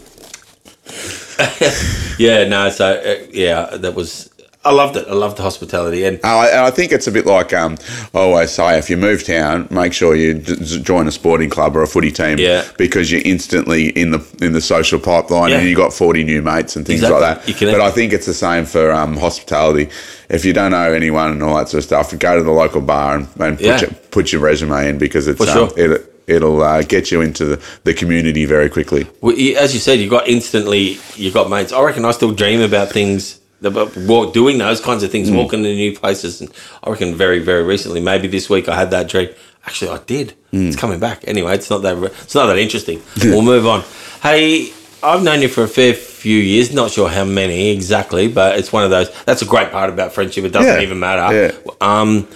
yeah, 2.19 2.47
no, 2.47 2.69
so, 2.69 2.85
uh, 2.93 3.25
yeah, 3.31 3.65
that 3.77 3.95
was, 3.95 4.29
I 4.65 4.71
loved 4.71 4.95
it. 4.95 5.05
I 5.09 5.13
loved 5.13 5.37
the 5.37 5.41
hospitality. 5.43 6.05
And 6.05 6.21
Oh, 6.23 6.37
I- 6.39 6.67
I 6.67 6.71
think 6.71 6.93
it's 6.93 7.05
a 7.05 7.11
bit 7.11 7.25
like 7.25 7.51
um, 7.53 7.77
I 8.13 8.19
always 8.19 8.49
say: 8.51 8.77
if 8.77 8.89
you 8.89 8.95
move 8.95 9.25
town, 9.25 9.67
make 9.69 9.91
sure 9.91 10.15
you 10.15 10.35
d- 10.35 10.55
join 10.81 11.05
a 11.05 11.11
sporting 11.11 11.49
club 11.49 11.75
or 11.75 11.81
a 11.81 11.87
footy 11.87 12.11
team, 12.11 12.37
Yeah. 12.39 12.63
because 12.77 13.11
you're 13.11 13.21
instantly 13.25 13.87
in 13.89 14.11
the 14.11 14.25
in 14.41 14.53
the 14.53 14.61
social 14.61 14.99
pipeline, 14.99 15.49
Yeah. 15.49 15.57
and 15.57 15.67
you 15.67 15.75
got 15.75 15.91
forty 15.91 16.23
new 16.23 16.41
mates 16.41 16.77
and 16.77 16.85
things 16.85 17.01
Exactly. 17.01 17.19
like 17.21 17.45
that. 17.45 17.71
But 17.73 17.81
I 17.81 17.91
think 17.91 18.13
it's 18.13 18.25
the 18.25 18.33
same 18.33 18.63
for 18.65 18.89
um, 18.93 19.17
hospitality. 19.17 19.89
If 20.29 20.45
you 20.45 20.53
don't 20.53 20.71
know 20.71 20.93
anyone 20.93 21.31
and 21.31 21.43
all 21.43 21.57
that 21.57 21.67
sort 21.67 21.79
of 21.79 21.83
stuff, 21.85 22.17
go 22.17 22.37
to 22.37 22.43
the 22.43 22.51
local 22.51 22.79
bar 22.79 23.15
and, 23.17 23.27
and 23.39 23.57
put, 23.57 23.65
Yeah. 23.65 23.81
your, 23.81 23.89
put 24.11 24.31
your 24.31 24.41
resume 24.41 24.87
in 24.87 24.97
because 24.97 25.27
it's 25.27 25.43
For 25.43 25.51
um, 25.51 25.69
sure. 25.75 25.93
it, 25.95 26.12
it'll 26.27 26.61
uh, 26.61 26.81
get 26.83 27.11
you 27.11 27.21
into 27.21 27.45
the, 27.45 27.63
the 27.83 27.93
community 27.93 28.45
very 28.45 28.69
quickly. 28.69 29.07
Well, 29.21 29.35
as 29.57 29.73
you 29.73 29.79
said, 29.79 29.99
you've 29.99 30.09
got 30.11 30.27
instantly, 30.27 30.97
you've 31.15 31.33
got 31.33 31.49
mates. 31.49 31.71
I 31.71 31.81
reckon 31.81 32.05
I 32.05 32.11
still 32.11 32.31
dream 32.31 32.61
about 32.61 32.89
things, 32.89 33.39
about 33.63 33.95
walk, 33.97 34.33
doing 34.33 34.57
those 34.57 34.81
kinds 34.81 35.03
of 35.03 35.11
things, 35.11 35.29
Mm. 35.29 35.35
walking 35.37 35.63
to 35.63 35.73
new 35.73 35.95
places. 35.97 36.41
And 36.41 36.51
I 36.83 36.89
reckon 36.89 37.15
very, 37.15 37.39
very 37.39 37.63
recently, 37.63 38.01
maybe 38.01 38.27
this 38.27 38.49
week, 38.49 38.67
I 38.69 38.75
had 38.75 38.91
that 38.91 39.07
dream. 39.07 39.29
Actually, 39.65 39.91
I 39.91 39.97
did. 40.05 40.33
Mm. 40.51 40.67
It's 40.67 40.75
coming 40.75 40.99
back. 40.99 41.23
Anyway, 41.25 41.53
it's 41.55 41.69
not 41.69 41.81
that 41.83 41.97
it's 42.03 42.35
not 42.35 42.47
that 42.47 42.57
interesting. 42.57 43.01
we'll 43.23 43.41
move 43.41 43.65
on. 43.65 43.83
Hey, 44.21 44.73
I've 45.01 45.23
known 45.23 45.41
you 45.41 45.47
for 45.47 45.63
a 45.63 45.67
fair 45.69 45.93
few 45.93 46.37
years. 46.37 46.73
Not 46.73 46.91
sure 46.91 47.07
how 47.09 47.23
many 47.25 47.69
exactly, 47.71 48.27
but 48.27 48.57
it's 48.59 48.71
one 48.73 48.83
of 48.83 48.89
those. 48.89 49.09
That's 49.23 49.41
a 49.41 49.45
great 49.45 49.71
part 49.71 49.89
about 49.89 50.11
friendship. 50.13 50.43
It 50.43 50.49
doesn't 50.51 50.75
Yeah. 50.75 50.81
even 50.81 50.99
matter. 50.99 51.33
Yeah. 51.33 51.71
Um, 51.79 52.27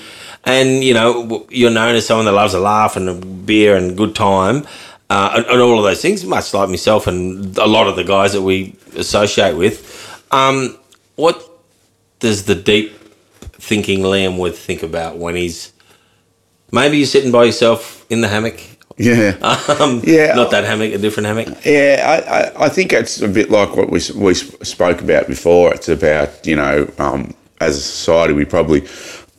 and 0.47 0.83
you 0.83 0.93
know, 0.93 1.45
you're 1.51 1.69
known 1.79 1.95
as 1.95 2.07
someone 2.07 2.25
that 2.25 2.31
loves 2.31 2.53
a 2.53 2.59
laugh 2.59 2.95
and 2.95 3.09
a 3.09 3.13
beer 3.13 3.75
and 3.75 3.95
good 3.97 4.15
time, 4.15 4.65
uh, 5.09 5.31
and, 5.35 5.45
and 5.45 5.61
all 5.61 5.77
of 5.77 5.83
those 5.83 6.01
things. 6.01 6.23
Much 6.25 6.53
like 6.53 6.69
myself 6.69 7.05
and 7.05 7.57
a 7.57 7.67
lot 7.67 7.87
of 7.87 7.95
the 7.95 8.03
guys 8.03 8.31
that 8.33 8.41
we 8.41 8.75
associate 8.95 9.55
with. 9.55 9.75
Um, 10.31 10.77
what 11.15 11.37
does 12.19 12.45
the 12.45 12.55
deep 12.55 12.93
thinking 13.59 13.99
Liam 14.01 14.37
would 14.39 14.55
think 14.55 14.83
about 14.83 15.17
when 15.17 15.35
he's 15.35 15.73
maybe 16.71 16.97
you're 16.97 17.07
sitting 17.07 17.31
by 17.31 17.43
yourself 17.45 18.05
in 18.09 18.21
the 18.21 18.27
hammock? 18.27 18.59
Yeah. 18.97 19.35
Um, 19.79 20.01
Yeah. 20.03 20.33
not 20.33 20.49
that 20.51 20.63
hammock, 20.63 20.93
a 20.93 20.97
different 20.97 21.27
hammock. 21.27 21.47
Yeah, 21.65 22.01
I, 22.03 22.37
I, 22.39 22.65
I 22.65 22.69
think 22.69 22.93
it's 22.93 23.21
a 23.21 23.27
bit 23.27 23.49
like 23.51 23.75
what 23.75 23.89
we, 23.91 23.99
we 24.15 24.33
spoke 24.33 25.01
about 25.01 25.27
before. 25.27 25.73
It's 25.73 25.87
about, 25.89 26.45
you 26.47 26.55
know, 26.55 26.89
um, 26.97 27.33
as 27.61 27.77
a 27.77 27.81
society, 27.81 28.33
we 28.33 28.45
probably 28.45 28.81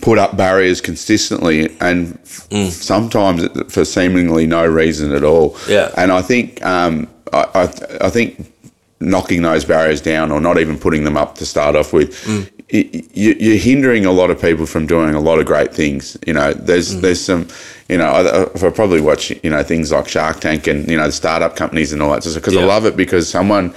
put 0.01 0.18
up 0.18 0.36
barriers 0.36 0.80
consistently 0.80 1.74
and 1.80 2.18
f- 2.24 2.49
sometimes 2.72 3.46
for 3.72 3.84
seemingly 3.84 4.46
no 4.46 4.64
reason 4.66 5.12
at 5.12 5.24
all. 5.24 5.57
Yeah. 5.68 5.90
And 5.96 6.12
I 6.12 6.22
think, 6.22 6.64
um, 6.64 7.09
I, 7.32 7.44
I, 7.55 8.07
I 8.07 8.11
think 8.11 8.53
knocking 9.01 9.42
those 9.42 9.64
barriers 9.64 10.01
down 10.01 10.30
or 10.32 10.40
not 10.40 10.59
even 10.59 10.78
putting 10.78 11.05
them 11.05 11.16
up 11.16 11.34
to 11.36 11.46
start 11.46 11.76
off 11.76 11.92
with 11.92 12.26
y- 12.72 12.88
y- 12.92 13.03
you're 13.12 13.57
hindering 13.59 14.05
a 14.07 14.12
lot 14.12 14.30
of 14.30 14.40
people 14.40 14.66
from 14.66 14.86
doing 14.86 15.14
a 15.14 15.20
lot 15.20 15.38
of 15.38 15.46
great 15.46 15.72
things. 15.74 16.16
You 16.26 16.32
know, 16.34 16.53
there's 16.53 16.96
Mm. 16.96 17.01
there's 17.03 17.20
some, 17.20 17.46
you 17.88 17.96
know, 17.96 18.07
I, 18.09 18.42
I 18.66 18.70
probably 18.70 19.01
watch 19.01 19.30
you 19.42 19.51
know 19.51 19.62
things 19.62 19.92
like 19.92 20.09
Shark 20.09 20.40
Tank 20.40 20.66
and 20.66 20.88
you 20.88 20.96
know 20.96 21.07
the 21.07 21.12
startup 21.12 21.55
companies 21.55 21.92
and 21.92 22.03
all 22.03 22.12
that 22.12 22.24
because 22.34 22.57
I 22.57 22.62
love 22.64 22.86
it 22.86 22.96
because 22.96 23.28
someone 23.28 23.72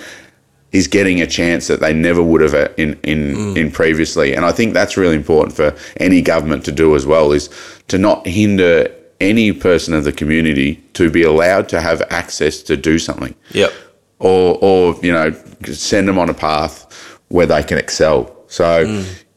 is 0.72 0.88
getting 0.88 1.22
a 1.22 1.28
chance 1.28 1.68
that 1.68 1.80
they 1.82 1.94
never 1.94 2.24
would 2.24 2.42
have 2.42 2.54
uh, 2.54 2.68
in 2.78 2.98
in, 3.04 3.36
Mm. 3.36 3.58
in 3.58 3.72
previously, 3.72 4.34
and 4.36 4.46
I 4.46 4.52
think 4.52 4.74
that's 4.74 4.96
really 4.98 5.16
important 5.16 5.56
for 5.56 5.76
any 5.98 6.22
government 6.22 6.64
to 6.66 6.72
do 6.72 6.96
as 6.96 7.06
well 7.06 7.32
is 7.32 7.50
to 7.88 7.98
not 7.98 8.26
hinder 8.28 8.88
any 9.20 9.52
person 9.52 9.94
of 9.94 10.04
the 10.04 10.12
community 10.12 10.82
to 10.94 11.10
be 11.12 11.24
allowed 11.24 11.70
to 11.70 11.80
have 11.82 12.02
access 12.10 12.64
to 12.64 12.76
do 12.78 12.98
something 13.00 13.36
Yep. 13.52 13.72
or 14.20 14.58
or 14.62 14.96
you 15.04 15.12
know 15.12 15.34
send 15.74 16.08
them 16.08 16.18
on 16.18 16.30
a 16.30 16.34
path 16.34 16.86
where 17.28 17.46
they 17.46 17.64
can 17.64 17.78
excel. 17.78 18.36
So 18.48 18.80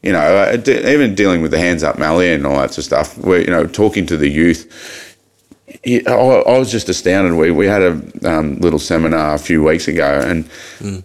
you 0.03 0.13
know, 0.13 0.19
uh, 0.37 0.57
even 0.67 1.15
dealing 1.15 1.41
with 1.43 1.51
the 1.51 1.59
hands 1.59 1.83
up 1.83 1.99
Mallee 1.99 2.33
and 2.33 2.47
all 2.47 2.57
that 2.59 2.71
sort 2.75 2.79
of 2.79 2.85
stuff. 2.85 3.19
Where 3.19 3.41
you 3.41 3.47
know, 3.47 3.67
talking 3.67 4.07
to 4.07 4.17
the 4.17 4.29
youth. 4.29 4.67
Yeah, 5.85 6.01
I, 6.07 6.15
I 6.55 6.59
was 6.59 6.71
just 6.73 6.89
astounded. 6.89 7.35
We 7.39 7.51
we 7.51 7.67
had 7.67 7.83
a 7.83 8.01
um, 8.31 8.57
little 8.61 8.79
seminar 8.79 9.35
a 9.35 9.39
few 9.39 9.63
weeks 9.63 9.89
ago, 9.89 10.21
and 10.25 10.49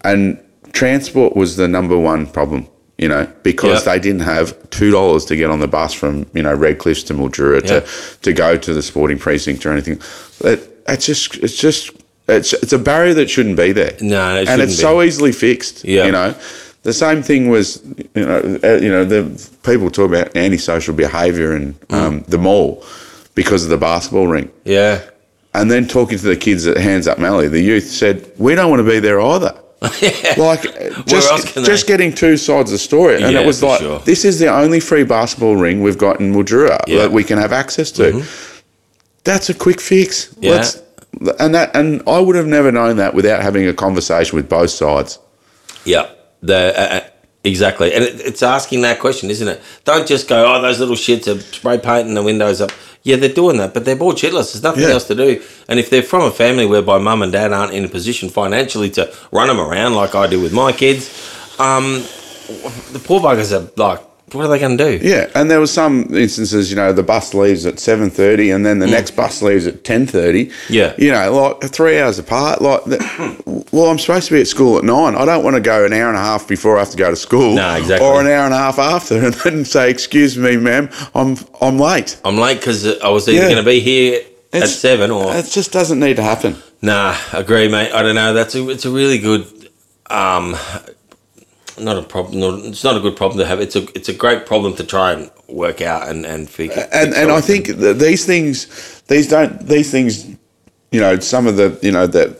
and 0.04 0.38
transport 0.72 1.36
was 1.36 1.56
the 1.56 1.68
number 1.68 1.98
one 1.98 2.26
problem. 2.26 2.66
You 2.98 3.08
know, 3.08 3.26
because 3.42 3.84
Yep. 3.86 3.94
they 3.94 3.98
didn't 3.98 4.20
have 4.26 4.54
two 4.68 4.90
dollars 4.90 5.24
to 5.26 5.36
get 5.36 5.48
on 5.48 5.60
the 5.60 5.66
bus 5.68 5.94
from 5.94 6.26
you 6.34 6.42
know 6.42 6.54
Red 6.54 6.78
Cliffs 6.78 7.02
to 7.04 7.14
Mildura 7.14 7.62
Yeah. 7.62 7.80
to 7.80 7.86
to 8.22 8.32
go 8.34 8.56
to 8.58 8.74
the 8.74 8.82
sporting 8.82 9.18
precinct 9.18 9.64
or 9.64 9.72
anything. 9.72 9.98
That 10.40 10.60
it's 10.86 11.06
just 11.06 11.36
it's 11.36 11.56
just 11.56 11.92
it's 12.28 12.52
it's 12.52 12.72
a 12.74 12.78
barrier 12.78 13.14
that 13.14 13.30
shouldn't 13.30 13.56
be 13.56 13.72
there. 13.72 13.96
No, 14.02 14.36
it 14.36 14.48
and 14.48 14.60
it's 14.60 14.76
be. 14.76 14.82
so 14.82 15.00
easily 15.02 15.32
fixed. 15.32 15.82
Yeah. 15.84 16.04
you 16.04 16.12
know, 16.12 16.34
the 16.82 16.92
same 16.92 17.22
thing 17.22 17.48
was 17.48 17.82
you 18.14 18.26
know 18.26 18.58
uh, 18.62 18.76
you 18.76 18.90
know 18.90 19.04
the 19.06 19.22
people 19.62 19.90
talk 19.90 20.10
about 20.10 20.36
antisocial 20.36 20.94
behaviour 20.94 21.56
in 21.56 21.74
Mm. 21.88 21.94
um, 21.96 22.24
the 22.28 22.38
mall 22.38 22.84
because 23.40 23.64
of 23.64 23.70
the 23.70 23.78
basketball 23.78 24.26
ring, 24.26 24.50
Yeah. 24.64 25.00
and 25.54 25.70
then 25.70 25.86
talking 25.88 26.18
to 26.18 26.24
the 26.24 26.36
kids 26.36 26.66
at 26.66 26.76
Hands 26.76 27.06
Up 27.06 27.18
Mallee, 27.18 27.48
the 27.48 27.60
youth 27.72 27.88
said 27.90 28.30
we 28.36 28.54
don't 28.54 28.68
want 28.70 28.80
to 28.84 28.90
be 28.94 29.00
there 29.00 29.20
either. 29.20 29.54
Like 30.36 30.62
just 31.06 31.54
just 31.70 31.86
they? 31.86 31.92
getting 31.92 32.12
two 32.14 32.36
sides 32.36 32.70
of 32.70 32.74
the 32.74 32.78
story, 32.78 33.14
and 33.22 33.32
Yeah, 33.32 33.40
it 33.40 33.46
was 33.46 33.62
like 33.62 33.80
sure. 33.80 33.98
this 34.00 34.24
is 34.26 34.38
the 34.38 34.48
only 34.62 34.78
free 34.80 35.04
basketball 35.04 35.56
ring 35.56 35.80
we've 35.82 35.96
got 36.06 36.20
in 36.20 36.34
Mildura 36.34 36.68
Yeah. 36.68 36.76
Mm-hmm. 36.78 36.96
that 36.98 37.12
we 37.12 37.24
can 37.24 37.38
have 37.38 37.52
access 37.52 37.90
to. 37.92 38.22
That's 39.24 39.48
a 39.48 39.54
quick 39.54 39.80
fix. 39.80 40.34
Yeah. 40.40 40.50
Let's, 40.52 40.82
and 41.38 41.54
that 41.54 41.74
and 41.74 42.02
I 42.06 42.18
would 42.20 42.36
have 42.36 42.46
never 42.46 42.70
known 42.70 42.96
that 42.96 43.14
without 43.14 43.42
having 43.42 43.66
a 43.66 43.72
conversation 43.74 44.36
with 44.36 44.48
both 44.50 44.70
sides. 44.70 45.18
Yeah, 45.84 46.06
the 46.42 46.60
uh, 46.76 46.82
uh, 46.96 47.09
exactly, 47.44 47.92
and 47.94 48.04
it, 48.04 48.20
it's 48.20 48.42
asking 48.42 48.82
that 48.82 49.00
question, 49.00 49.30
isn't 49.30 49.48
it? 49.48 49.60
Don't 49.84 50.06
just 50.06 50.28
go, 50.28 50.52
oh, 50.54 50.60
those 50.60 50.78
little 50.80 50.94
shits 50.96 51.26
are 51.28 51.40
spray 51.40 51.78
painting 51.78 52.14
the 52.14 52.22
windows 52.22 52.60
up. 52.60 52.70
Yeah, 53.02 53.16
they're 53.16 53.32
doing 53.32 53.56
that, 53.56 53.72
but 53.72 53.84
they're 53.86 53.96
bored 53.96 54.16
shitless. 54.16 54.52
There's 54.52 54.62
nothing 54.62 54.82
Yeah. 54.82 54.90
else 54.90 55.04
to 55.06 55.14
do. 55.14 55.42
And 55.68 55.78
if 55.80 55.88
they're 55.88 56.02
from 56.02 56.22
a 56.22 56.30
family 56.30 56.66
whereby 56.66 56.98
mum 56.98 57.22
and 57.22 57.32
dad 57.32 57.50
aren't 57.52 57.72
in 57.72 57.84
a 57.84 57.88
position 57.88 58.28
financially 58.28 58.90
to 58.90 59.10
run 59.32 59.48
them 59.48 59.58
around 59.58 59.94
like 59.94 60.14
I 60.14 60.26
do 60.26 60.38
with 60.40 60.52
my 60.52 60.70
kids, 60.72 61.08
um, 61.58 62.04
the 62.92 63.00
poor 63.02 63.20
buggers 63.20 63.52
are 63.58 63.70
like, 63.76 64.00
what 64.32 64.44
are 64.46 64.48
they 64.48 64.58
going 64.58 64.76
to 64.78 64.98
do? 64.98 65.06
Yeah, 65.06 65.28
and 65.34 65.50
there 65.50 65.60
was 65.60 65.72
some 65.72 66.14
instances, 66.14 66.70
you 66.70 66.76
know, 66.76 66.92
the 66.92 67.02
bus 67.02 67.34
leaves 67.34 67.66
at 67.66 67.78
seven 67.78 68.10
thirty, 68.10 68.50
and 68.50 68.64
then 68.64 68.78
the 68.78 68.86
next 68.86 69.12
bus 69.12 69.42
leaves 69.42 69.66
at 69.66 69.84
ten 69.84 70.06
thirty. 70.06 70.46
Mm. 70.46 70.52
Yeah. 70.68 70.94
you 70.98 71.10
know, 71.12 71.32
like 71.60 71.70
three 71.70 71.98
hours 71.98 72.18
apart. 72.18 72.62
Like, 72.62 72.84
the, 72.84 73.64
well, 73.72 73.90
I'm 73.90 73.98
supposed 73.98 74.28
to 74.28 74.34
be 74.34 74.40
at 74.40 74.46
school 74.46 74.78
at 74.78 74.84
nine. 74.84 75.14
I 75.14 75.24
don't 75.24 75.42
want 75.44 75.56
to 75.56 75.60
go 75.60 75.84
an 75.84 75.92
hour 75.92 76.08
and 76.08 76.16
a 76.16 76.20
half 76.20 76.46
before 76.48 76.76
I 76.76 76.80
have 76.80 76.90
to 76.90 76.96
go 76.96 77.10
to 77.10 77.16
school. 77.16 77.54
No, 77.54 77.74
exactly. 77.76 78.06
Or 78.06 78.20
an 78.20 78.26
hour 78.26 78.44
and 78.44 78.54
a 78.54 78.58
half 78.58 78.78
after, 78.78 79.24
and 79.24 79.34
then 79.34 79.64
say, 79.64 79.90
"Excuse 79.90 80.36
me, 80.36 80.56
ma'am, 80.56 80.88
I'm 81.14 81.36
I'm 81.60 81.78
late." 81.78 82.20
I'm 82.24 82.36
late 82.38 82.58
because 82.58 83.00
I 83.00 83.08
was 83.08 83.28
either 83.28 83.38
Yeah. 83.38 83.44
going 83.50 83.64
to 83.64 83.68
be 83.68 83.80
here 83.80 84.22
at 84.52 84.68
seven 84.68 85.10
or 85.10 85.32
It 85.34 85.46
just 85.46 85.72
doesn't 85.72 86.00
need 86.00 86.16
to 86.16 86.22
happen. 86.22 86.56
Nah, 86.82 87.16
agree, 87.32 87.68
mate. 87.68 87.92
I 87.92 88.02
don't 88.02 88.14
know. 88.14 88.32
That's 88.32 88.54
a 88.54 88.68
it's 88.70 88.84
a 88.84 88.90
really 88.90 89.18
good, 89.18 89.44
um, 90.08 90.56
not 91.80 91.96
a 91.96 92.02
problem. 92.02 92.40
Not, 92.40 92.64
it's 92.66 92.84
not 92.84 92.96
a 92.96 93.00
good 93.00 93.16
problem 93.16 93.38
to 93.38 93.46
have. 93.46 93.60
It's 93.60 93.76
a 93.76 93.82
it's 93.96 94.08
a 94.08 94.14
great 94.14 94.46
problem 94.46 94.74
to 94.76 94.84
try 94.84 95.12
and 95.12 95.30
work 95.48 95.80
out 95.80 96.08
and 96.08 96.24
and 96.26 96.48
figure. 96.48 96.86
and 96.92 97.14
and 97.14 97.30
I 97.30 97.40
think 97.40 97.66
these 97.68 98.24
things, 98.24 99.02
these 99.08 99.28
don't, 99.28 99.66
these 99.66 99.90
things, 99.90 100.26
you 100.92 101.00
know, 101.00 101.18
some 101.18 101.46
of 101.46 101.56
the, 101.56 101.78
you 101.82 101.92
know, 101.92 102.06
the 102.06 102.36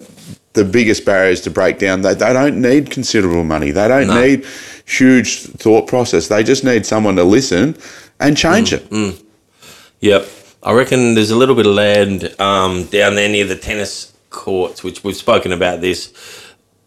the 0.52 0.64
biggest 0.64 1.04
barriers 1.04 1.40
to 1.42 1.50
break 1.50 1.78
down. 1.78 2.02
They 2.02 2.14
they 2.14 2.32
don't 2.32 2.60
need 2.60 2.90
considerable 2.90 3.44
money. 3.44 3.70
They 3.70 3.88
don't 3.88 4.08
No. 4.08 4.20
need 4.20 4.44
huge 4.86 5.40
thought 5.42 5.86
process. 5.86 6.28
They 6.28 6.42
just 6.42 6.64
need 6.64 6.84
someone 6.86 7.16
to 7.16 7.24
listen 7.24 7.76
and 8.18 8.36
change 8.36 8.72
it. 8.72 8.84
Yep, 10.00 10.28
I 10.62 10.72
reckon 10.72 11.14
there's 11.14 11.30
a 11.30 11.36
little 11.36 11.54
bit 11.54 11.66
of 11.66 11.74
land 11.74 12.34
um, 12.40 12.84
down 12.86 13.14
there 13.14 13.28
near 13.28 13.44
the 13.46 13.56
tennis 13.56 14.12
courts, 14.30 14.82
which 14.82 15.04
we've 15.04 15.16
spoken 15.16 15.52
about 15.52 15.80
this 15.80 16.12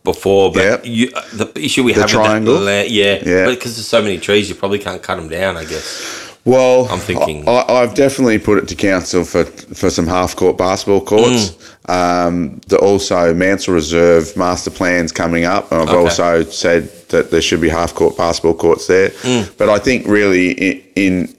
before. 0.04 0.51
But 0.51 0.64
Yep. 0.64 0.82
you, 0.86 1.12
uh, 1.16 1.22
the 1.34 1.51
issue 1.66 1.84
we 1.84 1.93
The 1.93 2.01
have 2.01 2.10
triangle? 2.10 2.56
with 2.56 2.66
that 2.66 2.89
yeah, 2.91 3.20
Yeah. 3.26 3.45
because 3.49 3.76
there's 3.76 3.88
so 3.88 4.01
many 4.01 4.18
trees, 4.18 4.49
you 4.49 4.56
probably 4.56 4.80
can't 4.80 5.01
cut 5.01 5.16
them 5.16 5.30
down. 5.30 5.58
I 5.58 5.66
guess. 5.66 6.20
Well, 6.45 6.89
I'm 6.91 6.99
thinking- 6.99 7.47
I, 7.47 7.64
I've 7.70 7.93
definitely 7.93 8.38
put 8.38 8.58
it 8.58 8.68
to 8.68 8.76
council 8.76 9.24
for 9.24 9.45
for 9.45 9.89
some 9.89 10.08
half 10.08 10.36
court 10.36 10.58
basketball 10.58 10.99
courts. 11.01 11.51
Mm. 11.51 12.26
Um, 12.28 12.62
the 12.68 12.78
also 12.78 13.34
Mansell 13.34 13.74
Reserve 13.74 14.36
master 14.36 14.70
plans 14.70 15.12
coming 15.14 15.45
up. 15.45 15.72
and 15.72 15.82
I've 15.82 15.89
Okay. 15.89 15.97
also 15.97 16.43
said 16.49 16.89
that 17.10 17.32
there 17.32 17.41
should 17.41 17.62
be 17.62 17.70
half 17.70 17.93
court 17.95 18.18
basketball 18.18 18.56
courts 18.56 18.88
there. 18.88 19.10
Mm. 19.24 19.51
But 19.58 19.70
I 19.70 19.80
think 19.80 20.06
really 20.08 20.51
in 20.51 20.82
in, 20.95 21.36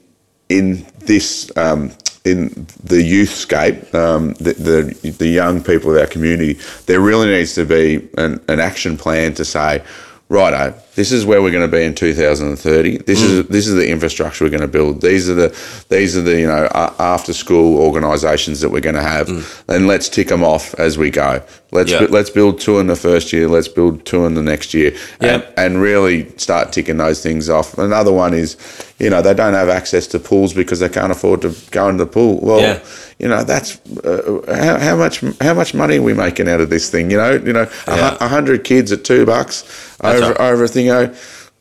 in 0.49 0.85
this. 1.05 1.51
Um, 1.55 1.91
in 2.25 2.49
the 2.83 2.97
youthscape, 2.97 3.93
um, 3.93 4.33
the, 4.33 4.53
the 4.53 5.11
the 5.11 5.27
young 5.27 5.63
people 5.63 5.91
of 5.91 5.97
our 5.97 6.07
community, 6.07 6.59
there 6.87 6.99
really 6.99 7.27
needs 7.27 7.53
to 7.53 7.65
be 7.65 8.09
an, 8.17 8.43
an 8.47 8.59
action 8.59 8.97
plan 8.97 9.33
to 9.35 9.45
say, 9.45 9.83
righto, 10.27 10.73
this 10.95 11.11
is 11.11 11.25
where 11.25 11.41
we're 11.41 11.51
going 11.51 11.69
to 11.69 11.77
be 11.77 11.83
in 11.83 11.93
2030. 11.93 12.97
This 12.99 13.21
is 13.21 13.43
Mm. 13.43 13.47
this 13.49 13.67
is 13.67 13.73
the 13.75 13.89
infrastructure 13.89 14.43
we're 14.45 14.49
going 14.49 14.61
to 14.61 14.67
build. 14.67 15.01
These 15.01 15.29
are 15.29 15.33
the 15.33 15.55
these 15.89 16.15
are 16.17 16.21
the 16.21 16.39
you 16.39 16.47
know 16.47 16.67
after 16.99 17.33
school 17.33 17.77
organisations 17.79 18.61
that 18.61 18.69
we're 18.69 18.81
going 18.81 18.95
to 18.95 19.01
have, 19.01 19.27
and 19.67 19.87
let's 19.87 20.07
tick 20.09 20.27
them 20.29 20.43
off 20.43 20.73
as 20.79 20.97
we 20.97 21.09
go. 21.09 21.41
Let's 21.71 21.91
Mm. 21.91 22.01
Yeah. 22.01 22.07
let's 22.09 22.29
build 22.29 22.59
two 22.59 22.79
in 22.79 22.87
the 22.87 22.95
first 22.95 23.33
year. 23.33 23.47
Let's 23.49 23.67
build 23.67 24.05
two 24.05 24.25
in 24.25 24.33
the 24.35 24.41
next 24.41 24.73
year, 24.73 24.93
and, 25.19 25.43
and 25.57 25.81
really 25.81 26.27
start 26.37 26.71
ticking 26.71 26.97
those 26.97 27.21
things 27.21 27.49
off. 27.49 27.77
Another 27.77 28.13
one 28.13 28.33
is, 28.33 28.55
you 28.99 29.09
know, 29.09 29.21
they 29.21 29.33
don't 29.33 29.53
have 29.53 29.67
access 29.69 30.07
to 30.07 30.19
pools 30.19 30.53
because 30.53 30.79
they 30.79 30.87
can't 30.89 31.11
afford 31.11 31.41
to 31.41 31.53
go 31.71 31.89
into 31.89 32.05
the 32.05 32.09
pool. 32.11 32.39
Well, 32.41 32.61
Yeah. 32.61 32.79
you 33.19 33.27
know, 33.27 33.43
that's 33.43 33.77
uh, 34.05 34.39
how, 34.47 34.77
how 34.79 34.95
much 34.95 35.21
how 35.41 35.53
much 35.53 35.73
money 35.73 35.97
are 35.97 36.01
we 36.01 36.13
making 36.13 36.47
out 36.47 36.61
of 36.61 36.69
this 36.69 36.89
thing? 36.89 37.11
You 37.11 37.17
know, 37.17 37.31
you 37.33 37.51
know, 37.53 37.67
a 37.87 37.95
Yeah. 37.95 38.09
hu- 38.11 38.25
a 38.25 38.27
hundred 38.29 38.63
kids 38.63 38.91
at 38.93 39.03
two 39.03 39.25
bucks 39.25 39.63
That's 39.99 40.21
over 40.21 40.31
right. 40.31 40.51
over 40.53 40.63
a 40.63 40.67
thing. 40.69 40.84
Oh, 40.89 41.13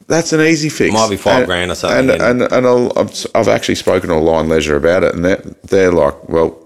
That's 0.06 0.32
an 0.32 0.40
easy 0.42 0.68
fix. 0.68 0.92
Might 0.92 1.08
be 1.10 1.16
five 1.16 1.38
And- 1.38 1.46
grand 1.46 1.70
or 1.70 1.74
something, 1.74 2.10
And 2.10 2.22
and, 2.42 2.52
and 2.52 2.66
I'll, 2.66 2.92
I've- 2.98 3.26
I've 3.34 3.48
actually 3.48 3.76
spoken 3.76 4.10
to 4.10 4.16
a 4.16 4.16
line 4.16 4.48
leisure 4.48 4.76
about 4.76 5.02
it, 5.02 5.14
and 5.14 5.24
they're, 5.24 5.42
they're 5.64 5.92
like, 5.92 6.28
well, 6.28 6.58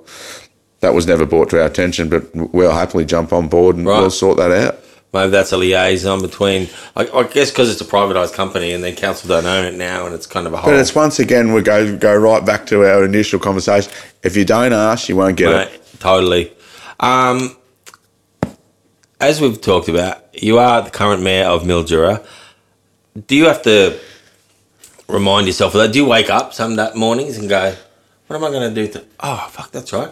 that 0.81 0.95
was 0.95 1.07
never 1.07 1.25
brought 1.27 1.51
to 1.51 1.61
our 1.61 1.67
attention, 1.67 2.09
but 2.09 2.25
we'll 2.35 2.73
happily 2.73 3.05
jump 3.05 3.33
on 3.33 3.49
board 3.49 3.77
and 3.77 3.87
Right. 3.87 4.01
we'll 4.01 4.11
sort 4.11 4.37
that 4.39 4.51
out. 4.53 4.79
Maybe 5.13 5.31
that's 5.31 5.53
a 5.53 5.57
liaison 5.57 6.21
between, 6.21 6.69
I, 6.95 7.09
I 7.09 7.23
guess, 7.25 7.51
because 7.51 7.71
it's 7.71 7.81
a 7.81 7.85
privatised 7.85 8.35
company 8.35 8.73
and 8.73 8.85
then 8.85 8.95
council 8.95 9.29
don't 9.29 9.47
own 9.47 9.65
it 9.65 9.75
now, 9.75 10.05
and 10.05 10.15
it's 10.15 10.27
kind 10.27 10.47
of 10.47 10.53
a 10.53 10.59
whole. 10.59 10.71
But 10.71 10.79
it's 10.81 10.95
once 10.95 11.19
again 11.19 11.55
we 11.55 11.63
go 11.63 11.97
go 11.97 12.15
right 12.15 12.45
back 12.45 12.67
to 12.67 12.85
our 12.85 13.05
initial 13.05 13.39
conversation. 13.41 13.91
If 14.23 14.37
you 14.37 14.45
don't 14.45 14.73
ask, 14.75 15.09
you 15.09 15.17
won't 15.17 15.37
get 15.39 15.47
Right, 15.51 15.73
it. 15.73 15.83
totally. 15.99 16.53
Um, 17.01 17.57
as 19.21 19.41
we've 19.41 19.61
talked 19.61 19.89
about, 19.89 20.23
you 20.43 20.59
are 20.59 20.83
the 20.83 20.91
current 20.91 21.23
mayor 21.23 21.47
of 21.47 21.63
Mildura. 21.63 22.25
Do 23.27 23.35
you 23.37 23.47
have 23.47 23.63
to 23.63 23.99
remind 25.09 25.47
yourself 25.47 25.75
of 25.75 25.81
that? 25.83 25.93
Do 25.93 25.99
you 25.99 26.07
wake 26.07 26.31
up 26.31 26.53
some 26.55 26.77
da- 26.77 26.95
mornings 26.95 27.39
and 27.39 27.49
go, 27.49 27.75
"What 28.27 28.37
am 28.37 28.45
I 28.45 28.51
going 28.51 28.73
to 28.75 28.87
do?" 28.87 28.93
To 28.93 29.05
oh, 29.21 29.49
fuck, 29.51 29.71
that's 29.73 29.93
right. 29.93 30.11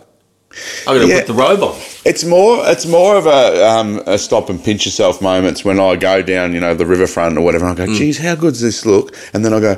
I'm 0.87 0.97
going 0.97 1.07
to 1.07 1.13
Yeah. 1.13 1.19
put 1.21 1.27
the 1.27 1.35
robe 1.35 1.63
on. 1.63 1.77
It's 2.05 2.25
more 2.25 2.63
it's 2.67 2.87
more 2.87 3.17
of 3.17 3.27
a, 3.27 3.67
um, 3.69 4.03
a 4.07 4.17
stop 4.19 4.49
and 4.49 4.63
pinch 4.63 4.87
yourself 4.87 5.21
moments 5.21 5.65
when 5.65 5.79
I 5.79 5.97
go 5.97 6.23
down, 6.23 6.55
you 6.55 6.61
know, 6.61 6.75
the 6.75 6.87
riverfront 6.87 7.37
or 7.37 7.43
whatever. 7.43 7.67
And 7.67 7.79
I 7.79 7.87
go, 7.87 7.93
Mm. 7.93 7.97
geez, 7.99 8.19
how 8.19 8.35
good 8.35 8.55
does 8.55 8.63
this 8.63 8.87
look? 8.87 9.15
And 9.35 9.45
then 9.45 9.53
I 9.53 9.61
go, 9.61 9.77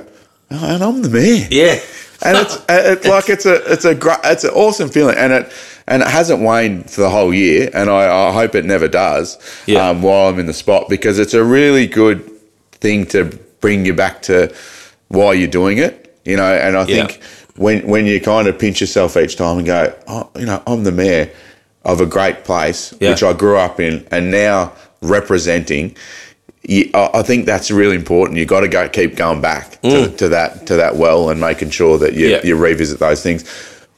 oh, 0.52 0.64
and 0.74 0.84
I'm 0.84 1.02
the 1.02 1.08
mayor. 1.08 1.48
Yeah, 1.50 1.80
and 2.22 2.36
it's 2.38 2.56
like 3.08 3.28
it's 3.28 3.44
a 3.46 3.54
it's 3.72 3.84
a 3.84 3.94
great 3.94 4.18
it's 4.24 4.44
an 4.44 4.50
awesome 4.50 4.88
feeling, 4.88 5.16
and 5.16 5.32
it 5.32 5.50
and 5.88 6.02
it 6.02 6.08
hasn't 6.08 6.42
waned 6.42 6.90
for 6.90 7.00
the 7.00 7.10
whole 7.10 7.34
year, 7.34 7.70
and 7.74 7.90
I, 7.90 8.28
I 8.28 8.32
hope 8.32 8.54
it 8.54 8.64
never 8.64 8.86
does. 8.86 9.36
Yeah. 9.66 9.88
Um, 9.88 10.02
while 10.02 10.28
I'm 10.28 10.38
in 10.38 10.46
the 10.46 10.52
spot, 10.54 10.88
because 10.88 11.18
it's 11.18 11.34
a 11.34 11.42
really 11.42 11.86
good 11.88 12.30
thing 12.80 13.06
to 13.06 13.24
bring 13.60 13.84
you 13.84 13.94
back 13.94 14.22
to 14.22 14.54
why 15.08 15.32
you're 15.32 15.48
doing 15.48 15.78
it, 15.78 16.16
you 16.24 16.36
know. 16.36 16.52
And 16.54 16.76
I 16.76 16.84
Yeah. 16.84 17.06
think 17.06 17.20
when 17.56 17.86
when 17.88 18.06
you 18.06 18.20
kind 18.20 18.46
of 18.48 18.58
pinch 18.58 18.80
yourself 18.80 19.16
each 19.16 19.36
time 19.36 19.58
and 19.58 19.66
go, 19.66 19.92
oh, 20.06 20.28
you 20.38 20.46
know, 20.46 20.62
I'm 20.66 20.84
the 20.84 20.92
mayor 20.92 21.30
of 21.84 22.00
a 22.00 22.06
great 22.06 22.44
place 22.44 22.92
Yeah. 23.00 23.10
which 23.10 23.22
I 23.22 23.32
grew 23.32 23.56
up 23.58 23.80
in, 23.80 24.06
and 24.10 24.30
now 24.30 24.72
representing. 25.02 25.94
you, 26.64 26.90
I 26.92 27.22
think 27.22 27.46
that's 27.46 27.70
really 27.70 27.96
important. 27.96 28.36
You 28.38 28.44
got 28.44 28.60
to 28.60 28.68
go 28.68 28.88
keep 28.88 29.16
going 29.16 29.40
back 29.40 29.80
to, 29.82 30.10
to 30.16 30.28
that 30.28 30.66
to 30.66 30.76
that 30.76 30.96
well 30.96 31.30
and 31.30 31.40
making 31.40 31.70
sure 31.70 31.96
that 31.98 32.12
you, 32.14 32.26
Mm. 32.26 32.30
Yeah. 32.30 32.40
you 32.44 32.56
revisit 32.56 32.98
those 32.98 33.22
things. 33.22 33.44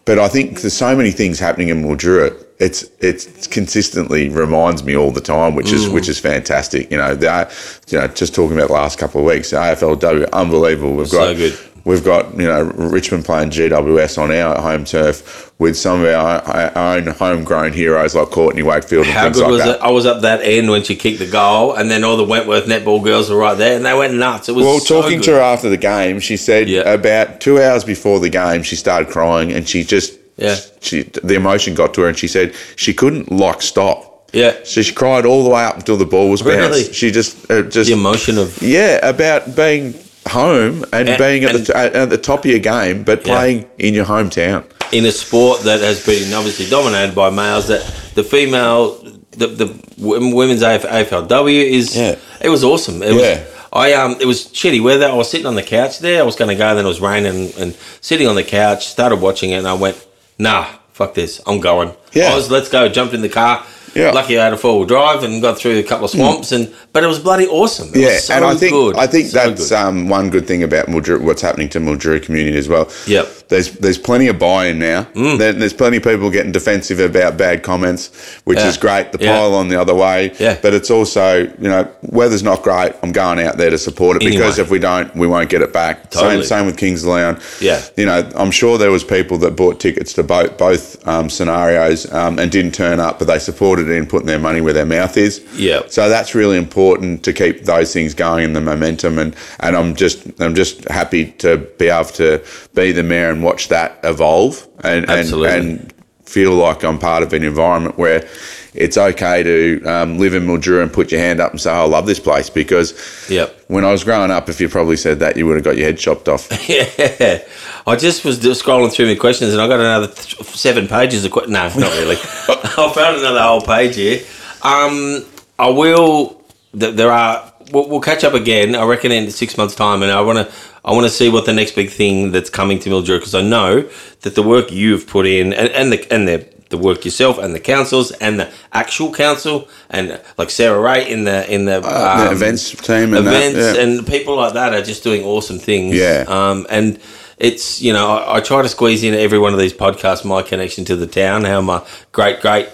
But 0.05 0.19
I 0.21 0.29
think 0.29 0.61
there's 0.61 0.75
so 0.75 0.95
many 0.95 1.11
things 1.11 1.41
happening 1.41 1.69
in 1.69 1.83
Mildura. 1.83 2.33
It's 2.61 2.85
it's 3.01 3.47
consistently 3.47 4.29
reminds 4.29 4.85
me 4.85 4.95
all 4.95 5.11
the 5.11 5.21
time, 5.23 5.55
which 5.55 5.69
Mm. 5.69 5.75
is 5.75 5.89
which 5.89 6.09
is 6.09 6.19
fantastic. 6.19 6.91
You 6.91 6.99
know, 6.99 7.15
the, 7.15 7.51
you 7.89 7.99
know, 7.99 8.07
just 8.09 8.35
talking 8.35 8.57
about 8.57 8.69
the 8.69 8.75
last 8.75 8.99
couple 8.99 9.21
of 9.23 9.27
weeks, 9.27 9.51
AFLW, 9.53 10.31
unbelievable. 10.33 10.93
We've 10.95 11.09
So 11.09 11.19
got 11.33 11.37
good. 11.39 11.59
We've 11.87 12.05
got 12.05 12.39
you 12.39 12.47
know 12.47 12.65
Richmond 12.77 13.25
playing 13.25 13.49
GWS 13.51 14.19
on 14.19 14.31
our 14.31 14.61
home 14.61 14.85
turf 14.85 15.51
with 15.59 15.75
some 15.79 16.03
of 16.05 16.09
our, 16.09 16.43
our 16.43 16.97
own 16.97 17.07
homegrown 17.07 17.73
heroes 17.73 18.15
like 18.15 18.29
Courtney 18.31 18.63
Wakefield 18.63 19.07
and 19.07 19.15
How 19.15 19.23
things 19.25 19.37
good 19.39 19.43
like 19.45 19.51
was 19.53 19.61
that. 19.65 19.77
it? 19.77 19.81
I 19.83 19.91
was 19.91 20.05
up 20.05 20.21
that 20.21 20.43
end 20.43 20.69
when 20.71 20.83
she 20.83 20.95
kicked 20.97 21.19
the 21.21 21.27
goal, 21.31 21.73
and 21.75 21.91
then 21.91 22.05
all 22.05 22.19
the 22.19 22.25
Wentworth 22.25 22.67
netball 22.67 23.03
girls 23.03 23.31
were 23.31 23.39
right 23.39 23.57
there, 23.57 23.75
and 23.77 23.87
they 23.87 23.95
went 23.95 24.13
nuts. 24.13 24.51
It 24.51 24.53
was 24.55 24.67
Well, 24.67 24.79
so 24.81 25.01
talking 25.01 25.19
good. 25.21 25.25
to 25.25 25.31
her 25.33 25.41
after 25.41 25.71
the 25.71 25.79
game, 25.79 26.21
she 26.21 26.37
said 26.37 26.69
Yeah. 26.69 26.81
about 26.93 27.41
two 27.41 27.59
hours 27.63 27.85
before 27.85 28.21
the 28.21 28.29
game, 28.29 28.63
she 28.63 28.77
started 28.77 29.09
crying, 29.09 29.51
and 29.51 29.67
she 29.67 29.83
just 29.83 30.13
Yeah. 30.41 30.57
she 30.81 31.03
the 31.03 31.35
emotion 31.35 31.75
got 31.75 31.95
to 31.95 32.01
her, 32.03 32.09
and 32.09 32.19
she 32.19 32.29
said 32.29 32.55
she 32.77 32.93
couldn't 32.95 33.31
like 33.31 33.63
stop. 33.63 34.07
Yeah. 34.33 34.55
so 34.63 34.81
she 34.83 34.95
cried 34.95 35.27
all 35.27 35.43
the 35.43 35.51
way 35.51 35.65
up 35.65 35.77
until 35.77 35.97
the 35.97 36.05
ball 36.07 36.31
was 36.31 36.43
Really? 36.45 36.85
bounced. 36.85 36.95
She 36.95 37.11
just 37.11 37.51
uh, 37.51 37.63
just 37.63 37.89
the 37.89 37.95
emotion 37.97 38.39
of 38.39 38.63
yeah 38.63 39.01
about 39.03 39.57
being 39.57 39.95
home 40.29 40.85
and, 40.93 41.09
And- 41.09 41.19
being 41.19 41.45
at, 41.45 41.55
and- 41.57 41.67
the, 41.67 41.77
at, 41.77 41.95
at 41.97 42.11
the 42.11 42.19
top 42.19 42.41
of 42.45 42.51
your 42.51 42.61
game, 42.61 43.03
but 43.03 43.27
Yeah. 43.27 43.35
playing 43.35 43.67
in 43.79 43.93
your 43.95 44.05
hometown. 44.07 44.63
in 44.93 45.05
a 45.07 45.13
sport 45.13 45.63
that 45.63 45.81
has 45.81 46.05
been 46.07 46.33
obviously 46.35 46.67
dominated 46.67 47.15
by 47.15 47.31
males, 47.31 47.67
that 47.69 47.83
the 48.15 48.23
female, 48.25 48.95
the 49.33 49.47
the 49.49 49.69
women's 49.99 50.63
AF, 50.63 50.83
AFLW 50.85 51.63
is. 51.79 51.97
Yeah. 51.97 52.17
It 52.41 52.49
was 52.51 52.63
awesome. 52.65 53.03
It 53.03 53.15
Yeah. 53.15 53.39
Was, 53.41 53.41
I 53.73 53.93
um, 53.95 54.17
it 54.21 54.27
was 54.27 54.47
shitty 54.47 54.81
weather. 54.83 55.07
I 55.09 55.15
was 55.15 55.29
sitting 55.31 55.47
on 55.47 55.55
the 55.55 55.63
couch 55.63 55.99
there. 56.01 56.21
I 56.21 56.25
was 56.25 56.37
going 56.37 56.49
to 56.49 56.57
go, 56.57 56.75
then 56.75 56.85
it 56.85 56.89
was 56.89 57.01
raining, 57.01 57.53
and 57.59 57.75
sitting 58.01 58.27
on 58.29 58.35
the 58.37 58.43
couch, 58.45 58.87
started 58.89 59.21
watching 59.21 59.51
it, 59.51 59.59
and 59.59 59.69
I 59.69 59.75
went, 59.75 59.97
"Nah, 60.41 60.67
fuck 60.93 61.15
this, 61.15 61.41
I'm 61.47 61.61
going." 61.61 61.93
Yeah. 62.13 62.35
Was, 62.35 62.51
let's 62.51 62.69
go. 62.69 62.89
Jumped 62.89 63.15
in 63.15 63.21
the 63.21 63.29
car. 63.29 63.65
Yeah. 63.95 64.11
Lucky 64.13 64.39
I 64.39 64.45
had 64.45 64.53
a 64.53 64.57
four 64.57 64.79
wheel 64.79 64.87
drive 64.87 65.23
and 65.23 65.41
got 65.43 65.59
through 65.59 65.79
a 65.79 65.83
couple 65.83 66.05
of 66.05 66.11
swamps, 66.11 66.53
and 66.53 66.73
but 66.93 67.03
it 67.05 67.07
was 67.07 67.19
bloody 67.19 67.47
awesome. 67.47 67.89
It 67.89 67.97
Yeah, 68.01 68.19
so 68.19 68.35
and 68.35 68.45
I 68.45 68.55
think 68.55 68.73
good. 68.73 68.97
I 68.97 69.07
think 69.07 69.29
So 69.29 69.39
that's 69.51 69.73
um, 69.73 70.09
one 70.09 70.31
good 70.31 70.47
thing 70.47 70.63
about 70.63 70.87
Mildura, 70.87 71.21
what's 71.21 71.43
happening 71.43 71.69
to 71.71 71.81
Mildura 71.81 72.23
community 72.23 72.57
as 72.57 72.69
well. 72.69 72.91
Yep. 73.07 73.27
Mm. 73.27 73.49
There's 73.49 73.73
there's 73.79 73.99
plenty 73.99 74.29
of 74.29 74.39
buy-in 74.39 74.79
now. 74.79 75.07
There, 75.15 75.53
there's 75.53 75.73
plenty 75.73 75.97
of 75.97 76.05
people 76.05 76.31
getting 76.31 76.53
defensive 76.53 77.01
about 77.01 77.37
bad 77.37 77.63
comments, 77.63 78.11
which 78.45 78.59
Yeah. 78.59 78.69
is 78.69 78.77
great. 78.77 79.13
The 79.13 79.19
Yeah. 79.21 79.37
pile 79.39 79.55
on 79.55 79.69
the 79.69 79.81
other 79.81 79.95
way. 79.95 80.33
Yeah. 80.39 80.57
But 80.63 80.75
it's 80.75 80.91
also 80.91 81.41
you 81.41 81.69
know 81.69 81.89
weather's 82.03 82.43
not 82.43 82.63
great. 82.63 82.93
I'm 83.03 83.13
going 83.13 83.41
out 83.41 83.57
there 83.57 83.71
to 83.71 83.79
support 83.79 84.17
it 84.17 84.21
because 84.29 84.59
if 84.59 84.71
we 84.71 84.79
don't, 84.79 85.15
we 85.17 85.27
won't 85.27 85.49
get 85.49 85.63
it 85.63 85.73
back. 85.73 86.11
Totally. 86.11 86.43
Same 86.43 86.61
same 86.61 86.67
with 86.67 86.77
Kings 86.77 87.05
Leon. 87.07 87.39
Yeah. 87.61 87.81
You 87.97 88.07
know, 88.07 88.29
I'm 88.35 88.51
sure 88.51 88.79
there 88.79 88.91
was 88.93 89.03
people 89.05 89.39
that 89.39 89.57
bought 89.57 89.81
tickets 89.81 90.13
to 90.15 90.23
both 90.23 90.57
both 90.59 91.07
um, 91.09 91.29
scenarios 91.31 92.11
um, 92.13 92.39
and 92.39 92.51
didn't 92.53 92.73
turn 92.73 93.01
up, 93.01 93.19
but 93.19 93.27
they 93.27 93.39
supported 93.39 93.80
it 93.89 93.91
in 93.91 94.07
putting 94.07 94.27
their 94.27 94.39
money 94.39 94.61
where 94.61 94.73
their 94.73 94.87
mouth 94.87 95.17
is. 95.17 95.45
Yeah. 95.57 95.83
So 95.89 96.09
that's 96.09 96.35
really 96.35 96.57
important 96.57 97.25
to 97.25 97.33
keep 97.33 97.65
those 97.65 97.93
things 97.93 98.15
going 98.15 98.45
and 98.45 98.57
the 98.57 98.61
momentum 98.61 99.19
and, 99.19 99.35
and 99.61 99.77
I'm 99.77 99.95
just 99.95 100.41
I'm 100.41 100.55
just 100.55 100.89
happy 100.89 101.33
to 101.39 101.59
be 101.79 101.89
able 101.89 102.11
to 102.11 102.45
be 102.75 102.93
the 102.93 103.03
mayor 103.03 103.31
and 103.31 103.43
watch 103.43 103.69
that 103.69 104.01
evolve 104.05 104.67
and 104.85 105.09
and, 105.09 105.33
and 105.33 105.95
feel 106.25 106.55
like 106.55 106.85
I'm 106.85 106.99
part 106.99 107.23
of 107.23 107.33
an 107.33 107.43
environment 107.43 107.99
where 107.99 108.29
it's 108.75 108.97
okay 108.97 109.43
to 109.43 109.85
um, 109.85 110.19
live 110.19 110.35
in 110.35 110.45
Mildura 110.47 110.83
and 110.83 110.93
put 110.93 111.11
your 111.11 111.21
hand 111.21 111.41
up 111.41 111.51
and 111.51 111.61
say, 111.61 111.71
oh, 111.71 111.83
I 111.83 111.87
love 111.87 112.07
this 112.07 112.21
place 112.21 112.49
because 112.51 112.95
Yep. 113.29 113.65
when 113.69 113.85
I 113.85 113.91
was 113.93 114.05
growing 114.05 114.31
up, 114.31 114.49
if 114.49 114.61
you 114.61 114.69
probably 114.69 114.97
said 114.97 115.19
that, 115.21 115.37
you 115.37 115.47
would 115.47 115.57
have 115.57 115.65
got 115.65 115.77
your 115.77 115.87
head 115.87 115.99
chopped 115.99 116.29
off. 116.29 116.49
Yeah, 116.69 117.43
I 117.87 117.97
just 117.97 118.25
was 118.25 118.39
scrolling 118.39 118.93
through 118.93 119.07
my 119.07 119.15
questions 119.17 119.53
and 119.53 119.61
I 119.61 119.67
got 119.67 119.81
another 119.81 120.07
th- 120.07 120.45
seven 120.47 120.87
pages 120.87 121.25
of 121.25 121.33
questions. 121.33 121.53
No, 121.53 121.63
not 121.69 121.93
really. 121.99 122.17
I 122.49 122.93
found 122.95 123.17
another 123.19 123.43
whole 123.43 123.61
page 123.63 123.97
here. 123.97 124.21
Um, 124.63 125.25
I 125.59 125.69
will. 125.71 126.43
th- 126.79 126.95
There 126.95 127.11
are. 127.11 127.53
We'll, 127.73 127.89
we'll 127.89 128.01
catch 128.01 128.23
up 128.25 128.35
again. 128.35 128.75
I 128.75 128.85
reckon 128.85 129.11
in 129.13 129.31
six 129.31 129.57
months' 129.57 129.75
time, 129.75 130.03
and 130.03 130.13
I 130.13 130.21
want 130.21 130.39
to. 130.39 130.55
I 130.85 130.93
want 130.93 131.05
to 131.05 131.11
see 131.11 131.29
what 131.29 131.45
the 131.47 131.53
next 131.53 131.75
big 131.75 131.91
thing 131.91 132.31
that's 132.33 132.51
coming 132.51 132.79
to 132.81 132.91
Mildura 132.91 133.19
because 133.19 133.35
I 133.35 133.43
know 133.43 133.89
that 134.23 134.35
the 134.35 134.43
work 134.43 134.71
you've 134.73 135.07
put 135.07 135.27
in 135.27 135.53
and, 135.53 135.69
and 135.71 135.93
the 135.93 136.13
and 136.13 136.27
the 136.29 136.47
the 136.71 136.79
work 136.79 137.05
yourself 137.05 137.37
and 137.39 137.55
the 137.55 137.61
councils 137.61 138.13
and 138.13 138.41
the 138.41 138.49
actual 138.73 139.13
council 139.13 139.69
and 139.91 140.21
like 140.39 140.51
Sarah 140.51 140.81
Ray 140.81 141.11
in 141.11 141.25
the 141.25 141.53
in 141.53 141.65
the, 141.67 141.79
Uh, 141.79 142.25
the 142.25 142.27
um, 142.31 142.33
events 142.37 142.71
team 142.71 143.13
and 143.15 143.27
events 143.27 143.59
that. 143.59 143.77
yeah. 143.77 143.83
and 143.83 144.07
people 144.07 144.37
like 144.37 144.55
that 144.55 144.73
are 144.73 144.83
just 144.83 145.03
doing 145.05 145.23
awesome 145.25 145.59
things. 145.59 145.95
Yeah. 145.97 146.25
Um, 146.29 146.67
and 146.71 146.99
it's 147.39 147.83
you 147.83 147.93
know 147.93 148.07
I, 148.11 148.37
I 148.37 148.41
try 148.41 148.63
to 148.63 148.69
squeeze 148.69 149.03
in 149.03 149.15
every 149.15 149.39
one 149.39 149.53
of 149.53 149.59
these 149.59 149.75
podcasts 149.75 150.25
my 150.25 150.43
connection 150.43 150.85
to 150.87 150.97
the 150.97 151.07
town. 151.07 151.45
How 151.45 151.61
my 151.61 151.83
great 152.13 152.41
great 152.41 152.69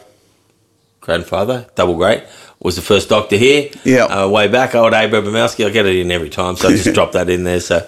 grandfather, 1.00 1.66
double 1.74 1.94
great, 1.96 2.24
was 2.60 2.76
the 2.76 2.82
first 2.82 3.08
doctor 3.08 3.36
here. 3.36 3.70
Yeah. 3.84 4.04
Uh, 4.04 4.28
way 4.28 4.48
back, 4.48 4.74
old 4.74 4.92
Abe 4.92 5.12
Abramowski. 5.12 5.66
I 5.66 5.70
get 5.70 5.86
it 5.86 5.96
in 5.96 6.10
every 6.10 6.30
time, 6.30 6.56
so 6.56 6.68
I 6.68 6.72
just 6.72 6.94
drop 6.98 7.12
that 7.12 7.30
in 7.30 7.44
there. 7.44 7.60
So. 7.60 7.86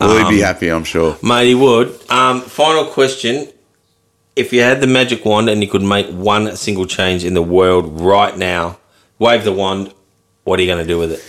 Will 0.00 0.24
he 0.26 0.36
be 0.36 0.42
um, 0.42 0.48
happy? 0.54 0.68
I'm 0.68 0.84
sure. 0.84 1.16
Mate, 1.22 1.48
he 1.48 1.54
would. 1.54 1.88
Um, 2.10 2.40
final 2.40 2.86
question. 2.86 3.46
If 4.34 4.52
you 4.52 4.62
had 4.62 4.80
the 4.80 4.86
magic 4.86 5.24
wand 5.24 5.48
and 5.48 5.62
you 5.62 5.68
could 5.68 5.82
make 5.82 6.06
one 6.08 6.56
single 6.56 6.86
change 6.86 7.24
in 7.24 7.34
the 7.34 7.42
world 7.42 8.00
right 8.00 8.36
now, 8.36 8.78
wave 9.18 9.44
the 9.44 9.52
wand, 9.52 9.92
what 10.44 10.58
are 10.58 10.62
you 10.62 10.68
going 10.68 10.82
to 10.82 10.88
do 10.88 10.98
with 10.98 11.12
it? 11.12 11.22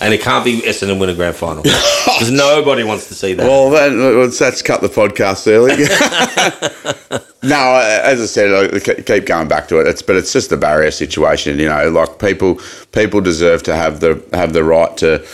And 0.00 0.12
it 0.12 0.20
can't 0.20 0.44
be 0.44 0.60
Essendon 0.60 1.00
win 1.00 1.08
a 1.08 1.14
grand 1.14 1.36
final. 1.36 1.64
Because 2.16 2.30
nobody 2.30 2.82
wants 2.82 3.08
to 3.08 3.14
see 3.14 3.34
that. 3.34 3.46
Well, 3.46 3.68
that, 3.70 3.92
let's, 3.92 4.62
cut 4.62 4.80
the 4.80 4.88
podcast 4.88 5.46
early. 5.46 5.72
no, 7.42 7.74
as 8.02 8.22
I 8.22 8.24
said, 8.24 8.72
I 8.72 9.02
keep 9.02 9.26
going 9.26 9.48
back 9.48 9.68
to 9.68 9.80
it. 9.80 9.86
It's 9.86 10.00
but 10.00 10.16
it's 10.16 10.32
just 10.32 10.50
a 10.50 10.56
barrier 10.56 10.90
situation. 10.90 11.58
You 11.58 11.68
know, 11.68 11.90
like 11.90 12.18
people 12.18 12.58
people 12.92 13.20
deserve 13.20 13.64
to 13.64 13.76
have 13.76 14.00
the 14.00 14.24
have 14.32 14.54
the 14.54 14.64
right 14.64 14.96
to 14.96 15.26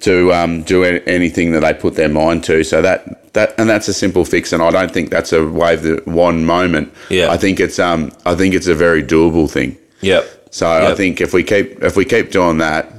to 0.00 0.32
um, 0.32 0.62
do 0.62 0.82
anything 0.82 1.52
that 1.52 1.60
they 1.60 1.74
put 1.74 1.96
their 1.96 2.08
mind 2.08 2.44
to. 2.44 2.64
So 2.64 2.80
that 2.80 3.19
that 3.32 3.54
and 3.58 3.68
that's 3.68 3.88
a 3.88 3.94
simple 3.94 4.24
fix. 4.24 4.52
And 4.52 4.62
I 4.62 4.70
don't 4.70 4.90
think 4.90 5.10
that's 5.10 5.32
a 5.32 5.46
wave 5.46 5.82
the 5.82 6.02
wand 6.06 6.46
moment. 6.46 6.92
Yeah. 7.08 7.30
I 7.30 7.36
think 7.36 7.60
it's 7.60 7.78
um 7.78 8.12
I 8.26 8.34
think 8.34 8.54
it's 8.54 8.66
a 8.66 8.74
very 8.74 9.02
doable 9.02 9.50
thing. 9.50 9.76
yep. 10.00 10.24
So 10.52 10.68
I 10.68 10.94
think 10.94 11.20
if 11.20 11.32
we 11.32 11.44
keep 11.44 11.82
if 11.82 11.96
we 11.96 12.04
keep 12.04 12.32
doing 12.32 12.58
that, 12.58 12.92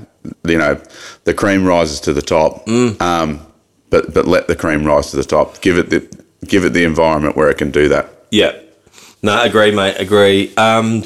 you 0.46 0.58
know, 0.58 0.82
the 1.26 1.34
cream 1.34 1.66
rises 1.66 2.00
to 2.02 2.14
the 2.14 2.22
top. 2.22 2.66
Mm. 2.66 3.02
Um, 3.02 3.46
but 3.90 4.14
but 4.14 4.26
let 4.26 4.48
the 4.48 4.56
cream 4.56 4.86
rise 4.86 5.12
to 5.12 5.18
the 5.18 5.24
top. 5.24 5.60
Give 5.62 5.78
it 5.78 5.90
the 5.90 6.24
give 6.46 6.64
it 6.64 6.70
the 6.70 6.86
environment 6.86 7.36
where 7.36 7.50
it 7.50 7.58
can 7.58 7.72
do 7.72 7.90
that. 7.90 8.10
Yep. 8.32 8.70
No, 9.22 9.44
agree, 9.44 9.72
mate. 9.72 9.98
Agree. 10.00 10.56
Um, 10.56 11.04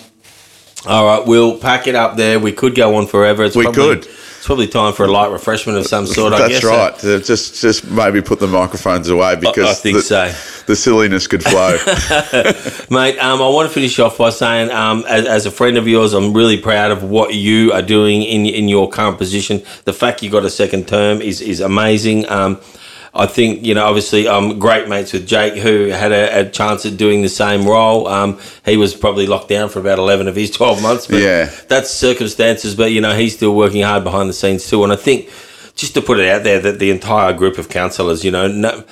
all 0.88 1.06
right, 1.06 1.28
we'll 1.28 1.58
pack 1.58 1.88
it 1.88 1.96
up 1.96 2.16
there. 2.16 2.40
We 2.40 2.52
could 2.52 2.76
go 2.76 2.96
on 2.96 3.08
forever. 3.08 3.44
It's 3.44 3.56
We 3.56 3.64
probably, 3.64 3.98
could. 3.98 4.08
It's 4.46 4.48
probably 4.48 4.68
time 4.68 4.94
for 4.94 5.06
a 5.06 5.12
light 5.12 5.32
refreshment 5.32 5.80
of 5.80 5.88
some 5.88 6.06
sort. 6.06 6.32
I 6.32 6.48
That's 6.48 6.64
right. 6.64 6.94
Uh, 7.04 7.20
Just 7.20 7.60
just 7.60 7.90
maybe 7.90 8.22
put 8.22 8.40
the 8.40 8.46
microphones 8.46 9.10
away 9.10 9.36
because 9.36 9.68
I 9.68 9.74
think 9.74 9.98
the, 9.98 10.04
so. 10.04 10.32
the 10.68 10.76
silliness 10.76 11.26
could 11.26 11.44
flow. 11.44 11.72
Mate, 12.96 13.18
um, 13.18 13.42
I 13.42 13.50
want 13.50 13.68
to 13.68 13.74
finish 13.74 13.98
off 13.98 14.20
by 14.20 14.30
saying, 14.30 14.70
um, 14.70 15.04
as, 15.08 15.26
as 15.26 15.46
a 15.48 15.52
friend 15.52 15.78
of 15.80 15.88
yours, 15.88 16.14
I'm 16.14 16.32
really 16.32 16.58
proud 16.58 16.92
of 16.92 17.02
what 17.02 17.34
you 17.34 17.72
are 17.72 17.82
doing 17.82 18.22
in 18.22 18.46
in 18.46 18.70
your 18.70 18.88
current 18.88 19.18
position. 19.18 19.64
The 19.86 19.94
fact 19.94 20.22
you 20.22 20.30
got 20.30 20.46
a 20.46 20.52
second 20.52 20.88
term 20.88 21.24
is 21.24 21.42
is 21.42 21.60
amazing. 21.60 22.30
Um, 22.30 22.62
I 23.18 23.28
think 23.28 23.66
you 23.66 23.74
know, 23.74 23.86
obviously, 23.86 24.28
I'm 24.28 24.60
great 24.60 24.90
mates 24.90 25.14
with 25.14 25.26
Jake, 25.26 25.54
who 25.56 25.86
had 25.88 26.12
a, 26.12 26.42
a 26.42 26.50
chance 26.50 26.86
at 26.86 26.98
doing 26.98 27.22
the 27.22 27.30
same 27.30 27.66
role. 27.66 28.08
Um, 28.08 28.40
he 28.66 28.76
was 28.78 28.94
probably 28.94 29.26
locked 29.26 29.48
down 29.50 29.70
for 29.70 29.80
about 29.80 30.00
11 30.00 30.28
of 30.28 30.36
his 30.36 30.52
12 30.58 30.82
months, 30.82 31.08
but 31.08 31.22
Yeah. 31.22 31.50
that's 31.70 31.90
circumstances. 31.90 32.76
But 32.76 32.92
you 32.92 33.00
know, 33.02 33.16
he's 33.16 33.36
still 33.36 33.56
working 33.56 33.84
hard 33.84 34.04
behind 34.04 34.30
the 34.30 34.34
scenes 34.34 34.68
too. 34.70 34.84
And 34.84 34.92
I 34.92 34.98
think, 34.98 35.30
just 35.76 35.94
to 35.94 36.02
put 36.02 36.20
it 36.20 36.28
out 36.30 36.44
there, 36.44 36.60
that 36.60 36.80
the 36.80 36.92
entire 36.92 37.32
group 37.34 37.58
of 37.58 37.70
councillors, 37.70 38.24
you 38.26 38.32
know, 38.32 38.48
no, 38.48 38.84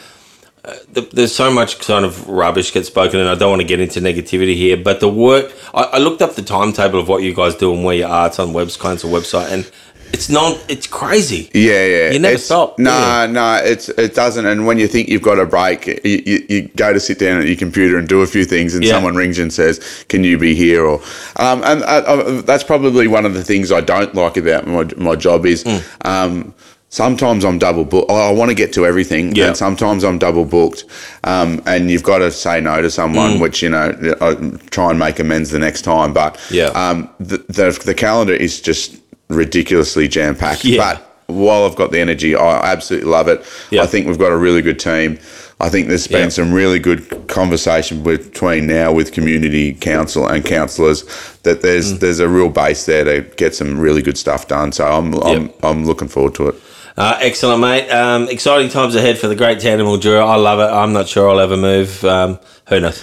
th- 0.93 1.09
there's 1.11 1.35
so 1.35 1.51
much 1.51 1.79
kind 1.79 2.05
of 2.05 2.27
rubbish 2.29 2.71
gets 2.73 2.87
spoken, 2.87 3.19
and 3.19 3.27
I 3.29 3.35
don't 3.35 3.49
want 3.49 3.61
to 3.61 3.67
get 3.67 3.79
into 3.81 3.99
negativity 3.99 4.55
here. 4.55 4.77
But 4.77 4.99
the 4.99 5.09
work, 5.09 5.51
I, 5.73 5.83
I 5.83 5.97
looked 5.97 6.21
up 6.21 6.35
the 6.35 6.41
timetable 6.41 6.99
of 6.99 7.07
what 7.09 7.23
you 7.23 7.33
guys 7.33 7.55
do 7.55 7.73
and 7.73 7.83
where 7.83 7.95
you 7.95 8.05
are. 8.05 8.27
It's 8.27 8.39
on 8.39 8.53
Web's 8.53 8.77
Council 8.77 9.09
website, 9.09 9.51
and 9.51 9.69
it's 10.13 10.29
not. 10.29 10.63
It's 10.69 10.87
crazy. 10.87 11.49
Yeah, 11.53 11.85
yeah. 11.85 12.11
You 12.11 12.19
never 12.19 12.33
It's- 12.35 12.45
stop, 12.45 12.77
do 12.77 12.83
No, 12.83 13.27
no, 13.27 13.55
it's 13.63 13.89
it 13.89 14.13
doesn't. 14.15 14.45
And 14.45 14.65
when 14.65 14.77
you 14.77 14.87
think 14.87 15.09
you've 15.09 15.21
got 15.21 15.39
a 15.39 15.45
break, 15.45 15.87
you, 15.87 16.21
you, 16.25 16.45
you 16.47 16.61
go 16.75 16.93
to 16.93 16.99
sit 16.99 17.19
down 17.19 17.41
at 17.41 17.47
your 17.47 17.57
computer 17.57 17.97
and 17.97 18.07
do 18.07 18.21
a 18.21 18.27
few 18.27 18.45
things, 18.45 18.75
and 18.75 18.83
Yeah. 18.83 18.93
someone 18.93 19.15
rings 19.15 19.37
you 19.37 19.43
and 19.43 19.51
says, 19.53 19.79
"Can 20.09 20.23
you 20.23 20.37
be 20.37 20.55
here?" 20.55 20.85
Or 20.85 21.01
um, 21.37 21.61
and 21.65 21.81
uh, 21.83 22.03
uh, 22.05 22.41
that's 22.43 22.63
probably 22.63 23.07
one 23.07 23.25
of 23.25 23.33
the 23.33 23.43
things 23.43 23.71
I 23.71 23.81
don't 23.81 24.13
like 24.15 24.37
about 24.37 24.67
my 24.67 24.87
my 24.97 25.15
job 25.15 25.45
is. 25.45 25.63
Hmm. 25.63 25.77
Um, 26.07 26.53
Sometimes 26.89 27.43
I'm 27.43 27.57
double 27.57 27.85
booked. 27.85 28.11
I 28.11 28.31
want 28.31 28.49
to 28.49 28.53
get 28.55 28.71
to 28.73 28.85
everything, 28.85 29.35
Yeah. 29.35 29.47
and 29.47 29.57
sometimes 29.57 30.03
I'm 30.03 30.19
double 30.19 30.45
booked. 30.45 30.83
Um, 31.23 31.59
and 31.65 31.89
you've 31.89 32.03
got 32.03 32.19
to 32.19 32.29
say 32.29 32.61
no 32.61 32.83
to 32.83 32.91
someone, 32.91 33.39
which 33.39 33.63
you 33.63 33.69
know, 33.71 33.95
I 34.21 34.35
try 34.69 34.91
and 34.91 34.99
make 34.99 35.17
amends 35.17 35.49
the 35.49 35.57
next 35.57 35.81
time. 35.81 36.13
But 36.13 36.37
Yeah. 36.51 36.65
um, 36.75 37.09
the, 37.19 37.37
the 37.49 37.71
the 37.83 37.95
calendar 37.95 38.33
is 38.35 38.61
just 38.61 38.97
ridiculously 39.29 40.07
jam 40.07 40.35
packed. 40.35 40.65
Yeah. 40.65 40.77
But 40.95 41.09
while 41.27 41.65
I've 41.65 41.75
got 41.75 41.91
the 41.91 41.99
energy, 41.99 42.35
I 42.35 42.71
absolutely 42.71 43.09
love 43.09 43.27
it. 43.27 43.45
Yeah. 43.71 43.81
I 43.83 43.85
think 43.85 44.07
we've 44.07 44.19
got 44.19 44.31
a 44.31 44.37
really 44.37 44.61
good 44.61 44.79
team. 44.79 45.19
I 45.61 45.69
think 45.69 45.87
there's 45.87 46.07
been 46.07 46.23
Yeah. 46.23 46.29
some 46.29 46.51
really 46.51 46.79
good 46.79 47.27
conversation 47.27 48.03
between 48.03 48.67
now 48.67 48.91
with 48.91 49.13
community 49.13 49.73
council 49.73 50.27
and 50.27 50.43
councillors 50.43 51.05
that 51.43 51.61
there's 51.61 51.93
Mm. 51.93 51.99
there's 51.99 52.19
a 52.19 52.27
real 52.27 52.49
base 52.49 52.85
there 52.85 53.03
to 53.05 53.21
get 53.37 53.55
some 53.55 53.79
really 53.79 54.01
good 54.01 54.17
stuff 54.17 54.47
done. 54.47 54.71
So 54.73 54.85
I'm 54.85 55.13
I'm, 55.23 55.41
Yep. 55.43 55.55
I'm 55.63 55.85
looking 55.85 56.09
forward 56.09 56.35
to 56.35 56.49
it. 56.49 56.55
Uh, 56.97 57.17
excellent, 57.21 57.61
mate. 57.61 57.89
Um, 57.89 58.27
exciting 58.29 58.69
times 58.69 58.93
ahead 58.95 59.17
for 59.17 59.27
the 59.27 59.35
great 59.35 59.57
of 59.79 59.87
Mildura. 59.87 60.27
I 60.27 60.35
love 60.35 60.59
it. 60.59 60.71
I'm 60.71 60.93
not 60.93 61.07
sure 61.07 61.29
I'll 61.29 61.39
ever 61.39 61.57
move. 61.57 62.03
Um, 62.05 62.37
who 62.67 62.81
knows? 62.81 63.01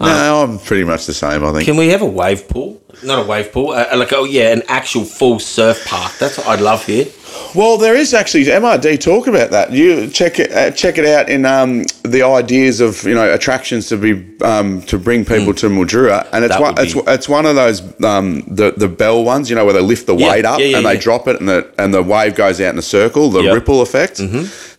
No, 0.00 0.42
I'm 0.42 0.58
pretty 0.58 0.84
much 0.84 1.06
the 1.06 1.14
same. 1.14 1.44
I 1.44 1.52
think. 1.52 1.64
Can 1.64 1.76
we 1.76 1.88
have 1.88 2.02
a 2.02 2.06
wave 2.06 2.48
pool? 2.48 2.80
Not 3.02 3.24
a 3.24 3.26
wave 3.26 3.52
pool. 3.52 3.70
Uh, 3.70 3.86
like, 3.96 4.12
oh, 4.12 4.24
yeah, 4.24 4.52
an 4.52 4.62
actual 4.68 5.04
full 5.04 5.38
surf 5.38 5.84
park. 5.86 6.12
That's 6.18 6.36
what 6.38 6.46
I'd 6.46 6.60
love 6.60 6.84
here. 6.84 7.06
Well, 7.54 7.78
there 7.78 7.96
is 7.96 8.12
actually 8.12 8.44
MRD 8.44 9.00
talk 9.00 9.26
about 9.26 9.50
that. 9.50 9.72
You 9.72 10.08
check 10.08 10.38
it 10.38 10.52
uh, 10.52 10.70
check 10.72 10.98
it 10.98 11.06
out 11.06 11.30
in 11.30 11.46
um, 11.46 11.84
the 12.02 12.22
ideas 12.22 12.80
of 12.80 13.02
you 13.04 13.14
know 13.14 13.32
attractions 13.32 13.88
to 13.88 13.96
be 13.96 14.38
um, 14.42 14.82
to 14.82 14.98
bring 14.98 15.24
people 15.24 15.54
to 15.54 15.68
Mildura, 15.68 16.28
and 16.32 16.44
it's. 16.44 16.54
That 16.54 16.60
one 16.60 16.74
it's, 16.78 16.92
be- 16.94 17.02
it's 17.06 17.28
one 17.30 17.46
of 17.46 17.54
those 17.54 17.80
um, 18.04 18.42
the 18.46 18.72
the 18.76 18.88
bell 18.88 19.24
ones, 19.24 19.48
you 19.48 19.56
know, 19.56 19.64
where 19.64 19.74
they 19.74 19.80
lift 19.80 20.06
the 20.06 20.14
Yeah, 20.16 20.30
weight 20.30 20.44
up 20.44 20.60
yeah, 20.60 20.66
yeah, 20.66 20.76
and 20.78 20.86
they 20.86 20.98
drop 20.98 21.26
it, 21.26 21.40
and 21.40 21.48
the 21.48 21.70
and 21.78 21.92
the 21.94 22.02
wave 22.02 22.34
goes 22.34 22.60
out 22.60 22.72
in 22.74 22.78
a 22.78 22.82
circle, 22.82 23.30
the 23.30 23.40
Yep. 23.40 23.46
Mm-hmm. 23.46 23.54
ripple 23.54 23.80
effect. 23.82 24.20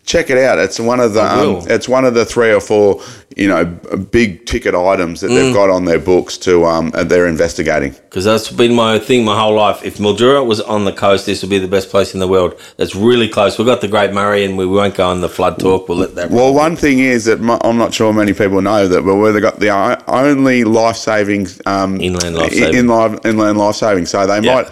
Check 0.06 0.30
it 0.30 0.38
out. 0.38 0.60
It's 0.60 0.80
one 0.82 1.00
of 1.00 1.14
the 1.14 1.24
um, 1.24 1.62
it's 1.70 1.88
one 1.88 2.04
of 2.04 2.14
the 2.14 2.26
three 2.26 2.52
or 2.52 2.60
four 2.60 3.02
you 3.38 3.48
know 3.48 3.64
big 4.12 4.46
ticket 4.46 4.76
items 4.76 5.22
that 5.22 5.32
Mm. 5.32 5.36
they've 5.36 5.54
got 5.54 5.70
on 5.70 5.86
their 5.86 5.98
books 5.98 6.38
to 6.40 6.66
um, 6.66 6.92
they're 7.06 7.26
investigating. 7.26 7.92
Because 7.94 8.26
that's 8.26 8.52
been 8.52 8.74
my 8.76 9.00
thing 9.00 9.24
my 9.24 9.40
whole 9.40 9.56
life. 9.56 9.82
If 9.84 10.00
Mildura 10.00 10.46
was 10.46 10.60
on 10.60 10.84
the 10.84 10.92
coast, 10.92 11.26
this 11.26 11.42
would 11.42 11.50
be 11.50 11.58
the 11.58 11.70
best 11.70 11.90
place 11.90 12.14
in 12.14 12.20
the 12.20 12.28
world. 12.28 12.60
That's 12.76 12.96
really 12.96 13.30
close. 13.30 13.58
We've 13.58 13.66
got 13.66 13.80
the 13.80 13.88
Great 13.88 14.12
Murray 14.14 14.44
and 14.44 14.58
we 14.58 14.66
won't 14.66 14.94
go 14.96 15.08
on 15.08 15.22
the 15.22 15.30
flood 15.30 15.58
talk. 15.58 15.88
We'll 15.88 16.00
let 16.00 16.16
that 16.16 16.30
Well, 16.32 16.54
one 16.54 16.76
thing 16.76 17.00
is 17.00 17.24
that 17.26 17.40
mo- 17.40 17.60
I'm 17.64 17.78
not 17.78 17.94
sure 17.94 18.12
many 18.12 18.34
people 18.34 18.62
know 18.62 18.88
that, 18.90 19.04
but 19.04 19.16
we've 19.16 19.42
got 19.42 19.62
the 19.62 19.70
only 20.08 20.66
life 20.66 20.98
saving 20.98 21.48
um, 21.66 22.00
Inland 22.02 22.36
life-saving. 22.36 22.76
inland, 22.76 23.20
inland 23.26 23.58
life 23.58 23.76
saving. 23.76 24.06
So 24.06 24.28
they 24.28 24.42
Yeah. 24.42 24.56
might. 24.56 24.68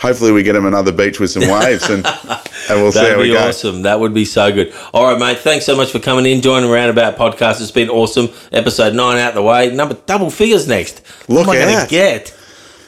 Hopefully, 0.00 0.32
we 0.32 0.42
get 0.42 0.56
him 0.56 0.64
another 0.66 0.92
beach 0.92 1.20
with 1.20 1.30
some 1.30 1.46
waves, 1.48 1.88
and 1.90 2.06
and 2.06 2.82
we'll 2.82 2.90
see 2.92 2.98
how 3.00 3.04
That'd 3.04 3.18
we 3.18 3.28
be 3.28 3.32
go. 3.34 3.48
awesome. 3.48 3.82
That 3.82 4.00
would 4.00 4.14
be 4.14 4.24
so 4.24 4.50
good. 4.50 4.72
All 4.94 5.04
right, 5.04 5.18
mate. 5.18 5.38
Thanks 5.38 5.66
so 5.66 5.76
much 5.76 5.92
for 5.92 5.98
coming 5.98 6.24
in, 6.26 6.40
joining 6.40 6.70
Roundabout 6.70 7.16
Podcast. 7.16 7.60
It's 7.60 7.70
been 7.70 7.90
awesome. 7.90 8.30
Episode 8.50 8.94
nine 8.94 9.18
out 9.18 9.34
the 9.34 9.42
way. 9.42 9.70
Number 9.74 9.94
double 10.06 10.30
figures 10.30 10.66
next. 10.66 11.02
Look 11.28 11.46
what 11.46 11.56
am 11.58 11.68
I 11.68 11.72
going 11.72 11.84
to 11.84 11.90
get? 11.90 12.36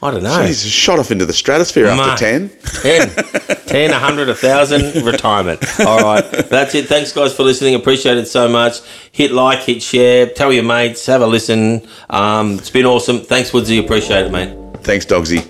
I 0.04 0.10
don't 0.10 0.24
know. 0.24 0.42
He's 0.42 0.64
shot 0.66 0.98
off 0.98 1.12
into 1.12 1.26
the 1.26 1.32
stratosphere 1.32 1.84
Mate. 1.84 2.00
after 2.00 2.24
ten. 2.24 2.50
10, 2.82 3.08
10, 3.66 3.90
100, 3.92 4.28
1,000, 4.28 5.04
retirement. 5.04 5.62
All 5.80 5.98
right. 6.02 6.22
That's 6.48 6.74
it. 6.74 6.86
Thanks, 6.86 7.12
guys, 7.12 7.32
for 7.36 7.44
listening. 7.44 7.76
Appreciate 7.76 8.16
it 8.18 8.26
so 8.26 8.48
much. 8.48 8.80
Hit 9.12 9.30
like, 9.30 9.60
hit 9.60 9.80
share, 9.80 10.26
tell 10.30 10.52
your 10.52 10.64
mates, 10.64 11.06
have 11.06 11.20
a 11.22 11.26
listen. 11.26 11.86
Um, 12.10 12.54
it's 12.54 12.70
been 12.70 12.84
awesome. 12.86 13.20
Thanks, 13.20 13.50
Woodsy. 13.52 13.78
Appreciate 13.78 14.26
it, 14.26 14.32
mate. 14.32 14.56
Thanks, 14.82 15.06
Dogsy. 15.06 15.48